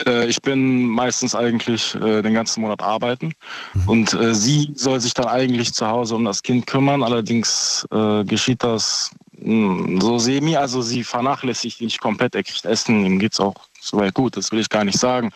Äh, 0.06 0.28
ich 0.28 0.42
bin 0.42 0.88
meistens 0.88 1.36
eigentlich 1.36 1.94
äh, 1.96 2.22
den 2.22 2.34
ganzen 2.34 2.62
Monat 2.62 2.82
arbeiten. 2.82 3.34
Mhm. 3.74 3.90
Und 3.90 4.14
äh, 4.14 4.34
sie 4.34 4.72
soll 4.76 5.02
sich 5.02 5.14
dann 5.14 5.28
eigentlich 5.28 5.74
zu 5.74 5.86
Hause 5.86 6.16
um 6.16 6.24
das 6.24 6.42
Kind 6.42 6.66
kümmern. 6.68 7.04
Allerdings 7.04 7.86
geschieht 8.26 8.64
das 8.64 9.12
hm, 9.38 10.00
so 10.00 10.18
semi. 10.20 10.56
Also 10.56 10.82
sie 10.82 11.04
vernachlässigt 11.04 11.82
ihn 11.82 11.88
nicht 11.88 12.00
komplett. 12.00 12.34
Er 12.34 12.44
kriegt 12.44 12.64
Essen, 12.64 13.06
ihm 13.06 13.20
geht 13.20 13.34
es 13.34 13.42
auch 13.42 13.56
soweit 13.82 14.14
gut. 14.14 14.38
Das 14.38 14.52
will 14.54 14.60
ich 14.60 14.70
gar 14.70 14.86
nicht 14.86 14.98
sagen. 14.98 15.32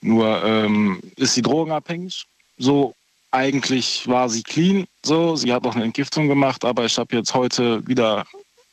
Nur 0.00 0.42
ähm, 0.44 1.00
ist 1.16 1.34
sie 1.34 1.42
drogenabhängig. 1.42 2.24
So 2.56 2.94
eigentlich 3.32 4.08
war 4.08 4.30
sie 4.30 4.42
clean. 4.42 4.86
So, 5.04 5.36
sie 5.36 5.52
hat 5.52 5.66
auch 5.66 5.74
eine 5.74 5.84
Entgiftung 5.84 6.26
gemacht, 6.26 6.64
aber 6.64 6.86
ich 6.86 6.96
habe 6.96 7.14
jetzt 7.14 7.34
heute 7.34 7.86
wieder 7.86 8.24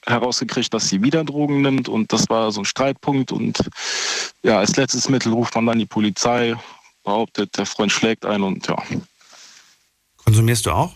herausgekriegt, 0.06 0.74
dass 0.74 0.90
sie 0.90 1.02
wieder 1.02 1.24
Drogen 1.24 1.62
nimmt 1.62 1.90
und 1.90 2.12
das 2.12 2.30
war 2.30 2.52
so 2.52 2.62
ein 2.62 2.66
Streitpunkt 2.66 3.32
und 3.32 3.70
ja, 4.44 4.60
als 4.60 4.76
letztes 4.76 5.10
Mittel 5.10 5.32
ruft 5.34 5.56
man 5.56 5.66
dann 5.66 5.80
die 5.80 5.86
Polizei, 5.86 6.56
behauptet, 7.04 7.58
der 7.58 7.66
Freund 7.66 7.92
schlägt 7.92 8.26
ein 8.26 8.42
und 8.42 8.68
ja. 8.68 8.78
Konsumierst 10.18 10.66
du 10.66 10.72
auch? 10.72 10.94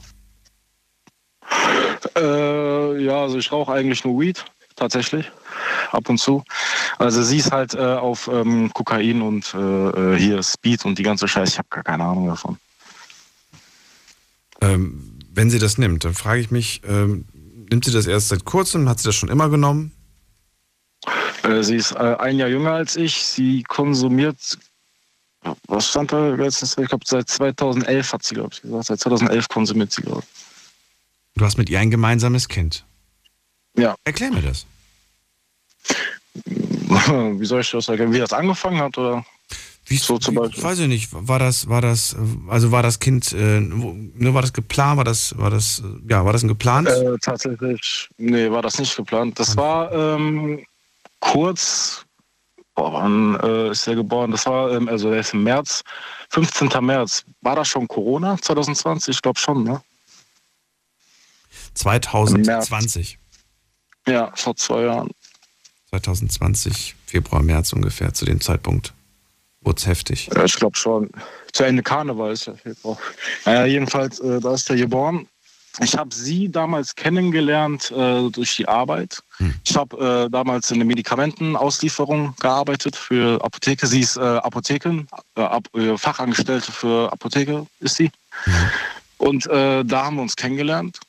Äh, 2.15 3.03
ja, 3.03 3.21
also 3.21 3.37
ich 3.37 3.51
rauche 3.51 3.73
eigentlich 3.73 4.03
nur 4.03 4.19
Weed, 4.19 4.45
tatsächlich, 4.75 5.31
ab 5.91 6.07
und 6.09 6.17
zu. 6.19 6.43
Also 6.97 7.23
sie 7.23 7.37
ist 7.37 7.51
halt 7.51 7.73
äh, 7.73 7.79
auf 7.79 8.27
ähm, 8.27 8.71
Kokain 8.73 9.21
und 9.21 9.53
äh, 9.53 9.57
äh 9.57 10.17
hier 10.17 10.41
Speed 10.43 10.85
und 10.85 10.97
die 10.97 11.03
ganze 11.03 11.27
Scheiße, 11.27 11.53
ich 11.53 11.57
habe 11.57 11.67
gar 11.69 11.83
keine 11.83 12.03
Ahnung 12.03 12.27
davon. 12.27 12.57
Ähm, 14.61 15.19
wenn 15.33 15.49
sie 15.49 15.59
das 15.59 15.77
nimmt, 15.77 16.05
dann 16.05 16.13
frage 16.13 16.39
ich 16.39 16.51
mich, 16.51 16.81
ähm, 16.87 17.25
nimmt 17.69 17.85
sie 17.85 17.91
das 17.91 18.07
erst 18.07 18.29
seit 18.29 18.45
kurzem? 18.45 18.87
Hat 18.89 18.99
sie 18.99 19.07
das 19.07 19.15
schon 19.15 19.29
immer 19.29 19.49
genommen? 19.49 19.91
Äh, 21.43 21.63
sie 21.63 21.75
ist 21.75 21.91
äh, 21.91 22.15
ein 22.19 22.37
Jahr 22.37 22.49
jünger 22.49 22.71
als 22.71 22.95
ich. 22.95 23.23
Sie 23.23 23.63
konsumiert, 23.63 24.57
was 25.67 25.89
stand 25.89 26.11
da 26.11 26.29
letztens? 26.29 26.77
Ich 26.77 26.87
glaube, 26.87 27.05
seit 27.05 27.29
2011 27.29 28.13
hat 28.13 28.23
sie, 28.23 28.35
glaube 28.35 28.49
ich, 28.53 28.61
gesagt. 28.61 28.85
Seit 28.85 28.99
2011 28.99 29.47
konsumiert 29.47 29.91
sie, 29.91 30.01
glaube 30.01 30.23
ich. 30.23 30.45
Du 31.35 31.45
hast 31.45 31.57
mit 31.57 31.69
ihr 31.69 31.79
ein 31.79 31.91
gemeinsames 31.91 32.47
Kind. 32.47 32.85
Ja. 33.77 33.95
Erklär 34.05 34.31
mir 34.31 34.41
das. 34.41 34.65
Wie 36.85 37.45
soll 37.45 37.61
ich 37.61 37.71
das 37.71 37.87
erklären? 37.87 38.13
Wie 38.13 38.19
das 38.19 38.33
angefangen 38.33 38.79
hat, 38.79 38.97
oder? 38.97 39.25
Wie, 39.87 39.97
so 39.97 40.17
zum 40.17 40.35
Beispiel. 40.35 40.63
Weiß 40.63 40.79
ich 40.79 40.87
nicht. 40.87 41.09
War 41.11 41.37
das, 41.37 41.69
war 41.69 41.81
das, 41.81 42.15
also 42.47 42.71
war 42.71 42.81
das 42.81 42.99
Kind, 42.99 43.31
äh, 43.33 43.59
nur 43.59 44.33
war 44.33 44.41
das 44.41 44.51
geplant, 44.51 44.97
war 44.97 45.03
das, 45.03 45.37
war 45.37 45.51
das, 45.51 45.83
ja, 46.09 46.25
war 46.25 46.33
das 46.33 46.43
ein 46.43 46.47
geplant? 46.47 46.87
Äh, 46.87 47.17
tatsächlich, 47.21 48.09
nee, 48.17 48.49
war 48.49 48.63
das 48.63 48.79
nicht 48.79 48.95
geplant. 48.95 49.39
Das 49.39 49.55
war 49.55 49.91
ähm, 49.91 50.65
kurz, 51.19 52.03
boah, 52.73 52.93
wann 52.93 53.39
äh, 53.41 53.69
ist 53.69 53.85
er 53.87 53.95
geboren? 53.95 54.31
Das 54.31 54.47
war, 54.47 54.71
ähm, 54.71 54.87
also 54.87 55.11
er 55.11 55.19
ist 55.19 55.33
im 55.33 55.43
März, 55.43 55.83
15. 56.29 56.69
März. 56.81 57.23
War 57.41 57.55
das 57.55 57.67
schon 57.67 57.87
Corona 57.87 58.37
2020? 58.41 59.15
Ich 59.15 59.21
glaube 59.21 59.39
schon, 59.39 59.63
ne? 59.63 59.81
2020. 61.75 63.19
Ja, 64.07 64.31
vor 64.35 64.55
zwei 64.55 64.81
Jahren. 64.83 65.11
2020, 65.89 66.95
Februar, 67.05 67.43
März 67.43 67.71
ungefähr 67.73 68.13
zu 68.13 68.25
dem 68.25 68.41
Zeitpunkt. 68.41 68.93
Wurde 69.65 69.81
heftig? 69.83 70.29
Ich 70.45 70.55
glaube 70.55 70.77
schon. 70.77 71.09
Zu 71.51 71.63
Ende 71.63 71.81
Karneval 71.81 72.31
ist 72.31 72.45
ja 72.45 72.53
Februar. 72.53 72.97
Naja, 73.45 73.65
jedenfalls, 73.65 74.19
äh, 74.19 74.39
da 74.39 74.53
ist 74.53 74.69
er 74.69 74.75
geboren. 74.75 75.27
Ich 75.81 75.97
habe 75.97 76.13
sie 76.13 76.49
damals 76.49 76.95
kennengelernt 76.95 77.91
äh, 77.91 78.29
durch 78.29 78.55
die 78.55 78.67
Arbeit. 78.67 79.21
Hm. 79.37 79.55
Ich 79.65 79.75
habe 79.75 80.25
äh, 80.27 80.29
damals 80.29 80.69
in 80.71 80.77
der 80.77 80.85
Medikamentenauslieferung 80.85 82.35
gearbeitet 82.39 82.95
für 82.95 83.43
Apotheke. 83.43 83.87
Sie 83.87 84.01
ist 84.01 84.17
äh, 84.17 84.21
Apothekerin, 84.21 85.07
äh, 85.35 85.41
Ab 85.41 85.67
äh, 85.75 85.97
Fachangestellte 85.97 86.71
für 86.71 87.11
Apotheke 87.11 87.65
ist 87.79 87.95
sie. 87.95 88.11
Hm. 88.43 88.53
Und 89.17 89.45
da 89.45 89.85
haben 89.91 90.17
wir 90.17 90.21
uns 90.23 90.35
kennengelernt 90.35 90.99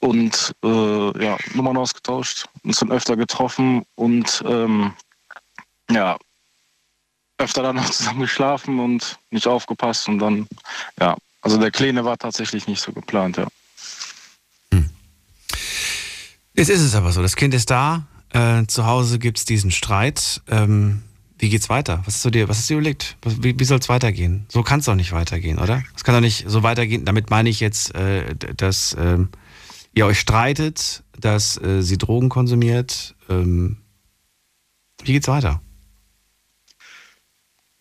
und 0.00 0.54
ja, 0.64 1.36
Nummern 1.52 1.76
ausgetauscht, 1.76 2.46
uns 2.64 2.78
dann 2.78 2.90
öfter 2.90 3.14
getroffen 3.14 3.84
und 3.94 4.42
ähm, 4.48 4.94
ja, 5.90 6.16
öfter 7.38 7.62
dann 7.62 7.76
noch 7.76 7.90
zusammen 7.90 8.20
geschlafen 8.20 8.80
und 8.80 9.18
nicht 9.30 9.46
aufgepasst 9.46 10.08
und 10.08 10.18
dann, 10.18 10.46
ja, 11.00 11.16
also 11.42 11.58
der 11.58 11.70
Kleine 11.70 12.04
war 12.04 12.16
tatsächlich 12.16 12.66
nicht 12.66 12.80
so 12.80 12.92
geplant, 12.92 13.36
ja. 13.36 13.46
Hm. 14.72 14.90
Jetzt 16.54 16.70
ist 16.70 16.80
es 16.80 16.94
aber 16.94 17.12
so, 17.12 17.22
das 17.22 17.36
Kind 17.36 17.54
ist 17.54 17.70
da, 17.70 18.06
äh, 18.30 18.66
zu 18.66 18.86
Hause 18.86 19.18
gibt 19.18 19.38
es 19.38 19.44
diesen 19.44 19.70
Streit. 19.70 20.42
Ähm, 20.48 21.02
wie 21.38 21.50
geht's 21.50 21.68
weiter? 21.68 22.02
Was 22.06 22.14
hast 22.14 22.24
du 22.24 22.30
dir, 22.30 22.48
was 22.48 22.58
hast 22.58 22.70
du 22.70 22.74
überlegt? 22.74 23.16
Wie, 23.24 23.58
wie 23.58 23.64
soll 23.64 23.78
es 23.78 23.88
weitergehen? 23.88 24.46
So 24.48 24.62
kann 24.62 24.80
es 24.80 24.86
doch 24.86 24.94
nicht 24.94 25.12
weitergehen, 25.12 25.58
oder? 25.58 25.82
Es 25.94 26.02
kann 26.02 26.14
doch 26.14 26.22
nicht 26.22 26.48
so 26.48 26.62
weitergehen. 26.62 27.04
Damit 27.04 27.30
meine 27.30 27.50
ich 27.50 27.60
jetzt, 27.60 27.94
äh, 27.94 28.34
dass 28.34 28.94
äh, 28.94 29.18
ihr 29.94 30.06
euch 30.06 30.18
streitet, 30.18 31.02
dass 31.18 31.60
äh, 31.60 31.82
sie 31.82 31.98
Drogen 31.98 32.30
konsumiert. 32.30 33.14
Ähm, 33.28 33.78
wie 35.04 35.12
geht's 35.12 35.28
weiter? 35.28 35.60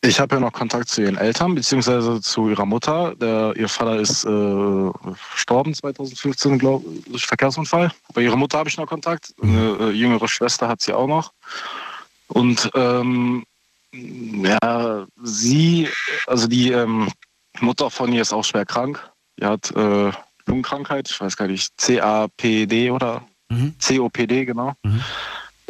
Ich 0.08 0.20
habe 0.20 0.36
ja 0.36 0.40
noch 0.40 0.54
Kontakt 0.54 0.90
zu 0.90 1.02
ihren 1.02 1.18
Eltern, 1.18 1.56
beziehungsweise 1.56 2.22
zu 2.22 2.50
ihrer 2.50 2.66
Mutter. 2.66 3.16
Der, 3.16 3.54
ihr 3.56 3.68
Vater 3.68 4.00
ist 4.00 4.24
äh, 4.24 4.92
verstorben 5.16 5.74
2015, 5.74 6.60
glaube 6.60 6.86
ich, 6.94 7.06
durch 7.06 7.26
Verkehrsunfall. 7.26 7.92
Bei 8.14 8.22
ihrer 8.22 8.36
Mutter 8.36 8.60
habe 8.60 8.70
ich 8.70 8.78
noch 8.78 8.86
Kontakt. 8.86 9.34
Eine 9.42 9.78
äh, 9.80 9.90
jüngere 9.92 10.28
Schwester 10.28 10.68
hat 10.68 10.82
sie 10.82 10.94
auch 10.94 11.08
noch. 11.08 11.32
Und 12.28 12.70
ähm, 12.76 13.46
ja, 13.92 15.08
sie, 15.24 15.90
also 16.28 16.48
die 16.48 16.72
ähm, 16.72 17.10
Mutter 17.60 17.90
von 17.90 18.14
ihr 18.14 18.22
ist 18.22 18.34
auch 18.34 18.44
schwer 18.44 18.66
krank. 18.66 19.10
Die 19.40 19.46
hat 19.46 19.72
äh, 19.76 20.12
Lungenkrankheit, 20.46 21.10
ich 21.10 21.20
weiß 21.20 21.36
gar 21.36 21.48
nicht, 21.48 21.76
CAPD 21.78 22.92
oder 22.92 23.26
mhm. 23.50 23.74
COPD, 23.80 24.46
genau. 24.46 24.74
Mhm. 24.84 25.02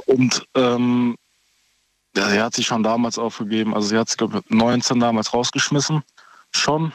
Und 0.07 0.45
ähm, 0.55 1.15
ja, 2.15 2.29
sie 2.29 2.41
hat 2.41 2.53
sich 2.53 2.65
schon 2.65 2.83
damals 2.83 3.17
aufgegeben. 3.17 3.73
Also 3.73 3.89
sie 3.89 3.97
hat 3.97 4.09
sich, 4.09 4.17
glaube 4.17 4.39
ich, 4.39 4.49
19 4.49 4.99
damals 4.99 5.33
rausgeschmissen. 5.33 6.03
Schon. 6.51 6.93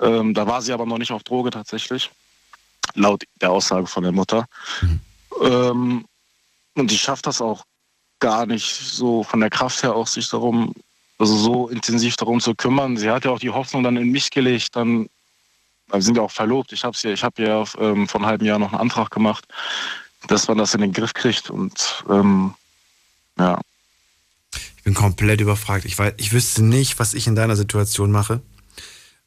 Ähm, 0.00 0.34
da 0.34 0.46
war 0.46 0.62
sie 0.62 0.72
aber 0.72 0.86
noch 0.86 0.98
nicht 0.98 1.12
auf 1.12 1.22
Droge 1.22 1.50
tatsächlich. 1.50 2.10
Laut 2.94 3.24
der 3.40 3.50
Aussage 3.50 3.86
von 3.86 4.02
der 4.02 4.12
Mutter. 4.12 4.46
Mhm. 4.80 5.00
Ähm, 5.42 6.04
und 6.74 6.90
die 6.90 6.98
schafft 6.98 7.26
das 7.26 7.40
auch 7.40 7.64
gar 8.20 8.46
nicht 8.46 8.74
so 8.74 9.22
von 9.22 9.40
der 9.40 9.50
Kraft 9.50 9.82
her 9.82 9.94
auch 9.94 10.06
sich 10.06 10.28
darum, 10.28 10.72
also 11.18 11.36
so 11.36 11.68
intensiv 11.68 12.16
darum 12.16 12.40
zu 12.40 12.54
kümmern. 12.54 12.96
Sie 12.96 13.10
hat 13.10 13.24
ja 13.24 13.30
auch 13.30 13.38
die 13.38 13.50
Hoffnung 13.50 13.82
dann 13.82 13.96
in 13.96 14.10
mich 14.10 14.30
gelegt, 14.30 14.76
dann 14.76 15.08
wir 15.88 16.02
sind 16.02 16.16
ja 16.16 16.22
auch 16.22 16.30
verlobt. 16.30 16.72
Ich 16.72 16.84
habe 16.84 16.96
ja, 17.00 17.10
ich 17.10 17.22
habe 17.22 17.42
ja 17.42 17.64
ähm, 17.78 18.08
vor 18.08 18.20
einem 18.20 18.26
halben 18.26 18.44
Jahr 18.44 18.58
noch 18.58 18.72
einen 18.72 18.80
Antrag 18.80 19.10
gemacht. 19.10 19.46
dass 20.28 20.48
man 20.48 20.58
das 20.58 20.74
in 20.74 20.80
den 20.80 20.92
Griff 20.92 21.14
kriegt. 21.14 21.50
Und 21.50 22.04
ähm, 22.08 22.54
ja. 23.38 23.60
Bin 24.86 24.94
komplett 24.94 25.40
überfragt. 25.40 25.84
Ich, 25.84 25.98
weiß, 25.98 26.14
ich 26.16 26.32
wüsste 26.32 26.62
nicht, 26.62 27.00
was 27.00 27.12
ich 27.12 27.26
in 27.26 27.34
deiner 27.34 27.56
Situation 27.56 28.12
mache. 28.12 28.40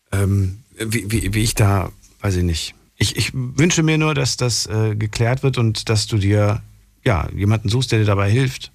Ähm, 0.10 0.64
wie, 0.78 1.12
wie, 1.12 1.34
wie 1.34 1.44
ich 1.44 1.54
da, 1.54 1.92
weiß 2.22 2.38
ich 2.38 2.44
nicht. 2.44 2.76
Ich, 2.96 3.18
ich 3.18 3.32
wünsche 3.34 3.84
mir 3.84 3.98
nur, 3.98 4.14
dass 4.14 4.38
das 4.38 4.68
äh, 4.68 4.96
geklärt 4.96 5.44
wird 5.44 5.58
und 5.58 5.90
dass 5.90 6.08
du 6.08 6.18
dir 6.18 6.62
ja, 7.04 7.28
jemanden 7.36 7.68
suchst, 7.68 7.92
der 7.92 8.00
dir 8.00 8.06
dabei 8.06 8.32
hilft. 8.32 8.72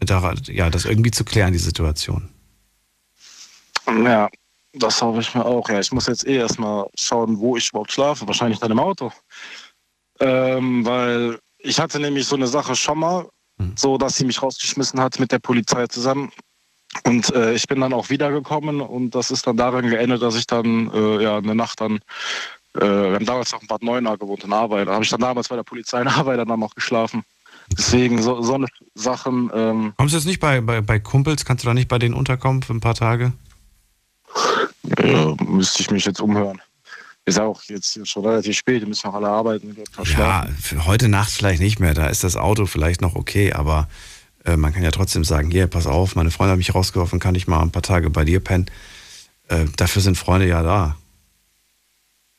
Da, 0.00 0.34
ja, 0.48 0.68
das 0.68 0.84
irgendwie 0.84 1.12
zu 1.12 1.24
klären, 1.24 1.54
die 1.54 1.58
Situation. 1.58 2.28
Ja, 3.86 4.28
das 4.74 5.00
hoffe 5.00 5.20
ich 5.22 5.34
mir 5.34 5.46
auch. 5.46 5.66
Ja, 5.70 5.80
ich 5.80 5.92
muss 5.92 6.08
jetzt 6.08 6.26
eh 6.26 6.36
erstmal 6.36 6.90
schauen, 6.94 7.38
wo 7.38 7.56
ich 7.56 7.70
überhaupt 7.70 7.92
schlafe. 7.92 8.26
Wahrscheinlich 8.26 8.58
dann 8.58 8.70
im 8.70 8.80
Auto. 8.80 9.10
Ähm, 10.20 10.84
weil 10.84 11.38
ich 11.56 11.80
hatte 11.80 11.98
nämlich 11.98 12.26
so 12.26 12.36
eine 12.36 12.48
Sache 12.48 12.76
schon 12.76 12.98
mal, 12.98 13.28
hm. 13.58 13.74
so 13.76 13.98
dass 13.98 14.16
sie 14.16 14.24
mich 14.24 14.42
rausgeschmissen 14.42 15.00
hat 15.00 15.18
mit 15.20 15.32
der 15.32 15.38
Polizei 15.38 15.86
zusammen. 15.86 16.30
Und 17.04 17.34
äh, 17.34 17.54
ich 17.54 17.66
bin 17.66 17.80
dann 17.80 17.94
auch 17.94 18.10
wiedergekommen 18.10 18.80
und 18.80 19.14
das 19.14 19.30
ist 19.30 19.46
dann 19.46 19.56
daran 19.56 19.88
geendet, 19.88 20.20
dass 20.20 20.36
ich 20.36 20.46
dann 20.46 20.90
äh, 20.92 21.22
ja 21.22 21.38
eine 21.38 21.54
Nacht 21.54 21.80
dann, 21.80 21.96
äh, 22.74 22.80
wir 22.80 23.14
haben 23.14 23.24
damals 23.24 23.52
noch 23.52 23.62
in 23.62 23.66
Bad 23.66 23.82
Neuenahr 23.82 24.18
gewohnt 24.18 24.44
in 24.44 24.52
Arbeit, 24.52 24.88
da 24.88 24.92
habe 24.92 25.04
ich 25.04 25.10
dann 25.10 25.20
damals 25.20 25.48
bei 25.48 25.56
der 25.56 25.62
Polizei 25.62 26.02
in 26.02 26.08
Arbeit 26.08 26.38
dann 26.38 26.60
noch 26.60 26.74
geschlafen. 26.74 27.24
Deswegen 27.70 28.22
so, 28.22 28.42
so 28.42 28.54
eine 28.54 28.66
Sachen. 28.94 29.50
Ähm, 29.54 29.94
Kommst 29.96 30.12
du 30.12 30.18
jetzt 30.18 30.26
nicht 30.26 30.40
bei, 30.40 30.60
bei, 30.60 30.80
bei 30.80 30.98
Kumpels? 30.98 31.44
Kannst 31.44 31.64
du 31.64 31.68
da 31.68 31.74
nicht 31.74 31.88
bei 31.88 31.98
denen 31.98 32.14
unterkommen 32.14 32.62
für 32.62 32.74
ein 32.74 32.80
paar 32.80 32.94
Tage? 32.94 33.32
Ja, 34.98 35.34
müsste 35.44 35.82
ich 35.82 35.90
mich 35.90 36.04
jetzt 36.04 36.20
umhören. 36.20 36.60
Ist 37.24 37.38
auch 37.38 37.62
jetzt 37.64 38.06
schon 38.08 38.26
relativ 38.26 38.56
spät, 38.56 38.80
wir 38.80 38.88
müssen 38.88 39.06
noch 39.06 39.14
alle 39.14 39.28
arbeiten. 39.28 39.76
Ja, 40.16 40.48
für 40.60 40.86
heute 40.86 41.08
Nacht 41.08 41.30
vielleicht 41.30 41.62
nicht 41.62 41.78
mehr. 41.78 41.94
Da 41.94 42.08
ist 42.08 42.24
das 42.24 42.36
Auto 42.36 42.66
vielleicht 42.66 43.00
noch 43.00 43.14
okay, 43.14 43.52
aber 43.52 43.88
äh, 44.44 44.56
man 44.56 44.72
kann 44.72 44.82
ja 44.82 44.90
trotzdem 44.90 45.22
sagen, 45.22 45.50
hier, 45.50 45.68
pass 45.68 45.86
auf, 45.86 46.16
meine 46.16 46.32
Freunde 46.32 46.52
haben 46.52 46.58
mich 46.58 46.74
rausgeworfen, 46.74 47.20
kann 47.20 47.36
ich 47.36 47.46
mal 47.46 47.60
ein 47.60 47.70
paar 47.70 47.82
Tage 47.82 48.10
bei 48.10 48.24
dir 48.24 48.40
pennen. 48.40 48.66
Äh, 49.48 49.66
dafür 49.76 50.02
sind 50.02 50.18
Freunde 50.18 50.48
ja 50.48 50.62
da. 50.62 50.96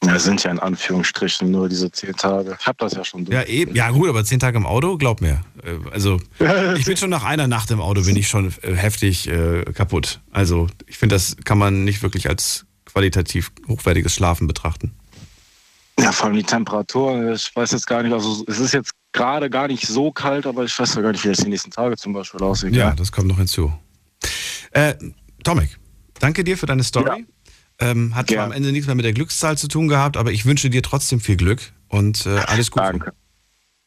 Ja, 0.06 0.20
sind 0.20 0.44
ja 0.44 0.52
in 0.52 0.60
Anführungsstrichen 0.60 1.50
nur 1.50 1.70
diese 1.70 1.90
zehn 1.90 2.14
Tage. 2.14 2.58
Ich 2.60 2.68
hab 2.68 2.78
das 2.78 2.94
ja 2.94 3.06
schon 3.06 3.24
durch. 3.24 3.34
Ja, 3.34 3.44
eben. 3.44 3.74
Ja, 3.74 3.90
gut, 3.92 4.10
aber 4.10 4.26
zehn 4.26 4.40
Tage 4.40 4.58
im 4.58 4.66
Auto, 4.66 4.98
glaub 4.98 5.22
mir. 5.22 5.46
Äh, 5.64 5.78
also, 5.92 6.20
ich 6.78 6.86
bin 6.86 6.98
schon 6.98 7.10
nach 7.10 7.24
einer 7.24 7.48
Nacht 7.48 7.72
im 7.72 7.80
Auto, 7.80 8.04
bin 8.04 8.18
ich 8.18 8.28
schon 8.28 8.54
äh, 8.64 8.74
heftig 8.74 9.30
äh, 9.30 9.64
kaputt. 9.74 10.20
Also, 10.32 10.68
ich 10.88 10.98
finde, 10.98 11.16
das 11.16 11.38
kann 11.46 11.58
man 11.58 11.86
nicht 11.86 12.04
wirklich 12.04 12.28
als 12.28 12.66
qualitativ 12.94 13.52
hochwertiges 13.68 14.14
Schlafen 14.14 14.48
betrachten. 14.48 14.94
Ja, 16.00 16.12
vor 16.12 16.28
allem 16.28 16.36
die 16.36 16.44
Temperatur. 16.44 17.34
Ich 17.34 17.56
weiß 17.56 17.72
jetzt 17.72 17.88
gar 17.88 18.02
nicht, 18.04 18.14
also 18.14 18.44
es 18.48 18.60
ist 18.60 18.74
jetzt 18.74 18.94
gerade 19.12 19.50
gar 19.50 19.68
nicht 19.68 19.86
so 19.86 20.12
kalt, 20.12 20.46
aber 20.48 20.64
ich 20.64 20.78
weiß 20.78 20.96
ja 20.96 21.02
gar 21.02 21.12
nicht, 21.12 21.24
wie 21.24 21.30
das 21.30 21.38
die 21.38 21.50
nächsten 21.50 21.72
Tage 21.72 21.98
zum 21.98 22.14
Beispiel 22.14 22.42
aussieht. 22.42 22.74
Ja, 22.74 22.90
ja. 22.90 22.96
das 22.96 23.12
kommt 23.12 23.28
noch 23.28 23.38
hinzu. 23.38 23.72
Äh, 24.72 24.96
Tomek, 25.44 25.78
danke 26.20 26.44
dir 26.44 26.58
für 26.58 26.66
deine 26.66 26.84
Story. 26.84 27.26
Ja. 27.80 27.90
Ähm, 27.90 28.16
hat 28.16 28.30
zwar 28.30 28.46
am 28.46 28.52
Ende 28.52 28.72
nichts 28.72 28.88
mehr 28.88 28.96
mit 28.96 29.06
der 29.06 29.14
Glückszahl 29.14 29.58
zu 29.58 29.68
tun 29.68 29.88
gehabt, 29.88 30.18
aber 30.18 30.32
ich 30.32 30.46
wünsche 30.46 30.70
dir 30.70 30.82
trotzdem 30.82 31.20
viel 31.20 31.36
Glück 31.36 31.74
und 31.90 32.26
äh, 32.26 32.38
alles 32.48 32.72
Gute. 32.72 32.86
Danke. 32.86 33.14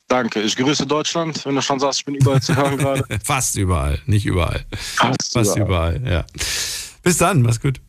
Danke. 0.08 0.42
Ich 0.42 0.54
grüße 0.56 0.86
Deutschland. 0.86 1.44
Wenn 1.44 1.56
du 1.56 1.62
schon 1.62 1.80
sagst, 1.80 2.00
ich 2.00 2.04
bin 2.04 2.14
überall 2.14 2.40
zu 2.40 2.54
hören 2.54 2.76
gerade. 2.76 3.04
Fast 3.24 3.56
überall, 3.56 4.00
nicht 4.06 4.26
überall. 4.26 4.64
Fast, 4.72 5.32
Fast 5.32 5.56
überall. 5.56 5.96
überall. 5.96 6.12
ja. 6.12 6.24
Bis 7.02 7.18
dann, 7.18 7.42
mach's 7.42 7.60
gut. 7.60 7.80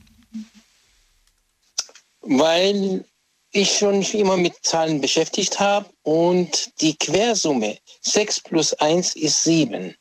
Weil 2.22 3.06
ich 3.52 3.78
schon 3.78 4.00
mich 4.00 4.14
immer 4.16 4.38
mit 4.38 4.54
Zahlen 4.62 5.02
beschäftigt 5.02 5.60
habe 5.60 5.90
und 6.04 6.82
die 6.82 6.96
Quersumme 6.98 7.78
6 8.02 8.42
plus 8.42 8.74
1 8.74 9.16
ist 9.16 9.44
7. 9.44 9.96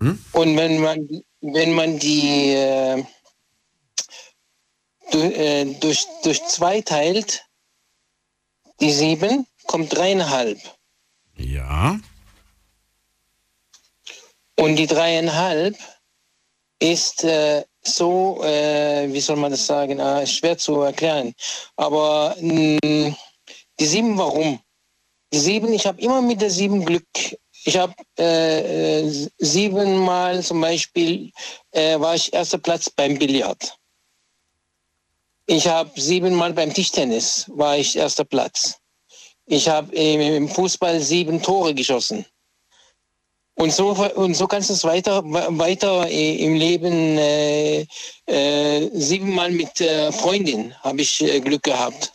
Hm? 0.00 0.24
Und 0.32 0.56
wenn 0.56 0.80
man, 0.80 1.08
wenn 1.40 1.74
man 1.74 1.98
die 1.98 2.54
äh, 2.54 3.04
durch, 5.10 5.36
äh, 5.36 5.64
durch, 5.74 6.06
durch 6.22 6.44
zwei 6.46 6.80
teilt, 6.80 7.44
die 8.80 8.92
7, 8.92 9.46
kommt 9.66 9.94
dreieinhalb. 9.94 10.58
Ja. 11.36 12.00
Und 14.56 14.76
die 14.76 14.86
dreieinhalb 14.86 15.76
ist 16.82 17.22
äh, 17.22 17.64
so, 17.82 18.42
äh, 18.42 19.06
wie 19.12 19.20
soll 19.20 19.36
man 19.36 19.52
das 19.52 19.66
sagen, 19.66 19.98
äh, 20.00 20.26
schwer 20.26 20.58
zu 20.58 20.80
erklären. 20.80 21.32
Aber 21.76 22.36
mh, 22.40 22.78
mm, 22.84 23.16
die 23.78 23.86
sieben, 23.86 24.18
warum? 24.18 24.58
Die 25.32 25.38
sieben, 25.38 25.72
ich 25.72 25.86
habe 25.86 26.00
immer 26.00 26.20
mit 26.20 26.40
der 26.40 26.50
sieben 26.50 26.84
Glück. 26.84 27.06
Ich 27.64 27.76
habe 27.76 27.94
äh, 28.18 29.00
äh, 29.00 29.28
siebenmal 29.38 30.42
zum 30.42 30.60
Beispiel, 30.60 31.30
äh, 31.70 31.98
war 32.00 32.16
ich 32.16 32.32
erster 32.32 32.58
Platz 32.58 32.90
beim 32.90 33.16
Billard. 33.16 33.78
Ich 35.46 35.66
habe 35.66 35.90
siebenmal 36.00 36.52
beim 36.52 36.74
Tischtennis, 36.74 37.46
war 37.54 37.76
ich 37.78 37.96
erster 37.96 38.24
Platz. 38.24 38.74
Ich 39.46 39.68
habe 39.68 39.94
im 39.94 40.48
Fußball 40.48 41.00
sieben 41.00 41.40
Tore 41.42 41.74
geschossen. 41.74 42.24
Und 43.54 43.72
so, 43.72 43.90
und 43.90 44.34
so 44.34 44.46
kannst 44.46 44.70
du 44.70 44.74
es 44.74 44.82
weiter, 44.84 45.22
weiter 45.24 46.08
im 46.08 46.54
Leben 46.54 47.18
äh, 47.18 47.86
äh, 48.26 48.90
siebenmal 48.94 49.50
mit 49.50 49.80
äh, 49.80 50.10
Freundin 50.10 50.74
habe 50.80 51.02
ich 51.02 51.22
äh, 51.22 51.40
Glück 51.40 51.62
gehabt. 51.62 52.12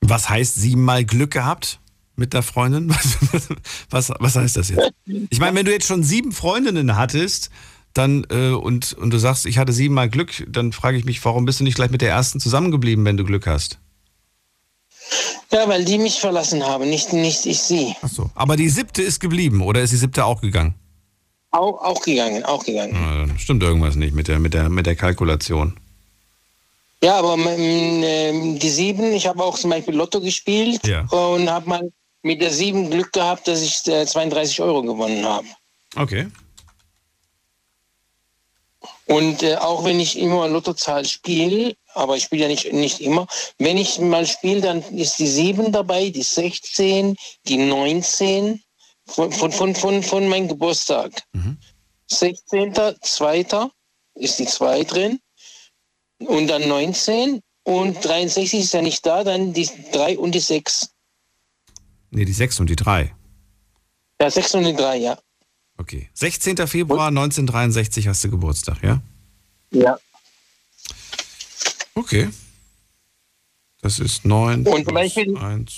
Was 0.00 0.28
heißt 0.28 0.54
siebenmal 0.54 1.04
Glück 1.04 1.32
gehabt 1.32 1.80
mit 2.14 2.32
der 2.32 2.42
Freundin? 2.42 2.88
Was, 3.32 3.48
was, 3.90 4.12
was 4.20 4.36
heißt 4.36 4.56
das 4.56 4.68
jetzt? 4.70 4.92
Ich 5.30 5.40
meine, 5.40 5.56
wenn 5.56 5.66
du 5.66 5.72
jetzt 5.72 5.86
schon 5.86 6.04
sieben 6.04 6.32
Freundinnen 6.32 6.96
hattest, 6.96 7.50
dann 7.92 8.24
äh, 8.30 8.50
und, 8.50 8.92
und 8.92 9.10
du 9.10 9.18
sagst, 9.18 9.46
ich 9.46 9.58
hatte 9.58 9.72
siebenmal 9.72 10.08
Glück, 10.08 10.44
dann 10.48 10.72
frage 10.72 10.96
ich 10.96 11.04
mich, 11.04 11.24
warum 11.24 11.44
bist 11.44 11.60
du 11.60 11.64
nicht 11.64 11.74
gleich 11.74 11.90
mit 11.90 12.02
der 12.02 12.10
ersten 12.10 12.40
zusammengeblieben, 12.40 13.04
wenn 13.04 13.16
du 13.16 13.24
Glück 13.24 13.46
hast? 13.46 13.80
Ja, 15.52 15.68
weil 15.68 15.84
die 15.84 15.98
mich 15.98 16.20
verlassen 16.20 16.64
haben, 16.64 16.90
nicht, 16.90 17.12
nicht 17.12 17.46
ich 17.46 17.60
sie. 17.60 17.94
Ach 18.02 18.08
so. 18.08 18.30
Aber 18.34 18.56
die 18.56 18.68
siebte 18.68 19.02
ist 19.02 19.20
geblieben 19.20 19.62
oder 19.62 19.80
ist 19.80 19.92
die 19.92 19.96
siebte 19.96 20.24
auch 20.24 20.40
gegangen? 20.40 20.74
Auch, 21.50 21.80
auch 21.82 22.02
gegangen, 22.02 22.44
auch 22.44 22.64
gegangen. 22.64 22.94
Ja, 22.94 23.38
stimmt 23.38 23.62
irgendwas 23.62 23.94
nicht 23.94 24.14
mit 24.14 24.28
der, 24.28 24.38
mit 24.38 24.54
der, 24.54 24.68
mit 24.68 24.86
der 24.86 24.96
Kalkulation. 24.96 25.76
Ja, 27.02 27.18
aber 27.18 27.36
ähm, 27.38 28.58
die 28.58 28.68
sieben, 28.68 29.12
ich 29.12 29.26
habe 29.26 29.42
auch 29.42 29.58
zum 29.58 29.70
Beispiel 29.70 29.94
Lotto 29.94 30.20
gespielt 30.20 30.86
ja. 30.86 31.02
und 31.06 31.48
habe 31.48 31.68
mal 31.68 31.92
mit 32.22 32.40
der 32.42 32.50
sieben 32.50 32.90
Glück 32.90 33.12
gehabt, 33.12 33.46
dass 33.46 33.62
ich 33.62 33.86
äh, 33.86 34.06
32 34.06 34.60
Euro 34.60 34.82
gewonnen 34.82 35.24
habe. 35.24 35.46
Okay. 35.94 36.26
Und 39.06 39.42
äh, 39.42 39.56
auch 39.56 39.84
wenn 39.84 40.00
ich 40.00 40.18
immer 40.18 40.48
Lottozahl 40.48 41.04
spiele, 41.04 41.76
aber 41.96 42.16
ich 42.16 42.24
spiele 42.24 42.42
ja 42.42 42.48
nicht, 42.48 42.72
nicht 42.72 43.00
immer, 43.00 43.26
wenn 43.58 43.76
ich 43.76 43.98
mal 43.98 44.26
spiele, 44.26 44.60
dann 44.60 44.82
ist 44.96 45.18
die 45.18 45.26
7 45.26 45.72
dabei, 45.72 46.10
die 46.10 46.22
16, 46.22 47.16
die 47.46 47.56
19 47.56 48.62
von, 49.06 49.32
von, 49.32 49.52
von, 49.52 49.74
von, 49.74 50.02
von 50.02 50.28
meinem 50.28 50.48
Geburtstag. 50.48 51.22
16. 52.08 52.74
2. 53.00 53.46
ist 54.14 54.38
die 54.38 54.46
2 54.46 54.84
drin 54.84 55.20
und 56.18 56.48
dann 56.48 56.68
19 56.68 57.40
und 57.64 58.04
63 58.04 58.60
ist 58.60 58.74
ja 58.74 58.82
nicht 58.82 59.04
da, 59.04 59.24
dann 59.24 59.52
die 59.52 59.68
3 59.92 60.18
und 60.18 60.34
die 60.34 60.40
6. 60.40 60.90
Nee, 62.10 62.24
die 62.24 62.32
6 62.32 62.60
und 62.60 62.70
die 62.70 62.76
3. 62.76 63.14
Ja, 64.20 64.30
6 64.30 64.54
und 64.54 64.64
die 64.64 64.74
3, 64.74 64.96
ja. 64.96 65.18
Okay. 65.78 66.08
16. 66.14 66.66
Februar 66.66 67.08
1963 67.08 68.08
hast 68.08 68.24
du 68.24 68.30
Geburtstag, 68.30 68.82
ja? 68.82 69.02
Ja. 69.72 69.98
Okay. 71.96 72.28
Das 73.80 73.98
ist 73.98 74.24
9 74.24 74.66
Und 74.66 74.84
plus 74.84 74.94
Beispiel- 74.94 75.36
1 75.36 75.76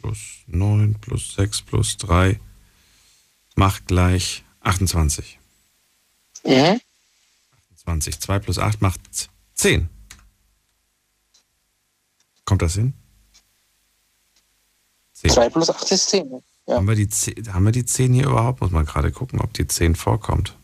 plus 0.00 0.18
9 0.46 0.94
plus 1.00 1.34
6 1.34 1.62
plus 1.62 1.96
3 1.96 2.40
macht 3.54 3.86
gleich 3.86 4.42
28. 4.60 5.38
Mhm. 6.44 6.80
20. 7.76 8.20
2 8.20 8.38
plus 8.40 8.58
8 8.58 8.80
macht 8.82 9.00
10. 9.54 9.88
Kommt 12.44 12.62
das 12.62 12.74
hin? 12.74 12.94
10. 15.14 15.30
2 15.30 15.48
plus 15.50 15.70
8 15.70 15.90
ist 15.92 16.08
10. 16.10 16.42
Ja. 16.66 16.76
Haben, 16.76 16.88
wir 16.88 16.94
die 16.96 17.08
10, 17.08 17.52
haben 17.52 17.64
wir 17.64 17.72
die 17.72 17.84
10 17.84 18.12
hier 18.12 18.26
überhaupt? 18.26 18.60
Muss 18.60 18.70
man 18.70 18.86
gerade 18.86 19.12
gucken, 19.12 19.40
ob 19.40 19.52
die 19.54 19.66
10 19.66 19.94
vorkommt. 19.94 20.56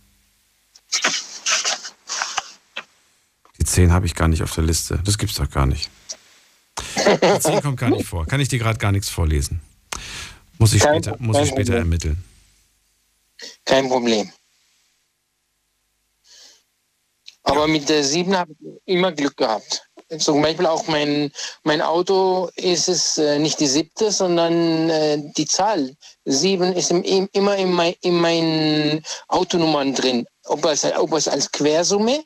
10 3.66 3.92
habe 3.92 4.06
ich 4.06 4.14
gar 4.14 4.28
nicht 4.28 4.42
auf 4.42 4.54
der 4.54 4.64
Liste. 4.64 5.00
Das 5.04 5.18
gibt's 5.18 5.36
doch 5.36 5.50
gar 5.50 5.66
nicht. 5.66 5.90
Die 6.96 7.40
10 7.40 7.62
kommt 7.62 7.78
gar 7.78 7.90
nicht 7.90 8.06
vor. 8.06 8.26
Kann 8.26 8.40
ich 8.40 8.48
dir 8.48 8.58
gerade 8.58 8.78
gar 8.78 8.92
nichts 8.92 9.08
vorlesen. 9.08 9.60
Muss 10.58 10.72
ich 10.72 10.82
Kein- 10.82 11.02
später, 11.02 11.16
muss 11.20 11.36
ich 11.38 11.48
später 11.48 11.72
Problem. 11.72 11.78
ermitteln. 11.82 12.24
Kein 13.64 13.88
Problem. 13.88 14.30
Aber 17.42 17.68
mit 17.68 17.88
der 17.88 18.02
7 18.02 18.36
habe 18.36 18.52
ich 18.52 18.66
immer 18.86 19.12
Glück 19.12 19.36
gehabt. 19.36 19.82
Zum 20.18 20.40
Beispiel 20.40 20.66
auch 20.66 20.86
mein, 20.88 21.32
mein 21.64 21.80
Auto 21.82 22.48
ist 22.54 22.88
es 22.88 23.18
äh, 23.18 23.38
nicht 23.38 23.58
die 23.60 23.66
siebte, 23.66 24.10
sondern 24.12 24.88
äh, 24.88 25.18
die 25.36 25.46
Zahl. 25.46 25.94
7 26.24 26.72
ist 26.74 26.90
im, 26.90 27.02
im, 27.02 27.28
immer 27.32 27.56
in, 27.56 27.72
mein, 27.72 27.94
in 28.02 28.14
meinen 28.20 29.02
Autonummern 29.28 29.94
drin. 29.94 30.26
Ob 30.44 30.64
es, 30.64 30.84
ob 30.84 31.12
es 31.12 31.26
als 31.28 31.50
Quersumme 31.50 32.24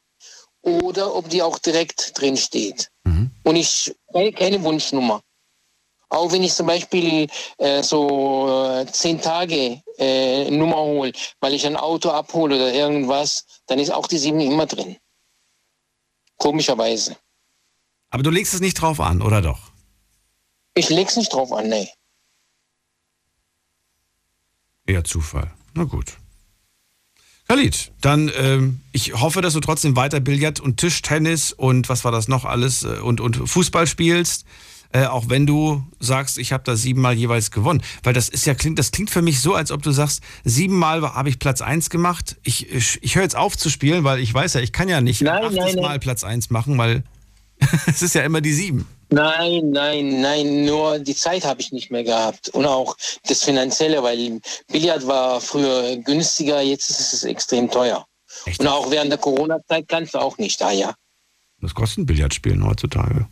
oder 0.63 1.15
ob 1.15 1.29
die 1.29 1.43
auch 1.43 1.59
direkt 1.59 2.19
drin 2.19 2.37
steht. 2.37 2.91
Und 3.45 3.57
ich 3.57 3.95
keine, 4.13 4.33
keine 4.33 4.63
Wunschnummer. 4.63 5.23
Auch 6.09 6.33
wenn 6.33 6.43
ich 6.43 6.55
zum 6.55 6.67
Beispiel 6.67 7.29
äh, 7.59 7.83
so 7.83 8.49
äh, 8.49 8.87
zehn 8.87 9.21
Tage 9.21 9.81
äh, 9.97 10.51
Nummer 10.51 10.79
hole, 10.79 11.13
weil 11.41 11.55
ich 11.55 11.65
ein 11.65 11.77
Auto 11.77 12.11
abhole 12.11 12.57
oder 12.57 12.73
irgendwas, 12.75 13.45
dann 13.67 13.79
ist 13.79 13.93
auch 13.93 14.09
die 14.09 14.19
7 14.19 14.41
immer 14.41 14.67
drin. 14.67 14.97
Komischerweise. 16.37 17.17
Aber 18.11 18.25
du 18.25 18.31
legst 18.31 18.55
es 18.55 18.61
nicht 18.61 18.75
drauf 18.75 18.99
an, 18.99 19.23
oder 19.23 19.41
doch? 19.41 19.71
Ich 20.75 20.89
leg's 20.89 21.17
nicht 21.17 21.33
drauf 21.33 21.53
an, 21.53 21.69
nee. 21.69 21.89
Eher 24.87 25.05
Zufall. 25.05 25.55
Na 25.75 25.85
gut. 25.85 26.17
Khalid, 27.51 27.91
dann 28.01 28.31
ähm, 28.39 28.81
ich 28.93 29.15
hoffe, 29.21 29.41
dass 29.41 29.55
du 29.55 29.59
trotzdem 29.59 29.97
weiter 29.97 30.21
Billard 30.21 30.61
und 30.61 30.77
Tischtennis 30.77 31.51
und 31.51 31.89
was 31.89 32.05
war 32.05 32.13
das 32.13 32.29
noch 32.29 32.45
alles 32.45 32.85
äh, 32.85 33.01
und, 33.03 33.21
und 33.21 33.39
Fußball 33.39 33.89
spielst. 33.89 34.45
Äh, 34.93 35.07
auch 35.07 35.29
wenn 35.31 35.47
du 35.47 35.85
sagst, 35.99 36.39
ich 36.39 36.53
habe 36.53 36.63
da 36.65 36.77
siebenmal 36.77 37.15
jeweils 37.15 37.51
gewonnen. 37.51 37.83
Weil 38.05 38.13
das 38.13 38.29
ist 38.29 38.47
ja 38.47 38.55
klingt, 38.55 38.79
das 38.79 38.93
klingt 38.93 39.11
für 39.11 39.21
mich 39.21 39.41
so, 39.41 39.57
als 39.57 39.73
ob 39.73 39.83
du 39.83 39.91
sagst, 39.91 40.23
siebenmal 40.45 41.03
habe 41.03 41.29
ich 41.29 41.41
Platz 41.41 41.61
eins 41.61 41.91
gemacht. 41.91 42.37
Ich, 42.45 42.71
ich, 42.71 43.01
ich 43.03 43.17
höre 43.17 43.25
jetzt 43.25 43.37
auf 43.37 43.57
zu 43.57 43.69
spielen, 43.69 44.05
weil 44.05 44.21
ich 44.21 44.33
weiß 44.33 44.55
ja, 44.55 44.61
ich 44.61 44.71
kann 44.71 44.89
ja 44.89 45.01
nicht 45.01 45.21
Nein, 45.21 45.43
achtes 45.43 45.57
nein, 45.57 45.75
nein. 45.75 45.83
Mal 45.83 45.99
Platz 45.99 46.23
eins 46.23 46.51
machen, 46.51 46.79
weil 46.79 47.03
es 47.89 48.01
ist 48.01 48.15
ja 48.15 48.23
immer 48.23 48.43
die 48.43 48.53
sieben. 48.53 48.87
Nein, 49.13 49.71
nein, 49.71 50.21
nein, 50.21 50.65
nur 50.65 51.01
die 51.01 51.17
Zeit 51.17 51.45
habe 51.45 51.61
ich 51.61 51.73
nicht 51.73 51.91
mehr 51.91 52.05
gehabt. 52.05 52.49
Und 52.51 52.65
auch 52.65 52.97
das 53.27 53.43
Finanzielle, 53.43 54.03
weil 54.03 54.41
Billard 54.69 55.07
war 55.07 55.41
früher 55.41 55.97
günstiger, 55.97 56.61
jetzt 56.61 56.91
ist 56.91 57.13
es 57.13 57.25
extrem 57.25 57.71
teuer. 57.71 58.07
Und 58.47 58.67
auch 58.69 58.91
während 58.91 59.11
der 59.11 59.19
Corona-Zeit 59.19 59.89
kannst 59.89 60.15
du 60.15 60.19
auch 60.19 60.39
nicht 60.39 60.61
da, 60.61 60.71
ja. 60.71 60.95
Was 61.59 61.75
kostet 61.75 62.07
Billardspielen 62.07 62.65
heutzutage? 62.65 63.27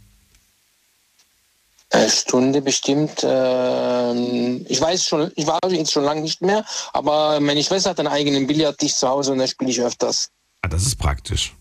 Eine 1.91 2.11
Stunde 2.11 2.61
bestimmt. 2.61 3.21
ähm, 3.23 4.67
ich 4.69 4.81
weiß 4.81 5.07
schon, 5.07 5.33
ich 5.37 5.47
war 5.47 5.59
jetzt 5.71 5.93
schon 5.93 6.05
lange 6.05 6.21
nicht 6.21 6.43
mehr, 6.43 6.65
aber 6.93 7.41
meine 7.41 7.63
Schwester 7.65 7.91
hat 7.91 7.99
einen 8.01 8.09
eigenen 8.09 8.47
Billardtisch 8.47 8.95
zu 8.95 9.09
Hause 9.09 9.33
und 9.33 9.39
da 9.39 9.47
spiele 9.47 9.71
ich 9.71 9.81
öfters. 9.81 10.29
Ah, 10.61 10.69
das 10.69 10.83
ist 10.83 10.97
praktisch. 10.97 11.55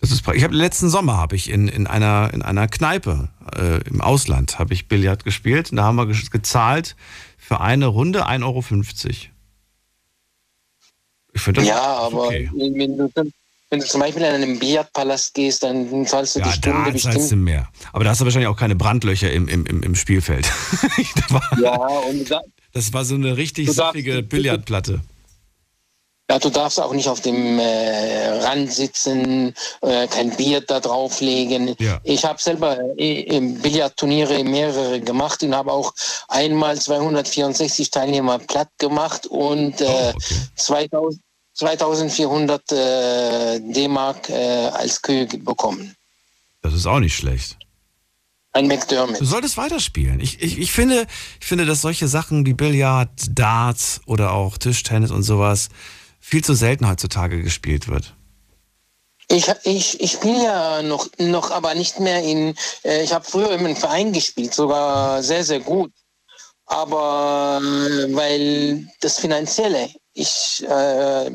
Das 0.00 0.10
ist. 0.10 0.26
Ich 0.34 0.44
habe 0.44 0.54
letzten 0.54 0.88
Sommer 0.88 1.16
habe 1.18 1.36
ich 1.36 1.50
in, 1.50 1.68
in 1.68 1.86
einer 1.86 2.30
in 2.32 2.42
einer 2.42 2.68
Kneipe 2.68 3.28
äh, 3.54 3.80
im 3.88 4.00
Ausland 4.00 4.58
habe 4.58 4.72
ich 4.72 4.88
Billard 4.88 5.24
gespielt 5.24 5.70
und 5.70 5.76
da 5.76 5.84
haben 5.84 5.96
wir 5.96 6.06
ge- 6.06 6.16
gezahlt 6.30 6.96
für 7.36 7.60
eine 7.60 7.86
Runde 7.86 8.26
1,50 8.26 8.44
Euro. 8.44 8.64
Ich 11.32 11.40
finde 11.42 11.60
das 11.60 11.68
ja, 11.68 11.80
aber 11.80 12.26
okay. 12.26 12.50
wenn, 12.54 12.96
du, 12.96 13.10
wenn 13.70 13.80
du 13.80 13.86
zum 13.86 14.00
Beispiel 14.00 14.22
in 14.22 14.28
einen 14.34 14.58
Billardpalast 14.58 15.34
gehst, 15.34 15.62
dann 15.62 16.06
zahlst 16.06 16.34
du 16.36 16.40
die 16.40 16.46
Ja, 16.46 16.52
Stunde 16.54 16.92
da 16.92 16.98
zahlst 16.98 17.04
du 17.04 17.18
bestimmt. 17.20 17.42
mehr. 17.44 17.68
Aber 17.92 18.02
da 18.04 18.10
hast 18.10 18.20
du 18.20 18.24
wahrscheinlich 18.24 18.48
auch 18.48 18.56
keine 18.56 18.74
Brandlöcher 18.74 19.30
im, 19.30 19.46
im, 19.48 19.64
im, 19.66 19.82
im 19.82 19.94
Spielfeld. 19.94 20.50
war, 21.28 21.42
Ja, 21.60 21.76
und 21.76 22.28
da, 22.30 22.40
das 22.72 22.92
war 22.92 23.04
so 23.04 23.14
eine 23.14 23.36
richtig 23.36 23.70
siffige 23.70 24.22
Billardplatte. 24.22 25.02
Ja, 26.30 26.38
du 26.38 26.48
darfst 26.48 26.78
auch 26.78 26.92
nicht 26.92 27.08
auf 27.08 27.20
dem 27.20 27.58
äh, 27.58 28.28
Rand 28.44 28.72
sitzen, 28.72 29.52
äh, 29.80 30.06
kein 30.06 30.30
Bier 30.36 30.60
da 30.60 30.78
drauflegen. 30.78 31.74
Ja. 31.80 31.98
Ich 32.04 32.24
habe 32.24 32.40
selber 32.40 32.78
äh, 32.96 33.22
im 33.22 33.58
Billardturniere 33.58 34.44
mehrere 34.44 35.00
gemacht 35.00 35.42
und 35.42 35.56
habe 35.56 35.72
auch 35.72 35.92
einmal 36.28 36.80
264 36.80 37.90
Teilnehmer 37.90 38.38
platt 38.38 38.68
gemacht 38.78 39.26
und 39.26 39.80
Oh, 39.80 39.84
äh, 39.84 40.12
2000, 40.54 41.20
2400 41.54 42.70
äh, 42.70 43.60
D-Mark 43.60 44.30
äh, 44.30 44.68
als 44.68 45.02
Kühe 45.02 45.26
bekommen. 45.26 45.96
Das 46.62 46.74
ist 46.74 46.86
auch 46.86 47.00
nicht 47.00 47.16
schlecht. 47.16 47.56
Ein 48.52 48.68
McDermott. 48.68 49.20
Du 49.20 49.24
solltest 49.24 49.56
weiterspielen. 49.56 50.20
Ich, 50.20 50.40
ich, 50.40 50.58
ich, 50.58 50.70
finde, 50.70 51.08
ich 51.40 51.46
finde, 51.46 51.66
dass 51.66 51.80
solche 51.80 52.06
Sachen 52.06 52.46
wie 52.46 52.54
Billard, 52.54 53.10
Darts 53.30 54.00
oder 54.06 54.32
auch 54.32 54.58
Tischtennis 54.58 55.10
und 55.10 55.24
sowas 55.24 55.70
viel 56.20 56.44
zu 56.44 56.54
selten 56.54 56.88
heutzutage 56.88 57.42
gespielt 57.42 57.88
wird. 57.88 58.14
Ich, 59.28 59.46
ich, 59.62 60.00
ich 60.00 60.12
spiele 60.12 60.44
ja 60.44 60.82
noch, 60.82 61.06
noch, 61.18 61.50
aber 61.52 61.74
nicht 61.74 62.00
mehr 62.00 62.22
in. 62.22 62.54
Äh, 62.84 63.04
ich 63.04 63.12
habe 63.12 63.24
früher 63.24 63.52
im 63.52 63.76
Verein 63.76 64.12
gespielt, 64.12 64.52
sogar 64.52 65.22
sehr, 65.22 65.44
sehr 65.44 65.60
gut. 65.60 65.92
Aber 66.66 67.60
äh, 67.62 68.14
weil 68.14 68.88
das 69.00 69.18
Finanzielle, 69.18 69.88
ich 70.14 70.64
äh, 70.68 71.30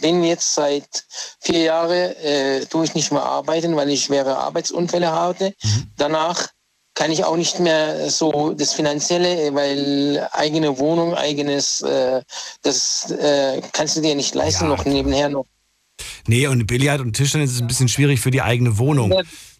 bin 0.00 0.22
jetzt 0.22 0.54
seit 0.54 1.04
vier 1.40 1.62
Jahren, 1.62 2.14
äh, 2.22 2.66
tue 2.66 2.84
ich 2.84 2.94
nicht 2.94 3.10
mehr 3.10 3.22
arbeiten, 3.22 3.74
weil 3.76 3.90
ich 3.90 4.04
schwere 4.04 4.36
Arbeitsunfälle 4.36 5.12
hatte. 5.12 5.54
Danach 5.96 6.48
kann 7.00 7.10
ich 7.10 7.24
auch 7.24 7.38
nicht 7.38 7.58
mehr 7.60 8.10
so 8.10 8.52
das 8.52 8.74
Finanzielle, 8.74 9.54
weil 9.54 10.28
eigene 10.32 10.76
Wohnung, 10.78 11.14
eigenes, 11.14 11.80
äh, 11.80 12.20
das 12.60 13.10
äh, 13.10 13.62
kannst 13.72 13.96
du 13.96 14.02
dir 14.02 14.14
nicht 14.14 14.34
leisten, 14.34 14.68
noch 14.68 14.84
nebenher 14.84 15.30
noch 15.30 15.46
Nee, 16.26 16.46
und 16.46 16.66
Billard 16.66 17.00
und 17.00 17.14
Tischtennis 17.14 17.52
ist 17.52 17.62
ein 17.62 17.68
bisschen 17.68 17.88
schwierig 17.88 18.20
für 18.20 18.30
die 18.30 18.42
eigene 18.42 18.76
Wohnung. 18.76 19.14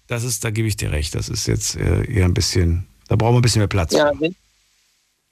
Das 0.06 0.22
ist, 0.22 0.44
da 0.44 0.50
gebe 0.50 0.68
ich 0.68 0.76
dir 0.76 0.92
recht. 0.92 1.14
Das 1.14 1.30
ist 1.30 1.46
jetzt 1.46 1.76
äh, 1.76 2.04
eher 2.04 2.26
ein 2.26 2.34
bisschen, 2.34 2.86
da 3.08 3.16
brauchen 3.16 3.36
wir 3.36 3.38
ein 3.38 3.42
bisschen 3.42 3.60
mehr 3.60 3.68
Platz. 3.68 3.94
Ja, 3.94 4.12
wenn, 4.18 4.36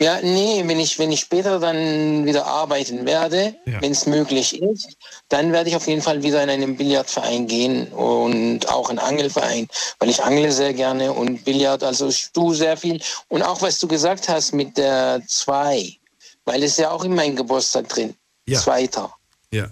ja, 0.00 0.20
nee, 0.22 0.62
wenn 0.64 0.78
ich, 0.78 0.98
wenn 0.98 1.10
ich 1.10 1.20
später 1.20 1.58
dann 1.58 2.24
wieder 2.24 2.46
arbeiten 2.46 3.04
werde, 3.04 3.54
Ja. 3.66 3.82
wenn 3.82 3.92
es 3.92 4.06
möglich 4.06 4.60
ist, 4.62 4.96
dann 5.28 5.52
werde 5.52 5.70
ich 5.70 5.76
auf 5.76 5.88
jeden 5.88 6.02
Fall 6.02 6.22
wieder 6.22 6.42
in 6.42 6.50
einen 6.50 6.76
Billardverein 6.76 7.46
gehen 7.48 7.88
und 7.88 8.68
auch 8.68 8.90
einen 8.90 9.00
Angelverein, 9.00 9.66
weil 9.98 10.08
ich 10.10 10.22
angle 10.22 10.52
sehr 10.52 10.72
gerne 10.72 11.12
und 11.12 11.44
Billard, 11.44 11.82
also 11.82 12.08
ich 12.08 12.30
tue 12.32 12.54
sehr 12.54 12.76
viel. 12.76 13.00
Und 13.28 13.42
auch 13.42 13.60
was 13.60 13.78
du 13.80 13.88
gesagt 13.88 14.28
hast 14.28 14.52
mit 14.54 14.76
der 14.76 15.20
2, 15.26 15.96
weil 16.44 16.62
es 16.62 16.76
ja 16.76 16.90
auch 16.90 17.04
in 17.04 17.14
meinem 17.14 17.34
Geburtstag 17.36 17.88
drin, 17.88 18.14
Ja. 18.46 18.60
Zweiter. 18.60 19.12
Ja. 19.52 19.66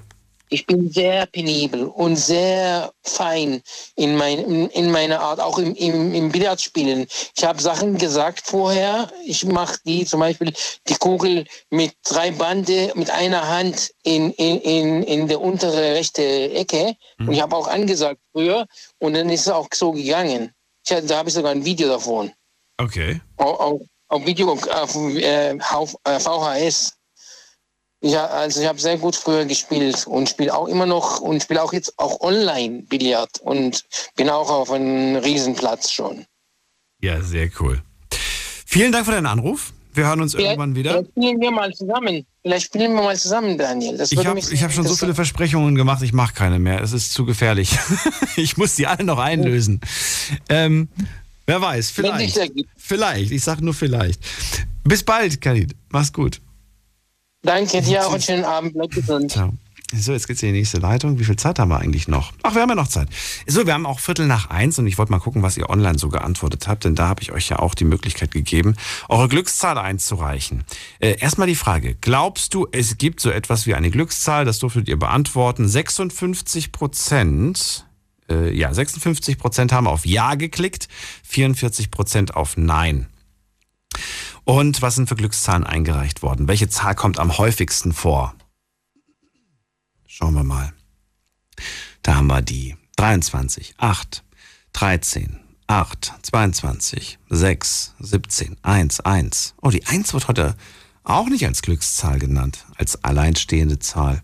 Ich 0.48 0.66
bin 0.66 0.90
sehr 0.90 1.26
penibel 1.26 1.86
und 1.86 2.16
sehr 2.16 2.92
fein 3.02 3.62
in, 3.96 4.16
mein, 4.16 4.38
in, 4.38 4.68
in 4.70 4.90
meiner 4.90 5.20
Art, 5.20 5.40
auch 5.40 5.58
im, 5.58 5.74
im, 5.74 6.14
im 6.14 6.30
Billardspielen. 6.30 7.06
Ich 7.36 7.44
habe 7.44 7.60
Sachen 7.60 7.98
gesagt 7.98 8.42
vorher. 8.44 9.10
Ich 9.24 9.44
mache 9.44 9.78
die 9.84 10.04
zum 10.04 10.20
Beispiel 10.20 10.52
die 10.88 10.94
Kugel 10.94 11.46
mit 11.70 11.94
drei 12.04 12.30
Bande 12.30 12.92
mit 12.94 13.10
einer 13.10 13.48
Hand 13.48 13.90
in, 14.04 14.30
in, 14.32 14.60
in, 14.60 15.02
in 15.02 15.28
der 15.28 15.40
untere 15.40 15.94
rechte 15.94 16.22
Ecke. 16.52 16.94
Und 17.18 17.32
ich 17.32 17.42
habe 17.42 17.56
auch 17.56 17.66
angesagt 17.66 18.20
früher. 18.32 18.66
Und 18.98 19.14
dann 19.14 19.28
ist 19.30 19.46
es 19.46 19.52
auch 19.52 19.68
so 19.74 19.92
gegangen. 19.92 20.52
Ich, 20.86 20.94
da 21.06 21.18
habe 21.18 21.28
ich 21.28 21.34
sogar 21.34 21.52
ein 21.52 21.64
Video 21.64 21.88
davon. 21.88 22.32
Okay. 22.78 23.20
Auf, 23.38 23.58
auf, 23.58 23.80
auf 24.08 24.26
Video, 24.26 24.52
auf 24.52 24.94
äh, 24.94 25.58
auf, 25.70 25.96
äh, 26.04 26.20
VHS. 26.20 26.92
Ja, 28.06 28.26
also 28.26 28.60
ich 28.60 28.68
habe 28.68 28.78
sehr 28.78 28.98
gut 28.98 29.16
früher 29.16 29.44
gespielt 29.44 30.06
und 30.06 30.28
spiele 30.28 30.54
auch 30.54 30.68
immer 30.68 30.86
noch 30.86 31.20
und 31.20 31.42
spiele 31.42 31.62
auch 31.62 31.72
jetzt 31.72 31.98
auch 31.98 32.20
online 32.20 32.82
Billard 32.88 33.40
und 33.40 33.84
bin 34.16 34.30
auch 34.30 34.50
auf 34.50 34.70
einem 34.70 35.16
Riesenplatz 35.16 35.90
schon. 35.90 36.24
Ja, 37.00 37.20
sehr 37.20 37.50
cool. 37.60 37.82
Vielen 38.66 38.92
Dank 38.92 39.06
für 39.06 39.12
deinen 39.12 39.26
Anruf. 39.26 39.72
Wir 39.92 40.06
hören 40.06 40.20
uns 40.20 40.34
irgendwann 40.34 40.74
wieder. 40.74 40.92
Vielleicht 40.92 41.10
spielen 41.10 41.40
wir 41.40 41.50
mal 41.50 41.72
zusammen. 41.72 42.26
Vielleicht 42.42 42.66
spielen 42.66 42.94
wir 42.94 43.02
mal 43.02 43.16
zusammen, 43.16 43.56
Daniel. 43.56 43.96
Das 43.96 44.12
Ich 44.12 44.18
habe 44.18 44.40
hab 44.40 44.72
schon 44.72 44.86
so 44.86 44.94
viele. 44.94 45.14
Versprechungen 45.14 45.74
gemacht, 45.74 46.02
ich 46.02 46.12
mache 46.12 46.34
keine 46.34 46.58
mehr. 46.58 46.82
Es 46.82 46.92
ist 46.92 47.12
zu 47.12 47.24
gefährlich. 47.24 47.78
ich 48.36 48.56
muss 48.56 48.74
die 48.74 48.86
alle 48.86 49.04
noch 49.04 49.18
einlösen. 49.18 49.80
Ähm, 50.50 50.88
wer 51.46 51.62
weiß, 51.62 51.90
vielleicht. 51.90 52.38
Vielleicht, 52.76 53.32
ich 53.32 53.42
sage 53.42 53.64
nur 53.64 53.74
vielleicht. 53.74 54.20
Bis 54.84 55.02
bald, 55.02 55.40
Khalid. 55.40 55.74
Mach's 55.88 56.12
gut. 56.12 56.40
Danke 57.46 57.80
dir 57.80 58.08
einen 58.08 58.20
schönen 58.20 58.44
Abend. 58.44 58.74
Bleib 58.74 58.90
gesund. 58.90 59.30
Ciao. 59.30 59.52
So, 59.94 60.12
jetzt 60.12 60.26
geht's 60.26 60.42
in 60.42 60.52
die 60.52 60.58
nächste 60.58 60.78
Leitung. 60.78 61.20
Wie 61.20 61.24
viel 61.24 61.36
Zeit 61.36 61.60
haben 61.60 61.68
wir 61.68 61.78
eigentlich 61.78 62.08
noch? 62.08 62.32
Ach, 62.42 62.54
wir 62.56 62.62
haben 62.62 62.70
ja 62.70 62.74
noch 62.74 62.88
Zeit. 62.88 63.08
So, 63.46 63.66
wir 63.66 63.72
haben 63.74 63.86
auch 63.86 64.00
Viertel 64.00 64.26
nach 64.26 64.50
eins 64.50 64.80
und 64.80 64.88
ich 64.88 64.98
wollte 64.98 65.12
mal 65.12 65.20
gucken, 65.20 65.44
was 65.44 65.56
ihr 65.56 65.70
online 65.70 65.96
so 65.96 66.08
geantwortet 66.08 66.66
habt, 66.66 66.84
denn 66.84 66.96
da 66.96 67.06
habe 67.06 67.22
ich 67.22 67.30
euch 67.30 67.48
ja 67.48 67.60
auch 67.60 67.72
die 67.76 67.84
Möglichkeit 67.84 68.32
gegeben, 68.32 68.74
eure 69.08 69.28
Glückszahl 69.28 69.78
einzureichen. 69.78 70.64
Äh, 70.98 71.20
erstmal 71.20 71.46
die 71.46 71.54
Frage, 71.54 71.94
glaubst 72.00 72.52
du, 72.52 72.66
es 72.72 72.98
gibt 72.98 73.20
so 73.20 73.30
etwas 73.30 73.66
wie 73.66 73.74
eine 73.74 73.90
Glückszahl? 73.90 74.44
Das 74.44 74.58
durftet 74.58 74.88
ihr 74.88 74.98
beantworten. 74.98 75.68
56 75.68 76.72
Prozent, 76.72 77.86
äh, 78.28 78.52
ja, 78.52 78.74
56 78.74 79.38
Prozent 79.38 79.72
haben 79.72 79.86
auf 79.86 80.04
Ja 80.04 80.34
geklickt, 80.34 80.88
44 81.22 81.92
Prozent 81.92 82.34
auf 82.34 82.56
Nein. 82.56 83.06
Und 84.46 84.80
was 84.80 84.94
sind 84.94 85.08
für 85.08 85.16
Glückszahlen 85.16 85.64
eingereicht 85.64 86.22
worden? 86.22 86.46
Welche 86.46 86.68
Zahl 86.68 86.94
kommt 86.94 87.18
am 87.18 87.36
häufigsten 87.36 87.92
vor? 87.92 88.32
Schauen 90.06 90.34
wir 90.34 90.44
mal. 90.44 90.72
Da 92.02 92.14
haben 92.14 92.28
wir 92.28 92.42
die 92.42 92.76
23, 92.94 93.74
8, 93.76 94.22
13, 94.72 95.40
8, 95.66 96.12
22, 96.22 97.18
6, 97.28 97.94
17, 97.98 98.56
1, 98.62 99.00
1. 99.00 99.54
Oh, 99.62 99.70
die 99.70 99.84
1 99.84 100.14
wird 100.14 100.28
heute 100.28 100.56
auch 101.02 101.26
nicht 101.26 101.44
als 101.44 101.60
Glückszahl 101.60 102.20
genannt, 102.20 102.66
als 102.76 103.02
alleinstehende 103.02 103.80
Zahl. 103.80 104.22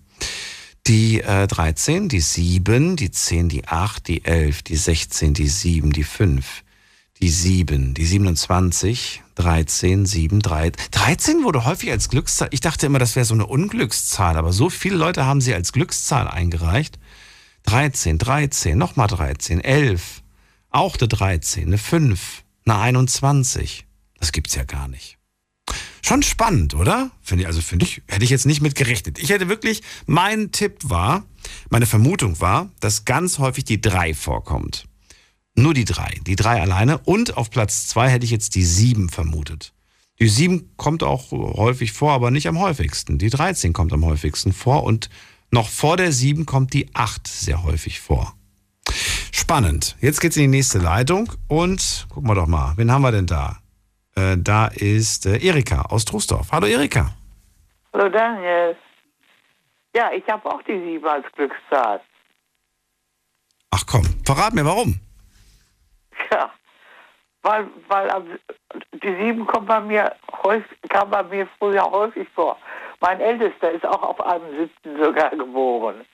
Die 0.86 1.20
äh, 1.20 1.48
13, 1.48 2.08
die 2.08 2.20
7, 2.20 2.94
die 2.94 3.10
10, 3.10 3.48
die 3.48 3.66
8, 3.66 4.06
die 4.06 4.24
11, 4.24 4.62
die 4.62 4.76
16, 4.76 5.34
die 5.34 5.48
7, 5.48 5.92
die 5.92 6.04
5, 6.04 6.62
die 7.22 7.30
7, 7.30 7.94
die 7.94 8.04
27, 8.04 9.22
13, 9.36 10.06
7, 10.06 10.40
3. 10.40 10.72
13 10.90 11.44
wurde 11.44 11.64
häufig 11.64 11.92
als 11.92 12.08
Glückszahl. 12.08 12.48
Ich 12.50 12.60
dachte 12.60 12.86
immer, 12.86 12.98
das 12.98 13.14
wäre 13.14 13.24
so 13.24 13.34
eine 13.34 13.46
Unglückszahl, 13.46 14.36
aber 14.36 14.52
so 14.52 14.68
viele 14.68 14.96
Leute 14.96 15.24
haben 15.24 15.40
sie 15.40 15.54
als 15.54 15.72
Glückszahl 15.72 16.26
eingereicht. 16.26 16.98
13, 17.62 18.18
13, 18.18 18.76
nochmal 18.76 19.06
13, 19.06 19.60
11, 19.60 20.22
auch 20.70 20.98
eine 20.98 21.06
13, 21.06 21.68
eine 21.68 21.78
5, 21.78 22.42
eine 22.66 22.78
21. 22.78 23.86
Das 24.18 24.32
gibt's 24.32 24.56
ja 24.56 24.64
gar 24.64 24.88
nicht. 24.88 25.16
Schon 26.04 26.24
spannend, 26.24 26.74
oder? 26.74 27.12
Finde 27.22 27.42
ich, 27.42 27.46
also 27.46 27.60
finde 27.60 27.84
ich, 27.84 28.02
hätte 28.08 28.24
ich 28.24 28.30
jetzt 28.30 28.46
nicht 28.46 28.62
mit 28.62 28.74
gerechnet. 28.74 29.20
Ich 29.20 29.30
hätte 29.30 29.48
wirklich, 29.48 29.82
mein 30.06 30.50
Tipp 30.50 30.78
war, 30.82 31.24
meine 31.70 31.86
Vermutung 31.86 32.40
war, 32.40 32.68
dass 32.80 33.04
ganz 33.04 33.38
häufig 33.38 33.62
die 33.62 33.80
3 33.80 34.12
vorkommt. 34.12 34.88
Nur 35.54 35.74
die 35.74 35.84
3, 35.84 36.20
die 36.26 36.36
3 36.36 36.60
alleine. 36.60 36.98
Und 36.98 37.36
auf 37.36 37.50
Platz 37.50 37.88
2 37.88 38.08
hätte 38.08 38.24
ich 38.24 38.30
jetzt 38.30 38.54
die 38.54 38.64
7 38.64 39.08
vermutet. 39.10 39.72
Die 40.18 40.28
7 40.28 40.76
kommt 40.76 41.02
auch 41.02 41.30
häufig 41.30 41.92
vor, 41.92 42.12
aber 42.12 42.30
nicht 42.30 42.48
am 42.48 42.58
häufigsten. 42.58 43.18
Die 43.18 43.30
13 43.30 43.72
kommt 43.72 43.92
am 43.92 44.04
häufigsten 44.04 44.52
vor 44.52 44.84
und 44.84 45.10
noch 45.50 45.68
vor 45.68 45.96
der 45.96 46.12
7 46.12 46.46
kommt 46.46 46.72
die 46.72 46.94
8 46.94 47.26
sehr 47.26 47.64
häufig 47.64 48.00
vor. 48.00 48.34
Spannend. 49.32 49.96
Jetzt 50.00 50.20
geht's 50.20 50.36
in 50.36 50.42
die 50.42 50.48
nächste 50.48 50.78
Leitung 50.78 51.32
und 51.48 52.06
gucken 52.08 52.28
wir 52.30 52.34
doch 52.34 52.46
mal, 52.46 52.72
wen 52.76 52.90
haben 52.90 53.02
wir 53.02 53.12
denn 53.12 53.26
da? 53.26 53.58
Äh, 54.14 54.36
da 54.38 54.66
ist 54.66 55.26
äh, 55.26 55.38
Erika 55.38 55.82
aus 55.82 56.04
Trostorf. 56.04 56.52
Hallo 56.52 56.66
Erika. 56.66 57.12
Hallo 57.92 58.08
Daniel. 58.08 58.76
Ja, 59.94 60.10
ich 60.12 60.26
habe 60.28 60.48
auch 60.50 60.62
die 60.62 60.78
sieben 60.78 61.06
als 61.06 61.26
Glückszahl. 61.34 62.00
Ach 63.70 63.84
komm, 63.86 64.04
verrat 64.24 64.54
mir 64.54 64.64
warum. 64.64 65.00
Ja, 66.30 66.50
weil, 67.42 67.66
weil 67.88 68.38
die 69.02 69.16
sieben 69.16 69.46
kommt 69.46 69.66
bei 69.66 69.80
mir 69.80 70.14
häufig, 70.44 70.78
kam 70.88 71.10
bei 71.10 71.22
mir 71.24 71.48
früher 71.58 71.82
häufig 71.90 72.28
vor. 72.34 72.56
Mein 73.00 73.20
Ältester 73.20 73.72
ist 73.72 73.84
auch 73.84 74.02
auf 74.02 74.20
einem 74.20 74.56
siebten 74.56 75.02
sogar 75.02 75.30
geboren. 75.30 76.04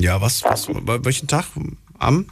Ja, 0.00 0.20
was, 0.20 0.44
was 0.44 0.66
bei 0.66 1.04
welchen 1.04 1.28
Tag? 1.28 1.44
Am 1.98 2.26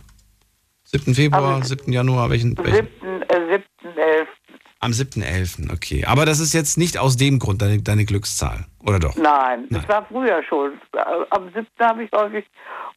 7. 0.84 1.14
Februar, 1.14 1.56
Am 1.56 1.62
7. 1.62 1.92
Januar, 1.92 2.30
welchen? 2.30 2.56
welchen? 2.58 2.74
Siebten, 2.74 3.22
äh, 3.22 3.48
siebten, 3.50 3.98
elften. 3.98 4.42
Am 4.80 4.90
7.11. 4.90 5.72
Okay. 5.72 6.04
Aber 6.06 6.26
das 6.26 6.40
ist 6.40 6.52
jetzt 6.52 6.76
nicht 6.76 6.98
aus 6.98 7.16
dem 7.16 7.38
Grund 7.38 7.62
deine, 7.62 7.80
deine 7.80 8.04
Glückszahl, 8.04 8.66
oder 8.84 8.98
doch? 8.98 9.14
Nein, 9.16 9.68
das 9.70 9.88
war 9.88 10.04
früher 10.06 10.42
schon. 10.42 10.72
Äh, 10.92 11.00
Am 11.30 11.46
siebten 11.54 11.84
habe 11.84 12.02
ich 12.02 12.10
häufig 12.12 12.44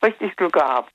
richtig 0.04 0.36
Glück 0.36 0.54
gehabt. 0.54 0.92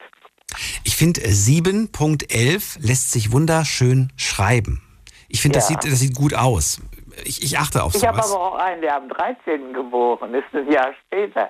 Ich 1.00 1.04
finde, 1.06 1.22
7.11 1.22 2.76
lässt 2.86 3.10
sich 3.10 3.32
wunderschön 3.32 4.12
schreiben. 4.18 4.82
Ich 5.30 5.40
finde, 5.40 5.56
das, 5.58 5.70
Ja. 5.70 5.80
sieht, 5.80 5.90
das 5.90 5.98
sieht 5.98 6.14
gut 6.14 6.34
aus. 6.34 6.78
Ich, 7.24 7.42
ich 7.42 7.58
achte 7.58 7.82
auf 7.82 7.94
Ich 7.94 8.06
habe 8.06 8.18
sowas. 8.18 8.32
aber 8.34 8.52
auch 8.52 8.56
einen, 8.56 8.82
der 8.82 8.96
am 8.96 9.08
13. 9.08 9.72
geboren 9.72 10.34
ist, 10.34 10.44
ein 10.52 10.70
Jahr 10.70 10.92
später. 11.06 11.48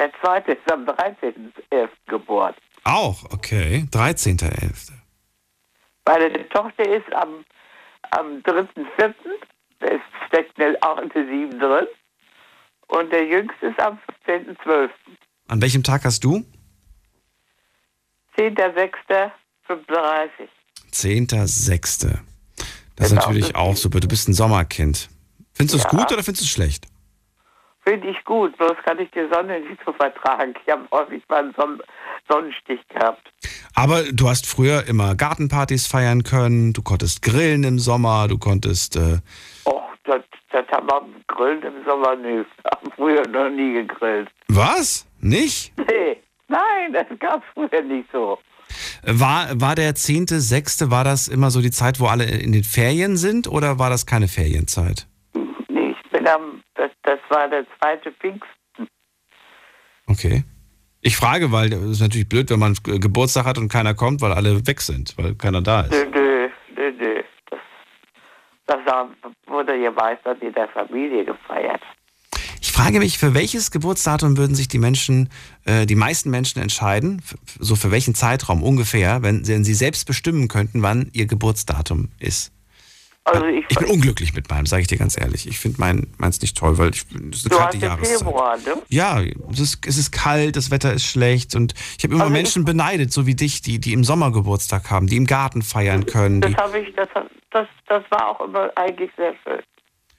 Der 0.00 0.10
zweite 0.22 0.52
ist 0.52 0.72
am 0.72 0.86
13.11. 0.86 1.88
geboren. 2.06 2.54
Auch, 2.84 3.22
okay. 3.24 3.84
13.11. 3.92 4.92
Meine 6.06 6.48
Tochter 6.48 6.88
ist 6.88 7.12
am, 7.12 7.44
am 8.12 8.38
3.4., 8.44 9.14
da 9.80 9.86
ist- 9.88 10.00
steckt 10.28 10.82
auch 10.82 10.96
eine 10.96 11.10
7 11.12 11.50
drin. 11.60 11.86
Und 12.86 13.12
der 13.12 13.26
Jüngste 13.26 13.66
ist 13.66 13.78
am 13.78 13.98
15.12., 14.26 14.88
An 15.48 15.60
welchem 15.60 15.82
Tag 15.82 16.06
hast 16.06 16.24
du? 16.24 16.46
10.06.35. 18.38 20.48
10.06. 20.92 22.18
Das 22.96 23.06
ist 23.06 23.10
Genau, 23.10 23.22
natürlich 23.26 23.54
auch 23.56 23.76
super. 23.76 24.00
Du 24.00 24.08
bist 24.08 24.28
ein 24.28 24.34
Sommerkind. 24.34 25.08
Findest 25.54 25.74
du 25.74 25.78
es 25.78 25.84
Ja. 25.84 25.90
gut 25.90 26.12
oder 26.12 26.22
findest 26.22 26.42
du 26.42 26.44
es 26.44 26.50
schlecht? 26.50 26.86
Finde 27.84 28.08
ich 28.10 28.22
gut, 28.24 28.56
bloß 28.58 28.76
kann 28.84 28.98
ich 28.98 29.10
die 29.12 29.26
Sonne 29.32 29.60
nicht 29.60 29.80
so 29.86 29.92
vertragen. 29.92 30.52
Ich 30.64 30.72
habe 30.72 30.86
häufig 30.92 31.22
mal 31.28 31.44
einen 31.44 31.54
Son 31.56 31.80
Sonnenstich 32.28 32.80
gehabt. 32.88 33.32
Aber 33.74 34.02
du 34.12 34.28
hast 34.28 34.46
früher 34.46 34.84
immer 34.86 35.14
Gartenpartys 35.14 35.86
feiern 35.86 36.22
können, 36.22 36.74
du 36.74 36.82
konntest 36.82 37.22
grillen 37.22 37.64
im 37.64 37.78
Sommer, 37.78 38.28
du 38.28 38.36
konntest. 38.38 38.96
Äh, 38.96 39.20
Och, 39.64 39.82
das, 40.04 40.22
das 40.52 40.66
haben 40.68 40.86
wir 40.88 41.00
gegrillt 41.26 41.64
im 41.64 41.84
Sommer 41.86 42.14
nicht. 42.16 42.50
Haben 42.66 42.90
früher 42.96 43.26
noch 43.26 43.48
nie 43.48 43.72
gegrillt. 43.74 44.28
was? 44.48 45.06
Nicht? 45.20 45.72
Nee, 45.78 46.18
nein, 46.48 46.92
das 46.92 47.06
gab 47.18 47.42
es 47.42 47.48
früher 47.54 47.82
nicht 47.82 48.08
so. 48.12 48.38
War, 49.04 49.48
war 49.60 49.74
der 49.74 49.94
10.06. 49.94 50.90
war 50.90 51.04
das 51.04 51.28
immer 51.28 51.50
so 51.50 51.60
die 51.62 51.70
Zeit, 51.70 52.00
wo 52.00 52.06
alle 52.06 52.24
in 52.24 52.52
den 52.52 52.64
Ferien 52.64 53.16
sind 53.16 53.46
oder 53.48 53.78
war 53.78 53.88
das 53.90 54.04
keine 54.06 54.28
Ferienzeit? 54.28 55.06
Nee, 55.68 55.94
ich 56.02 56.10
bin 56.10 56.26
am, 56.28 56.62
das, 56.74 56.90
das 57.04 57.18
war 57.30 57.48
der 57.48 57.64
zweite 57.78 58.12
Pfingsten. 58.12 58.48
Okay. 60.06 60.44
Ich 61.00 61.16
frage, 61.16 61.52
weil 61.52 61.72
es 61.72 61.82
ist 61.84 62.00
natürlich 62.00 62.28
blöd, 62.28 62.50
wenn 62.50 62.58
man 62.58 62.74
Ge- 62.74 62.98
Geburtstag 62.98 63.46
hat 63.46 63.56
und 63.56 63.68
keiner 63.70 63.94
kommt, 63.94 64.20
weil 64.20 64.32
alle 64.32 64.66
weg 64.66 64.80
sind, 64.80 65.16
weil 65.16 65.34
keiner 65.36 65.62
da 65.62 65.82
ist. 65.82 65.92
Nö, 65.92 66.04
nö, 66.10 66.48
nö, 66.76 66.92
nö. 66.98 67.22
Das, 68.66 68.78
das 68.84 69.06
wurde 69.46 69.76
ja 69.76 69.90
meistens 69.92 70.36
in 70.42 70.52
der 70.52 70.68
Familie 70.68 71.24
gefeiert. 71.24 71.80
Ich 72.60 72.72
frage 72.72 72.98
mich, 72.98 73.18
für 73.18 73.34
welches 73.34 73.70
Geburtsdatum 73.70 74.36
würden 74.36 74.54
sich 74.54 74.68
die 74.68 74.78
Menschen, 74.78 75.28
äh, 75.64 75.86
die 75.86 75.94
meisten 75.94 76.30
Menschen 76.30 76.60
entscheiden, 76.60 77.22
so 77.58 77.76
für 77.76 77.90
welchen 77.90 78.14
Zeitraum 78.14 78.62
ungefähr, 78.62 79.22
wenn, 79.22 79.46
wenn 79.46 79.64
sie 79.64 79.74
selbst 79.74 80.06
bestimmen 80.06 80.48
könnten, 80.48 80.82
wann 80.82 81.08
ihr 81.12 81.26
Geburtsdatum 81.26 82.08
ist? 82.18 82.52
Also 83.24 83.44
ich, 83.44 83.64
Ich 83.68 83.76
bin 83.78 83.88
unglücklich 83.90 84.32
mit 84.32 84.48
meinem, 84.48 84.64
sage 84.64 84.80
ich 84.82 84.88
dir 84.88 84.96
ganz 84.96 85.20
ehrlich. 85.20 85.46
Ich 85.46 85.58
finde 85.58 85.78
mein, 85.80 86.06
meins 86.16 86.40
nicht 86.40 86.56
toll, 86.56 86.78
weil 86.78 86.90
ich, 86.94 87.04
das 87.10 87.40
ist 87.40 87.44
eine 87.46 87.50
du 87.50 87.56
kalte 87.58 87.76
hast 87.76 87.82
Jahreszeit. 87.82 88.18
Februar, 88.20 88.56
ne? 88.56 88.82
Ja, 88.88 89.20
es 89.52 89.60
ist, 89.60 89.86
es 89.86 89.98
ist 89.98 90.12
kalt, 90.12 90.56
das 90.56 90.70
Wetter 90.70 90.94
ist 90.94 91.04
schlecht 91.04 91.54
und 91.54 91.74
ich 91.98 92.04
habe 92.04 92.14
immer 92.14 92.24
Also 92.24 92.34
ich- 92.34 92.40
Menschen 92.42 92.64
beneidet, 92.64 93.12
so 93.12 93.26
wie 93.26 93.34
dich, 93.34 93.60
die, 93.60 93.80
die 93.80 93.92
im 93.92 94.02
Sommer 94.02 94.32
Geburtstag 94.32 94.90
haben, 94.90 95.08
die 95.08 95.16
im 95.16 95.26
Garten 95.26 95.60
feiern 95.60 96.06
können. 96.06 96.40
Das 96.40 96.54
habe 96.54 96.78
ich, 96.80 96.94
das, 96.96 97.08
das, 97.50 97.66
das 97.86 98.02
war 98.10 98.28
auch 98.28 98.40
immer 98.48 98.70
eigentlich 98.76 99.10
sehr 99.18 99.34
schön. 99.44 99.60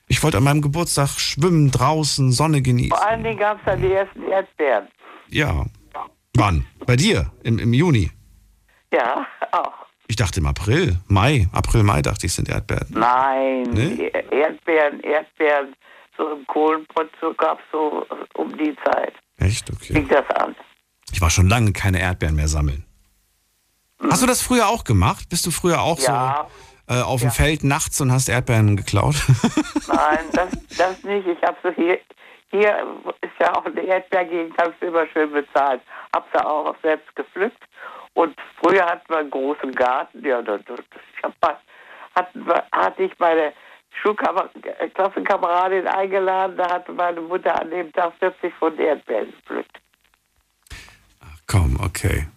Ich 0.09 0.21
wollte 0.23 0.37
an 0.37 0.43
meinem 0.43 0.61
Geburtstag 0.61 1.07
schwimmen, 1.19 1.71
draußen, 1.71 2.31
Sonne 2.33 2.61
genießen. 2.61 2.89
Vor 2.97 3.07
allen 3.07 3.23
Dingen 3.23 3.37
gab 3.39 3.57
es 3.59 3.65
dann 3.65 3.81
die 3.81 3.91
ersten 3.93 4.23
Erdbeeren. 4.23 4.87
Ja. 5.29 5.65
Wann? 6.35 6.65
Bei 6.85 6.95
dir? 6.95 7.31
Im, 7.43 7.59
im 7.59 7.71
Juni? 7.73 8.11
Ja, 8.91 9.25
auch. 9.51 9.73
Ich 10.07 10.15
dachte 10.15 10.39
im 10.39 10.47
April, 10.47 10.97
Mai, 11.07 11.47
April, 11.53 11.83
Mai 11.83 12.01
dachte 12.01 12.25
ich, 12.25 12.33
sind 12.33 12.49
Erdbeeren. 12.49 12.87
Nein, 12.89 13.63
Nee? 13.71 14.11
Erdbeeren, 14.31 14.99
Erdbeeren, 15.01 15.75
so 16.17 16.31
im 16.31 16.45
Kohlenpott 16.47 17.09
so 17.21 17.33
gab 17.35 17.59
es 17.59 17.65
so 17.71 18.05
um 18.35 18.57
die 18.57 18.75
Zeit. 18.83 19.13
Echt? 19.37 19.69
Okay. 19.71 19.93
Fing 19.93 20.07
das 20.07 20.27
an. 20.41 20.55
Ich 21.11 21.21
war 21.21 21.29
schon 21.29 21.47
lange 21.47 21.71
keine 21.73 21.99
Erdbeeren 21.99 22.35
mehr 22.35 22.47
sammeln. 22.47 22.83
Hast 24.09 24.23
du 24.23 24.27
das 24.27 24.41
früher 24.41 24.67
auch 24.69 24.83
gemacht? 24.83 25.29
Bist 25.29 25.45
du 25.45 25.51
früher 25.51 25.81
auch 25.81 25.99
Ja. 25.99 26.47
Äh, 26.89 27.01
auf 27.01 27.21
dem 27.21 27.31
Feld 27.31 27.63
nachts 27.63 28.01
und 28.01 28.11
hast 28.11 28.27
Erdbeeren 28.29 28.75
geklaut? 28.75 29.15
Nein, 29.87 30.25
das, 30.33 30.49
das 30.77 31.03
nicht. 31.03 31.27
Ich 31.27 31.41
habe 31.43 31.55
so 31.63 31.69
hier, 31.71 31.99
hier 32.51 32.85
ist 33.21 33.31
ja 33.39 33.55
auch 33.55 33.65
eine 33.65 33.81
Erdbeergegend, 33.81 34.57
habe 34.57 34.73
ich 34.75 34.87
immer 34.87 35.05
schön 35.07 35.31
bezahlt. 35.31 35.81
Hab 36.13 36.27
sie 36.33 36.43
auch 36.43 36.75
selbst 36.81 37.15
gepflückt. 37.15 37.63
Und 38.13 38.35
früher 38.61 38.85
hatten 38.85 39.07
wir 39.07 39.19
einen 39.19 39.29
großen 39.29 39.71
Garten. 39.73 40.25
Ja, 40.25 40.41
da, 40.41 40.57
da, 40.57 40.73
ich 40.75 41.23
hab 41.23 41.33
mal, 41.41 41.57
hatten 42.15 42.43
hatte 42.71 43.03
ich 43.03 43.11
meine 43.19 43.53
Schulklassenkameradin 44.01 45.87
eingeladen. 45.87 46.57
Da 46.57 46.73
hatte 46.73 46.91
meine 46.91 47.21
Mutter 47.21 47.61
an 47.61 47.69
dem 47.69 47.93
Tag 47.93 48.13
40 48.19 48.51
von 48.55 48.75
Erdbeeren 48.77 49.31
gepflückt. 49.31 49.79
Komm, 51.45 51.79
okay. 51.83 52.27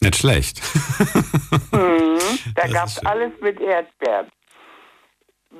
Nicht 0.00 0.16
schlecht. 0.16 0.60
Mhm. 1.72 2.18
Da 2.54 2.66
gab 2.68 2.86
es 2.86 3.04
alles 3.06 3.32
mit 3.40 3.60
Erdbeeren. 3.60 4.26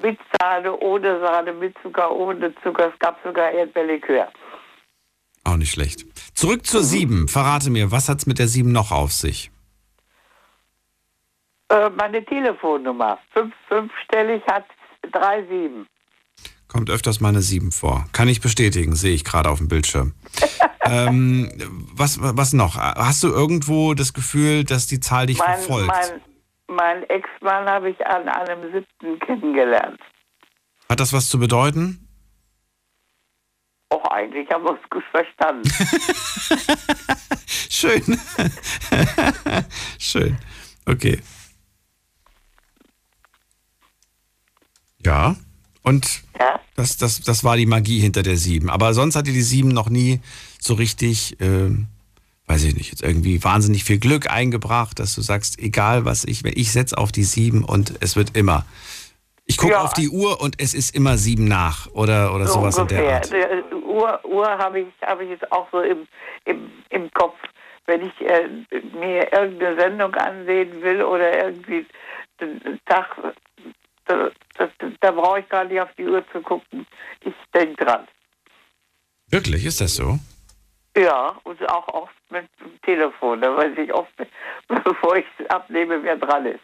Mit 0.03 0.19
Sahne, 0.39 0.77
ohne 0.79 1.21
Sahne, 1.21 1.53
mit 1.53 1.75
Zucker, 1.83 2.11
ohne 2.13 2.55
Zucker. 2.63 2.93
Es 2.93 2.99
gab 2.99 3.19
sogar 3.25 3.51
Erdbeerlikör. 3.51 4.29
Auch 5.45 5.57
nicht 5.57 5.73
schlecht. 5.73 6.05
Zurück 6.37 6.67
zur 6.67 6.83
7. 6.83 7.29
Verrate 7.29 7.71
mir, 7.71 7.91
was 7.91 8.09
hat's 8.09 8.27
mit 8.27 8.39
der 8.39 8.49
7 8.49 8.71
noch 8.71 8.93
auf 8.93 9.13
sich? 9.13 9.51
Äh, 11.71 11.91
meine 11.91 12.25
Telefonnummer, 12.25 13.19
fünf, 13.33 13.55
fünfstellig 13.69 14.43
hat 14.47 14.67
37. 15.05 15.87
Kommt 16.71 16.89
öfters 16.89 17.19
mal 17.21 17.31
eine 17.31 17.43
7 17.43 17.73
vor. 17.73 18.07
Kann 18.13 18.29
ich 18.29 18.41
bestätigen, 18.41 18.95
sehe 18.95 19.13
ich 19.13 19.25
gerade 19.25 19.51
auf 19.51 19.59
dem 19.59 19.67
Bildschirm. 19.67 20.15
ähm, 20.83 21.51
was, 21.93 22.19
was 22.21 22.53
noch? 22.53 22.77
Hast 22.77 23.25
du 23.25 23.29
irgendwo 23.29 23.95
das 23.95 24.13
Gefühl, 24.13 24.63
dass 24.63 24.87
die 24.87 25.01
Zahl 25.01 25.27
dich 25.27 25.39
Mein, 25.39 25.59
verfolgt? 25.59 25.89
mein, 25.89 26.21
mein 26.69 27.03
Ex-Mann 27.11 27.69
habe 27.69 27.91
ich 27.91 28.07
an 28.07 28.29
einem 28.29 28.73
siebten 28.73 29.19
kennengelernt. 29.19 30.01
Hat 30.89 31.01
das 31.01 31.13
was 31.13 31.29
zu 31.29 31.41
bedeuten? 31.41 32.07
Auch 33.89 34.05
eigentlich 34.05 34.49
haben 34.51 34.63
wir 34.63 34.71
uns 34.71 34.91
gut 34.91 35.03
verstanden. 35.11 35.69
Schön. 37.69 38.21
Schön. 39.99 40.39
Okay. 40.87 41.21
Ja. 45.05 45.35
Und 45.83 46.23
Das, 46.77 46.97
das, 46.97 47.21
das 47.21 47.45
war 47.45 47.57
die 47.57 47.67
Magie 47.67 47.99
hinter 48.01 48.23
der 48.23 48.37
7. 48.37 48.71
Aber 48.71 48.95
sonst 48.95 49.17
hat 49.17 49.27
dir 49.27 49.33
die 49.35 49.43
7 49.43 49.69
noch 49.69 49.91
nie 49.91 50.21
so 50.59 50.75
richtig, 50.75 51.37
ähm, 51.41 51.87
weiß 52.47 52.65
ich 52.65 52.75
nicht, 52.75 52.91
jetzt 52.91 53.03
irgendwie 53.03 53.43
wahnsinnig 53.45 53.85
viel 53.85 53.99
Glück 53.99 54.31
eingebracht, 54.31 54.99
dass 54.99 55.15
du 55.15 55.21
sagst, 55.21 55.59
egal 55.59 56.05
was 56.05 56.25
ich, 56.25 56.45
ich 56.45 56.73
setze 56.73 56.97
auf 56.99 57.13
die 57.13 57.25
7 57.25 57.65
und 57.65 57.95
es 58.01 58.17
wird 58.17 58.37
immer. 58.37 58.65
Ich 59.47 59.57
gucke 59.57 59.73
Ja. 59.73 59.83
auf 59.83 59.93
die 59.95 60.09
Uhr 60.09 60.41
und 60.41 60.61
es 60.63 60.75
ist 60.75 60.95
immer 60.95 61.19
7 61.19 61.45
nach 61.45 61.89
oder, 61.93 62.35
oder 62.35 62.47
so 62.47 62.55
sowas 62.61 62.79
in 62.79 62.87
der 62.87 62.99
ungefähr. 63.01 63.17
Art. 63.17 63.63
Die 63.71 63.75
Uhr, 63.75 64.21
Uhr 64.25 64.47
habe 64.49 64.81
ich, 64.81 64.87
habe 65.05 65.25
ich 65.25 65.31
jetzt 65.31 65.51
auch 65.53 65.67
so 65.73 65.81
im, 65.81 66.07
im, 66.45 66.71
im 66.91 67.11
Kopf. 67.13 67.37
Wenn 67.87 68.03
ich 68.07 68.13
äh, 68.21 68.49
mir 68.97 69.33
irgendeine 69.33 69.77
Sendung 69.81 70.15
ansehen 70.15 70.81
will 70.83 71.03
oder 71.03 71.45
irgendwie 71.47 71.85
den 72.41 72.61
Tag, 72.87 73.07
da, 74.17 74.31
da, 74.79 74.91
da 75.01 75.11
brauche 75.11 75.41
ich 75.41 75.49
gar 75.49 75.65
nicht 75.65 75.81
auf 75.81 75.89
die 75.97 76.07
Uhr 76.07 76.25
zu 76.33 76.41
gucken. 76.41 76.87
Ich 77.23 77.35
denke 77.55 77.85
dran. 77.85 78.07
Wirklich, 79.29 79.65
ist 79.65 79.81
das 79.81 79.95
so? 79.97 80.19
Ja, 80.97 81.37
und 81.45 81.69
auch 81.71 81.87
oft 81.89 82.15
mit 82.31 82.49
dem 82.61 82.81
Telefon. 82.83 83.41
Da 83.41 83.57
weiß 83.57 83.79
ich 83.79 83.93
oft, 83.95 84.13
bevor 84.69 85.17
ich 85.17 85.27
es 85.39 85.47
abnehme, 85.51 86.03
wer 86.03 86.17
dran 86.17 86.47
ist. 86.47 86.61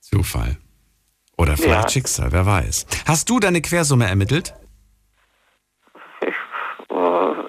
Zufall. 0.00 0.56
Oder 1.36 1.56
vielleicht 1.56 1.84
Ja. 1.84 1.88
Schicksal, 1.88 2.32
wer 2.32 2.46
weiß. 2.46 2.86
Hast 3.06 3.28
du 3.28 3.38
deine 3.40 3.60
Quersumme 3.62 4.06
ermittelt? 4.06 4.54
Äh, 6.20 6.30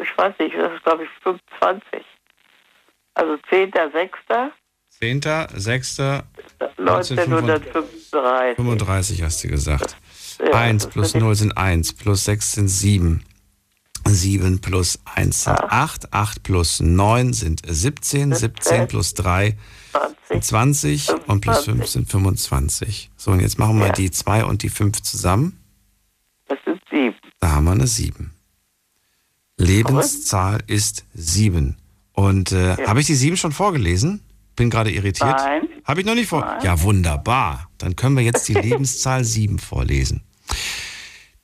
Ich 0.02 0.18
weiß 0.18 0.34
nicht, 0.40 0.56
das 0.58 0.74
ist 0.74 0.84
glaube 0.84 1.04
ich 1.06 1.10
25. 1.24 2.06
Also 3.16 3.34
10.06. 3.52 4.52
10. 5.04 5.22
6. 5.56 6.00
1935. 6.78 8.56
35 8.56 9.22
hast 9.24 9.44
du 9.44 9.48
gesagt. 9.50 9.98
Ja, 10.40 10.52
1 10.60 10.84
das 10.84 10.92
plus 10.92 11.08
ist 11.08 11.14
nicht- 11.16 11.24
0 11.24 11.36
sind 11.36 11.58
1, 11.58 11.94
plus 11.94 12.24
6 12.26 12.52
sind 12.54 12.68
7. 12.70 13.24
7 14.06 14.60
plus 14.60 15.00
1 15.06 15.44
sind 15.46 15.60
8, 15.62 16.14
8 16.14 16.44
plus 16.44 16.80
9 16.82 17.34
sind 17.34 17.62
17, 17.68 18.34
17 18.34 18.88
plus 18.88 19.14
3 19.14 19.58
sind 20.30 20.44
20 20.44 21.10
und 21.28 21.42
plus 21.42 21.66
5 21.66 21.86
sind 21.88 22.10
25. 22.10 23.12
So, 23.18 23.32
und 23.32 23.40
jetzt 23.40 23.60
machen 23.60 23.80
wir 23.80 23.92
die 23.94 24.12
2 24.12 24.44
und 24.46 24.64
die 24.64 24.70
5 24.70 25.02
zusammen. 25.02 25.58
Das 26.48 26.58
sind 26.66 26.82
7. 26.92 27.16
Da 27.40 27.52
haben 27.52 27.66
wir 27.66 27.72
eine 27.72 27.88
7. 27.88 28.32
Lebenszahl 29.58 30.60
ist 30.68 31.06
7. 31.14 31.78
Und 32.14 32.52
äh, 32.52 32.76
Ja. 32.78 32.88
habe 32.88 33.00
ich 33.00 33.06
die 33.08 33.16
7 33.16 33.38
schon 33.38 33.52
vorgelesen? 33.54 34.22
Bin 34.56 34.70
gerade 34.70 34.92
irritiert. 34.92 35.38
Nein. 35.38 35.64
Habe 35.84 36.02
ich 36.02 36.06
noch 36.06 36.16
nicht 36.16 36.30
vor. 36.30 36.42
Nein. 36.42 36.60
Ja, 36.64 36.82
wunderbar. 36.82 37.70
Dann 37.78 37.96
können 37.96 38.16
wir 38.16 38.24
jetzt 38.24 38.48
die 38.48 38.54
Lebenszahl 38.62 39.24
7 39.24 39.60
vorlesen. 39.60 40.22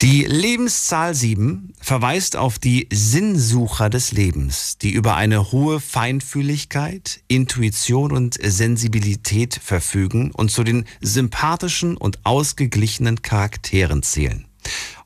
Die 0.02 0.23
Lebenszahl 0.23 1.14
7 1.14 1.73
verweist 1.81 2.38
auf 2.38 2.57
die 2.57 2.88
Sinnsucher 2.90 3.90
des 3.90 4.14
Lebens, 4.14 4.77
die 4.77 4.91
über 4.91 5.15
eine 5.15 5.52
hohe 5.52 5.81
Feinfühligkeit, 5.81 7.19
Intuition 7.27 8.14
und 8.14 8.38
Sensibilität 8.41 9.60
verfügen 9.61 10.31
und 10.31 10.52
zu 10.52 10.64
den 10.64 10.86
sympathischen 11.02 11.98
und 11.98 12.19
ausgeglichenen 12.23 13.23
Charakteren 13.23 14.02
zählen. 14.02 14.45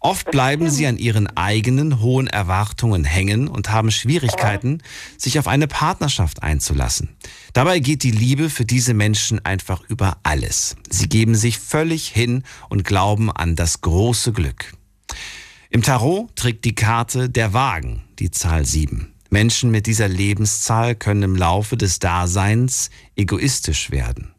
Oft 0.06 0.32
bleiben 0.32 0.70
sie 0.70 0.86
an 0.86 0.98
ihren 0.98 1.28
eigenen 1.38 2.02
hohen 2.02 2.28
Erwartungen 2.28 3.06
hängen 3.06 3.48
und 3.48 3.72
haben 3.72 3.90
Schwierigkeiten, 3.90 4.84
sich 5.18 5.40
auf 5.40 5.48
eine 5.48 5.66
Partnerschaft 5.66 6.44
einzulassen. 6.44 7.16
Dabei 7.54 7.80
geht 7.80 8.04
die 8.04 8.12
Liebe 8.12 8.50
für 8.50 8.66
diese 8.66 8.94
Menschen 8.94 9.44
einfach 9.46 9.82
über 9.88 10.18
alles. 10.24 10.76
Sie 10.90 11.08
geben 11.08 11.36
sich 11.36 11.58
völlig 11.58 12.10
hin 12.10 12.44
und 12.68 12.84
glauben 12.84 13.32
an 13.32 13.56
das 13.56 13.80
große 13.80 14.34
Glück. 14.34 14.74
Im 15.70 15.84
Tarot 15.84 16.36
trägt 16.36 16.66
die 16.66 16.76
Karte 16.76 17.30
der 17.30 17.54
Wagen 17.54 18.04
die 18.20 18.30
Zahl 18.30 18.66
7. 18.66 19.14
Menschen 19.30 19.72
mit 19.72 19.88
dieser 19.88 20.10
Lebenszahl 20.10 20.96
können 20.96 21.24
im 21.24 21.36
Laufe 21.38 21.78
des 21.78 22.00
Daseins 22.00 22.90
egoistisch 23.16 23.90
werden. 23.90 24.34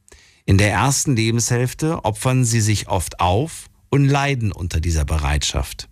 In 0.45 0.59
der 0.59 0.73
ersten 0.73 1.17
Lebenshälfte 1.17 2.05
opfern 2.05 2.45
sie 2.45 2.61
sich 2.61 2.89
oft 2.89 3.19
auf 3.19 3.71
und 3.95 4.09
leiden 4.09 4.51
unter 4.51 4.81
dieser 4.81 5.05
Bereitschaft. 5.05 5.89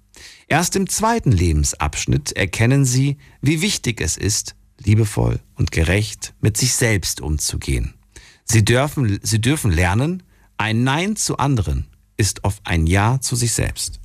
Erst 0.48 0.74
im 0.74 0.88
zweiten 0.88 1.30
Lebensabschnitt 1.30 2.32
erkennen 2.32 2.84
sie, 2.84 3.16
wie 3.42 3.62
wichtig 3.62 4.00
es 4.00 4.16
ist, 4.16 4.56
liebevoll 4.76 5.38
und 5.54 5.70
gerecht 5.70 6.34
mit 6.40 6.56
sich 6.56 6.74
selbst 6.74 7.20
umzugehen. 7.20 7.94
Sie 8.42 8.64
dürfen, 8.64 9.20
sie 9.22 9.40
dürfen 9.40 9.70
lernen, 9.70 10.24
ein 10.56 10.82
Nein 10.82 11.14
zu 11.14 11.36
anderen 11.36 11.86
ist 12.16 12.42
oft 12.42 12.60
ein 12.64 12.88
Ja 12.88 13.20
zu 13.20 13.36
sich 13.36 13.52
selbst. 13.52 14.00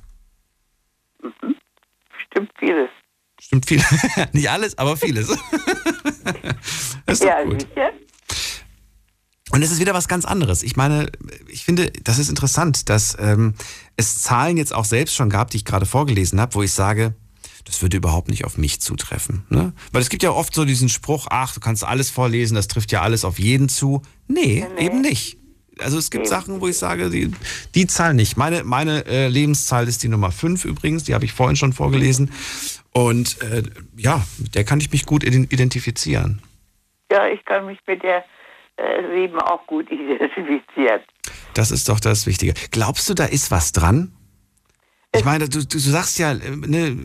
Stimmt 2.30 2.52
vieles. 2.56 2.90
Stimmt 3.40 3.66
viel. 3.66 3.82
Nicht 4.32 4.48
alles, 4.48 4.78
aber 4.78 4.96
vieles. 4.96 5.28
ist 7.06 7.24
ja, 7.24 7.42
gut. 7.42 7.62
sicher. 7.62 7.90
Und 9.50 9.62
es 9.62 9.72
ist 9.72 9.80
wieder 9.80 9.94
was 9.94 10.08
ganz 10.08 10.24
anderes. 10.24 10.62
Ich 10.62 10.76
meine, 10.76 11.10
ich 11.48 11.64
finde, 11.64 11.90
das 12.04 12.18
ist 12.18 12.28
interessant, 12.28 12.88
dass 12.88 13.16
ähm, 13.18 13.54
es 13.98 14.22
Zahlen 14.22 14.56
jetzt 14.56 14.72
auch 14.74 14.86
selbst 14.86 15.14
schon 15.14 15.28
gab, 15.28 15.50
die 15.50 15.58
ich 15.58 15.64
gerade 15.66 15.84
vorgelesen 15.84 16.40
habe, 16.40 16.54
wo 16.54 16.62
ich 16.62 16.72
sage, 16.72 17.14
das 17.64 17.82
würde 17.82 17.98
überhaupt 17.98 18.28
nicht 18.30 18.46
auf 18.46 18.56
mich 18.56 18.80
zutreffen. 18.80 19.42
Ne? 19.50 19.74
Weil 19.92 20.00
es 20.00 20.08
gibt 20.08 20.22
ja 20.22 20.30
oft 20.30 20.54
so 20.54 20.64
diesen 20.64 20.88
Spruch, 20.88 21.26
ach, 21.28 21.52
du 21.52 21.60
kannst 21.60 21.84
alles 21.84 22.08
vorlesen, 22.08 22.54
das 22.54 22.68
trifft 22.68 22.92
ja 22.92 23.02
alles 23.02 23.24
auf 23.26 23.38
jeden 23.38 23.68
zu. 23.68 24.00
Nee, 24.26 24.64
eben 24.78 25.02
nicht. 25.02 25.36
Also 25.80 25.98
es 25.98 26.10
gibt 26.10 26.26
Sachen, 26.26 26.60
wo 26.60 26.66
ich 26.68 26.78
sage, 26.78 27.10
die, 27.10 27.30
die 27.74 27.86
Zahl 27.86 28.14
nicht. 28.14 28.36
Meine, 28.36 28.64
meine 28.64 29.04
äh, 29.06 29.28
Lebenszahl 29.28 29.86
ist 29.86 30.02
die 30.02 30.08
Nummer 30.08 30.32
5 30.32 30.64
übrigens, 30.64 31.04
die 31.04 31.14
habe 31.14 31.24
ich 31.24 31.32
vorhin 31.32 31.56
schon 31.56 31.72
vorgelesen. 31.72 32.32
Und 32.92 33.40
äh, 33.42 33.62
ja, 33.96 34.24
mit 34.38 34.54
der 34.54 34.64
kann 34.64 34.80
ich 34.80 34.90
mich 34.90 35.06
gut 35.06 35.22
ident- 35.22 35.52
identifizieren. 35.52 36.40
Ja, 37.12 37.28
ich 37.28 37.44
kann 37.44 37.66
mich 37.66 37.78
mit 37.86 38.02
der 38.02 38.24
äh, 38.78 39.02
7 39.26 39.38
auch 39.40 39.66
gut 39.66 39.90
identifizieren. 39.90 41.00
Das 41.54 41.70
ist 41.70 41.88
doch 41.88 42.00
das 42.00 42.26
Wichtige. 42.26 42.54
Glaubst 42.70 43.08
du, 43.08 43.14
da 43.14 43.24
ist 43.24 43.50
was 43.50 43.72
dran? 43.72 44.12
Ich 45.14 45.24
meine, 45.24 45.48
du, 45.48 45.66
du, 45.66 45.78
sagst 45.78 46.18
ja, 46.18 46.32
äh, 46.32 46.36
ne, 46.56 46.96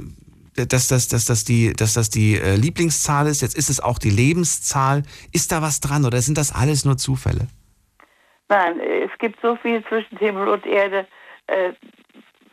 dass, 0.56 0.88
dass, 0.88 1.08
dass, 1.08 1.26
dass 1.26 1.46
die, 1.46 1.74
dass 1.74 1.94
das 1.94 2.10
die 2.10 2.36
äh, 2.36 2.56
Lieblingszahl 2.56 3.28
ist, 3.28 3.42
jetzt 3.42 3.58
ist 3.58 3.70
es 3.70 3.80
auch 3.80 3.98
die 3.98 4.10
Lebenszahl. 4.10 5.04
Ist 5.32 5.52
da 5.52 5.62
was 5.62 5.80
dran 5.80 6.06
oder 6.06 6.22
sind 6.22 6.38
das 6.38 6.54
alles 6.54 6.86
nur 6.86 6.98
Zufälle? 6.98 7.48
Nein, 8.50 8.80
es 8.80 9.12
gibt 9.20 9.40
so 9.42 9.56
viel 9.56 9.84
zwischen 9.86 10.18
Himmel 10.18 10.48
und 10.48 10.66
Erde, 10.66 11.08
äh, 11.48 11.74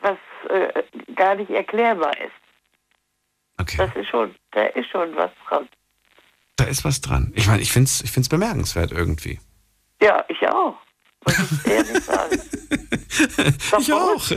was 0.01 0.17
äh, 0.49 0.83
gar 1.15 1.35
nicht 1.35 1.51
erklärbar 1.51 2.17
ist. 2.19 2.33
Okay. 3.61 3.77
Das 3.77 3.95
ist 3.95 4.09
schon, 4.09 4.35
da 4.53 4.63
ist 4.63 4.89
schon 4.89 5.15
was 5.17 5.31
dran. 5.47 5.69
Da 6.61 6.67
ist 6.67 6.85
was 6.85 7.01
dran. 7.01 7.33
Ich 7.35 7.47
meine, 7.47 7.63
ich 7.63 7.73
finde 7.73 7.87
es 7.87 8.03
ich 8.03 8.11
find's 8.11 8.29
bemerkenswert 8.29 8.93
irgendwie. 8.93 9.41
Ja, 10.03 10.23
ich 10.29 10.47
auch. 10.47 10.77
Muss 11.25 11.53
ich 11.65 11.71
ehrlich 11.71 12.05
sagen. 12.05 12.39
ich 13.81 13.93
auch. 13.95 14.31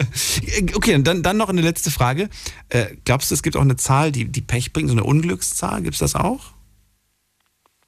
Okay, 0.73 0.95
und 0.95 1.05
dann, 1.05 1.21
dann 1.21 1.35
noch 1.35 1.49
eine 1.49 1.59
letzte 1.59 1.91
Frage. 1.91 2.29
Äh, 2.69 2.95
glaubst 3.03 3.29
du, 3.29 3.35
es 3.35 3.43
gibt 3.43 3.57
auch 3.57 3.61
eine 3.61 3.75
Zahl, 3.75 4.13
die, 4.13 4.25
die 4.25 4.39
Pech 4.39 4.71
bringt, 4.71 4.89
so 4.89 4.95
eine 4.95 5.03
Unglückszahl? 5.03 5.81
Gibt 5.81 5.95
es 5.95 5.99
das 5.99 6.15
auch? 6.15 6.51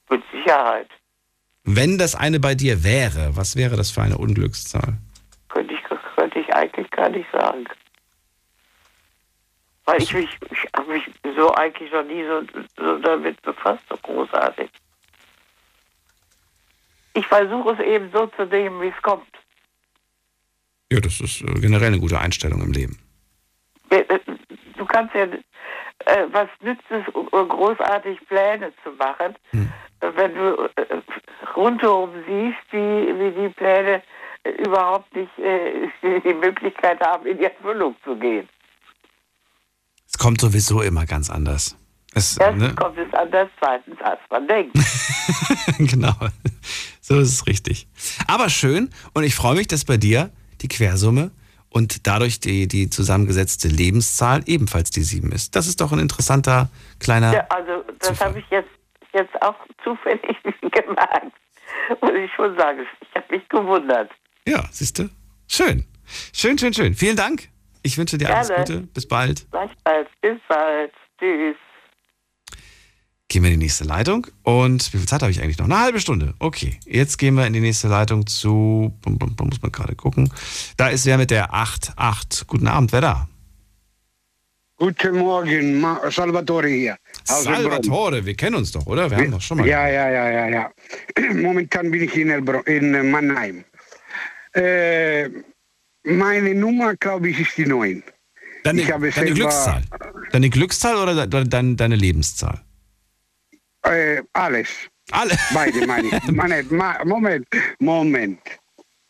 Mit 0.09 0.21
Sicherheit. 0.33 0.89
Wenn 1.63 1.97
das 1.97 2.15
eine 2.15 2.41
bei 2.41 2.55
dir 2.55 2.83
wäre, 2.83 3.37
was 3.37 3.55
wäre 3.55 3.77
das 3.77 3.89
für 3.89 4.01
eine 4.01 4.17
Unglückszahl? 4.17 4.97
Könnte 5.47 5.73
ich, 5.73 5.79
könnte 6.17 6.39
ich 6.39 6.53
eigentlich 6.53 6.91
gar 6.91 7.07
nicht 7.09 7.27
sagen. 7.31 7.63
Weil 9.85 10.01
ich 10.01 10.13
mich, 10.13 10.29
ich 10.51 10.67
habe 10.75 10.93
mich 10.93 11.03
so 11.35 11.53
eigentlich 11.53 11.91
noch 11.91 12.03
nie 12.03 12.25
so, 12.25 12.41
so 12.77 12.97
damit 12.99 13.41
befasst, 13.43 13.83
so 13.89 13.97
großartig. 13.97 14.69
Ich 17.13 17.27
versuche 17.27 17.73
es 17.73 17.79
eben 17.79 18.09
so 18.11 18.27
zu 18.27 18.45
nehmen, 18.45 18.81
wie 18.81 18.87
es 18.87 19.01
kommt. 19.01 19.27
Ja, 20.91 20.99
das 20.99 21.19
ist 21.21 21.41
äh, 21.41 21.59
generell 21.59 21.87
eine 21.87 21.99
gute 21.99 22.19
Einstellung 22.19 22.61
im 22.61 22.71
Leben. 22.71 22.97
Äh, 23.89 24.01
äh, 24.01 24.19
Du 24.77 24.85
kannst 24.85 25.15
ja, 25.15 25.25
was 26.31 26.49
nützt 26.61 26.83
es, 26.89 27.05
großartig 27.13 28.19
Pläne 28.27 28.73
zu 28.83 28.91
machen, 28.91 29.35
äh, 29.53 30.11
wenn 30.15 30.35
du 30.35 30.69
rundherum 31.55 32.11
siehst, 32.27 32.59
wie, 32.71 33.19
wie 33.19 33.31
die 33.31 33.49
Pläne 33.53 34.03
überhaupt 34.65 35.15
nicht 35.15 35.31
die 36.03 36.33
Möglichkeit 36.33 36.99
haben, 36.99 37.25
in 37.25 37.37
die 37.37 37.45
Erfüllung 37.45 37.95
zu 38.03 38.15
gehen. 38.15 38.47
Es 40.15 40.19
kommt 40.19 40.39
sowieso 40.39 40.81
immer 40.81 41.05
ganz 41.05 41.29
anders. 41.29 41.75
Es, 42.13 42.37
Erstens 42.37 42.63
ne? 42.63 42.75
kommt 42.75 42.97
es 42.97 43.13
anders, 43.13 43.49
zweitens, 43.59 43.99
als 43.99 44.21
man 44.29 44.47
denkt. 44.47 44.77
genau. 45.77 46.13
So 47.01 47.19
ist 47.19 47.33
es 47.33 47.47
richtig. 47.47 47.89
Aber 48.25 48.47
schön 48.47 48.91
und 49.13 49.25
ich 49.25 49.35
freue 49.35 49.55
mich, 49.55 49.67
dass 49.67 49.83
bei 49.83 49.97
dir 49.97 50.31
die 50.61 50.69
Quersumme 50.69 51.31
und 51.67 52.07
dadurch 52.07 52.39
die, 52.39 52.69
die 52.69 52.89
zusammengesetzte 52.89 53.67
Lebenszahl 53.67 54.41
ebenfalls 54.45 54.89
die 54.89 55.01
7 55.01 55.33
ist. 55.33 55.53
Das 55.57 55.67
ist 55.67 55.81
doch 55.81 55.91
ein 55.91 55.99
interessanter 55.99 56.69
kleiner. 57.01 57.33
Ja, 57.33 57.47
also 57.49 57.83
das 57.99 58.17
habe 58.21 58.39
ich 58.39 58.45
jetzt, 58.49 58.69
jetzt 59.11 59.41
auch 59.41 59.57
zufällig 59.83 60.37
gemerkt. 60.61 61.35
Muss 61.99 62.13
ich 62.13 62.31
schon 62.37 62.55
sagen. 62.57 62.85
Ich 63.01 63.21
habe 63.21 63.35
mich 63.35 63.49
gewundert. 63.49 64.09
Ja, 64.47 64.63
siehst 64.71 64.97
du? 64.97 65.09
Schön. 65.49 65.83
Schön, 66.31 66.57
schön, 66.57 66.73
schön. 66.73 66.93
Vielen 66.93 67.17
Dank. 67.17 67.49
Ich 67.85 67.99
wünsche 67.99 68.17
dir 68.17 68.35
alles. 68.35 68.49
Gute. 68.49 68.81
Bis 68.95 69.07
bald. 69.07 69.45
Gleichfalls. 69.51 70.09
Bis 70.19 70.39
bald. 70.49 70.91
Tschüss. 71.19 71.55
Gehen 73.27 73.43
wir 73.43 73.51
in 73.51 73.59
die 73.59 73.65
nächste 73.65 73.83
Leitung. 73.83 74.25
Und 74.41 74.91
wie 74.91 74.97
viel 74.97 75.07
Zeit 75.07 75.21
habe 75.21 75.31
ich 75.31 75.39
eigentlich 75.39 75.59
noch? 75.59 75.65
Eine 75.65 75.79
halbe 75.79 75.99
Stunde. 75.99 76.33
Okay, 76.39 76.79
jetzt 76.85 77.17
gehen 77.17 77.35
wir 77.35 77.45
in 77.45 77.53
die 77.53 77.59
nächste 77.59 77.87
Leitung 77.87 78.25
zu. 78.25 78.91
Bum, 79.01 79.19
bum, 79.19 79.35
bum, 79.35 79.49
muss 79.49 79.61
man 79.61 79.71
gerade 79.71 79.95
gucken. 79.95 80.33
Da 80.77 80.87
ist 80.87 81.05
wer 81.05 81.19
mit 81.19 81.29
der 81.29 81.53
88. 81.53 82.47
Guten 82.47 82.67
Abend, 82.67 82.91
wer 82.91 83.01
da? 83.01 83.29
Guten 84.77 85.19
Morgen, 85.19 85.79
Ma 85.79 86.09
Salvatore 86.09 86.69
hier. 86.69 86.97
Salvatore, 87.23 88.25
wir 88.25 88.35
kennen 88.35 88.55
uns 88.55 88.71
doch, 88.71 88.87
oder? 88.87 89.11
Wir 89.11 89.17
haben 89.17 89.31
doch 89.31 89.41
schon 89.41 89.59
mal. 89.59 89.67
Ja, 89.67 89.87
ja, 89.87 90.09
ja, 90.09 90.31
ja, 90.31 90.47
ja. 90.49 90.71
Momentan 91.35 91.91
bin 91.91 92.01
ich 92.01 92.17
in, 92.17 92.31
in 92.65 93.11
Mannheim. 93.11 93.63
Äh, 94.53 95.29
meine 96.05 96.55
Nummer, 96.55 96.95
glaube 96.95 97.29
ich, 97.29 97.39
ist 97.39 97.57
die 97.57 97.65
9. 97.65 98.03
Deine, 98.63 98.81
ich 98.81 98.91
habe 98.91 99.11
deine 99.11 99.33
Glückszahl. 99.33 99.83
Deine 100.31 100.49
Glückszahl 100.49 100.95
oder 100.95 101.27
de, 101.27 101.43
de, 101.43 101.75
deine 101.75 101.95
Lebenszahl? 101.95 102.61
Äh, 103.83 104.23
alles. 104.33 104.69
Alle? 105.11 105.37
Beide 105.53 105.85
meine 105.85 106.07
ich. 106.17 107.03
Moment, 107.03 107.47
Moment. 107.79 108.39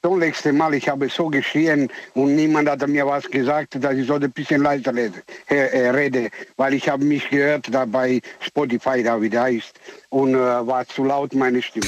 Das 0.06 0.18
letzte 0.20 0.54
Mal, 0.54 0.76
ich 0.76 0.88
habe 0.88 1.10
so 1.10 1.30
geschrien 1.30 1.90
und 2.14 2.36
niemand 2.36 2.70
hat 2.70 2.88
mir 2.88 3.08
was 3.08 3.28
gesagt, 3.28 3.84
dass 3.84 3.96
ich 3.96 4.06
so 4.06 4.14
ein 4.14 4.32
bisschen 4.32 4.62
leiser 4.62 4.94
rede, 4.94 5.24
äh, 5.48 5.90
rede 5.90 6.30
weil 6.58 6.76
ich 6.76 6.88
habe 6.88 7.04
mich 7.04 7.28
gehört 7.28 7.74
da 7.74 7.86
bei 7.86 8.22
Spotify, 8.40 9.02
da 9.02 9.20
wie 9.20 9.32
der 9.32 9.42
heißt, 9.42 9.74
und 10.10 10.36
äh, 10.36 10.38
war 10.38 10.86
zu 10.86 11.06
laut 11.06 11.34
meine 11.34 11.60
Stimme. 11.60 11.88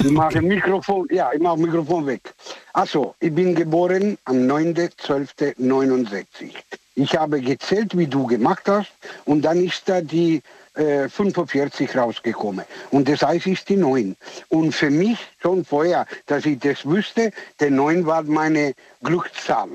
Ich 0.00 0.10
mache 0.10 0.42
Mikrofon, 0.42 1.08
ja, 1.10 1.30
ich 1.32 1.40
mache 1.40 1.58
Mikrofon 1.58 2.06
weg. 2.06 2.34
Also, 2.74 3.14
ich 3.18 3.34
bin 3.34 3.54
geboren 3.54 4.18
am 4.26 4.46
9.12.69. 4.46 6.50
Ich 6.96 7.16
habe 7.16 7.40
gezählt, 7.40 7.96
wie 7.96 8.06
du 8.06 8.26
gemacht 8.26 8.64
hast, 8.66 8.92
und 9.24 9.42
dann 9.42 9.64
ist 9.64 9.88
da 9.88 10.02
die 10.02 10.42
äh, 10.74 11.08
45 11.08 11.96
rausgekommen. 11.96 12.66
Und 12.90 13.08
das 13.08 13.22
heißt, 13.22 13.46
ist 13.46 13.68
die 13.68 13.76
9. 13.76 14.16
Und 14.48 14.74
für 14.74 14.90
mich 14.90 15.18
schon 15.40 15.64
vorher, 15.64 16.04
dass 16.26 16.44
ich 16.46 16.58
das 16.58 16.84
wüsste, 16.84 17.30
der 17.60 17.70
9 17.70 18.04
war 18.06 18.24
meine 18.24 18.74
Glückszahl. 19.02 19.68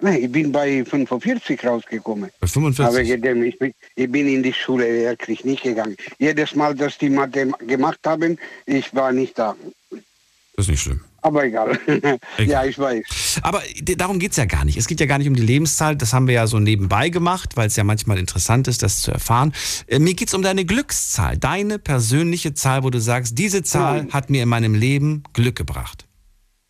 Nein, 0.00 0.22
ich 0.22 0.30
bin 0.30 0.52
bei 0.52 0.84
45 0.84 1.64
rausgekommen. 1.64 2.30
Bei 2.40 2.46
45? 2.46 2.86
Aber 2.86 3.02
ich 3.02 3.20
bin, 3.20 3.42
ich 3.44 3.58
bin, 3.58 3.74
ich 3.96 4.10
bin 4.10 4.28
in 4.28 4.42
die 4.44 4.52
Schule 4.52 4.86
wirklich 4.86 5.44
nicht 5.44 5.62
gegangen. 5.64 5.96
Jedes 6.18 6.54
Mal, 6.54 6.74
dass 6.74 6.98
die 6.98 7.10
Mathe 7.10 7.46
gemacht 7.66 7.98
haben, 8.06 8.38
ich 8.66 8.94
war 8.94 9.12
nicht 9.12 9.36
da. 9.38 9.56
Das 9.90 10.66
ist 10.66 10.68
nicht 10.70 10.80
schlimm. 10.82 11.04
Aber 11.20 11.44
egal. 11.44 11.78
ja, 12.46 12.64
ich 12.64 12.78
weiß. 12.78 13.40
Aber 13.42 13.62
darum 13.96 14.18
geht 14.18 14.30
es 14.32 14.36
ja 14.36 14.44
gar 14.44 14.64
nicht. 14.64 14.76
Es 14.78 14.86
geht 14.86 15.00
ja 15.00 15.06
gar 15.06 15.18
nicht 15.18 15.28
um 15.28 15.34
die 15.34 15.42
Lebenszahl. 15.42 15.96
Das 15.96 16.12
haben 16.12 16.26
wir 16.28 16.34
ja 16.34 16.46
so 16.46 16.60
nebenbei 16.60 17.08
gemacht, 17.08 17.56
weil 17.56 17.66
es 17.66 17.76
ja 17.76 17.82
manchmal 17.84 18.18
interessant 18.18 18.68
ist, 18.68 18.82
das 18.82 19.02
zu 19.02 19.10
erfahren. 19.10 19.52
Äh, 19.88 19.98
mir 19.98 20.14
geht 20.14 20.28
es 20.28 20.34
um 20.34 20.42
deine 20.42 20.64
Glückszahl. 20.64 21.36
Deine 21.36 21.78
persönliche 21.78 22.54
Zahl, 22.54 22.84
wo 22.84 22.90
du 22.90 23.00
sagst, 23.00 23.36
diese 23.38 23.62
Zahl 23.62 24.06
hat 24.12 24.30
mir 24.30 24.42
in 24.44 24.48
meinem 24.48 24.74
Leben 24.74 25.24
Glück 25.32 25.56
gebracht. 25.56 26.06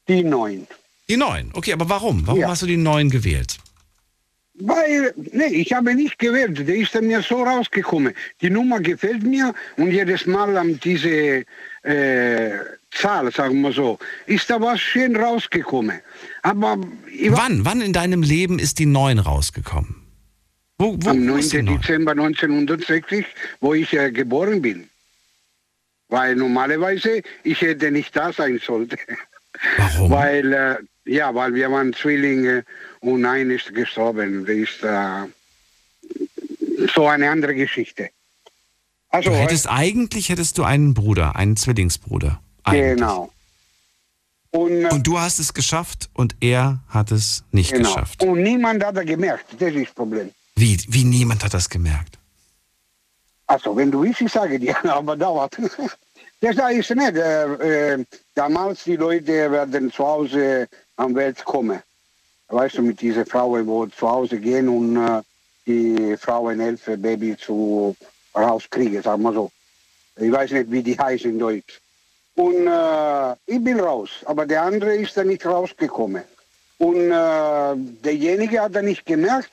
Die 0.08 0.22
9. 0.24 0.66
Die 1.10 1.16
9. 1.16 1.50
Okay, 1.52 1.72
aber 1.74 1.88
warum? 1.90 2.26
Warum 2.26 2.40
Ja. 2.40 2.48
hast 2.48 2.62
du 2.62 2.66
die 2.66 2.76
9 2.78 3.10
gewählt? 3.10 3.58
Weil, 4.60 5.14
nee, 5.32 5.46
ich 5.46 5.72
habe 5.72 5.94
nicht 5.94 6.18
gewählt, 6.18 6.66
der 6.66 6.74
ist 6.74 7.00
mir 7.00 7.22
so 7.22 7.42
rausgekommen. 7.42 8.12
Die 8.40 8.50
Nummer 8.50 8.80
gefällt 8.80 9.22
mir 9.22 9.54
und 9.76 9.92
jedes 9.92 10.26
Mal 10.26 10.56
an 10.56 10.80
diese 10.82 11.44
äh, 11.82 12.50
Zahl, 12.90 13.30
sagen 13.30 13.60
wir 13.60 13.72
so, 13.72 13.98
ist 14.26 14.50
da 14.50 14.60
was 14.60 14.80
schön 14.80 15.14
rausgekommen. 15.14 16.00
Aber 16.42 16.78
Wann? 17.28 17.64
Wann 17.64 17.80
in 17.80 17.92
deinem 17.92 18.22
Leben 18.22 18.58
ist 18.58 18.78
die 18.80 18.86
9 18.86 19.20
rausgekommen? 19.20 19.94
Wo, 20.78 20.96
wo, 21.00 21.10
am 21.10 21.20
wo 21.20 21.32
9. 21.32 21.38
ist 21.38 21.52
die 21.52 21.62
9? 21.62 21.80
Dezember 21.80 22.12
1960, 22.12 23.26
wo 23.60 23.74
ich 23.74 23.92
äh, 23.92 24.10
geboren 24.10 24.60
bin. 24.60 24.88
Weil 26.08 26.34
normalerweise 26.34 27.22
ich 27.44 27.60
hätte 27.60 27.92
nicht 27.92 28.16
da 28.16 28.32
sein 28.32 28.58
sollte. 28.64 28.96
Warum? 29.76 30.10
Weil, 30.10 30.52
äh, 30.52 30.76
ja, 31.04 31.34
weil 31.34 31.54
wir 31.54 31.70
waren 31.70 31.94
Zwillinge 31.94 32.64
und 33.00 33.24
ein 33.24 33.50
ist 33.50 33.72
gestorben. 33.74 34.44
Das 34.46 34.56
ist 34.56 34.82
äh, 34.82 35.26
so 36.94 37.06
eine 37.06 37.30
andere 37.30 37.54
Geschichte. 37.54 38.10
Also, 39.10 39.30
du 39.30 39.36
hättest 39.36 39.68
eigentlich 39.68 40.28
hättest 40.28 40.58
du 40.58 40.64
einen 40.64 40.94
Bruder, 40.94 41.36
einen 41.36 41.56
Zwillingsbruder. 41.56 42.40
Eigentlich. 42.64 42.96
Genau. 42.96 43.30
Und, 44.50 44.84
äh, 44.84 44.88
Und 44.88 45.06
du 45.06 45.18
hast 45.18 45.38
es 45.38 45.52
geschafft 45.54 46.08
und 46.14 46.36
er 46.40 46.80
hat 46.88 47.10
es 47.10 47.44
nicht 47.52 47.72
genau. 47.72 47.88
geschafft. 47.88 48.22
Und 48.22 48.42
niemand 48.42 48.84
hat 48.84 48.96
das 48.96 49.04
gemerkt, 49.04 49.44
das 49.58 49.74
ist 49.74 49.88
das 49.88 49.94
Problem. 49.94 50.30
Wie, 50.56 50.78
wie 50.88 51.04
niemand 51.04 51.44
hat 51.44 51.54
das 51.54 51.68
gemerkt? 51.68 52.18
Also, 53.46 53.74
wenn 53.76 53.90
du 53.90 54.02
willst, 54.02 54.20
ich 54.20 54.32
sage 54.32 54.58
dir, 54.58 54.76
aber 54.92 55.16
dauert. 55.16 55.56
Das 56.40 56.54
da 56.54 56.68
ist 56.68 56.90
nicht. 56.94 57.16
Äh, 57.16 57.94
äh, 57.94 58.04
damals 58.34 58.84
die 58.84 58.96
Leute 58.96 59.50
werden 59.50 59.90
zu 59.90 60.06
Hause 60.06 60.68
am 60.96 61.14
Welt 61.14 61.44
kommen. 61.44 61.82
Weißt 62.48 62.78
du, 62.78 62.82
mit 62.82 63.00
diesen 63.00 63.26
Frauen, 63.26 63.66
wo 63.66 63.86
zu 63.86 64.10
Hause 64.10 64.38
gehen 64.38 64.68
und 64.68 64.96
äh, 64.96 65.22
die 65.66 66.16
Frauen 66.16 66.60
helfen, 66.60 67.00
Baby 67.00 67.36
zu 67.36 67.94
rauskriegen, 68.34 69.02
sagen 69.02 69.22
wir 69.22 69.32
so. 69.32 69.50
Ich 70.16 70.32
weiß 70.32 70.50
nicht, 70.52 70.70
wie 70.70 70.82
die 70.82 70.98
heißen 70.98 71.30
in 71.30 71.38
Deutsch. 71.38 71.80
Und 72.34 72.66
äh, 72.66 73.32
ich 73.46 73.62
bin 73.62 73.80
raus, 73.80 74.10
aber 74.24 74.46
der 74.46 74.62
andere 74.62 74.94
ist 74.94 75.16
da 75.16 75.24
nicht 75.24 75.44
rausgekommen. 75.44 76.22
Und 76.78 77.10
äh, 77.10 77.74
derjenige 78.04 78.60
hat 78.60 78.74
da 78.74 78.82
nicht 78.82 79.04
gemerkt. 79.04 79.52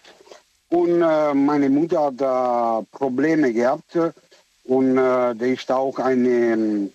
Und 0.69 1.01
äh, 1.01 1.33
meine 1.33 1.69
Mutter 1.69 2.05
hat 2.05 2.13
da 2.17 2.83
Probleme 2.91 3.51
gehabt. 3.51 3.97
Und 4.65 4.97
äh, 4.97 5.35
der 5.35 5.47
ist 5.47 5.71
auch 5.71 5.97
eine 5.99 6.89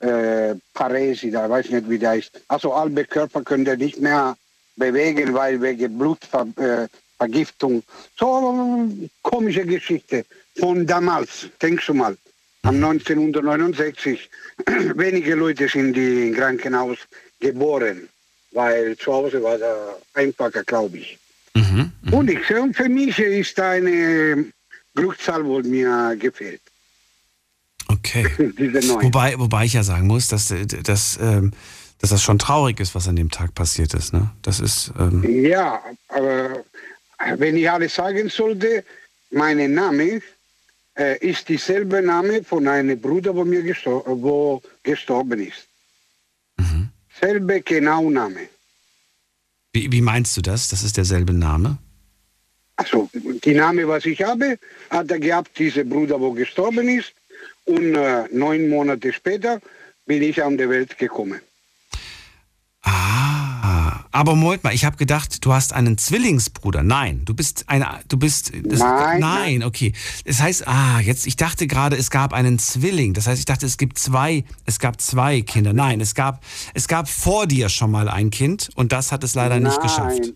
äh, 0.00 0.54
Paresi, 0.74 1.30
da 1.30 1.48
weiß 1.48 1.70
nicht, 1.70 1.88
wie 1.88 1.98
der 1.98 2.14
ist. 2.14 2.40
Also 2.48 2.72
alle 2.72 3.04
Körper 3.04 3.42
können 3.42 3.64
der 3.64 3.76
nicht 3.76 4.00
mehr 4.00 4.36
bewegen, 4.76 5.34
weil 5.34 5.60
wegen 5.60 5.98
Blutvergiftung. 5.98 7.82
So 8.18 8.88
äh, 8.88 9.08
komische 9.22 9.64
Geschichte 9.64 10.24
von 10.58 10.86
damals, 10.86 11.48
denkst 11.60 11.86
du 11.86 11.94
mal. 11.94 12.16
Am 12.62 12.76
1969, 12.76 14.28
wenige 14.96 15.34
Leute 15.34 15.68
sind 15.68 15.96
im 15.96 16.34
Krankenhaus 16.34 16.98
geboren, 17.38 18.08
weil 18.52 18.96
zu 18.96 19.12
Hause 19.12 19.42
war 19.42 19.58
da 19.58 19.96
einfacher, 20.14 20.64
glaube 20.64 20.98
ich. 20.98 21.18
Und 22.12 22.30
ich, 22.30 22.50
und 22.54 22.76
für 22.76 22.88
mich 22.88 23.18
ist 23.18 23.58
eine 23.58 24.46
Glückszahl, 24.94 25.44
wo 25.44 25.60
mir 25.60 26.16
gefällt. 26.18 26.60
Okay. 27.88 28.26
Wobei, 29.02 29.38
wobei 29.38 29.64
ich 29.64 29.74
ja 29.74 29.82
sagen 29.82 30.06
muss, 30.06 30.28
dass, 30.28 30.52
dass, 30.82 31.18
ähm, 31.20 31.52
dass 32.00 32.10
das 32.10 32.22
schon 32.22 32.38
traurig 32.38 32.80
ist, 32.80 32.94
was 32.94 33.08
an 33.08 33.16
dem 33.16 33.30
Tag 33.30 33.54
passiert 33.54 33.94
ist. 33.94 34.12
Ne? 34.12 34.30
Das 34.42 34.60
ist. 34.60 34.92
Ähm, 34.98 35.22
Ja, 35.44 35.82
aber 36.08 36.64
wenn 37.36 37.56
ich 37.56 37.70
alles 37.70 37.94
sagen 37.94 38.28
sollte, 38.28 38.84
mein 39.30 39.72
Name 39.72 40.20
äh, 40.98 41.18
ist 41.18 41.48
dieselbe 41.48 42.02
Name 42.02 42.44
von 42.44 42.68
einem 42.68 43.00
Bruder, 43.00 43.34
wo 43.34 43.44
mir 43.44 43.62
gestor 43.62 44.02
wo 44.06 44.62
gestorben 44.82 45.40
ist. 45.40 45.66
Selbe 47.20 47.62
genau 47.62 48.10
Name. 48.10 48.48
wie, 49.72 49.90
wie 49.90 50.02
meinst 50.02 50.36
du 50.36 50.42
das? 50.42 50.68
Das 50.68 50.82
ist 50.82 50.96
derselbe 50.96 51.32
Name? 51.32 51.78
Also 52.76 53.08
die 53.44 53.54
Name, 53.54 53.88
was 53.88 54.04
ich 54.04 54.22
habe, 54.22 54.58
hat 54.90 55.10
er 55.10 55.18
gehabt, 55.18 55.58
dieser 55.58 55.84
Bruder, 55.84 56.20
wo 56.20 56.32
gestorben 56.32 56.88
ist. 56.88 57.14
Und 57.64 57.94
äh, 57.94 58.24
neun 58.32 58.68
Monate 58.68 59.12
später 59.12 59.60
bin 60.04 60.22
ich 60.22 60.42
an 60.42 60.58
die 60.58 60.68
Welt 60.68 60.98
gekommen. 60.98 61.40
Ah, 62.88 64.04
aber 64.12 64.36
Moment 64.36 64.62
mal, 64.62 64.72
ich 64.72 64.84
habe 64.84 64.96
gedacht, 64.96 65.44
du 65.44 65.52
hast 65.52 65.72
einen 65.72 65.98
Zwillingsbruder. 65.98 66.84
Nein, 66.84 67.22
du 67.24 67.34
bist 67.34 67.64
eine, 67.66 67.86
du 68.06 68.16
bist, 68.16 68.52
das, 68.62 68.78
Nein, 68.78 69.20
nein, 69.20 69.62
okay. 69.64 69.92
Das 70.24 70.40
heißt, 70.40 70.68
ah, 70.68 71.00
jetzt, 71.00 71.26
ich 71.26 71.34
dachte 71.34 71.66
gerade, 71.66 71.96
es 71.96 72.10
gab 72.10 72.32
einen 72.32 72.60
Zwilling. 72.60 73.12
Das 73.12 73.26
heißt, 73.26 73.40
ich 73.40 73.44
dachte, 73.44 73.66
es 73.66 73.76
gibt 73.76 73.98
zwei, 73.98 74.44
es 74.66 74.78
gab 74.78 75.00
zwei 75.00 75.42
Kinder. 75.42 75.72
Nein, 75.72 76.00
es 76.00 76.14
gab, 76.14 76.44
es 76.74 76.86
gab 76.86 77.08
vor 77.08 77.48
dir 77.48 77.68
schon 77.68 77.90
mal 77.90 78.08
ein 78.08 78.30
Kind 78.30 78.70
und 78.76 78.92
das 78.92 79.10
hat 79.10 79.24
es 79.24 79.34
leider 79.34 79.58
nicht 79.58 79.80
geschafft. 79.80 80.32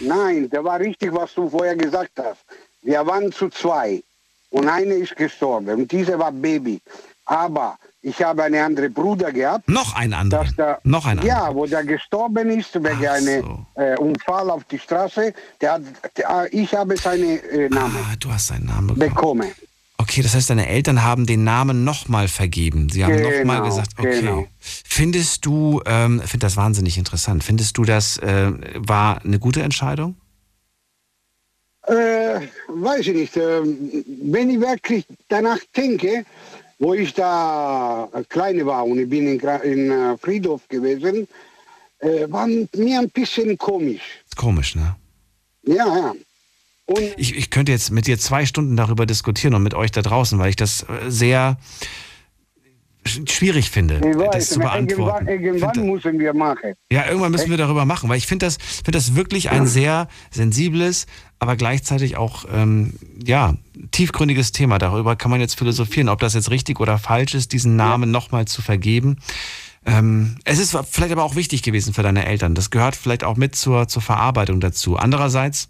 Nein, 0.00 0.50
da 0.50 0.64
war 0.64 0.80
richtig, 0.80 1.14
was 1.14 1.32
du 1.34 1.48
vorher 1.48 1.76
gesagt 1.76 2.18
hast. 2.18 2.44
Wir 2.82 3.06
waren 3.06 3.30
zu 3.30 3.48
zwei 3.48 4.02
und 4.50 4.68
eine 4.68 4.94
ist 4.94 5.14
gestorben 5.14 5.68
und 5.68 5.92
diese 5.92 6.18
war 6.18 6.32
Baby. 6.32 6.80
Aber 7.24 7.78
ich 8.06 8.22
habe 8.22 8.44
einen 8.44 8.62
anderen 8.62 8.92
Bruder 8.92 9.32
gehabt. 9.32 9.68
Noch 9.68 9.94
einen 9.96 10.14
anderen? 10.14 10.46
dass 10.46 10.54
Der, 10.54 10.78
Noch 10.84 11.06
einen 11.06 11.26
Ja, 11.26 11.52
wo 11.52 11.66
der 11.66 11.82
gestorben 11.84 12.50
ist 12.50 12.72
wegen 12.76 13.06
einem 13.06 13.66
äh, 13.74 13.96
Unfall 13.98 14.48
auf 14.50 14.62
die 14.64 14.78
Straße. 14.78 15.34
Der 15.60 15.72
hat, 15.72 15.82
der, 16.16 16.46
ich 16.52 16.72
habe 16.72 16.96
seinen 16.96 17.40
äh, 17.50 17.68
Namen 17.68 17.96
Ah, 17.96 18.14
du 18.20 18.30
hast 18.32 18.46
seinen 18.46 18.66
Namen 18.66 18.96
bekommen. 18.96 19.50
Okay, 19.98 20.22
das 20.22 20.34
heißt, 20.36 20.48
deine 20.50 20.68
Eltern 20.68 21.02
haben 21.02 21.26
den 21.26 21.42
Namen 21.42 21.82
nochmal 21.82 22.28
vergeben. 22.28 22.88
Sie 22.90 23.04
haben 23.04 23.14
nochmal 23.20 23.56
Genau, 23.56 23.64
gesagt, 23.64 23.90
okay. 23.98 24.20
genau. 24.20 24.46
Findest 24.60 25.44
du, 25.44 25.82
ähm, 25.86 26.20
finde 26.20 26.46
das 26.46 26.56
wahnsinnig 26.56 26.98
interessant. 26.98 27.42
Findest 27.42 27.76
du, 27.76 27.84
das 27.84 28.18
äh, 28.18 28.52
war 28.76 29.20
eine 29.24 29.40
gute 29.40 29.62
Entscheidung? 29.62 30.14
Äh, 31.88 32.40
weiß 32.68 33.00
ich 33.06 33.14
nicht. 33.14 33.36
Ähm, 33.36 34.04
wenn 34.22 34.50
ich 34.50 34.60
wirklich 34.60 35.06
danach 35.28 35.58
denke, 35.76 36.24
wo 36.78 36.94
ich 36.94 37.14
da 37.14 38.08
kleine 38.28 38.66
war 38.66 38.84
und 38.84 38.98
ich 38.98 39.08
bin 39.08 39.26
in, 39.26 39.40
in 39.40 39.90
äh, 39.90 40.16
Friedhof 40.18 40.68
gewesen, 40.68 41.26
äh, 41.98 42.30
war 42.30 42.46
mir 42.46 43.00
ein 43.00 43.10
bisschen 43.10 43.56
komisch. 43.56 44.02
Komisch, 44.36 44.74
ne? 44.74 44.96
Ja, 45.62 45.86
ja. 45.86 46.14
Ich, 47.16 47.34
ich 47.34 47.50
könnte 47.50 47.72
jetzt 47.72 47.90
mit 47.90 48.06
dir 48.06 48.16
zwei 48.18 48.46
Stunden 48.46 48.76
darüber 48.76 49.06
diskutieren 49.06 49.54
und 49.54 49.62
mit 49.64 49.74
euch 49.74 49.90
da 49.90 50.02
draußen, 50.02 50.38
weil 50.38 50.50
ich 50.50 50.56
das 50.56 50.82
äh, 50.82 51.08
sehr 51.10 51.58
schwierig 53.06 53.70
finde, 53.70 54.00
das 54.00 54.16
weiß, 54.16 54.50
zu 54.50 54.58
beantworten. 54.60 55.28
irgendwann, 55.28 55.74
irgendwann 55.74 55.86
müssen 55.86 56.18
wir 56.18 56.34
machen. 56.34 56.74
Ja, 56.90 57.06
irgendwann 57.06 57.32
müssen 57.32 57.50
wir 57.50 57.56
darüber 57.56 57.84
machen, 57.84 58.08
weil 58.08 58.18
ich 58.18 58.26
finde 58.26 58.46
das, 58.46 58.56
finde 58.56 58.92
das 58.92 59.14
wirklich 59.14 59.50
ein 59.50 59.66
sehr 59.66 60.08
sensibles, 60.30 61.06
aber 61.38 61.56
gleichzeitig 61.56 62.16
auch 62.16 62.44
ähm, 62.52 62.94
ja 63.24 63.54
tiefgründiges 63.90 64.52
Thema. 64.52 64.78
Darüber 64.78 65.16
kann 65.16 65.30
man 65.30 65.40
jetzt 65.40 65.58
philosophieren, 65.58 66.08
ob 66.08 66.20
das 66.20 66.34
jetzt 66.34 66.50
richtig 66.50 66.80
oder 66.80 66.98
falsch 66.98 67.34
ist, 67.34 67.52
diesen 67.52 67.76
Namen 67.76 68.10
nochmal 68.10 68.46
zu 68.46 68.62
vergeben. 68.62 69.18
Ähm, 69.86 70.36
es 70.44 70.58
ist 70.58 70.76
vielleicht 70.90 71.12
aber 71.12 71.22
auch 71.22 71.36
wichtig 71.36 71.62
gewesen 71.62 71.94
für 71.94 72.02
deine 72.02 72.26
Eltern. 72.26 72.56
Das 72.56 72.70
gehört 72.70 72.96
vielleicht 72.96 73.22
auch 73.22 73.36
mit 73.36 73.54
zur, 73.54 73.86
zur 73.86 74.02
Verarbeitung 74.02 74.58
dazu. 74.58 74.96
Andererseits 74.96 75.68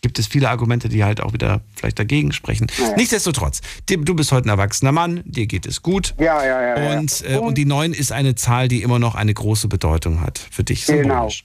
gibt 0.00 0.20
es 0.20 0.28
viele 0.28 0.48
Argumente, 0.48 0.88
die 0.88 1.02
halt 1.02 1.20
auch 1.20 1.32
wieder 1.32 1.60
vielleicht 1.74 1.98
dagegen 1.98 2.30
sprechen. 2.32 2.68
Ja. 2.78 2.94
Nichtsdestotrotz, 2.94 3.60
du 3.86 4.14
bist 4.14 4.30
heute 4.30 4.46
ein 4.46 4.50
erwachsener 4.50 4.92
Mann, 4.92 5.22
dir 5.24 5.46
geht 5.46 5.66
es 5.66 5.82
gut. 5.82 6.14
Ja, 6.18 6.44
ja, 6.44 6.62
ja. 6.62 6.78
ja. 6.78 6.98
Und, 6.98 7.24
äh, 7.28 7.36
und 7.36 7.58
die 7.58 7.64
9 7.64 7.92
ist 7.92 8.12
eine 8.12 8.36
Zahl, 8.36 8.68
die 8.68 8.82
immer 8.82 9.00
noch 9.00 9.16
eine 9.16 9.34
große 9.34 9.66
Bedeutung 9.66 10.20
hat 10.20 10.38
für 10.38 10.62
dich. 10.62 10.86
Genau. 10.86 11.28
symbolisch. 11.28 11.44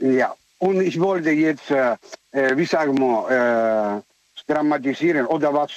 Ja, 0.00 0.34
und 0.58 0.82
ich 0.82 1.00
wollte 1.00 1.30
jetzt, 1.30 1.70
äh, 1.70 1.96
äh, 2.32 2.56
wie 2.56 2.66
sagen 2.66 2.98
wir, 2.98 4.02
äh, 4.46 4.52
dramatisieren 4.52 5.26
oder 5.26 5.54
was 5.54 5.70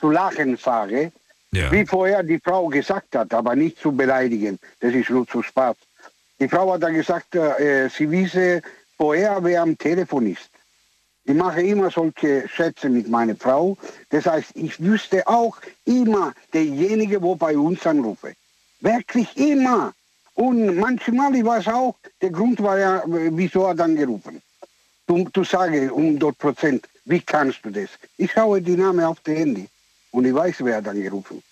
zu 0.00 0.10
lachen 0.10 0.56
sagen, 1.52 1.72
wie 1.72 1.86
vorher 1.86 2.22
die 2.22 2.38
Frau 2.38 2.66
gesagt 2.68 3.14
hat, 3.16 3.32
aber 3.32 3.54
nicht 3.56 3.78
zu 3.78 3.92
beleidigen. 3.92 4.58
Das 4.80 4.94
ist 4.94 5.10
nur 5.10 5.26
zu 5.26 5.42
Spaß. 5.42 5.76
Die 6.38 6.48
Frau 6.48 6.72
hat 6.72 6.82
dann 6.82 6.94
gesagt, 6.94 7.34
äh, 7.34 7.88
sie 7.88 8.10
wisse 8.10 8.62
vorher, 8.96 9.42
wer 9.42 9.62
am 9.62 9.76
Telefon 9.76 10.26
ist. 10.26 10.50
Ich 11.24 11.34
mache 11.34 11.62
immer 11.62 11.90
solche 11.90 12.48
Schätze 12.48 12.88
mit 12.88 13.08
meiner 13.08 13.34
Frau. 13.34 13.76
Das 14.10 14.26
heißt, 14.26 14.50
ich 14.54 14.80
wüsste 14.80 15.26
auch 15.26 15.56
immer 15.84 16.32
derjenige, 16.52 17.20
wo 17.20 17.34
bei 17.34 17.56
uns 17.56 17.84
anrufe. 17.86 18.34
Wirklich 18.80 19.36
immer. 19.36 19.92
Und 20.34 20.76
manchmal, 20.76 21.34
ich 21.34 21.44
weiß 21.44 21.68
auch, 21.68 21.96
der 22.22 22.30
Grund 22.30 22.62
war 22.62 22.78
ja, 22.78 23.02
wieso 23.06 23.64
er 23.64 23.80
angerufen. 23.80 24.40
Du, 25.06 25.28
du 25.32 25.42
sagst 25.42 25.90
um 25.90 26.18
dort 26.18 26.38
Prozent, 26.38 26.86
wie 27.06 27.20
kannst 27.20 27.64
du 27.64 27.70
das? 27.70 27.90
Ich 28.18 28.32
schaue 28.32 28.60
die 28.60 28.76
Namen 28.76 29.04
auf 29.04 29.18
dem 29.20 29.36
Handy 29.36 29.68
und 30.16 30.24
ich 30.24 30.34
weiß, 30.34 30.56
wer 30.60 30.76
hat 30.76 30.88
angerufen. 30.88 31.42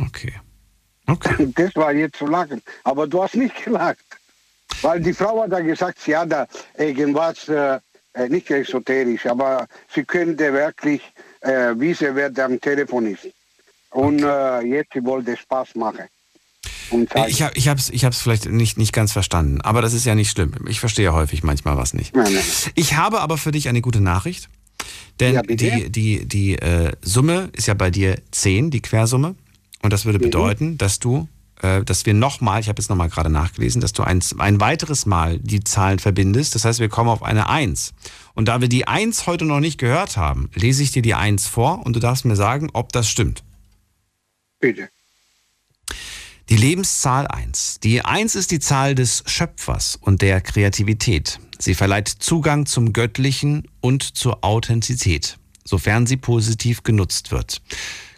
Okay. 0.00 0.34
Okay. 1.06 1.52
Das 1.54 1.74
war 1.76 1.92
jetzt 1.92 2.16
zu 2.18 2.26
lachen. 2.26 2.60
Aber 2.82 3.06
du 3.06 3.22
hast 3.22 3.36
nicht 3.36 3.64
gelacht. 3.64 4.04
Weil 4.82 5.00
die 5.00 5.14
Frau 5.14 5.42
hat 5.42 5.52
da 5.52 5.60
gesagt, 5.60 5.98
sie 6.00 6.16
hat 6.16 6.30
da 6.32 6.46
irgendwas, 6.76 7.48
äh, 7.48 7.78
äh, 8.14 8.28
nicht 8.28 8.50
esoterisch, 8.50 9.26
aber 9.26 9.66
sie 9.94 10.04
könnte 10.04 10.52
wirklich 10.52 11.02
äh, 11.40 11.72
wissen, 11.76 12.14
wer 12.16 12.30
da 12.30 12.46
am 12.46 12.60
Telefon 12.60 13.06
ist. 13.06 13.28
Und 13.90 14.22
äh, 14.22 14.60
jetzt 14.60 14.92
sie 14.92 15.04
wollte 15.04 15.36
Spaß 15.36 15.76
machen. 15.76 16.06
Zeigen. 16.90 17.28
Ich 17.28 17.42
habe 17.42 17.54
ich 17.54 17.68
hab's, 17.68 17.90
ich 17.90 18.04
hab's 18.04 18.20
vielleicht 18.20 18.46
nicht, 18.46 18.78
nicht 18.78 18.92
ganz 18.92 19.12
verstanden, 19.12 19.60
aber 19.60 19.82
das 19.82 19.92
ist 19.92 20.04
ja 20.04 20.14
nicht 20.14 20.30
schlimm. 20.30 20.52
Ich 20.68 20.80
verstehe 20.80 21.12
häufig 21.12 21.42
manchmal 21.42 21.76
was 21.76 21.94
nicht. 21.94 22.16
Nein, 22.16 22.32
nein. 22.32 22.44
Ich 22.74 22.96
habe 22.96 23.20
aber 23.20 23.36
für 23.38 23.52
dich 23.52 23.68
eine 23.68 23.82
gute 23.82 24.00
Nachricht, 24.00 24.48
denn 25.20 25.34
Ja, 25.34 25.42
die, 25.42 25.90
die, 25.90 26.26
die 26.26 26.54
äh, 26.56 26.92
Summe 27.02 27.50
ist 27.52 27.66
ja 27.66 27.74
bei 27.74 27.90
dir 27.90 28.20
10, 28.30 28.70
die 28.70 28.80
Quersumme. 28.80 29.34
Und 29.82 29.92
das 29.92 30.04
Mhm. 30.04 30.08
würde 30.08 30.18
bedeuten, 30.20 30.78
dass 30.78 30.98
du, 30.98 31.28
äh, 31.62 31.82
dass 31.84 32.06
wir 32.06 32.14
nochmal, 32.14 32.60
ich 32.60 32.68
habe 32.68 32.80
jetzt 32.80 32.88
nochmal 32.88 33.08
gerade 33.08 33.30
nachgelesen, 33.30 33.80
dass 33.80 33.92
du 33.92 34.02
ein, 34.02 34.20
ein 34.38 34.60
weiteres 34.60 35.06
Mal 35.06 35.38
die 35.38 35.62
Zahlen 35.64 35.98
verbindest. 35.98 36.54
Das 36.54 36.64
heißt, 36.64 36.80
wir 36.80 36.88
kommen 36.88 37.10
auf 37.10 37.22
eine 37.22 37.48
1. 37.48 37.94
Und 38.34 38.46
da 38.48 38.60
wir 38.60 38.68
die 38.68 38.86
1 38.86 39.26
heute 39.26 39.44
noch 39.44 39.60
nicht 39.60 39.78
gehört 39.78 40.16
haben, 40.16 40.50
lese 40.54 40.82
ich 40.82 40.92
dir 40.92 41.02
die 41.02 41.14
1 41.14 41.46
vor 41.46 41.84
und 41.84 41.94
du 41.94 42.00
darfst 42.00 42.24
mir 42.24 42.36
sagen, 42.36 42.70
ob 42.72 42.92
das 42.92 43.08
stimmt. 43.08 43.42
Bitte. 44.60 44.88
Die 46.48 46.56
Lebenszahl 46.56 47.26
1. 47.26 47.80
Die 47.80 48.04
1 48.04 48.34
ist 48.34 48.50
die 48.50 48.58
Zahl 48.58 48.94
des 48.94 49.22
Schöpfers 49.26 49.96
und 50.00 50.22
der 50.22 50.40
Kreativität. 50.40 51.38
Sie 51.58 51.74
verleiht 51.74 52.08
Zugang 52.08 52.66
zum 52.66 52.92
Göttlichen 52.92 53.66
und 53.80 54.02
zur 54.02 54.44
Authentizität, 54.44 55.38
sofern 55.64 56.06
sie 56.06 56.16
positiv 56.16 56.82
genutzt 56.82 57.32
wird. 57.32 57.60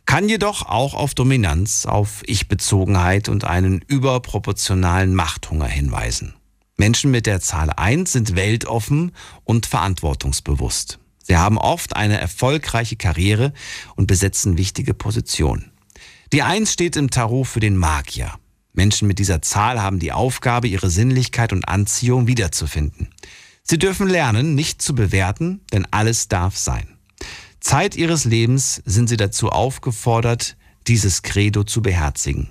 Kann 0.05 0.29
jedoch 0.29 0.67
auch 0.67 0.95
auf 0.95 1.15
Dominanz, 1.15 1.87
auf 1.87 2.23
Ich-Bezogenheit 2.27 3.29
und 3.29 3.45
einen 3.45 3.81
überproportionalen 3.87 5.15
Machthunger 5.15 5.67
hinweisen. 5.67 6.35
Menschen 6.77 7.11
mit 7.11 7.27
der 7.27 7.41
Zahl 7.41 7.71
1 7.71 8.13
sind 8.13 8.35
weltoffen 8.37 9.13
und 9.45 9.67
verantwortungsbewusst. 9.67 10.99
Sie 11.23 11.37
haben 11.37 11.59
oft 11.59 11.95
eine 11.95 12.19
erfolgreiche 12.19 12.97
Karriere 12.97 13.53
und 13.97 14.07
besetzen 14.07 14.59
wichtige 14.59 14.95
Positionen. 14.95 15.71
Die 16.33 16.43
1 16.43 16.73
steht 16.73 16.97
im 16.97 17.11
Tarot 17.11 17.47
für 17.47 17.61
den 17.61 17.77
Magier. 17.77 18.33
Menschen 18.81 19.09
mit 19.09 19.19
dieser 19.19 19.43
Zahl 19.43 19.83
haben 19.83 19.99
die 19.99 20.11
Aufgabe, 20.11 20.67
ihre 20.67 20.89
Sinnlichkeit 20.89 21.53
und 21.53 21.69
Anziehung 21.69 22.27
wiederzufinden. 22.27 23.11
Sie 23.63 23.79
dürfen 23.79 24.09
lernen, 24.09 24.55
nicht 24.55 24.81
zu 24.81 24.95
bewerten, 24.95 25.61
denn 25.71 25.87
alles 25.91 26.29
darf 26.29 26.57
sein. 26.57 26.97
Zeit 27.61 27.95
ihres 27.95 28.25
Lebens 28.25 28.81
sind 28.87 29.11
sie 29.11 29.19
dazu 29.19 29.51
aufgefordert, 29.51 30.57
dieses 30.87 31.21
Credo 31.21 31.63
zu 31.63 31.83
beherzigen. 31.83 32.49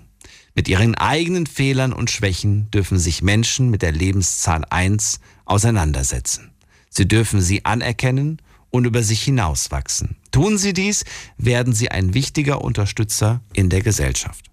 Mit 0.54 0.68
ihren 0.68 0.94
eigenen 0.94 1.48
Fehlern 1.48 1.94
und 1.94 2.12
Schwächen 2.12 2.70
dürfen 2.70 3.00
sich 3.00 3.24
Menschen 3.24 3.72
mit 3.72 3.82
der 3.82 3.92
Lebenszahl 3.92 4.66
1 4.70 5.22
auseinandersetzen. 5.46 6.52
Sie 6.92 7.08
dürfen 7.08 7.42
sie 7.42 7.66
anerkennen 7.66 8.40
und 8.70 8.86
über 8.86 9.02
sich 9.02 9.24
hinauswachsen. 9.24 10.16
Tun 10.30 10.60
sie 10.60 10.74
dies, 10.74 11.06
werden 11.38 11.74
sie 11.74 11.90
ein 11.90 12.14
wichtiger 12.14 12.62
Unterstützer 12.62 13.42
in 13.54 13.72
der 13.72 13.82
Gesellschaft. 13.82 14.49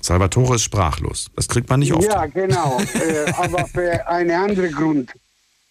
Salvatore 0.00 0.56
ist 0.56 0.62
sprachlos. 0.62 1.30
Das 1.36 1.48
kriegt 1.48 1.68
man 1.68 1.80
nicht 1.80 1.92
oft. 1.92 2.06
Ja, 2.06 2.26
genau. 2.26 2.80
äh, 2.94 3.32
aber 3.36 3.66
für 3.66 4.06
einen 4.08 4.30
anderen 4.30 4.72
Grund. 4.72 5.12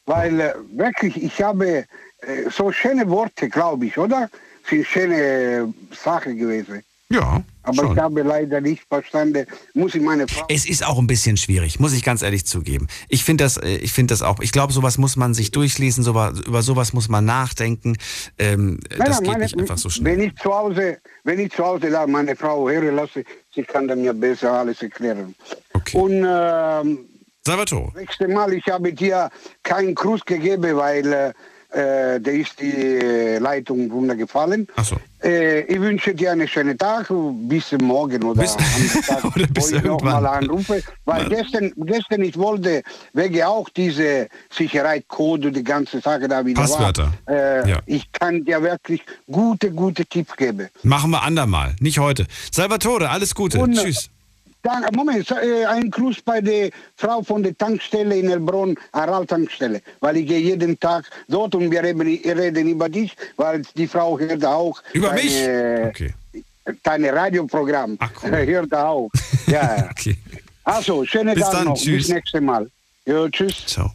Weil 0.05 0.39
äh, 0.39 0.53
wirklich, 0.73 1.21
ich 1.21 1.41
habe 1.41 1.85
äh, 2.21 2.49
so 2.49 2.71
schöne 2.71 3.09
Worte, 3.09 3.49
glaube 3.49 3.85
ich, 3.85 3.97
oder? 3.97 4.29
Sind 4.69 4.85
schöne 4.85 5.73
Sachen 5.91 6.37
gewesen. 6.37 6.83
Ja. 7.09 7.43
Aber 7.69 7.83
schon. 7.83 7.93
ich 7.97 8.01
habe 8.01 8.21
leider 8.21 8.61
nicht 8.61 8.83
verstanden, 8.87 9.45
muss 9.73 9.95
ich 9.95 10.01
meine 10.01 10.27
Frau. 10.27 10.45
Es 10.49 10.67
ist 10.67 10.85
auch 10.85 10.99
ein 10.99 11.07
bisschen 11.07 11.37
schwierig, 11.37 11.79
muss 11.79 11.93
ich 11.93 12.03
ganz 12.03 12.21
ehrlich 12.21 12.45
zugeben. 12.45 12.87
Ich 13.07 13.23
finde 13.23 13.43
das, 13.45 13.57
äh, 13.57 13.77
ich 13.77 13.91
finde 13.93 14.13
das 14.13 14.21
auch. 14.21 14.39
Ich 14.39 14.51
glaube, 14.51 14.73
sowas 14.73 14.97
muss 14.97 15.15
man 15.15 15.33
sich 15.33 15.51
durchlesen, 15.51 16.03
sowas, 16.03 16.39
über 16.45 16.61
sowas 16.61 16.93
muss 16.93 17.09
man 17.09 17.25
nachdenken. 17.25 17.97
Ähm, 18.37 18.79
Nein, 18.89 18.99
das 18.99 19.09
nein, 19.09 19.17
geht 19.23 19.31
meine- 19.31 19.43
nicht 19.45 19.59
einfach 19.59 19.77
so 19.77 19.89
schnell. 19.89 20.17
Wenn 20.17 20.23
ich 20.27 20.35
zu 20.35 20.53
Hause, 20.53 20.97
wenn 21.23 21.39
ich 21.39 21.51
zu 21.51 21.63
Hause 21.65 21.89
da 21.89 22.05
meine 22.07 22.35
Frau 22.35 22.69
hören 22.69 22.95
lasse, 22.95 23.23
sie 23.53 23.63
kann 23.63 23.87
dann 23.87 24.01
mir 24.01 24.13
besser 24.13 24.51
alles 24.53 24.81
erklären. 24.81 25.35
Und 25.93 26.25
ähm, 26.27 27.05
Salvatore. 27.45 27.91
nächste 27.97 28.27
Mal, 28.27 28.53
ich 28.53 28.67
habe 28.67 28.91
dir 28.93 29.29
keinen 29.63 29.95
Gruß 29.95 30.25
gegeben, 30.25 30.75
weil 30.75 31.33
äh, 31.71 32.19
da 32.19 32.31
ist 32.31 32.59
die 32.59 33.37
Leitung 33.39 33.91
runtergefallen. 33.91 34.67
Ach 34.75 34.85
so. 34.85 34.95
Äh, 35.23 35.61
ich 35.61 35.79
wünsche 35.79 36.15
dir 36.15 36.31
einen 36.31 36.47
schönen 36.47 36.77
Tag, 36.77 37.11
bis 37.47 37.71
morgen 37.81 38.23
oder 38.23 38.41
Bis- 38.41 38.55
Tag, 38.55 39.23
oder 39.35 39.47
bis 39.47 39.71
nochmal 39.71 39.83
irgendwann. 39.83 40.25
anrufe. 40.25 40.81
Weil 41.05 41.27
gestern, 41.29 41.71
gestern 41.75 42.21
ich 42.23 42.37
wollte 42.37 42.81
wegen 43.13 43.43
auch 43.43 43.67
diese 43.69 44.27
Sicherheitscode, 44.49 45.53
die 45.55 45.63
ganze 45.63 45.99
Sache 45.99 46.27
da 46.27 46.45
wieder 46.45 46.61
Passwörter. 46.61 47.11
War, 47.25 47.35
äh, 47.35 47.69
Ja. 47.69 47.79
Ich 47.85 48.11
kann 48.11 48.45
dir 48.45 48.61
wirklich 48.61 49.01
gute, 49.29 49.71
gute 49.71 50.05
Tipps 50.05 50.35
geben. 50.37 50.69
Machen 50.83 51.11
wir 51.11 51.21
andermal, 51.23 51.75
nicht 51.79 51.99
heute. 51.99 52.25
Salvatore, 52.51 53.09
alles 53.09 53.35
Gute. 53.35 53.59
Und, 53.59 53.73
Tschüss. 53.75 54.09
Moment, 54.91 55.31
äh, 55.31 55.65
ein 55.65 55.89
Gruß 55.89 56.21
bei 56.21 56.41
der 56.41 56.69
Frau 56.97 57.23
von 57.23 57.43
der 57.43 57.57
Tankstelle 57.57 58.17
in 58.17 58.29
Elbronn, 58.29 58.75
Aral-Tankstelle, 58.91 59.81
weil 60.01 60.17
ich 60.17 60.27
gehe 60.27 60.39
jeden 60.39 60.79
Tag 60.79 61.05
dort 61.27 61.55
und 61.55 61.71
wir 61.71 61.81
reden, 61.81 62.67
über 62.67 62.89
dich, 62.89 63.15
weil 63.37 63.61
die 63.75 63.87
Frau 63.87 64.19
hört 64.19 64.43
auch 64.43 64.81
Über 64.93 65.09
deine, 65.09 65.23
mich? 65.93 66.11
Okay. 66.11 66.13
deine 66.83 67.13
Radioprogramm. 67.13 67.97
hört 68.21 68.73
auch. 68.73 69.09
Ja. 69.47 69.87
okay. 69.89 70.15
Also, 70.63 71.03
schönen 71.05 71.33
Bis 71.33 71.43
Tag 71.43 71.53
dann, 71.53 71.65
noch, 71.65 71.75
tschüss. 71.75 72.05
bis 72.05 72.09
nächstes 72.09 72.41
Mal. 72.41 72.69
Jo, 73.07 73.27
tschüss. 73.29 73.65
Ciao. 73.65 73.91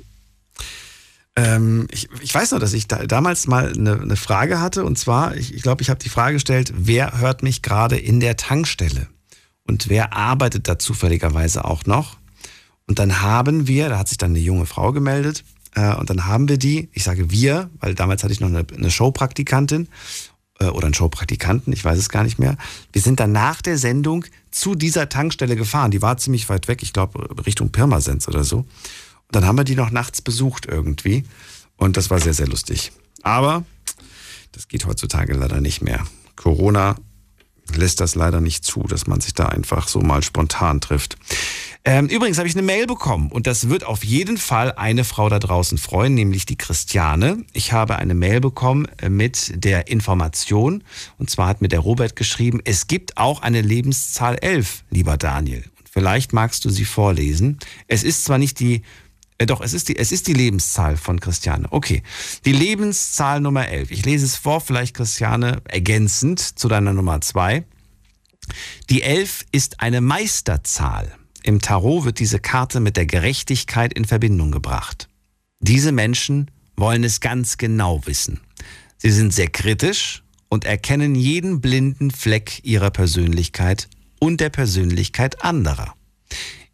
Ähm, 1.37 1.87
ich, 1.93 2.09
ich 2.23 2.35
weiß 2.35 2.53
noch, 2.53 2.59
dass 2.59 2.73
ich 2.73 2.89
da, 2.89 3.07
damals 3.07 3.47
mal 3.47 3.73
eine, 3.73 4.01
eine 4.01 4.17
Frage 4.17 4.61
hatte 4.61 4.85
und 4.85 4.99
zwar, 4.99 5.37
ich 5.37 5.49
glaube, 5.49 5.57
ich, 5.57 5.63
glaub, 5.63 5.81
ich 5.81 5.91
habe 5.91 6.01
die 6.01 6.09
Frage 6.09 6.35
gestellt, 6.35 6.73
wer 6.75 7.21
hört 7.21 7.45
mich 7.45 7.63
gerade 7.63 7.97
in 7.97 8.19
der 8.19 8.37
Tankstelle? 8.37 9.07
Und 9.67 9.89
wer 9.89 10.13
arbeitet 10.13 10.69
da 10.69 10.79
zufälligerweise 10.79 11.65
auch 11.65 11.85
noch? 11.87 12.17
Und 12.87 12.99
dann 12.99 13.23
haben 13.23 13.67
wir, 13.67 13.89
da 13.89 13.99
hat 13.99 14.09
sich 14.09 14.19
dann 14.19 14.31
eine 14.31 14.41
junge 14.41 14.67
Frau 14.67 14.93
gemeldet, 14.93 15.45
äh, 15.75 15.95
und 15.95 16.11
dann 16.11 16.27
haben 16.27 16.49
wir 16.49 16.59
die, 16.59 16.89
ich 16.93 17.05
sage 17.05 17.31
wir, 17.31 17.71
weil 17.81 17.95
damals 17.95 18.23
hatte 18.23 18.33
ich 18.33 18.41
noch 18.41 18.49
eine, 18.49 18.65
eine 18.77 18.91
Showpraktikantin 18.91 19.89
äh, 20.61 20.67
oder 20.67 20.87
einen 20.87 20.95
Showpraktikanten, 20.95 21.73
ich 21.73 21.85
weiß 21.85 21.99
es 21.99 22.09
gar 22.09 22.25
nicht 22.25 22.39
mehr. 22.39 22.57
Wir 22.93 23.03
sind 23.03 23.21
dann 23.21 23.33
nach 23.33 23.63
der 23.63 23.79
Sendung 23.79 24.25
zu 24.51 24.75
dieser 24.75 25.09
Tankstelle 25.09 25.57
gefahren. 25.57 25.91
Die 25.91 26.03
war 26.03 26.17
ziemlich 26.17 26.49
weit 26.49 26.69
weg, 26.69 26.83
ich 26.83 26.93
glaube 26.93 27.29
Richtung 27.45 27.71
Pirmasens 27.71 28.29
oder 28.29 28.45
so. 28.45 28.59
Und 28.59 28.67
dann 29.31 29.47
haben 29.47 29.57
wir 29.57 29.65
die 29.65 29.77
noch 29.77 29.91
nachts 29.91 30.23
besucht 30.23 30.67
irgendwie. 30.67 31.25
Und 31.77 31.97
das 31.97 32.11
war 32.11 32.21
sehr, 32.21 32.35
sehr 32.35 32.47
lustig. 32.47 32.93
Aber 33.23 33.65
das 34.53 34.69
geht 34.69 34.87
heutzutage 34.87 35.35
leider 35.35 35.61
nicht 35.61 35.83
mehr. 35.83 36.07
Corona 36.37 36.97
lässt 37.75 38.01
das 38.01 38.15
leider 38.15 38.41
nicht 38.41 38.65
zu, 38.65 38.83
dass 38.83 39.07
man 39.07 39.21
sich 39.21 39.35
da 39.35 39.47
einfach 39.47 39.89
so 39.89 40.01
mal 40.01 40.23
spontan 40.23 40.81
trifft. 40.81 41.17
Ähm, 41.85 42.07
übrigens 42.07 42.39
habe 42.39 42.49
ich 42.49 42.55
eine 42.55 42.63
Mail 42.63 42.87
bekommen 42.87 43.31
und 43.31 43.47
das 43.47 43.69
wird 43.69 43.85
auf 43.85 44.05
jeden 44.05 44.39
Fall 44.39 44.73
eine 44.73 45.05
Frau 45.05 45.29
da 45.29 45.39
draußen 45.39 45.77
freuen, 45.77 46.15
nämlich 46.15 46.47
die 46.47 46.57
Christiane. 46.57 47.45
Ich 47.53 47.73
habe 47.73 47.97
eine 47.97 48.15
Mail 48.15 48.41
bekommen 48.41 48.87
äh, 49.03 49.11
mit 49.11 49.65
der 49.65 49.89
Information 49.89 50.83
und 51.19 51.29
zwar 51.29 51.47
hat 51.47 51.61
mir 51.61 51.69
der 51.69 51.81
Robert 51.81 52.17
geschrieben, 52.17 52.61
es 52.65 52.87
gibt 52.87 53.19
auch 53.19 53.43
eine 53.43 53.61
Lebenszahl 53.61 54.37
11, 54.37 54.85
lieber 54.91 55.17
Daniel. 55.17 55.65
Vielleicht 55.91 56.33
magst 56.33 56.65
du 56.65 56.71
sie 56.71 56.85
vorlesen. 56.85 57.59
Es 57.87 58.03
ist 58.03 58.25
zwar 58.25 58.39
nicht 58.39 58.59
die 58.59 58.83
äh, 59.39 59.47
doch, 59.47 59.61
es 59.61 59.73
ist, 59.73 59.89
die, 59.89 59.97
es 59.97 60.13
ist 60.13 60.27
die 60.29 60.35
Lebenszahl 60.35 60.97
von 60.97 61.21
Christiane. 61.21 61.67
Okay. 61.71 62.03
Die 62.45 62.53
Lebenszahl 62.53 63.41
Nummer 63.41 63.69
11. 63.69 63.91
Ich 63.91 64.05
lese 64.05 64.27
es 64.27 64.37
vor, 64.37 64.61
vielleicht 64.61 64.95
Christiane, 64.95 65.63
ergänzend 65.69 66.41
zu 66.41 66.69
deiner 66.69 66.93
Nummer 66.93 67.21
2. 67.21 67.65
Die 68.91 69.03
11 69.03 69.47
ist 69.53 69.81
eine 69.81 70.01
Meisterzahl. 70.01 71.15
Im 71.43 71.61
Tarot 71.61 72.05
wird 72.05 72.19
diese 72.21 72.39
Karte 72.39 72.81
mit 72.81 72.97
der 72.97 73.07
Gerechtigkeit 73.07 73.93
in 73.93 74.05
Verbindung 74.05 74.51
gebracht. 74.51 75.09
Diese 75.61 75.93
Menschen 75.93 76.51
wollen 76.77 77.05
es 77.05 77.21
ganz 77.21 77.59
genau 77.59 78.07
wissen. 78.07 78.41
Sie 78.99 79.11
sind 79.11 79.33
sehr 79.33 79.49
kritisch 79.49 80.23
und 80.49 80.65
erkennen 80.65 81.15
jeden 81.15 81.61
blinden 81.61 82.11
Fleck 82.11 82.61
ihrer 82.65 82.91
Persönlichkeit 82.91 83.89
und 84.21 84.41
der 84.41 84.51
Persönlichkeit 84.51 85.45
anderer. 85.45 85.95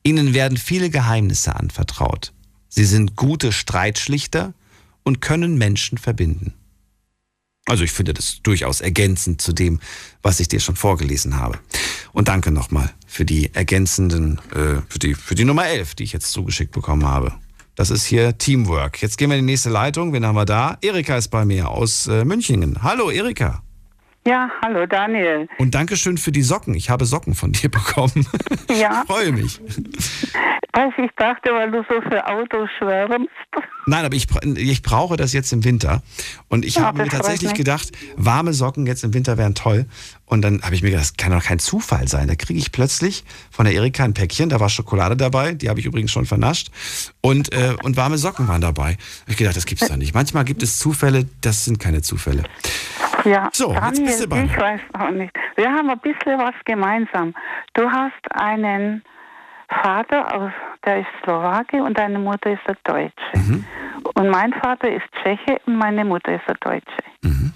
Ihnen 0.02 0.34
werden 0.34 0.56
viele 0.56 0.90
Geheimnisse 0.90 1.54
anvertraut. 1.56 2.32
Sie 2.70 2.84
sind 2.84 3.16
gute 3.16 3.52
Streitschlichter 3.52 4.54
und 5.02 5.20
können 5.20 5.58
Menschen 5.58 5.98
verbinden. 5.98 6.54
Also 7.66 7.84
ich 7.84 7.92
finde 7.92 8.14
das 8.14 8.40
durchaus 8.42 8.80
ergänzend 8.80 9.42
zu 9.42 9.52
dem, 9.52 9.80
was 10.22 10.40
ich 10.40 10.48
dir 10.48 10.60
schon 10.60 10.76
vorgelesen 10.76 11.36
habe. 11.36 11.58
Und 12.12 12.28
danke 12.28 12.50
nochmal 12.50 12.90
für 13.06 13.24
die 13.24 13.54
ergänzenden, 13.54 14.40
äh, 14.52 14.80
für, 14.88 14.98
die, 14.98 15.14
für 15.14 15.34
die 15.34 15.44
Nummer 15.44 15.66
11, 15.66 15.96
die 15.96 16.04
ich 16.04 16.12
jetzt 16.12 16.32
zugeschickt 16.32 16.72
bekommen 16.72 17.04
habe. 17.04 17.32
Das 17.74 17.90
ist 17.90 18.04
hier 18.04 18.38
Teamwork. 18.38 19.02
Jetzt 19.02 19.18
gehen 19.18 19.30
wir 19.30 19.36
in 19.36 19.46
die 19.46 19.52
nächste 19.52 19.70
Leitung. 19.70 20.12
Wen 20.12 20.24
haben 20.24 20.36
wir 20.36 20.46
da? 20.46 20.78
Erika 20.80 21.16
ist 21.16 21.28
bei 21.28 21.44
mir 21.44 21.68
aus 21.68 22.06
äh, 22.06 22.24
Münchingen. 22.24 22.82
Hallo 22.82 23.10
Erika. 23.10 23.62
Ja, 24.26 24.50
hallo 24.62 24.84
Daniel. 24.86 25.48
Und 25.58 25.74
Dankeschön 25.74 26.18
für 26.18 26.30
die 26.30 26.42
Socken. 26.42 26.74
Ich 26.74 26.90
habe 26.90 27.06
Socken 27.06 27.34
von 27.34 27.52
dir 27.52 27.70
bekommen. 27.70 28.26
Ja. 28.68 29.02
Ich 29.02 29.10
freue 29.12 29.32
mich. 29.32 29.60
Was 30.72 30.92
ich 30.98 31.10
dachte, 31.16 31.50
weil 31.52 31.70
du 31.70 31.78
so 31.88 32.00
für 32.02 32.24
Autos 32.26 32.68
schwärmst. 32.78 33.28
Nein, 33.86 34.04
aber 34.04 34.14
ich, 34.14 34.26
ich 34.56 34.82
brauche 34.82 35.16
das 35.16 35.32
jetzt 35.32 35.52
im 35.52 35.64
Winter. 35.64 36.02
Und 36.48 36.64
ich 36.64 36.76
Ja, 36.76 36.82
habe 36.82 37.02
mir 37.02 37.08
tatsächlich 37.08 37.54
gedacht, 37.54 37.90
warme 38.16 38.52
Socken 38.52 38.86
jetzt 38.86 39.02
im 39.04 39.12
Winter 39.14 39.36
wären 39.36 39.54
toll. 39.54 39.86
Und 40.26 40.42
dann 40.42 40.62
habe 40.62 40.74
ich 40.74 40.82
mir 40.82 40.90
gedacht, 40.90 41.06
das 41.10 41.16
kann 41.16 41.32
doch 41.32 41.42
kein 41.42 41.58
Zufall 41.58 42.06
sein. 42.06 42.28
Da 42.28 42.34
kriege 42.36 42.58
ich 42.58 42.70
plötzlich 42.72 43.24
von 43.50 43.64
der 43.64 43.74
Erika 43.74 44.04
ein 44.04 44.14
Päckchen, 44.14 44.48
da 44.48 44.60
war 44.60 44.68
Schokolade 44.68 45.16
dabei, 45.16 45.54
die 45.54 45.68
habe 45.70 45.80
ich 45.80 45.86
übrigens 45.86 46.12
schon 46.12 46.24
vernascht. 46.26 46.70
Und, 47.20 47.52
äh, 47.52 47.74
und 47.82 47.96
warme 47.96 48.16
Socken 48.18 48.46
waren 48.46 48.60
dabei. 48.60 48.92
Hab 49.22 49.28
ich 49.28 49.36
gedacht, 49.38 49.56
das 49.56 49.66
gibt's 49.66 49.88
doch 49.88 49.96
nicht. 49.96 50.14
Manchmal 50.14 50.44
gibt 50.44 50.62
es 50.62 50.78
Zufälle, 50.78 51.26
das 51.40 51.64
sind 51.64 51.78
keine 51.80 52.02
Zufälle. 52.02 52.44
Ja, 53.24 53.48
So, 53.52 53.72
jetzt 53.72 53.82
Daniel, 53.82 54.04
bist 54.04 54.24
du 54.24 54.28
bei 54.28 54.44
ich 54.44 54.56
weiß 54.58 54.80
auch 54.98 55.10
nicht. 55.10 55.32
Wir 55.56 55.70
haben 55.70 55.90
ein 55.90 55.98
bisschen 55.98 56.38
was 56.38 56.54
gemeinsam. 56.64 57.34
Du 57.74 57.90
hast 57.90 58.32
einen 58.32 59.02
Vater, 59.68 60.34
aus, 60.34 60.52
der 60.84 61.00
ist 61.00 61.08
Slowake 61.22 61.82
und 61.82 61.98
deine 61.98 62.18
Mutter 62.18 62.52
ist 62.52 62.66
eine 62.66 62.76
Deutsche. 62.84 63.12
Mhm. 63.34 63.64
Und 64.14 64.28
mein 64.30 64.52
Vater 64.54 64.90
ist 64.90 65.06
Tscheche 65.22 65.60
und 65.66 65.76
meine 65.76 66.04
Mutter 66.04 66.34
ist 66.34 66.46
eine 66.46 66.58
Deutsche. 66.60 67.02
Mhm. 67.22 67.52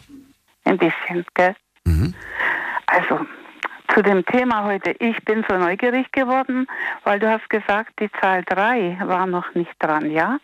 Ein 0.65 0.79
bisschen, 0.79 1.25
gell? 1.35 1.55
Also, 2.87 3.27
zu 3.93 4.03
dem 4.03 4.25
Thema 4.27 4.65
heute. 4.65 4.93
Ich 5.01 5.17
bin 5.25 5.45
so 5.49 5.57
neugierig 5.57 6.11
geworden, 6.13 6.67
weil 7.03 7.19
du 7.19 7.31
hast 7.31 7.49
gesagt, 7.51 7.93
die 8.01 8.11
Zahl 8.21 8.43
3 8.45 8.99
war 9.05 9.27
noch 9.27 9.55
nicht 9.55 9.75
dran, 9.79 10.11
ja? 10.11 10.39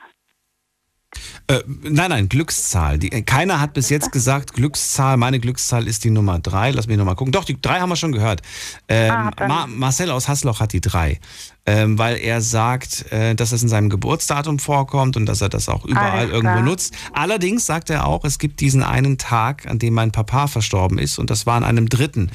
Äh, 1.48 1.60
nein, 1.66 2.10
nein, 2.10 2.28
Glückszahl. 2.28 2.98
Die, 2.98 3.10
äh, 3.10 3.22
keiner 3.22 3.60
hat 3.60 3.72
bis 3.74 3.88
jetzt 3.88 4.12
gesagt, 4.12 4.52
Glückszahl, 4.54 5.16
meine 5.16 5.40
Glückszahl 5.40 5.88
ist 5.88 6.04
die 6.04 6.10
Nummer 6.10 6.38
3. 6.38 6.70
Lass 6.70 6.86
mich 6.86 6.96
nochmal 6.96 7.16
gucken. 7.16 7.32
Doch, 7.32 7.44
die 7.44 7.60
3 7.60 7.80
haben 7.80 7.88
wir 7.88 7.96
schon 7.96 8.12
gehört. 8.12 8.42
Ähm, 8.88 9.10
Ah, 9.10 9.48
Ma 9.48 9.66
Marcel 9.66 10.10
aus 10.12 10.28
Hasloch 10.28 10.60
hat 10.60 10.72
die 10.72 10.80
3. 10.80 11.18
Ähm, 11.66 11.98
weil 11.98 12.16
er 12.16 12.40
sagt, 12.40 13.10
äh, 13.12 13.34
dass 13.34 13.52
es 13.52 13.62
in 13.62 13.68
seinem 13.68 13.90
Geburtsdatum 13.90 14.58
vorkommt 14.60 15.16
und 15.16 15.26
dass 15.26 15.40
er 15.40 15.48
das 15.48 15.68
auch 15.68 15.84
überall 15.84 16.20
Alles 16.20 16.30
irgendwo 16.32 16.54
klar. 16.54 16.62
nutzt. 16.62 16.94
Allerdings 17.12 17.66
sagt 17.66 17.90
er 17.90 18.06
auch, 18.06 18.24
es 18.24 18.38
gibt 18.38 18.60
diesen 18.60 18.82
einen 18.82 19.18
Tag, 19.18 19.66
an 19.66 19.78
dem 19.78 19.94
mein 19.94 20.12
Papa 20.12 20.46
verstorben 20.46 20.98
ist 20.98 21.18
und 21.18 21.30
das 21.30 21.44
war 21.46 21.56
an 21.56 21.64
einem 21.64 21.88
dritten. 21.88 22.30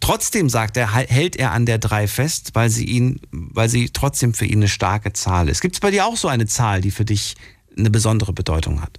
Trotzdem 0.00 0.50
sagt 0.50 0.76
er, 0.76 0.92
hält 0.92 1.36
er 1.36 1.52
an 1.52 1.64
der 1.66 1.78
3 1.78 2.06
fest, 2.06 2.50
weil 2.54 2.68
sie 2.68 2.84
ihn, 2.84 3.20
weil 3.30 3.68
sie 3.68 3.88
trotzdem 3.90 4.34
für 4.34 4.44
ihn 4.44 4.58
eine 4.58 4.68
starke 4.68 5.12
Zahl 5.12 5.48
ist. 5.48 5.60
Gibt 5.62 5.76
es 5.76 5.80
bei 5.80 5.90
dir 5.90 6.04
auch 6.06 6.16
so 6.16 6.28
eine 6.28 6.46
Zahl, 6.46 6.80
die 6.80 6.90
für 6.90 7.04
dich 7.04 7.34
eine 7.76 7.90
besondere 7.90 8.32
Bedeutung 8.32 8.82
hat? 8.82 8.98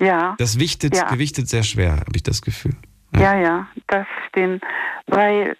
Ja. 0.00 0.34
das 0.38 0.58
wichtet, 0.58 0.96
Ja. 0.96 1.08
gewichtet 1.08 1.48
sehr 1.48 1.62
schwer, 1.62 1.92
habe 1.92 2.12
ich 2.16 2.22
das 2.22 2.42
Gefühl. 2.42 2.74
Ja, 3.16 3.36
ja, 3.38 3.68
das 3.86 4.06
stimmt. 4.28 4.64
Weil 5.06 5.56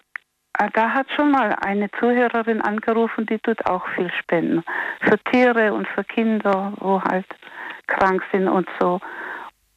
äh, 0.59 0.69
da 0.73 0.89
hat 0.89 1.07
schon 1.15 1.31
mal 1.31 1.55
eine 1.65 1.89
Zuhörerin 1.99 2.61
angerufen, 2.61 3.25
die 3.25 3.39
tut 3.39 3.65
auch 3.65 3.87
viel 3.95 4.11
spenden. 4.19 4.63
Für 5.01 5.17
Tiere 5.31 5.73
und 5.73 5.87
für 5.87 6.03
Kinder, 6.03 6.73
wo 6.79 7.01
halt 7.01 7.25
krank 7.87 8.21
sind 8.33 8.47
und 8.49 8.67
so. 8.79 8.99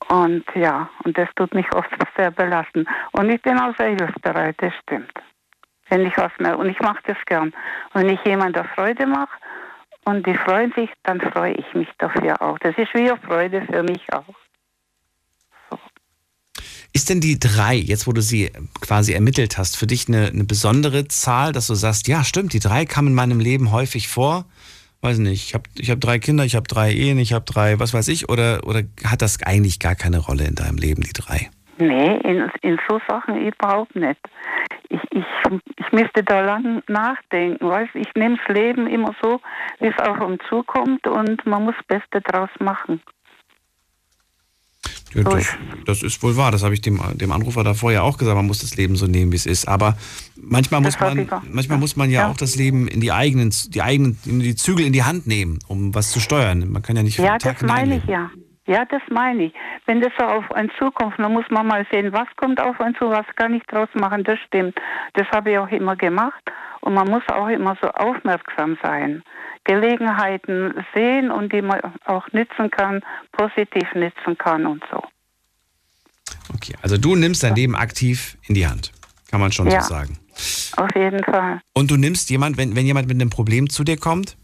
Und 0.09 0.45
ja, 0.55 0.89
und 1.05 1.17
das 1.19 1.29
tut 1.37 1.55
mich 1.55 1.67
oft 1.75 1.91
sehr 2.17 2.31
belasten. 2.33 2.87
Und 3.13 3.29
ich 3.31 3.41
bin 3.43 3.59
auch 3.61 3.77
sehr 3.77 3.91
hilfsbereit, 3.91 4.57
das 4.59 4.73
stimmt. 4.83 5.13
Wenn 5.91 6.05
ich 6.07 6.17
was 6.17 6.33
mehr, 6.39 6.59
und 6.59 6.69
ich 6.69 6.81
mache 6.81 7.01
das 7.07 7.17
gern. 7.27 7.49
Und 7.93 8.03
wenn 8.03 8.09
ich 8.09 8.21
jemandem 8.25 8.65
Freude 8.75 9.07
mache 9.07 9.31
und 10.05 10.27
die 10.27 10.35
freuen 10.35 10.73
sich, 10.75 10.91
dann 11.03 11.21
freue 11.21 11.53
ich 11.53 11.75
mich 11.75 11.89
dafür 11.99 12.41
auch. 12.41 12.59
Das 12.59 12.77
ist 12.79 12.93
wie 12.95 13.11
eine 13.11 13.17
Freude 13.19 13.67
für 13.71 13.83
mich 13.83 14.03
auch. 14.13 14.25
Ist 16.95 17.11
denn 17.11 17.21
die 17.21 17.39
drei, 17.39 17.75
jetzt 17.75 18.07
wo 18.07 18.13
du 18.13 18.23
sie 18.23 18.51
quasi 18.81 19.13
ermittelt 19.13 19.59
hast, 19.59 19.77
für 19.77 19.87
dich 19.87 20.09
eine, 20.09 20.29
eine 20.29 20.45
besondere 20.45 21.07
Zahl, 21.07 21.53
dass 21.53 21.67
du 21.67 21.75
sagst, 21.75 22.09
ja 22.09 22.25
stimmt, 22.25 22.55
die 22.55 22.61
drei 22.61 22.87
kam 22.87 23.07
in 23.07 23.15
meinem 23.15 23.41
Leben 23.41 23.71
häufig 23.71 24.09
vor? 24.09 24.47
Weiß 25.01 25.19
nicht, 25.19 25.49
ich 25.49 25.55
habe 25.55 25.65
ich 25.77 25.91
hab 25.91 26.01
drei 26.01 26.19
Kinder, 26.19 26.45
ich 26.45 26.57
habe 26.57 26.67
drei 26.67 26.93
Ehen, 26.93 27.19
ich 27.19 27.33
habe 27.33 27.45
drei, 27.45 27.79
was 27.79 27.95
weiß 27.95 28.09
ich, 28.09 28.29
oder, 28.29 28.67
oder 28.67 28.83
hat 29.05 29.23
das 29.23 29.41
eigentlich 29.43 29.79
gar 29.79 29.95
keine 29.95 30.19
Rolle 30.19 30.45
in 30.45 30.55
deinem 30.55 30.79
Leben, 30.79 31.03
die 31.03 31.13
drei? 31.13 31.51
Nee, 31.79 32.17
in, 32.25 32.51
in 32.63 32.79
so 32.89 33.01
Sachen 33.09 33.47
überhaupt 33.47 33.95
nicht. 33.95 34.19
Ich, 34.89 35.01
ich, 35.11 35.25
ich 35.77 35.93
müsste 35.93 36.25
da 36.25 36.41
lang 36.41 36.83
nachdenken. 36.89 37.69
Weißt? 37.69 37.95
Ich 37.95 38.13
nehme 38.15 38.37
das 38.37 38.57
Leben 38.57 38.87
immer 38.87 39.15
so, 39.23 39.41
wie 39.81 39.87
es 39.87 39.99
auf 39.99 40.21
uns 40.21 40.43
zukommt 40.49 41.07
und 41.07 41.45
man 41.47 41.65
muss 41.65 41.75
das 41.77 42.01
Beste 42.01 42.21
draus 42.21 42.51
machen. 42.59 43.01
Ja, 45.15 45.23
das, 45.23 45.57
das 45.87 46.03
ist 46.03 46.23
wohl 46.23 46.37
wahr, 46.37 46.51
das 46.51 46.63
habe 46.63 46.75
ich 46.75 46.83
dem, 46.83 47.01
dem 47.15 47.33
Anrufer 47.33 47.65
davor 47.65 47.93
ja 47.93 48.03
auch 48.03 48.19
gesagt, 48.19 48.37
man 48.37 48.47
muss 48.47 48.59
das 48.59 48.77
Leben 48.77 48.97
so 48.97 49.07
nehmen, 49.07 49.33
wie 49.33 49.37
es 49.37 49.47
ist. 49.47 49.67
Aber 49.67 49.97
manchmal 50.37 50.83
muss 50.83 51.01
man, 51.01 51.27
manchmal 51.51 51.79
muss 51.79 51.97
man 51.97 52.11
ja, 52.11 52.31
auch 52.31 52.37
das 52.37 52.57
Leben 52.57 52.89
in 52.89 53.01
die 53.01 53.11
eigenen, 53.11 53.53
die 53.69 53.81
eigenen, 53.81 54.19
in 54.27 54.41
die 54.41 54.55
Zügel 54.55 54.85
in 54.85 54.93
die 54.93 55.05
Hand 55.05 55.27
nehmen, 55.27 55.61
um 55.67 55.95
was 55.95 56.11
zu 56.11 56.21
steuern. 56.21 56.71
Man 56.71 56.83
kann 56.83 56.97
ja 56.97 57.03
nicht 57.03 57.19
Ja, 57.19 57.39
das 57.39 57.63
meine 57.63 57.97
ich 57.97 58.05
ja. 58.05 58.31
Ja, 58.69 58.85
das 58.85 59.01
meine 59.11 59.45
ich. 59.45 59.55
Wenn 59.87 60.03
das 60.03 60.13
so 60.19 60.27
auf 60.27 60.53
einen 60.53 60.71
zukommt, 60.79 61.15
dann 61.19 61.33
muss 61.33 61.47
man 61.49 61.67
mal 61.67 61.87
sehen, 61.91 62.13
was 62.13 62.29
kommt 62.37 62.61
auf 62.61 62.79
einen 62.81 62.95
zu, 62.97 63.09
was 63.09 63.25
kann 63.37 63.55
ich 63.55 63.63
draus 63.65 63.89
machen, 63.95 64.25
das 64.25 64.39
stimmt. 64.47 64.79
Das 65.15 65.27
habe 65.31 65.53
ich 65.53 65.59
auch 65.59 65.71
immer 65.71 65.97
gemacht. 65.97 66.43
Und 66.83 66.93
man 66.93 67.09
muss 67.09 67.23
auch 67.33 67.49
immer 67.49 67.77
so 67.83 67.89
aufmerksam 67.89 68.77
sein. 68.83 69.23
Gelegenheiten 69.65 70.75
sehen 70.95 71.31
und 71.31 71.51
die 71.53 71.63
man 71.63 71.81
auch 72.05 72.31
nützen 72.33 72.71
kann, 72.71 73.01
positiv 73.33 73.89
nützen 73.95 74.37
kann 74.37 74.67
und 74.67 74.85
so. 74.91 75.03
Okay, 76.55 76.75
also 76.83 76.99
du 76.99 77.17
nimmst 77.17 77.43
dein 77.43 77.55
Leben 77.55 77.75
aktiv 77.75 78.37
in 78.47 78.55
die 78.55 78.67
Hand, 78.67 78.93
kann 79.31 79.41
man 79.41 79.51
schon 79.51 79.71
Ja. 79.71 79.81
so 79.81 79.95
sagen. 79.95 80.19
Auf 80.77 80.91
jeden 80.95 81.25
Fall. 81.25 81.61
Und 81.73 81.91
du 81.91 81.97
nimmst 81.97 82.29
jemand, 82.31 82.59
wenn, 82.59 82.77
wenn 82.77 82.87
jemand 82.87 83.09
mit 83.09 83.17
einem 83.21 83.31
Problem 83.31 83.69
zu 83.71 83.83
dir 83.83 83.97
kommt, 83.97 84.37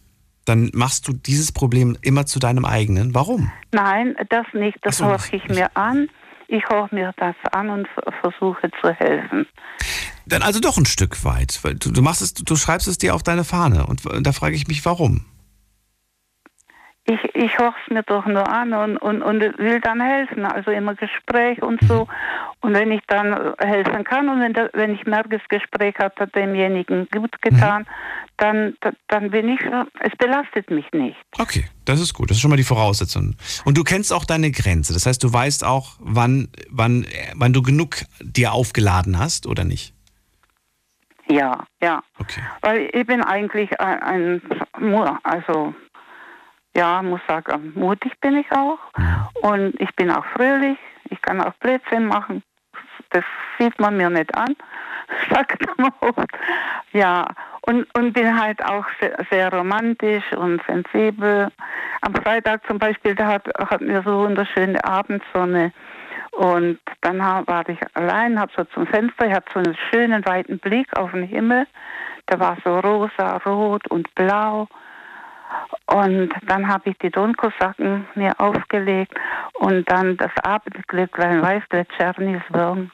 dann 0.45 0.71
machst 0.75 1.09
du 1.09 1.13
dieses 1.13 1.53
Problem 1.53 1.97
immer 2.03 2.27
zu 2.27 2.39
deinem 2.39 2.65
eigenen. 2.65 3.15
Warum? 3.15 3.51
Nein, 3.73 4.17
das 4.29 4.47
nicht. 4.53 4.79
Das 4.83 4.99
so, 4.99 5.07
höre 5.07 5.21
ich 5.33 5.49
mir 5.49 5.75
an. 5.77 6.09
Ich 6.49 6.63
höre 6.69 6.89
mir 6.93 7.13
das 7.17 7.35
an 7.53 7.71
und 7.71 7.89
versuche 8.21 8.71
zu 8.83 8.93
helfen. 8.93 9.47
Dann 10.27 10.43
also 10.43 10.61
doch 10.61 10.77
ein 10.77 10.87
Stück 10.87 11.25
weit. 11.25 11.59
Weil 11.63 11.75
du, 11.75 11.91
du 11.91 12.03
machst 12.03 12.23
es, 12.23 12.35
du 12.35 12.57
schreibst 12.57 12.87
es 12.89 12.99
dir 12.99 13.15
auf 13.15 13.23
deine 13.23 13.45
Fahne. 13.45 13.87
Und 13.87 14.03
da 14.21 14.33
frage 14.33 14.55
ich 14.55 14.69
mich, 14.69 14.85
warum? 14.85 15.25
Ich, 17.07 17.23
ich 17.35 17.53
es 17.59 17.91
mir 17.93 18.03
doch 18.03 18.25
nur 18.25 18.49
an 18.49 18.73
und, 18.73 18.97
und, 18.97 19.23
und 19.23 19.41
will 19.59 19.79
dann 19.81 20.01
helfen. 20.01 20.47
Also 20.47 20.71
immer 20.71 20.95
Gespräch 20.95 21.61
und 21.61 21.79
so. 21.87 22.09
Und 22.61 22.73
wenn 22.73 22.91
ich 22.93 23.03
dann 23.09 23.53
helfen 23.59 24.05
kann 24.05 24.31
und 24.31 24.41
wenn, 24.41 24.55
da, 24.55 24.71
wenn 24.73 24.95
ich 24.95 25.05
merke, 25.05 25.29
das 25.29 25.43
Gespräch 25.51 25.95
hat 25.99 26.15
demjenigen 26.35 27.07
gut 27.13 27.43
getan, 27.43 27.87
dann, 28.39 28.75
da- 28.81 28.93
dann 29.09 29.31
bin 29.31 29.51
ich, 29.51 29.61
es 30.01 30.17
belastet 30.17 30.71
mich 30.71 30.91
nicht. 30.93 31.19
Okay, 31.39 31.69
das 31.85 32.01
ist 32.01 32.15
gut. 32.15 32.31
Das 32.31 32.39
ist 32.39 32.41
schon 32.41 32.51
mal 32.51 32.57
die 32.57 32.65
Voraussetzung. 32.65 33.37
Und 33.67 33.77
du 33.77 33.85
kennst 33.85 34.11
auch 34.11 34.25
deine 34.25 34.51
Grenze. 34.51 34.95
Das 34.95 35.05
heißt, 35.05 35.23
du 35.23 35.31
weißt 35.31 35.63
auch, 35.63 35.97
wann, 35.99 36.49
wann, 36.71 37.07
wann 37.35 37.53
du 37.53 37.61
genug 37.61 37.97
dir 38.23 38.53
aufgeladen 38.55 39.19
hast 39.19 39.47
oder 39.47 39.65
nicht. 39.65 39.93
Ja, 41.29 41.65
ja. 41.83 42.03
Okay. 42.19 42.41
Weil 42.63 42.89
ich 42.93 43.07
bin 43.07 43.23
eigentlich 43.23 43.79
ein, 43.81 44.03
ein 44.03 44.43
also 45.23 45.75
ja, 46.77 47.03
muss 47.03 47.21
sagen, 47.29 47.73
mutig 47.75 48.19
bin 48.21 48.37
ich 48.37 48.51
auch. 48.53 48.79
Und 49.43 49.81
ich 49.81 49.95
bin 49.97 50.11
auch 50.11 50.25
fröhlich. 50.37 50.79
Ich 51.11 51.21
kann 51.23 51.41
auch 51.41 51.55
Blödsinn 51.55 52.07
machen. 52.07 52.43
Das 53.11 53.25
sieht 53.59 53.79
man 53.79 53.97
mir 53.97 54.11
nicht 54.11 54.35
an, 54.37 54.57
sagt 55.31 55.65
man 55.79 55.93
oft. 56.01 56.31
Ja, 56.93 57.27
und, 57.63 57.87
und 57.97 58.13
bin 58.13 58.39
halt 58.39 58.63
auch 58.65 58.85
sehr, 59.01 59.17
sehr 59.31 59.53
romantisch 59.53 60.33
und 60.33 60.61
sensibel. 60.67 61.49
Am 62.01 62.15
Freitag 62.15 62.67
zum 62.67 62.79
Beispiel, 62.79 63.15
da 63.15 63.27
hat, 63.27 63.49
hatten 63.59 63.89
wir 63.89 64.03
so 64.03 64.19
wunderschöne 64.21 64.85
Abendsonne. 64.85 65.73
Und 66.33 66.81
dann 67.03 67.19
war 67.21 67.69
ich 67.69 67.79
allein, 67.95 68.41
habe 68.41 68.53
so 68.57 68.65
zum 68.65 68.87
Fenster, 68.89 69.29
ich 69.29 69.35
hatte 69.35 69.53
so 69.53 69.61
einen 69.61 69.77
schönen 69.91 70.27
weiten 70.27 70.59
Blick 70.59 70.89
auf 70.99 71.13
den 71.13 71.23
Himmel. 71.23 71.67
Der 72.29 72.41
war 72.41 72.57
so 72.65 72.81
rosa, 72.81 73.37
rot 73.47 73.87
und 73.89 74.13
blau. 74.15 74.67
Und 75.87 76.31
dann 76.47 76.69
habe 76.69 76.91
ich 76.91 76.99
die 76.99 77.11
Donkosacken 77.11 78.07
mir 78.15 78.39
aufgelegt 78.41 79.15
und 79.55 79.89
dann 79.91 80.17
das 80.17 80.33
Abendglücklein, 80.43 81.43
weißt 81.43 81.67
du, 81.71 81.85
Czernis 81.97 82.43
Wirn. 82.51 82.91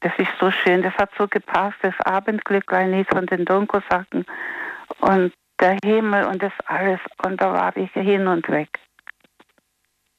Das 0.00 0.12
ist 0.18 0.30
so 0.40 0.50
schön, 0.50 0.82
das 0.82 0.94
hat 0.94 1.10
so 1.18 1.26
gepasst, 1.26 1.78
das 1.82 1.94
Abendglücklein 2.00 2.92
ist 2.94 3.10
von 3.10 3.26
den 3.26 3.44
Donkosacken 3.44 4.24
und 5.00 5.32
der 5.60 5.78
Himmel 5.84 6.24
und 6.26 6.42
das 6.42 6.52
alles. 6.66 7.00
Und 7.24 7.40
da 7.40 7.52
war 7.52 7.76
ich 7.76 7.90
hin 7.92 8.26
und 8.26 8.48
weg. 8.48 8.78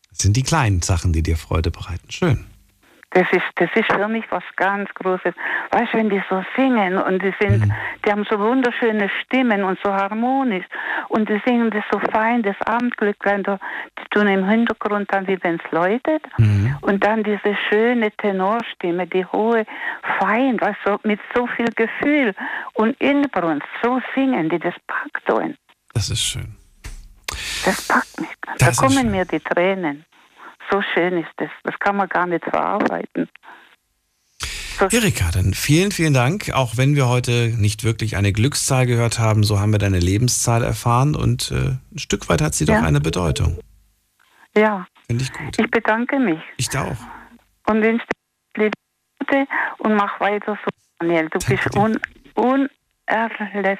Das 0.09 0.19
sind 0.19 0.35
die 0.35 0.43
kleinen 0.43 0.81
Sachen, 0.81 1.13
die 1.13 1.21
dir 1.21 1.37
Freude 1.37 1.69
bereiten. 1.71 2.09
Schön. 2.09 2.56
Das 3.11 3.25
ist, 3.31 3.45
das 3.55 3.69
ist 3.73 3.91
für 3.91 4.07
mich 4.07 4.25
was 4.29 4.43
ganz 4.57 4.89
Großes. 4.93 5.33
Weißt 5.71 5.93
du, 5.93 5.97
wenn 5.97 6.09
die 6.09 6.21
so 6.29 6.43
singen 6.55 6.97
und 6.97 7.23
die 7.23 7.33
sind, 7.39 7.71
die 8.05 8.11
haben 8.11 8.25
so 8.29 8.37
wunderschöne 8.37 9.09
Stimmen 9.23 9.63
und 9.63 9.79
so 9.83 9.93
harmonisch 9.93 10.65
und 11.07 11.29
die 11.29 11.41
singen 11.45 11.71
das 11.71 11.83
so 11.89 11.99
fein, 12.11 12.43
das 12.43 12.55
Abendglücklein, 12.65 13.43
da, 13.43 13.59
die 13.97 14.09
tun 14.09 14.27
im 14.27 14.47
Hintergrund 14.47 15.11
dann, 15.11 15.25
wie 15.27 15.41
wenn 15.41 15.55
es 15.55 15.71
läutet 15.71 16.21
und 16.81 17.03
dann 17.03 17.23
diese 17.23 17.55
schöne 17.69 18.11
Tenorstimme, 18.11 19.07
die 19.07 19.25
hohe, 19.25 19.65
fein, 20.19 20.59
weißt 20.59 20.79
du, 20.85 20.97
mit 21.03 21.19
so 21.33 21.47
viel 21.47 21.67
Gefühl 21.75 22.35
und 22.73 22.99
Inbrunst, 22.99 23.67
so 23.81 24.01
singen 24.15 24.49
die, 24.49 24.59
das 24.59 24.75
packt 24.85 25.31
einen. 25.31 25.57
Das 25.93 26.09
ist 26.09 26.21
schön. 26.21 26.55
Das 27.65 27.87
packt 27.87 28.19
mich. 28.19 28.29
Das 28.57 28.77
da 28.77 28.85
kommen 28.85 28.99
schön. 28.99 29.11
mir 29.11 29.25
die 29.25 29.39
Tränen. 29.39 30.05
So 30.71 30.81
schön 30.93 31.17
ist 31.17 31.29
das. 31.37 31.49
Das 31.63 31.77
kann 31.79 31.95
man 31.95 32.09
gar 32.09 32.25
nicht 32.27 32.43
verarbeiten. 32.43 33.29
Erika, 34.91 35.31
dann 35.31 35.53
vielen, 35.55 35.91
vielen 35.91 36.13
Dank. 36.13 36.51
Auch 36.53 36.77
wenn 36.77 36.95
wir 36.95 37.07
heute 37.07 37.53
nicht 37.57 37.83
wirklich 37.83 38.15
eine 38.15 38.31
Glückszahl 38.31 38.85
gehört 38.85 39.17
haben, 39.17 39.43
so 39.43 39.59
haben 39.59 39.71
wir 39.71 39.79
deine 39.79 39.99
Lebenszahl 39.99 40.63
erfahren 40.63 41.15
und 41.15 41.51
äh, 41.51 41.77
ein 41.91 41.97
Stück 41.97 42.29
weit 42.29 42.41
hat 42.41 42.53
sie 42.53 42.65
Ja. 42.65 42.79
doch 42.79 42.87
eine 42.87 43.01
Bedeutung. 43.01 43.59
Ja. 44.55 44.85
Finde 45.07 45.23
ich 45.23 45.33
gut. 45.33 45.57
Ich 45.57 45.71
bedanke 45.71 46.19
mich. 46.19 46.39
Ich 46.57 46.69
da 46.69 46.83
auch. 46.83 47.71
Und 47.71 47.81
wünsche 47.81 48.05
dir 48.55 48.69
Gute 49.19 49.45
und 49.79 49.95
mach 49.95 50.19
weiter 50.19 50.57
so, 50.63 50.69
Daniel. 50.99 51.27
Du 51.29 51.39
bist 51.39 51.75
un, 51.75 51.99
unerläss, 52.35 53.79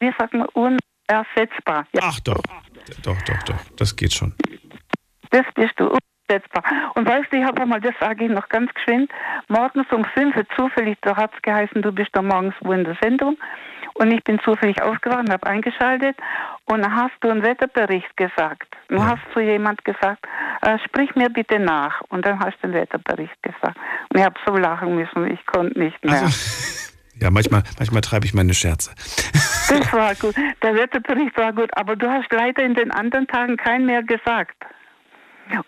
wie 0.00 0.12
sagt 0.18 0.34
man, 0.34 0.46
unersetzbar. 0.48 1.86
Ja. 1.94 2.00
Ach 2.02 2.20
doch. 2.20 2.42
Doch, 3.02 3.20
doch, 3.22 3.42
doch. 3.44 3.60
Das 3.76 3.96
geht 3.96 4.12
schon. 4.12 4.34
Das 5.30 5.44
bist 5.54 5.72
du 5.78 5.96
unersetzbar. 6.28 6.62
Und 6.94 7.08
weißt 7.08 7.32
du, 7.32 7.38
ich 7.38 7.44
habe 7.44 7.62
einmal, 7.62 7.80
das 7.80 7.94
sage 8.00 8.24
ich 8.24 8.30
noch 8.30 8.48
ganz 8.48 8.72
geschwind, 8.74 9.10
morgens 9.48 9.86
um 9.92 10.04
fünf 10.14 10.36
Uhr 10.36 10.46
zufällig, 10.56 10.98
da 11.02 11.16
hat 11.16 11.32
es 11.34 11.42
geheißen, 11.42 11.82
du 11.82 11.92
bist 11.92 12.10
da 12.12 12.22
morgens 12.22 12.54
wo 12.60 12.72
in 12.72 12.84
der 12.84 12.96
Sendung. 13.02 13.36
Und 13.96 14.12
ich 14.12 14.24
bin 14.24 14.40
zufällig 14.40 14.82
aufgewacht 14.82 15.20
und 15.20 15.30
habe 15.30 15.46
eingeschaltet 15.46 16.16
und 16.64 16.82
dann 16.82 16.96
hast 16.96 17.12
du 17.20 17.30
einen 17.30 17.44
Wetterbericht 17.44 18.16
gesagt. 18.16 18.66
Du 18.88 19.00
hast 19.00 19.20
zu 19.32 19.38
jemand 19.38 19.84
gesagt, 19.84 20.26
äh, 20.62 20.78
sprich 20.84 21.14
mir 21.14 21.28
bitte 21.28 21.60
nach. 21.60 22.00
Und 22.08 22.26
dann 22.26 22.40
hast 22.40 22.56
du 22.60 22.66
den 22.66 22.74
Wetterbericht 22.74 23.40
gesagt. 23.40 23.76
Und 24.08 24.18
ich 24.18 24.24
habe 24.24 24.34
so 24.44 24.56
lachen 24.56 24.96
müssen, 24.96 25.30
ich 25.30 25.46
konnte 25.46 25.78
nicht 25.78 26.04
mehr. 26.04 26.28
Ja, 27.20 27.30
manchmal, 27.30 27.62
manchmal 27.78 28.00
treibe 28.00 28.26
ich 28.26 28.34
meine 28.34 28.54
Scherze. 28.54 28.90
Das 29.68 29.92
war 29.94 30.14
gut. 30.20 30.34
Der 30.62 30.74
Wetterbericht 30.74 31.36
war 31.38 31.52
gut, 31.52 31.70
aber 31.76 31.96
du 31.96 32.10
hast 32.10 32.30
leider 32.32 32.64
in 32.64 32.74
den 32.74 32.90
anderen 32.90 33.26
Tagen 33.28 33.56
keinen 33.56 33.86
mehr 33.86 34.02
gesagt. 34.02 34.56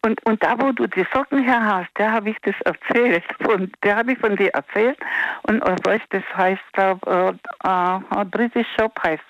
Und, 0.03 0.24
und 0.24 0.43
da, 0.43 0.55
wo 0.59 0.73
du 0.73 0.86
die 0.86 1.07
Socken 1.12 1.43
her 1.43 1.65
hast, 1.65 1.90
da 1.94 2.12
habe 2.12 2.31
ich 2.31 2.36
das 2.43 2.55
erzählt. 2.65 3.24
Von, 3.43 3.70
der 3.82 3.97
habe 3.97 4.12
ich 4.12 4.19
von 4.19 4.36
dir 4.36 4.51
erzählt. 4.55 4.98
Und 5.43 5.62
äh, 5.62 5.77
weißt, 5.85 6.07
das 6.11 6.23
heißt, 6.36 6.62
glaube 6.73 7.39
äh, 7.65 7.69
äh, 7.69 8.24
British 8.24 8.66
Shop 8.78 8.93
heißt. 9.03 9.24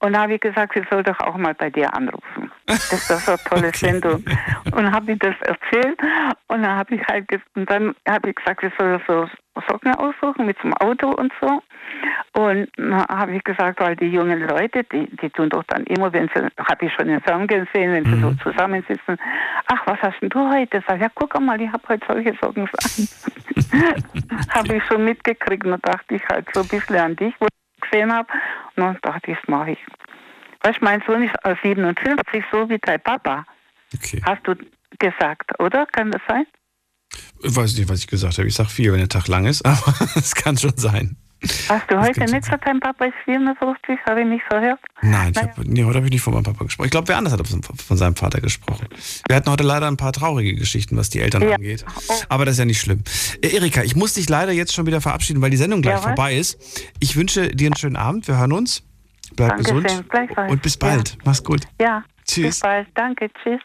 Und 0.00 0.12
da 0.12 0.22
habe 0.22 0.34
ich 0.34 0.40
gesagt, 0.40 0.74
sie 0.74 0.84
soll 0.90 1.02
doch 1.02 1.18
auch 1.20 1.36
mal 1.36 1.54
bei 1.54 1.70
dir 1.70 1.92
anrufen. 1.94 2.52
Das 2.66 2.92
ist 2.92 3.10
doch 3.10 3.18
so 3.18 3.32
eine 3.32 3.40
tolle 3.44 3.72
Sendung. 3.74 4.24
Und 4.72 4.92
habe 4.92 5.12
ich 5.12 5.18
das 5.18 5.34
erzählt. 5.42 5.98
Und 6.48 6.62
dann 6.62 6.76
habe 6.76 6.94
ich 6.94 7.06
halt, 7.06 7.26
und 7.54 7.70
dann 7.70 7.94
habe 8.06 8.30
ich 8.30 8.36
gesagt, 8.36 8.60
sie 8.60 8.72
soll 8.78 9.00
so 9.06 9.28
Socken 9.68 9.94
aussuchen 9.94 10.46
mit 10.46 10.58
zum 10.60 10.72
Auto 10.74 11.08
und 11.10 11.32
so. 11.40 11.62
Und 12.34 12.68
habe 13.08 13.34
ich 13.34 13.44
gesagt, 13.44 13.80
weil 13.80 13.96
die 13.96 14.08
jungen 14.08 14.46
Leute, 14.46 14.84
die, 14.84 15.08
die 15.16 15.30
tun 15.30 15.48
doch 15.48 15.64
dann 15.64 15.84
immer, 15.84 16.12
wenn 16.12 16.28
sie, 16.34 16.46
habe 16.58 16.86
ich 16.86 16.92
schon 16.92 17.08
im 17.08 17.20
Fernsehen 17.20 17.64
gesehen, 17.66 17.92
wenn 17.92 18.04
sie 18.04 18.20
so 18.20 18.32
zusammensitzen, 18.42 19.16
ach, 19.66 19.86
was 19.86 20.00
hast 20.02 20.20
denn 20.20 20.28
du 20.28 20.48
heute? 20.48 20.82
Sag, 20.86 21.00
ja, 21.00 21.08
guck 21.14 21.38
mal, 21.40 21.60
ich 21.60 21.72
habe 21.72 21.82
heute 21.88 22.06
solche 22.06 22.34
Socken 22.40 22.68
habe 24.50 24.76
ich 24.76 24.84
schon 24.84 25.04
mitgekriegt 25.04 25.64
und 25.66 25.84
dachte 25.86 26.14
ich 26.14 26.22
halt 26.28 26.46
so 26.52 26.60
ein 26.60 26.68
bisschen 26.68 26.96
an 26.96 27.16
dich, 27.16 27.34
wo 27.40 27.46
ich 27.46 27.90
gesehen 27.90 28.12
habe. 28.12 28.28
Und 28.76 28.84
dann 28.84 28.98
dachte 29.02 29.32
ich, 29.32 29.38
das 29.38 29.48
mache 29.48 29.72
ich. 29.72 29.78
Weißt 30.62 30.80
du, 30.80 30.84
mein 30.84 31.02
Sohn 31.06 31.22
ist 31.22 31.34
äh, 31.44 31.54
57, 31.62 32.44
so 32.52 32.68
wie 32.68 32.78
dein 32.78 33.00
Papa. 33.00 33.44
Hast 34.24 34.46
du 34.46 34.54
gesagt, 34.98 35.58
oder? 35.60 35.86
Kann 35.86 36.10
das 36.10 36.22
sein? 36.28 36.46
Ich 37.42 37.54
weiß 37.54 37.76
nicht, 37.76 37.88
was 37.88 38.00
ich 38.00 38.06
gesagt 38.06 38.38
habe. 38.38 38.48
Ich 38.48 38.54
sage 38.54 38.68
viel, 38.68 38.90
wenn 38.92 38.98
der 38.98 39.08
Tag 39.08 39.28
lang 39.28 39.46
ist, 39.46 39.62
aber 39.64 39.94
es 40.16 40.34
kann 40.34 40.56
schon 40.58 40.76
sein. 40.76 41.16
Hast 41.68 41.88
du 41.88 41.96
heute 42.00 42.18
nicht 42.22 42.32
gesagt, 42.42 42.66
dein 42.66 42.80
Papa 42.80 43.04
ist 43.04 43.14
57? 43.24 43.96
Habe 44.08 44.22
ich 44.22 44.26
nicht 44.26 44.42
verhört? 44.50 44.80
Nein, 45.02 45.32
ich 45.36 45.40
hab, 45.40 45.56
nee, 45.58 45.84
heute 45.84 45.98
habe 45.98 46.06
ich 46.06 46.12
nicht 46.12 46.20
von 46.20 46.34
meinem 46.34 46.42
Papa 46.42 46.64
gesprochen. 46.64 46.86
Ich 46.86 46.90
glaube, 46.90 47.06
wer 47.06 47.16
anders 47.16 47.32
hat 47.32 47.46
von, 47.46 47.62
von 47.62 47.96
seinem 47.96 48.16
Vater 48.16 48.40
gesprochen. 48.40 48.88
Wir 49.28 49.36
hatten 49.36 49.48
heute 49.48 49.62
leider 49.62 49.86
ein 49.86 49.96
paar 49.96 50.12
traurige 50.12 50.56
Geschichten, 50.56 50.96
was 50.96 51.10
die 51.10 51.20
Eltern 51.20 51.42
Ja. 51.42 51.54
angeht. 51.54 51.84
Aber 52.28 52.44
das 52.44 52.54
ist 52.54 52.58
ja 52.58 52.64
nicht 52.64 52.80
schlimm. 52.80 53.04
Äh, 53.40 53.54
Erika, 53.54 53.84
ich 53.84 53.94
muss 53.94 54.14
dich 54.14 54.28
leider 54.28 54.50
jetzt 54.50 54.74
schon 54.74 54.86
wieder 54.86 55.00
verabschieden, 55.00 55.40
weil 55.40 55.50
die 55.50 55.56
Sendung 55.56 55.80
gleich 55.80 55.96
Ja, 55.98 56.02
vorbei 56.02 56.36
ist. 56.36 56.58
Ich 56.98 57.14
wünsche 57.14 57.54
dir 57.54 57.66
einen 57.66 57.76
schönen 57.76 57.96
Abend. 57.96 58.26
Wir 58.26 58.36
hören 58.36 58.52
uns. 58.52 58.82
Bleib 59.36 59.50
Dankeschön, 59.50 59.84
gesund. 59.84 60.04
Und 60.48 60.62
bis 60.62 60.76
bald. 60.76 61.18
Mach's 61.24 61.44
gut. 61.44 61.60
Ja. 61.80 62.02
Tschüss. 62.28 62.46
Bis 62.46 62.60
bald. 62.60 62.88
Danke. 62.94 63.30
Tschüss. 63.42 63.60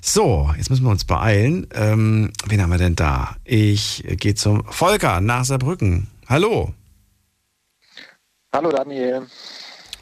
So, 0.00 0.50
jetzt 0.56 0.70
müssen 0.70 0.84
wir 0.84 0.90
uns 0.90 1.04
beeilen. 1.04 1.66
Ähm, 1.74 2.32
wen 2.46 2.62
haben 2.62 2.70
wir 2.70 2.78
denn 2.78 2.96
da? 2.96 3.36
Ich 3.44 4.04
gehe 4.06 4.34
zum 4.34 4.64
Volker 4.64 5.20
nach 5.20 5.44
Saarbrücken. 5.44 6.08
Hallo. 6.28 6.72
Hallo 8.54 8.70
Daniel. 8.70 9.26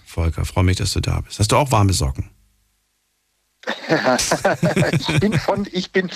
Volker, 0.04 0.44
freue 0.44 0.64
mich, 0.64 0.76
dass 0.76 0.92
du 0.92 1.00
da 1.00 1.20
bist. 1.20 1.40
Hast 1.40 1.50
du 1.50 1.56
auch 1.56 1.72
warme 1.72 1.92
Socken? 1.92 2.30
Ich 4.98 5.20
bin 5.20 5.32
von, 5.38 5.66
ich 5.72 5.92
bin, 5.92 6.08
äh, 6.08 6.12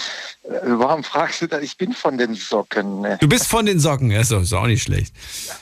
warum 0.64 1.02
fragst 1.05 1.43
du 1.43 1.47
das? 1.47 1.62
Ich 1.62 1.77
bin 1.77 1.93
von 1.93 2.18
den 2.18 2.35
Socken. 2.35 3.06
Du 3.20 3.28
bist 3.28 3.47
von 3.48 3.66
den 3.66 3.81
Socken, 3.81 4.10
ja, 4.10 4.20
ist 4.20 4.31
doch- 4.32 4.43
ist 4.43 4.52
auch 4.52 4.66
nicht 4.66 4.82
schlecht. 4.82 5.14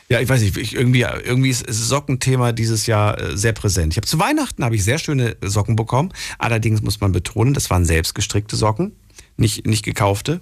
Ja, 0.08 0.20
ich 0.20 0.28
weiß 0.28 0.40
nicht, 0.40 0.56
ich, 0.56 0.74
irgendwie, 0.74 1.00
irgendwie 1.02 1.50
ist 1.50 1.66
Sockenthema 1.68 2.52
dieses 2.52 2.86
Jahr 2.86 3.18
äh, 3.20 3.36
sehr 3.36 3.52
präsent. 3.52 3.92
Ich 3.92 3.96
habe 3.96 4.06
zu 4.06 4.18
Weihnachten 4.18 4.64
habe 4.64 4.74
ich 4.76 4.84
sehr 4.84 4.98
schöne 4.98 5.36
Socken 5.42 5.76
bekommen. 5.76 6.12
Allerdings 6.38 6.82
muss 6.82 7.00
man 7.00 7.12
betonen, 7.12 7.54
das 7.54 7.70
waren 7.70 7.84
selbst 7.84 8.14
gestrickte 8.14 8.56
Socken, 8.56 8.94
nicht, 9.36 9.66
nicht 9.66 9.84
gekaufte. 9.84 10.40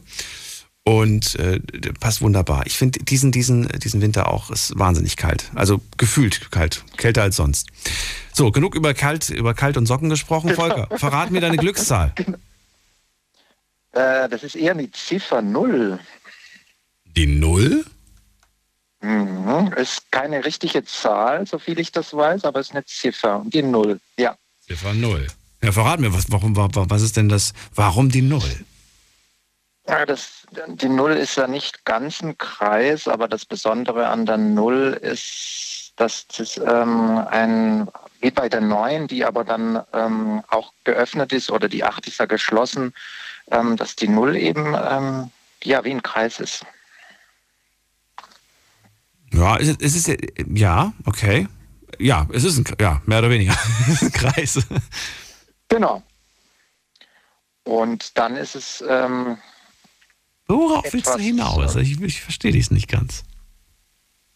Und 0.89 1.35
äh, 1.41 1.59
passt 1.99 2.21
wunderbar. 2.21 2.65
Ich 2.67 2.79
finde 2.79 3.01
diesen, 3.01 3.33
diesen, 3.33 3.67
diesen 3.81 4.01
Winter 4.03 4.31
auch 4.33 4.51
ist 4.51 4.79
wahnsinnig 4.79 5.17
kalt. 5.17 5.51
Also 5.57 5.81
gefühlt 5.97 6.53
kalt. 6.53 6.85
Kälter 6.97 7.23
als 7.23 7.35
sonst. 7.35 7.67
So, 8.33 8.53
genug 8.53 8.77
über 8.77 8.95
kalt, 8.95 9.29
über 9.31 9.53
kalt 9.53 9.77
und 9.77 9.87
Socken 9.87 10.11
gesprochen. 10.11 10.55
Volker, 10.55 10.87
verrat 10.97 11.33
mir 11.33 11.41
deine 11.41 11.57
Glückszahl. 11.57 12.13
Äh, 13.93 14.29
das 14.29 14.43
ist 14.43 14.57
eher 14.57 14.73
eine 14.73 14.91
Ziffer 14.91 15.41
Null. 15.41 15.99
Die 17.17 17.27
Null? 17.27 17.87
Mhm. 19.01 19.73
Ist 19.75 20.13
keine 20.13 20.45
richtige 20.45 20.85
Zahl, 20.85 21.47
so 21.47 21.59
viel 21.59 21.79
ich 21.79 21.93
das 21.93 22.13
weiß, 22.13 22.45
aber 22.45 22.61
es 22.61 22.67
ist 22.69 22.75
eine 22.75 22.85
Ziffer. 22.85 23.43
Die 23.47 23.63
Null, 23.63 23.99
ja. 24.19 24.37
Ziffer 24.67 24.93
Null. 24.93 25.27
Ja, 25.63 25.73
verrat 25.73 25.99
mir, 26.01 26.13
was, 26.13 26.31
warum, 26.31 26.55
wa- 26.57 26.69
wa- 26.75 26.85
was 26.91 27.01
ist 27.01 27.17
denn 27.17 27.31
das, 27.31 27.55
warum 27.75 28.11
die 28.11 28.21
Null? 28.21 28.43
Ja, 29.89 30.05
das, 30.05 30.47
die 30.67 30.89
Null 30.89 31.13
ist 31.13 31.37
ja 31.37 31.47
nicht 31.47 31.85
ganz 31.85 32.21
ein 32.21 32.37
Kreis, 32.39 33.07
aber 33.07 33.29
das 33.29 33.45
Besondere 33.45 34.09
an 34.09 34.27
der 34.27 34.37
Null 34.37 34.99
ist, 35.01 35.93
dass 35.97 36.27
das 36.27 36.57
ähm, 36.57 37.19
ein, 37.31 37.89
wie 38.21 38.33
bei 38.33 38.49
der 38.49 38.61
Neun, 38.61 39.07
die 39.07 39.25
aber 39.25 39.45
dann 39.45 39.83
ähm, 39.93 40.43
auch 40.49 40.73
geöffnet 40.85 41.33
ist, 41.33 41.51
oder 41.51 41.69
die 41.69 41.85
Acht 41.85 42.07
ist 42.09 42.19
ja 42.19 42.27
geschlossen, 42.27 42.93
ähm, 43.53 43.77
dass 43.77 43.95
die 43.95 44.09
Null 44.09 44.35
eben 44.37 44.75
ähm, 44.75 45.31
ja 45.63 45.85
wie 45.85 45.93
ein 45.93 46.03
Kreis 46.03 46.41
ist. 46.41 46.67
Ja, 49.33 49.57
es 49.59 49.69
ist, 49.79 50.09
ja- 50.49 50.93
okay. 51.05 51.47
Ja, 51.99 52.27
es 52.33 52.43
ist 52.45 52.59
ein, 52.59 52.65
ja, 52.81 53.01
mehr 53.07 53.21
oder 53.21 53.31
weniger. 53.31 53.57
Es 53.89 53.89
ist 54.03 54.03
ein 54.03 54.13
Kreis. 54.13 54.59
Genau. 55.69 56.03
Und 57.65 58.19
dann 58.19 58.37
ist 58.37 58.57
es. 58.57 58.85
Ähm, 58.89 59.39
Worauf 60.49 60.93
willst 60.93 61.15
du 61.15 61.19
hinaus? 61.19 61.77
Ich, 61.77 62.01
ich 62.01 62.23
verstehe 62.23 62.53
dich 62.53 62.71
nicht 62.71 62.89
ganz. 62.89 63.25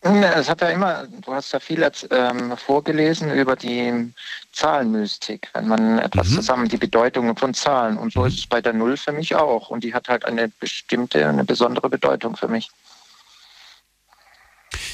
Ne, 0.03 0.33
Es 0.35 0.49
hat 0.49 0.63
ja 0.63 0.71
immer, 0.71 1.07
du 1.07 1.35
hast 1.35 1.53
ja 1.53 1.61
viel 1.61 1.87
ähm, 2.11 2.57
vorgelesen 2.57 3.31
über 3.33 3.55
die 3.55 4.13
Zahlenmystik, 4.53 5.51
wenn 5.53 5.69
man 5.69 5.99
etwas 5.99 6.31
zusammen, 6.31 6.69
die 6.69 6.79
Bedeutungen 6.79 7.37
von 7.37 7.53
Zahlen. 7.53 7.99
Und 7.99 8.15
so 8.15 8.25
ist 8.25 8.39
es 8.39 8.47
bei 8.47 8.63
der 8.63 8.73
Null 8.73 8.97
für 8.97 9.13
mich 9.13 9.35
auch. 9.35 9.69
Und 9.69 9.85
die 9.85 9.93
hat 9.93 10.09
halt 10.09 10.25
eine 10.25 10.49
bestimmte, 10.49 11.29
eine 11.29 11.45
besondere 11.45 11.91
Bedeutung 11.91 12.35
für 12.35 12.49
mich. 12.49 12.71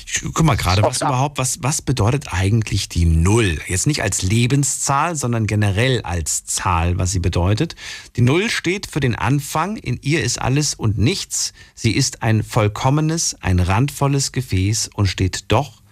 Ich, 0.07 0.23
guck 0.23 0.45
mal 0.45 0.57
gerade, 0.57 0.83
was 0.83 1.01
überhaupt, 1.01 1.39
was, 1.39 1.63
was 1.63 1.83
bedeutet 1.83 2.33
eigentlich 2.33 2.89
die 2.89 3.05
Null? 3.05 3.61
Jetzt 3.67 3.87
nicht 3.87 4.03
als 4.03 4.23
Lebenszahl, 4.23 5.17
sondern 5.17 5.47
generell 5.47 6.01
als 6.03 6.47
Zahl, 6.47 6.97
was 6.99 7.13
sie 7.13 7.21
bedeutet. 7.21 7.77
Die 8.17 8.23
Null 8.23 8.49
steht 8.49 8.87
für 8.87 9.01
den 9.01 9.15
Anfang, 9.15 9.77
in 9.77 9.99
ihr 10.03 10.23
ist 10.23 10.41
alles 10.41 10.75
und 10.75 10.99
nichts. 10.99 11.53
Sie 11.75 11.93
ist 11.93 12.23
ein 12.23 12.43
vollkommenes, 12.43 13.37
ein 13.41 13.61
randvolles 13.61 14.33
Gefäß 14.33 14.91
und 14.95 15.07
steht 15.07 15.45
doch 15.49 15.83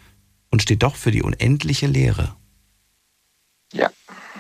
und 0.51 0.63
steht 0.63 0.83
doch 0.83 0.97
für 0.97 1.11
die 1.11 1.23
unendliche 1.23 1.87
Leere. 1.87 2.35
Ja. 3.73 3.91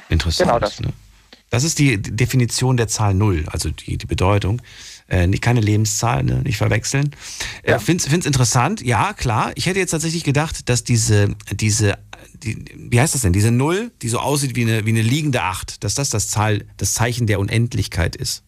Interessant. 0.08 0.48
Genau 0.48 0.58
das. 0.58 0.80
Ne? 0.80 0.92
Das 1.50 1.64
ist 1.64 1.78
die 1.78 2.00
Definition 2.00 2.76
der 2.76 2.88
Zahl 2.88 3.14
Null, 3.14 3.44
also 3.48 3.70
die, 3.70 3.98
die 3.98 4.06
Bedeutung. 4.06 4.60
Äh, 5.08 5.26
nicht- 5.26 5.42
keine 5.42 5.60
Lebenszahl, 5.60 6.22
ne? 6.24 6.42
nicht 6.42 6.56
verwechseln. 6.56 7.10
Ja. 7.66 7.76
Äh, 7.76 7.78
find's, 7.78 8.06
find's 8.06 8.26
interessant, 8.26 8.80
ja, 8.80 9.12
klar. 9.12 9.52
Ich 9.54 9.66
hätte 9.66 9.78
jetzt 9.78 9.90
tatsächlich 9.90 10.24
gedacht, 10.24 10.68
dass 10.68 10.82
diese, 10.84 11.34
diese, 11.52 11.98
die, 12.34 12.64
wie 12.76 13.00
heißt 13.00 13.14
das 13.14 13.20
denn, 13.22 13.32
diese 13.34 13.50
Null, 13.50 13.90
die 14.02 14.08
so 14.08 14.18
aussieht 14.18 14.56
wie 14.56 14.62
eine, 14.62 14.86
wie 14.86 14.90
eine 14.90 15.02
liegende 15.02 15.42
Acht, 15.42 15.84
dass 15.84 15.94
das 15.94 16.08
das, 16.10 16.28
Zahl, 16.28 16.64
das 16.78 16.94
Zeichen 16.94 17.26
der 17.26 17.38
Unendlichkeit 17.38 18.16
ist. 18.16 18.42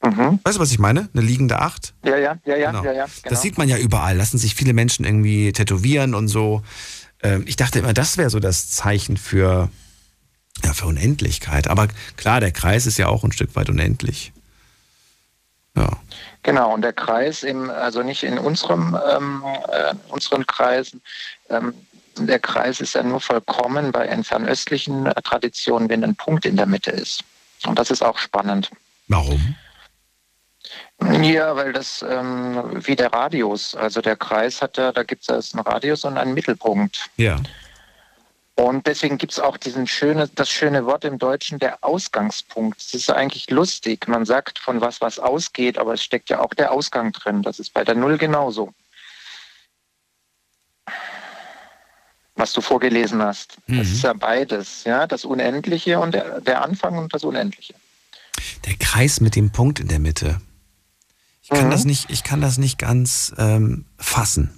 Weißt 0.00 0.56
du, 0.56 0.60
was 0.60 0.70
ich 0.70 0.78
meine? 0.78 1.08
Eine 1.12 1.22
liegende 1.22 1.58
Acht? 1.60 1.92
Ja, 2.04 2.16
ja, 2.16 2.38
ja, 2.46 2.56
ja, 2.56 2.70
Genau. 2.70 2.84
ja, 2.84 2.92
ja. 2.92 3.04
Genau. 3.04 3.28
Das 3.30 3.42
sieht 3.42 3.58
man 3.58 3.68
ja 3.68 3.76
überall. 3.78 4.16
Lassen 4.16 4.38
sich 4.38 4.54
viele 4.54 4.72
Menschen 4.72 5.04
irgendwie 5.04 5.52
tätowieren 5.52 6.14
und 6.14 6.28
so. 6.28 6.62
Ähm, 7.22 7.42
ich 7.46 7.56
dachte 7.56 7.80
immer, 7.80 7.92
das 7.92 8.16
wäre 8.16 8.30
so 8.30 8.38
das 8.38 8.70
Zeichen 8.70 9.16
für, 9.16 9.70
ja, 10.64 10.72
für 10.72 10.86
Unendlichkeit. 10.86 11.66
Aber 11.68 11.88
klar, 12.16 12.38
der 12.40 12.52
Kreis 12.52 12.86
ist 12.86 12.96
ja 12.96 13.08
auch 13.08 13.24
ein 13.24 13.32
Stück 13.32 13.54
weit 13.56 13.68
unendlich. 13.70 14.32
Ja. 15.76 15.90
Genau, 16.42 16.72
und 16.72 16.82
der 16.82 16.92
Kreis, 16.92 17.42
im, 17.42 17.70
also 17.70 18.02
nicht 18.02 18.22
in 18.22 18.38
unserem, 18.38 18.98
ähm, 19.10 19.42
äh, 19.68 19.94
unseren 20.08 20.46
Kreisen, 20.46 21.02
ähm, 21.50 21.74
der 22.16 22.38
Kreis 22.38 22.80
ist 22.80 22.94
ja 22.94 23.02
nur 23.02 23.20
vollkommen 23.20 23.92
bei 23.92 24.06
in 24.06 24.24
fernöstlichen 24.24 25.06
äh, 25.06 25.14
Traditionen, 25.22 25.88
wenn 25.88 26.02
ein 26.04 26.16
Punkt 26.16 26.46
in 26.46 26.56
der 26.56 26.66
Mitte 26.66 26.90
ist. 26.90 27.22
Und 27.66 27.78
das 27.78 27.90
ist 27.90 28.02
auch 28.02 28.18
spannend. 28.18 28.70
Warum? 29.08 29.54
Ja, 31.22 31.54
weil 31.54 31.72
das 31.72 32.04
ähm, 32.08 32.84
wie 32.84 32.96
der 32.96 33.12
Radius, 33.12 33.74
also 33.76 34.00
der 34.00 34.16
Kreis 34.16 34.60
hat 34.60 34.76
ja, 34.76 34.90
da 34.90 35.04
gibt 35.04 35.28
es 35.30 35.54
einen 35.54 35.62
Radius 35.62 36.04
und 36.04 36.18
einen 36.18 36.34
Mittelpunkt. 36.34 37.08
Ja. 37.16 37.36
Und 38.58 38.88
deswegen 38.88 39.18
gibt 39.18 39.30
es 39.30 39.38
auch 39.38 39.56
diesen 39.56 39.86
schöne, 39.86 40.28
das 40.34 40.50
schöne 40.50 40.84
Wort 40.84 41.04
im 41.04 41.18
Deutschen, 41.18 41.60
der 41.60 41.84
Ausgangspunkt. 41.84 42.80
Es 42.80 42.92
ist 42.92 43.08
eigentlich 43.08 43.48
lustig. 43.50 44.08
Man 44.08 44.24
sagt 44.24 44.58
von 44.58 44.80
was 44.80 45.00
was 45.00 45.20
ausgeht, 45.20 45.78
aber 45.78 45.94
es 45.94 46.02
steckt 46.02 46.28
ja 46.28 46.40
auch 46.40 46.52
der 46.54 46.72
Ausgang 46.72 47.12
drin. 47.12 47.42
Das 47.44 47.60
ist 47.60 47.72
bei 47.72 47.84
der 47.84 47.94
Null 47.94 48.18
genauso. 48.18 48.74
Was 52.34 52.52
du 52.52 52.60
vorgelesen 52.60 53.22
hast. 53.22 53.58
Das 53.68 53.86
ist 53.90 54.02
ja 54.02 54.12
beides, 54.12 54.82
ja, 54.82 55.06
das 55.06 55.24
Unendliche 55.24 56.00
und 56.00 56.12
der, 56.12 56.40
der 56.40 56.62
Anfang 56.62 56.98
und 56.98 57.14
das 57.14 57.22
Unendliche. 57.22 57.74
Der 58.64 58.74
Kreis 58.74 59.20
mit 59.20 59.36
dem 59.36 59.52
Punkt 59.52 59.78
in 59.78 59.86
der 59.86 60.00
Mitte. 60.00 60.40
Ich 61.42 61.50
kann, 61.50 61.70
das, 61.70 61.84
nicht, 61.84 62.10
ich 62.10 62.24
kann 62.24 62.40
das 62.40 62.58
nicht 62.58 62.76
ganz 62.76 63.32
ähm, 63.38 63.84
fassen. 63.98 64.57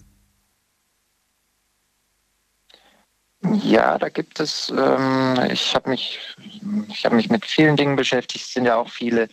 Ja, 3.42 3.96
da 3.96 4.10
gibt 4.10 4.38
es, 4.38 4.68
ähm, 4.70 5.38
ich 5.50 5.74
habe 5.74 5.90
mich, 5.90 6.18
ich 6.88 7.04
habe 7.06 7.16
mich 7.16 7.30
mit 7.30 7.46
vielen 7.46 7.76
Dingen 7.76 7.96
beschäftigt. 7.96 8.44
Es 8.44 8.52
sind 8.52 8.66
ja 8.66 8.76
auch 8.76 8.90
viele, 8.90 9.28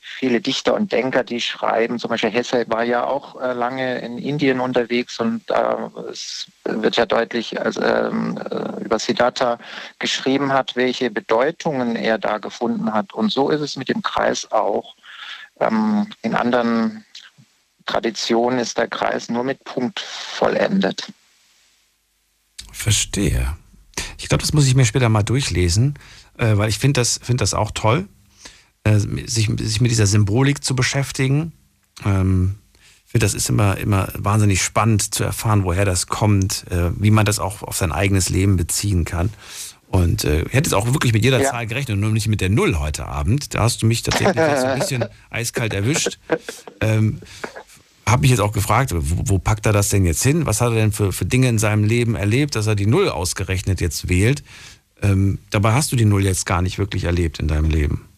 viele 0.00 0.40
Dichter 0.40 0.74
und 0.74 0.90
Denker, 0.90 1.22
die 1.22 1.40
schreiben. 1.40 2.00
Zum 2.00 2.10
Beispiel 2.10 2.30
Hesse 2.30 2.64
war 2.68 2.82
ja 2.82 3.04
auch 3.04 3.40
äh, 3.40 3.52
lange 3.52 4.00
in 4.00 4.18
Indien 4.18 4.58
unterwegs 4.58 5.20
und 5.20 5.48
da 5.48 5.92
es 6.10 6.46
wird 6.64 6.96
ja 6.96 7.06
deutlich, 7.06 7.60
als 7.60 7.76
ähm, 7.76 8.36
äh, 8.50 8.82
über 8.84 8.98
Siddhartha 8.98 9.58
geschrieben 10.00 10.52
hat, 10.52 10.74
welche 10.74 11.10
Bedeutungen 11.10 11.94
er 11.94 12.18
da 12.18 12.38
gefunden 12.38 12.92
hat. 12.92 13.12
Und 13.12 13.30
so 13.30 13.50
ist 13.50 13.60
es 13.60 13.76
mit 13.76 13.88
dem 13.88 14.02
Kreis 14.02 14.50
auch. 14.50 14.96
Ähm, 15.60 16.08
in 16.22 16.34
anderen 16.34 17.04
Traditionen 17.86 18.58
ist 18.58 18.76
der 18.76 18.88
Kreis 18.88 19.28
nur 19.28 19.44
mit 19.44 19.62
Punkt 19.62 20.00
vollendet. 20.00 21.12
Verstehe. 22.72 23.56
Ich 24.18 24.28
glaube, 24.28 24.42
das 24.42 24.52
muss 24.52 24.66
ich 24.66 24.74
mir 24.74 24.84
später 24.84 25.08
mal 25.08 25.22
durchlesen, 25.22 25.94
äh, 26.38 26.56
weil 26.56 26.68
ich 26.68 26.78
finde 26.78 27.00
das, 27.00 27.20
find 27.22 27.40
das 27.40 27.54
auch 27.54 27.70
toll, 27.70 28.08
äh, 28.84 28.98
sich, 28.98 29.50
sich 29.60 29.80
mit 29.80 29.90
dieser 29.90 30.06
Symbolik 30.06 30.64
zu 30.64 30.74
beschäftigen. 30.74 31.52
Ähm, 32.04 32.56
ich 33.06 33.12
finde, 33.12 33.26
das 33.26 33.34
ist 33.34 33.48
immer, 33.50 33.76
immer 33.76 34.08
wahnsinnig 34.16 34.62
spannend 34.62 35.14
zu 35.14 35.22
erfahren, 35.22 35.64
woher 35.64 35.84
das 35.84 36.06
kommt, 36.06 36.64
äh, 36.70 36.90
wie 36.98 37.10
man 37.10 37.26
das 37.26 37.38
auch 37.38 37.62
auf 37.62 37.76
sein 37.76 37.92
eigenes 37.92 38.30
Leben 38.30 38.56
beziehen 38.56 39.04
kann. 39.04 39.30
Und 39.88 40.24
äh, 40.24 40.38
ich 40.40 40.54
hätte 40.54 40.70
jetzt 40.70 40.74
auch 40.74 40.86
wirklich 40.86 41.12
mit 41.12 41.22
jeder 41.22 41.38
Ja. 41.38 41.50
Zahl 41.50 41.66
gerechnet, 41.66 41.98
nur 41.98 42.10
nicht 42.10 42.26
mit 42.26 42.40
der 42.40 42.48
Null 42.48 42.78
heute 42.78 43.06
Abend. 43.06 43.54
Da 43.54 43.64
hast 43.64 43.82
du 43.82 43.86
mich 43.86 44.02
tatsächlich 44.02 44.36
jetzt 44.36 44.64
ein 44.64 44.78
bisschen 44.78 45.04
eiskalt 45.28 45.74
erwischt. 45.74 46.18
Ähm, 46.80 47.20
habe 48.06 48.22
mich 48.22 48.30
jetzt 48.30 48.40
auch 48.40 48.52
gefragt, 48.52 48.92
wo, 48.94 49.22
wo 49.26 49.38
packt 49.38 49.66
er 49.66 49.72
das 49.72 49.88
denn 49.88 50.04
jetzt 50.04 50.22
hin? 50.22 50.46
Was 50.46 50.60
hat 50.60 50.70
er 50.70 50.76
denn 50.76 50.92
für, 50.92 51.12
für 51.12 51.24
Dinge 51.24 51.48
in 51.48 51.58
seinem 51.58 51.84
Leben 51.84 52.14
erlebt, 52.14 52.56
dass 52.56 52.66
er 52.66 52.74
die 52.74 52.86
Null 52.86 53.08
ausgerechnet 53.08 53.80
jetzt 53.80 54.08
wählt? 54.08 54.42
Ähm, 55.02 55.38
dabei 55.50 55.72
hast 55.72 55.92
du 55.92 55.96
die 55.96 56.04
Null 56.04 56.24
jetzt 56.24 56.46
gar 56.46 56.62
nicht 56.62 56.78
wirklich 56.78 57.04
erlebt 57.04 57.38
in 57.38 57.48
deinem 57.48 57.70
Leben. 57.70 58.08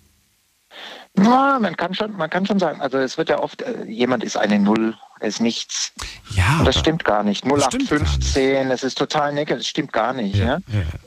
Na, 1.16 1.61
man 1.61 1.77
kann 1.77 1.94
schon, 1.94 2.16
man 2.16 2.28
kann 2.28 2.44
schon 2.44 2.59
sagen, 2.59 2.81
also 2.81 2.98
es 2.98 3.16
wird 3.16 3.28
ja 3.28 3.39
oft, 3.39 3.62
äh, 3.62 3.85
jemand 3.85 4.24
ist 4.24 4.36
eine 4.36 4.59
Null, 4.59 4.97
er 5.20 5.28
ist 5.28 5.40
nichts. 5.40 5.93
Ja. 6.31 6.59
Und 6.59 6.66
das 6.66 6.77
stimmt 6.77 7.05
gar 7.05 7.23
nicht. 7.23 7.44
Das 7.48 7.65
stimmt 7.66 7.89
gar 7.89 8.01
0815, 8.01 8.70
es 8.73 8.82
ist 8.82 8.98
total 8.98 9.32
negativ, 9.32 9.59
das 9.59 9.69
stimmt 9.69 9.93
gar 9.93 10.12
nicht. 10.12 10.35
Ja, 10.35 10.59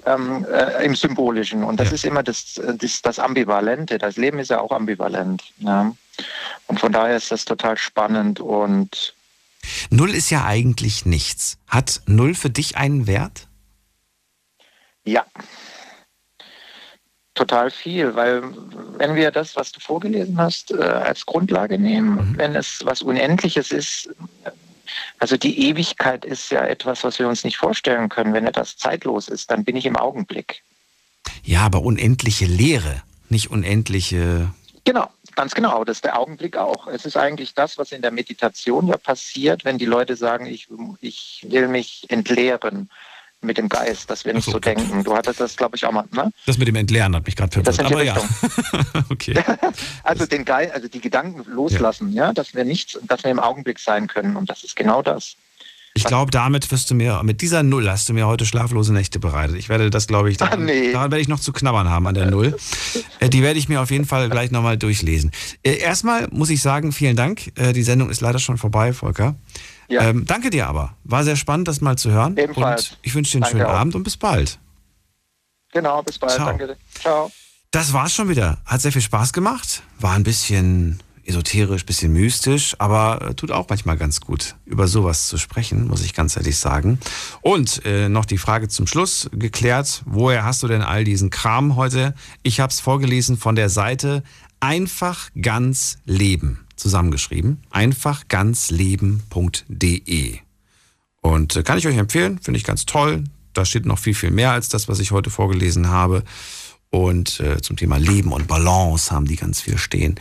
Ähm, 0.06 0.46
äh, 0.50 0.86
Im 0.86 0.96
Symbolischen. 0.96 1.64
Und 1.64 1.82
das 1.82 1.92
ist 1.92 2.06
immer 2.06 2.24
das, 2.24 2.58
äh, 2.58 2.76
das, 2.78 3.02
das 3.02 3.20
Ambivalente. 3.20 3.98
Das 3.98 4.16
Leben 4.16 4.40
ist 4.40 4.50
ja 4.50 4.62
auch 4.62 4.72
ambivalent. 4.72 5.44
Ja. 5.58 5.92
Und 6.68 6.80
von 6.80 6.92
daher 6.92 7.18
ist 7.18 7.32
das 7.32 7.46
total 7.46 7.78
spannend 7.78 8.40
und 8.40 9.14
Null 9.90 10.14
ist 10.14 10.30
ja 10.30 10.46
eigentlich 10.46 11.06
nichts. 11.06 11.58
Hat 11.68 12.02
Null 12.06 12.36
für 12.36 12.50
dich 12.50 12.78
einen 12.78 13.08
Wert? 13.08 13.48
Ja. 15.04 15.26
Total 17.34 17.70
viel, 17.70 18.16
weil 18.16 18.44
wenn 18.98 19.16
wir 19.16 19.32
das, 19.32 19.56
was 19.56 19.72
du 19.72 19.80
vorgelesen 19.80 20.38
hast, 20.38 20.72
äh, 20.72 20.82
als 20.82 21.26
Grundlage 21.26 21.78
nehmen, 21.78 22.36
wenn 22.38 22.56
es 22.56 22.82
was 22.84 23.02
Unendliches 23.02 23.72
ist, 23.72 24.10
also 25.20 25.38
die 25.38 25.70
Ewigkeit 25.70 26.26
ist 26.26 26.50
ja 26.50 26.66
etwas, 26.66 27.04
was 27.04 27.20
wir 27.20 27.28
uns 27.28 27.44
nicht 27.44 27.58
vorstellen 27.58 28.10
können. 28.10 28.34
Wenn 28.34 28.48
etwas 28.48 28.78
zeitlos 28.78 29.28
ist, 29.28 29.52
dann 29.52 29.64
bin 29.64 29.76
ich 29.76 29.86
im 29.86 29.96
Augenblick. 29.96 30.64
Ja, 31.44 31.62
aber 31.62 31.82
unendliche 31.82 32.46
Leere, 32.46 33.04
nicht 33.30 33.52
unendliche. 33.52 34.52
Genau, 34.84 35.10
ganz 35.38 35.54
genau. 35.54 35.86
Das 35.86 35.98
ist 35.98 36.04
der 36.04 36.20
Augenblick 36.20 36.58
auch. 36.58 36.88
Es 36.88 37.06
ist 37.06 37.16
eigentlich 37.16 37.54
das, 37.54 37.78
was 37.78 37.94
in 37.94 38.02
der 38.02 38.12
Meditation 38.12 38.88
ja 38.88 38.98
passiert, 38.98 39.64
wenn 39.64 39.78
die 39.78 39.86
Leute 39.86 40.18
sagen, 40.18 40.48
ich, 40.48 40.68
ich 41.00 41.46
will 41.48 41.70
mich 41.70 42.06
entleeren 42.10 42.90
mit 43.42 43.58
dem 43.58 43.70
Geist, 43.70 44.10
dass 44.10 44.26
wir 44.26 44.34
nicht 44.34 44.50
so 44.50 44.60
denken. 44.60 45.04
Du 45.04 45.16
hattest 45.16 45.40
das, 45.40 45.56
glaube 45.56 45.76
ich, 45.76 45.86
auch 45.86 45.92
mal. 45.92 46.06
Ne? 46.12 46.32
Das 46.48 46.58
mit 46.58 46.68
dem 46.68 46.76
Entleeren 46.76 47.16
hat 47.16 47.26
mich 47.26 47.36
gerade 47.36 47.62
Das 47.62 47.76
verwirrt. 47.76 47.94
Aber 47.94 48.04
ja. 48.04 49.04
okay. 49.10 49.42
Also 50.04 50.26
den 50.26 50.44
Geist, 50.44 50.74
also 50.74 50.88
die 50.88 51.00
Gedanken 51.00 51.44
loslassen, 51.50 52.12
ja. 52.14 52.34
dass 52.34 52.56
wir 52.56 52.66
nichts, 52.66 53.00
dass 53.04 53.24
wir 53.24 53.32
im 53.32 53.40
Augenblick 53.40 53.80
sein 53.80 54.08
können. 54.08 54.36
Und 54.36 54.50
das 54.50 54.64
ist 54.64 54.76
genau 54.76 55.02
das. 55.02 55.36
Ich 55.98 56.04
glaube, 56.04 56.32
damit 56.32 56.72
wirst 56.72 56.90
du 56.92 56.96
mir, 56.96 57.22
mit 57.24 57.42
dieser 57.42 57.64
Null 57.64 57.90
hast 57.90 58.08
du 58.08 58.14
mir 58.14 58.28
heute 58.28 58.46
schlaflose 58.46 58.94
Nächte 58.94 59.20
bereitet. 59.20 59.58
Ich 59.58 59.68
werde 59.68 59.90
das, 59.90 60.08
glaube 60.08 60.30
ich, 60.30 60.38
daran, 60.38 60.68
daran 60.68 61.12
werde 61.12 61.20
ich 61.20 61.28
noch 61.28 61.40
zu 61.40 61.52
knabbern 61.52 61.90
haben 61.90 62.08
an 62.08 62.14
der 62.16 62.28
Null. 62.30 62.56
Äh, 63.20 63.30
Die 63.30 63.42
werde 63.42 63.58
ich 63.58 63.68
mir 63.68 63.82
auf 63.82 63.90
jeden 63.90 64.06
Fall 64.06 64.30
gleich 64.30 64.52
nochmal 64.52 64.78
durchlesen. 64.78 65.32
Äh, 65.64 65.78
Erstmal 65.78 66.28
muss 66.30 66.50
ich 66.52 66.62
sagen, 66.62 66.92
vielen 66.92 67.16
Dank. 67.16 67.52
Äh, 67.58 67.74
Die 67.74 67.82
Sendung 67.82 68.10
ist 68.12 68.22
leider 68.22 68.38
schon 68.38 68.58
vorbei, 68.58 68.94
Volker. 68.94 69.34
Ähm, 69.90 70.26
danke 70.26 70.50
dir 70.52 70.68
aber. 70.68 70.96
War 71.04 71.24
sehr 71.24 71.36
spannend, 71.36 71.68
das 71.68 71.82
mal 71.82 71.98
zu 71.98 72.12
hören. 72.12 72.38
Ebenfalls. 72.38 72.90
Und 72.92 72.98
ich 73.02 73.16
wünsche 73.16 73.32
dir 73.32 73.38
einen 73.38 73.42
Danke 73.44 73.58
schönen 73.58 73.70
auch. 73.76 73.80
Abend 73.80 73.96
und 73.96 74.04
bis 74.04 74.18
bald. 74.18 74.60
Genau, 75.72 76.04
bis 76.04 76.20
bald. 76.20 76.34
Ciao. 76.34 76.46
Danke. 76.48 76.78
Ciao. 77.00 77.32
Das 77.72 77.92
war's 77.94 78.14
schon 78.14 78.30
wieder. 78.30 78.58
Hat 78.66 78.82
sehr 78.82 78.92
viel 78.92 79.02
Spaß 79.02 79.34
gemacht. 79.34 79.82
War 80.00 80.14
ein 80.14 80.24
bisschen 80.24 81.00
esoterisch, 81.28 81.86
bisschen 81.86 82.14
mystisch, 82.14 82.76
aber 82.80 83.22
äh, 83.22 83.34
tut 83.34 83.52
auch 83.52 83.68
manchmal 83.70 83.98
ganz 83.98 84.22
gut, 84.22 84.56
über 84.66 84.88
sowas 84.88 85.28
zu 85.28 85.38
sprechen, 85.38 85.88
muss 85.88 86.04
ich 86.04 86.14
ganz 86.14 86.38
ehrlich 86.38 86.58
sagen. 86.58 87.00
Und 87.42 87.86
äh, 87.86 88.10
noch 88.10 88.26
die 88.26 88.38
Frage 88.38 88.70
zum 88.70 88.88
Schluss 88.88 89.30
geklärt, 89.34 90.04
woher 90.06 90.46
hast 90.46 90.64
du 90.64 90.68
denn 90.68 90.82
all 90.82 91.04
diesen 91.04 91.30
Kram 91.30 91.76
heute? 91.76 92.14
Ich 92.44 92.60
habe 92.60 92.72
es 92.72 92.80
vorgelesen 92.80 93.38
von 93.38 93.56
der 93.56 93.70
Seite 93.70 94.24
einfach 94.60 95.30
ganz 95.40 96.00
leben 96.06 96.68
zusammengeschrieben, 96.78 97.62
einfachganzleben.de. 97.72 100.40
Und 101.22 101.56
äh, 101.56 101.64
kann 101.64 101.78
ich 101.78 101.88
euch 101.88 101.98
empfehlen, 101.98 102.40
finde 102.40 102.60
ich 102.60 102.64
ganz 102.64 102.86
toll. 102.86 103.24
Da 103.54 103.66
steht 103.66 103.86
noch 103.86 104.00
viel, 104.00 104.14
viel 104.14 104.32
mehr 104.32 104.52
als 104.52 104.70
das, 104.70 104.88
was 104.88 105.00
ich 105.00 105.12
heute 105.12 105.30
vorgelesen 105.30 105.90
habe. 105.90 106.24
Und 106.90 107.40
äh, 107.40 107.62
zum 107.62 107.78
Thema 107.78 107.98
Leben 107.98 108.32
und 108.32 108.48
Balance 108.48 109.12
haben 109.12 109.26
die 109.26 109.36
ganz 109.36 109.62
viel 109.62 109.78
stehen. 109.78 110.16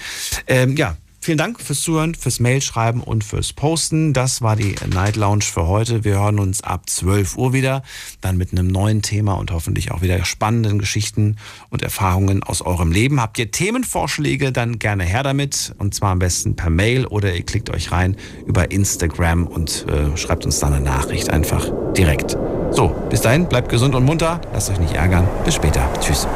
Ähm, 0.46 0.76
ja, 0.76 0.96
vielen 1.20 1.38
Dank 1.38 1.60
fürs 1.60 1.80
Zuhören, 1.80 2.14
fürs 2.14 2.40
Mailschreiben 2.40 3.00
und 3.00 3.24
fürs 3.24 3.52
Posten. 3.52 4.12
Das 4.12 4.42
war 4.42 4.56
die 4.56 4.74
Night 4.92 5.16
Lounge 5.16 5.42
für 5.42 5.66
heute. 5.66 6.04
Wir 6.04 6.14
hören 6.14 6.38
uns 6.38 6.62
ab 6.62 6.88
12 6.88 7.36
Uhr 7.36 7.52
wieder, 7.52 7.82
dann 8.20 8.36
mit 8.36 8.52
einem 8.52 8.68
neuen 8.68 9.02
Thema 9.02 9.34
und 9.34 9.50
hoffentlich 9.50 9.90
auch 9.90 10.02
wieder 10.02 10.24
spannenden 10.24 10.78
Geschichten 10.78 11.36
und 11.70 11.82
Erfahrungen 11.82 12.42
aus 12.42 12.62
eurem 12.62 12.92
Leben. 12.92 13.20
Habt 13.20 13.38
ihr 13.38 13.50
Themenvorschläge, 13.50 14.50
dann 14.50 14.78
gerne 14.78 15.04
her 15.04 15.22
damit 15.22 15.74
und 15.78 15.94
zwar 15.94 16.10
am 16.10 16.18
besten 16.18 16.56
per 16.56 16.70
Mail 16.70 17.06
oder 17.06 17.34
ihr 17.34 17.42
klickt 17.42 17.70
euch 17.70 17.90
rein 17.90 18.16
über 18.46 18.70
Instagram 18.70 19.46
und 19.46 19.86
äh, 19.88 20.16
schreibt 20.16 20.44
uns 20.44 20.58
dann 20.60 20.72
eine 20.72 20.84
Nachricht 20.84 21.30
einfach 21.30 21.70
direkt. 21.96 22.36
So, 22.70 22.88
bis 23.10 23.22
dahin, 23.22 23.48
bleibt 23.48 23.68
gesund 23.68 23.94
und 23.94 24.04
munter, 24.04 24.40
lasst 24.52 24.70
euch 24.70 24.78
nicht 24.78 24.94
ärgern. 24.94 25.26
Bis 25.44 25.54
später. 25.54 25.88
Tschüss. 26.00 26.26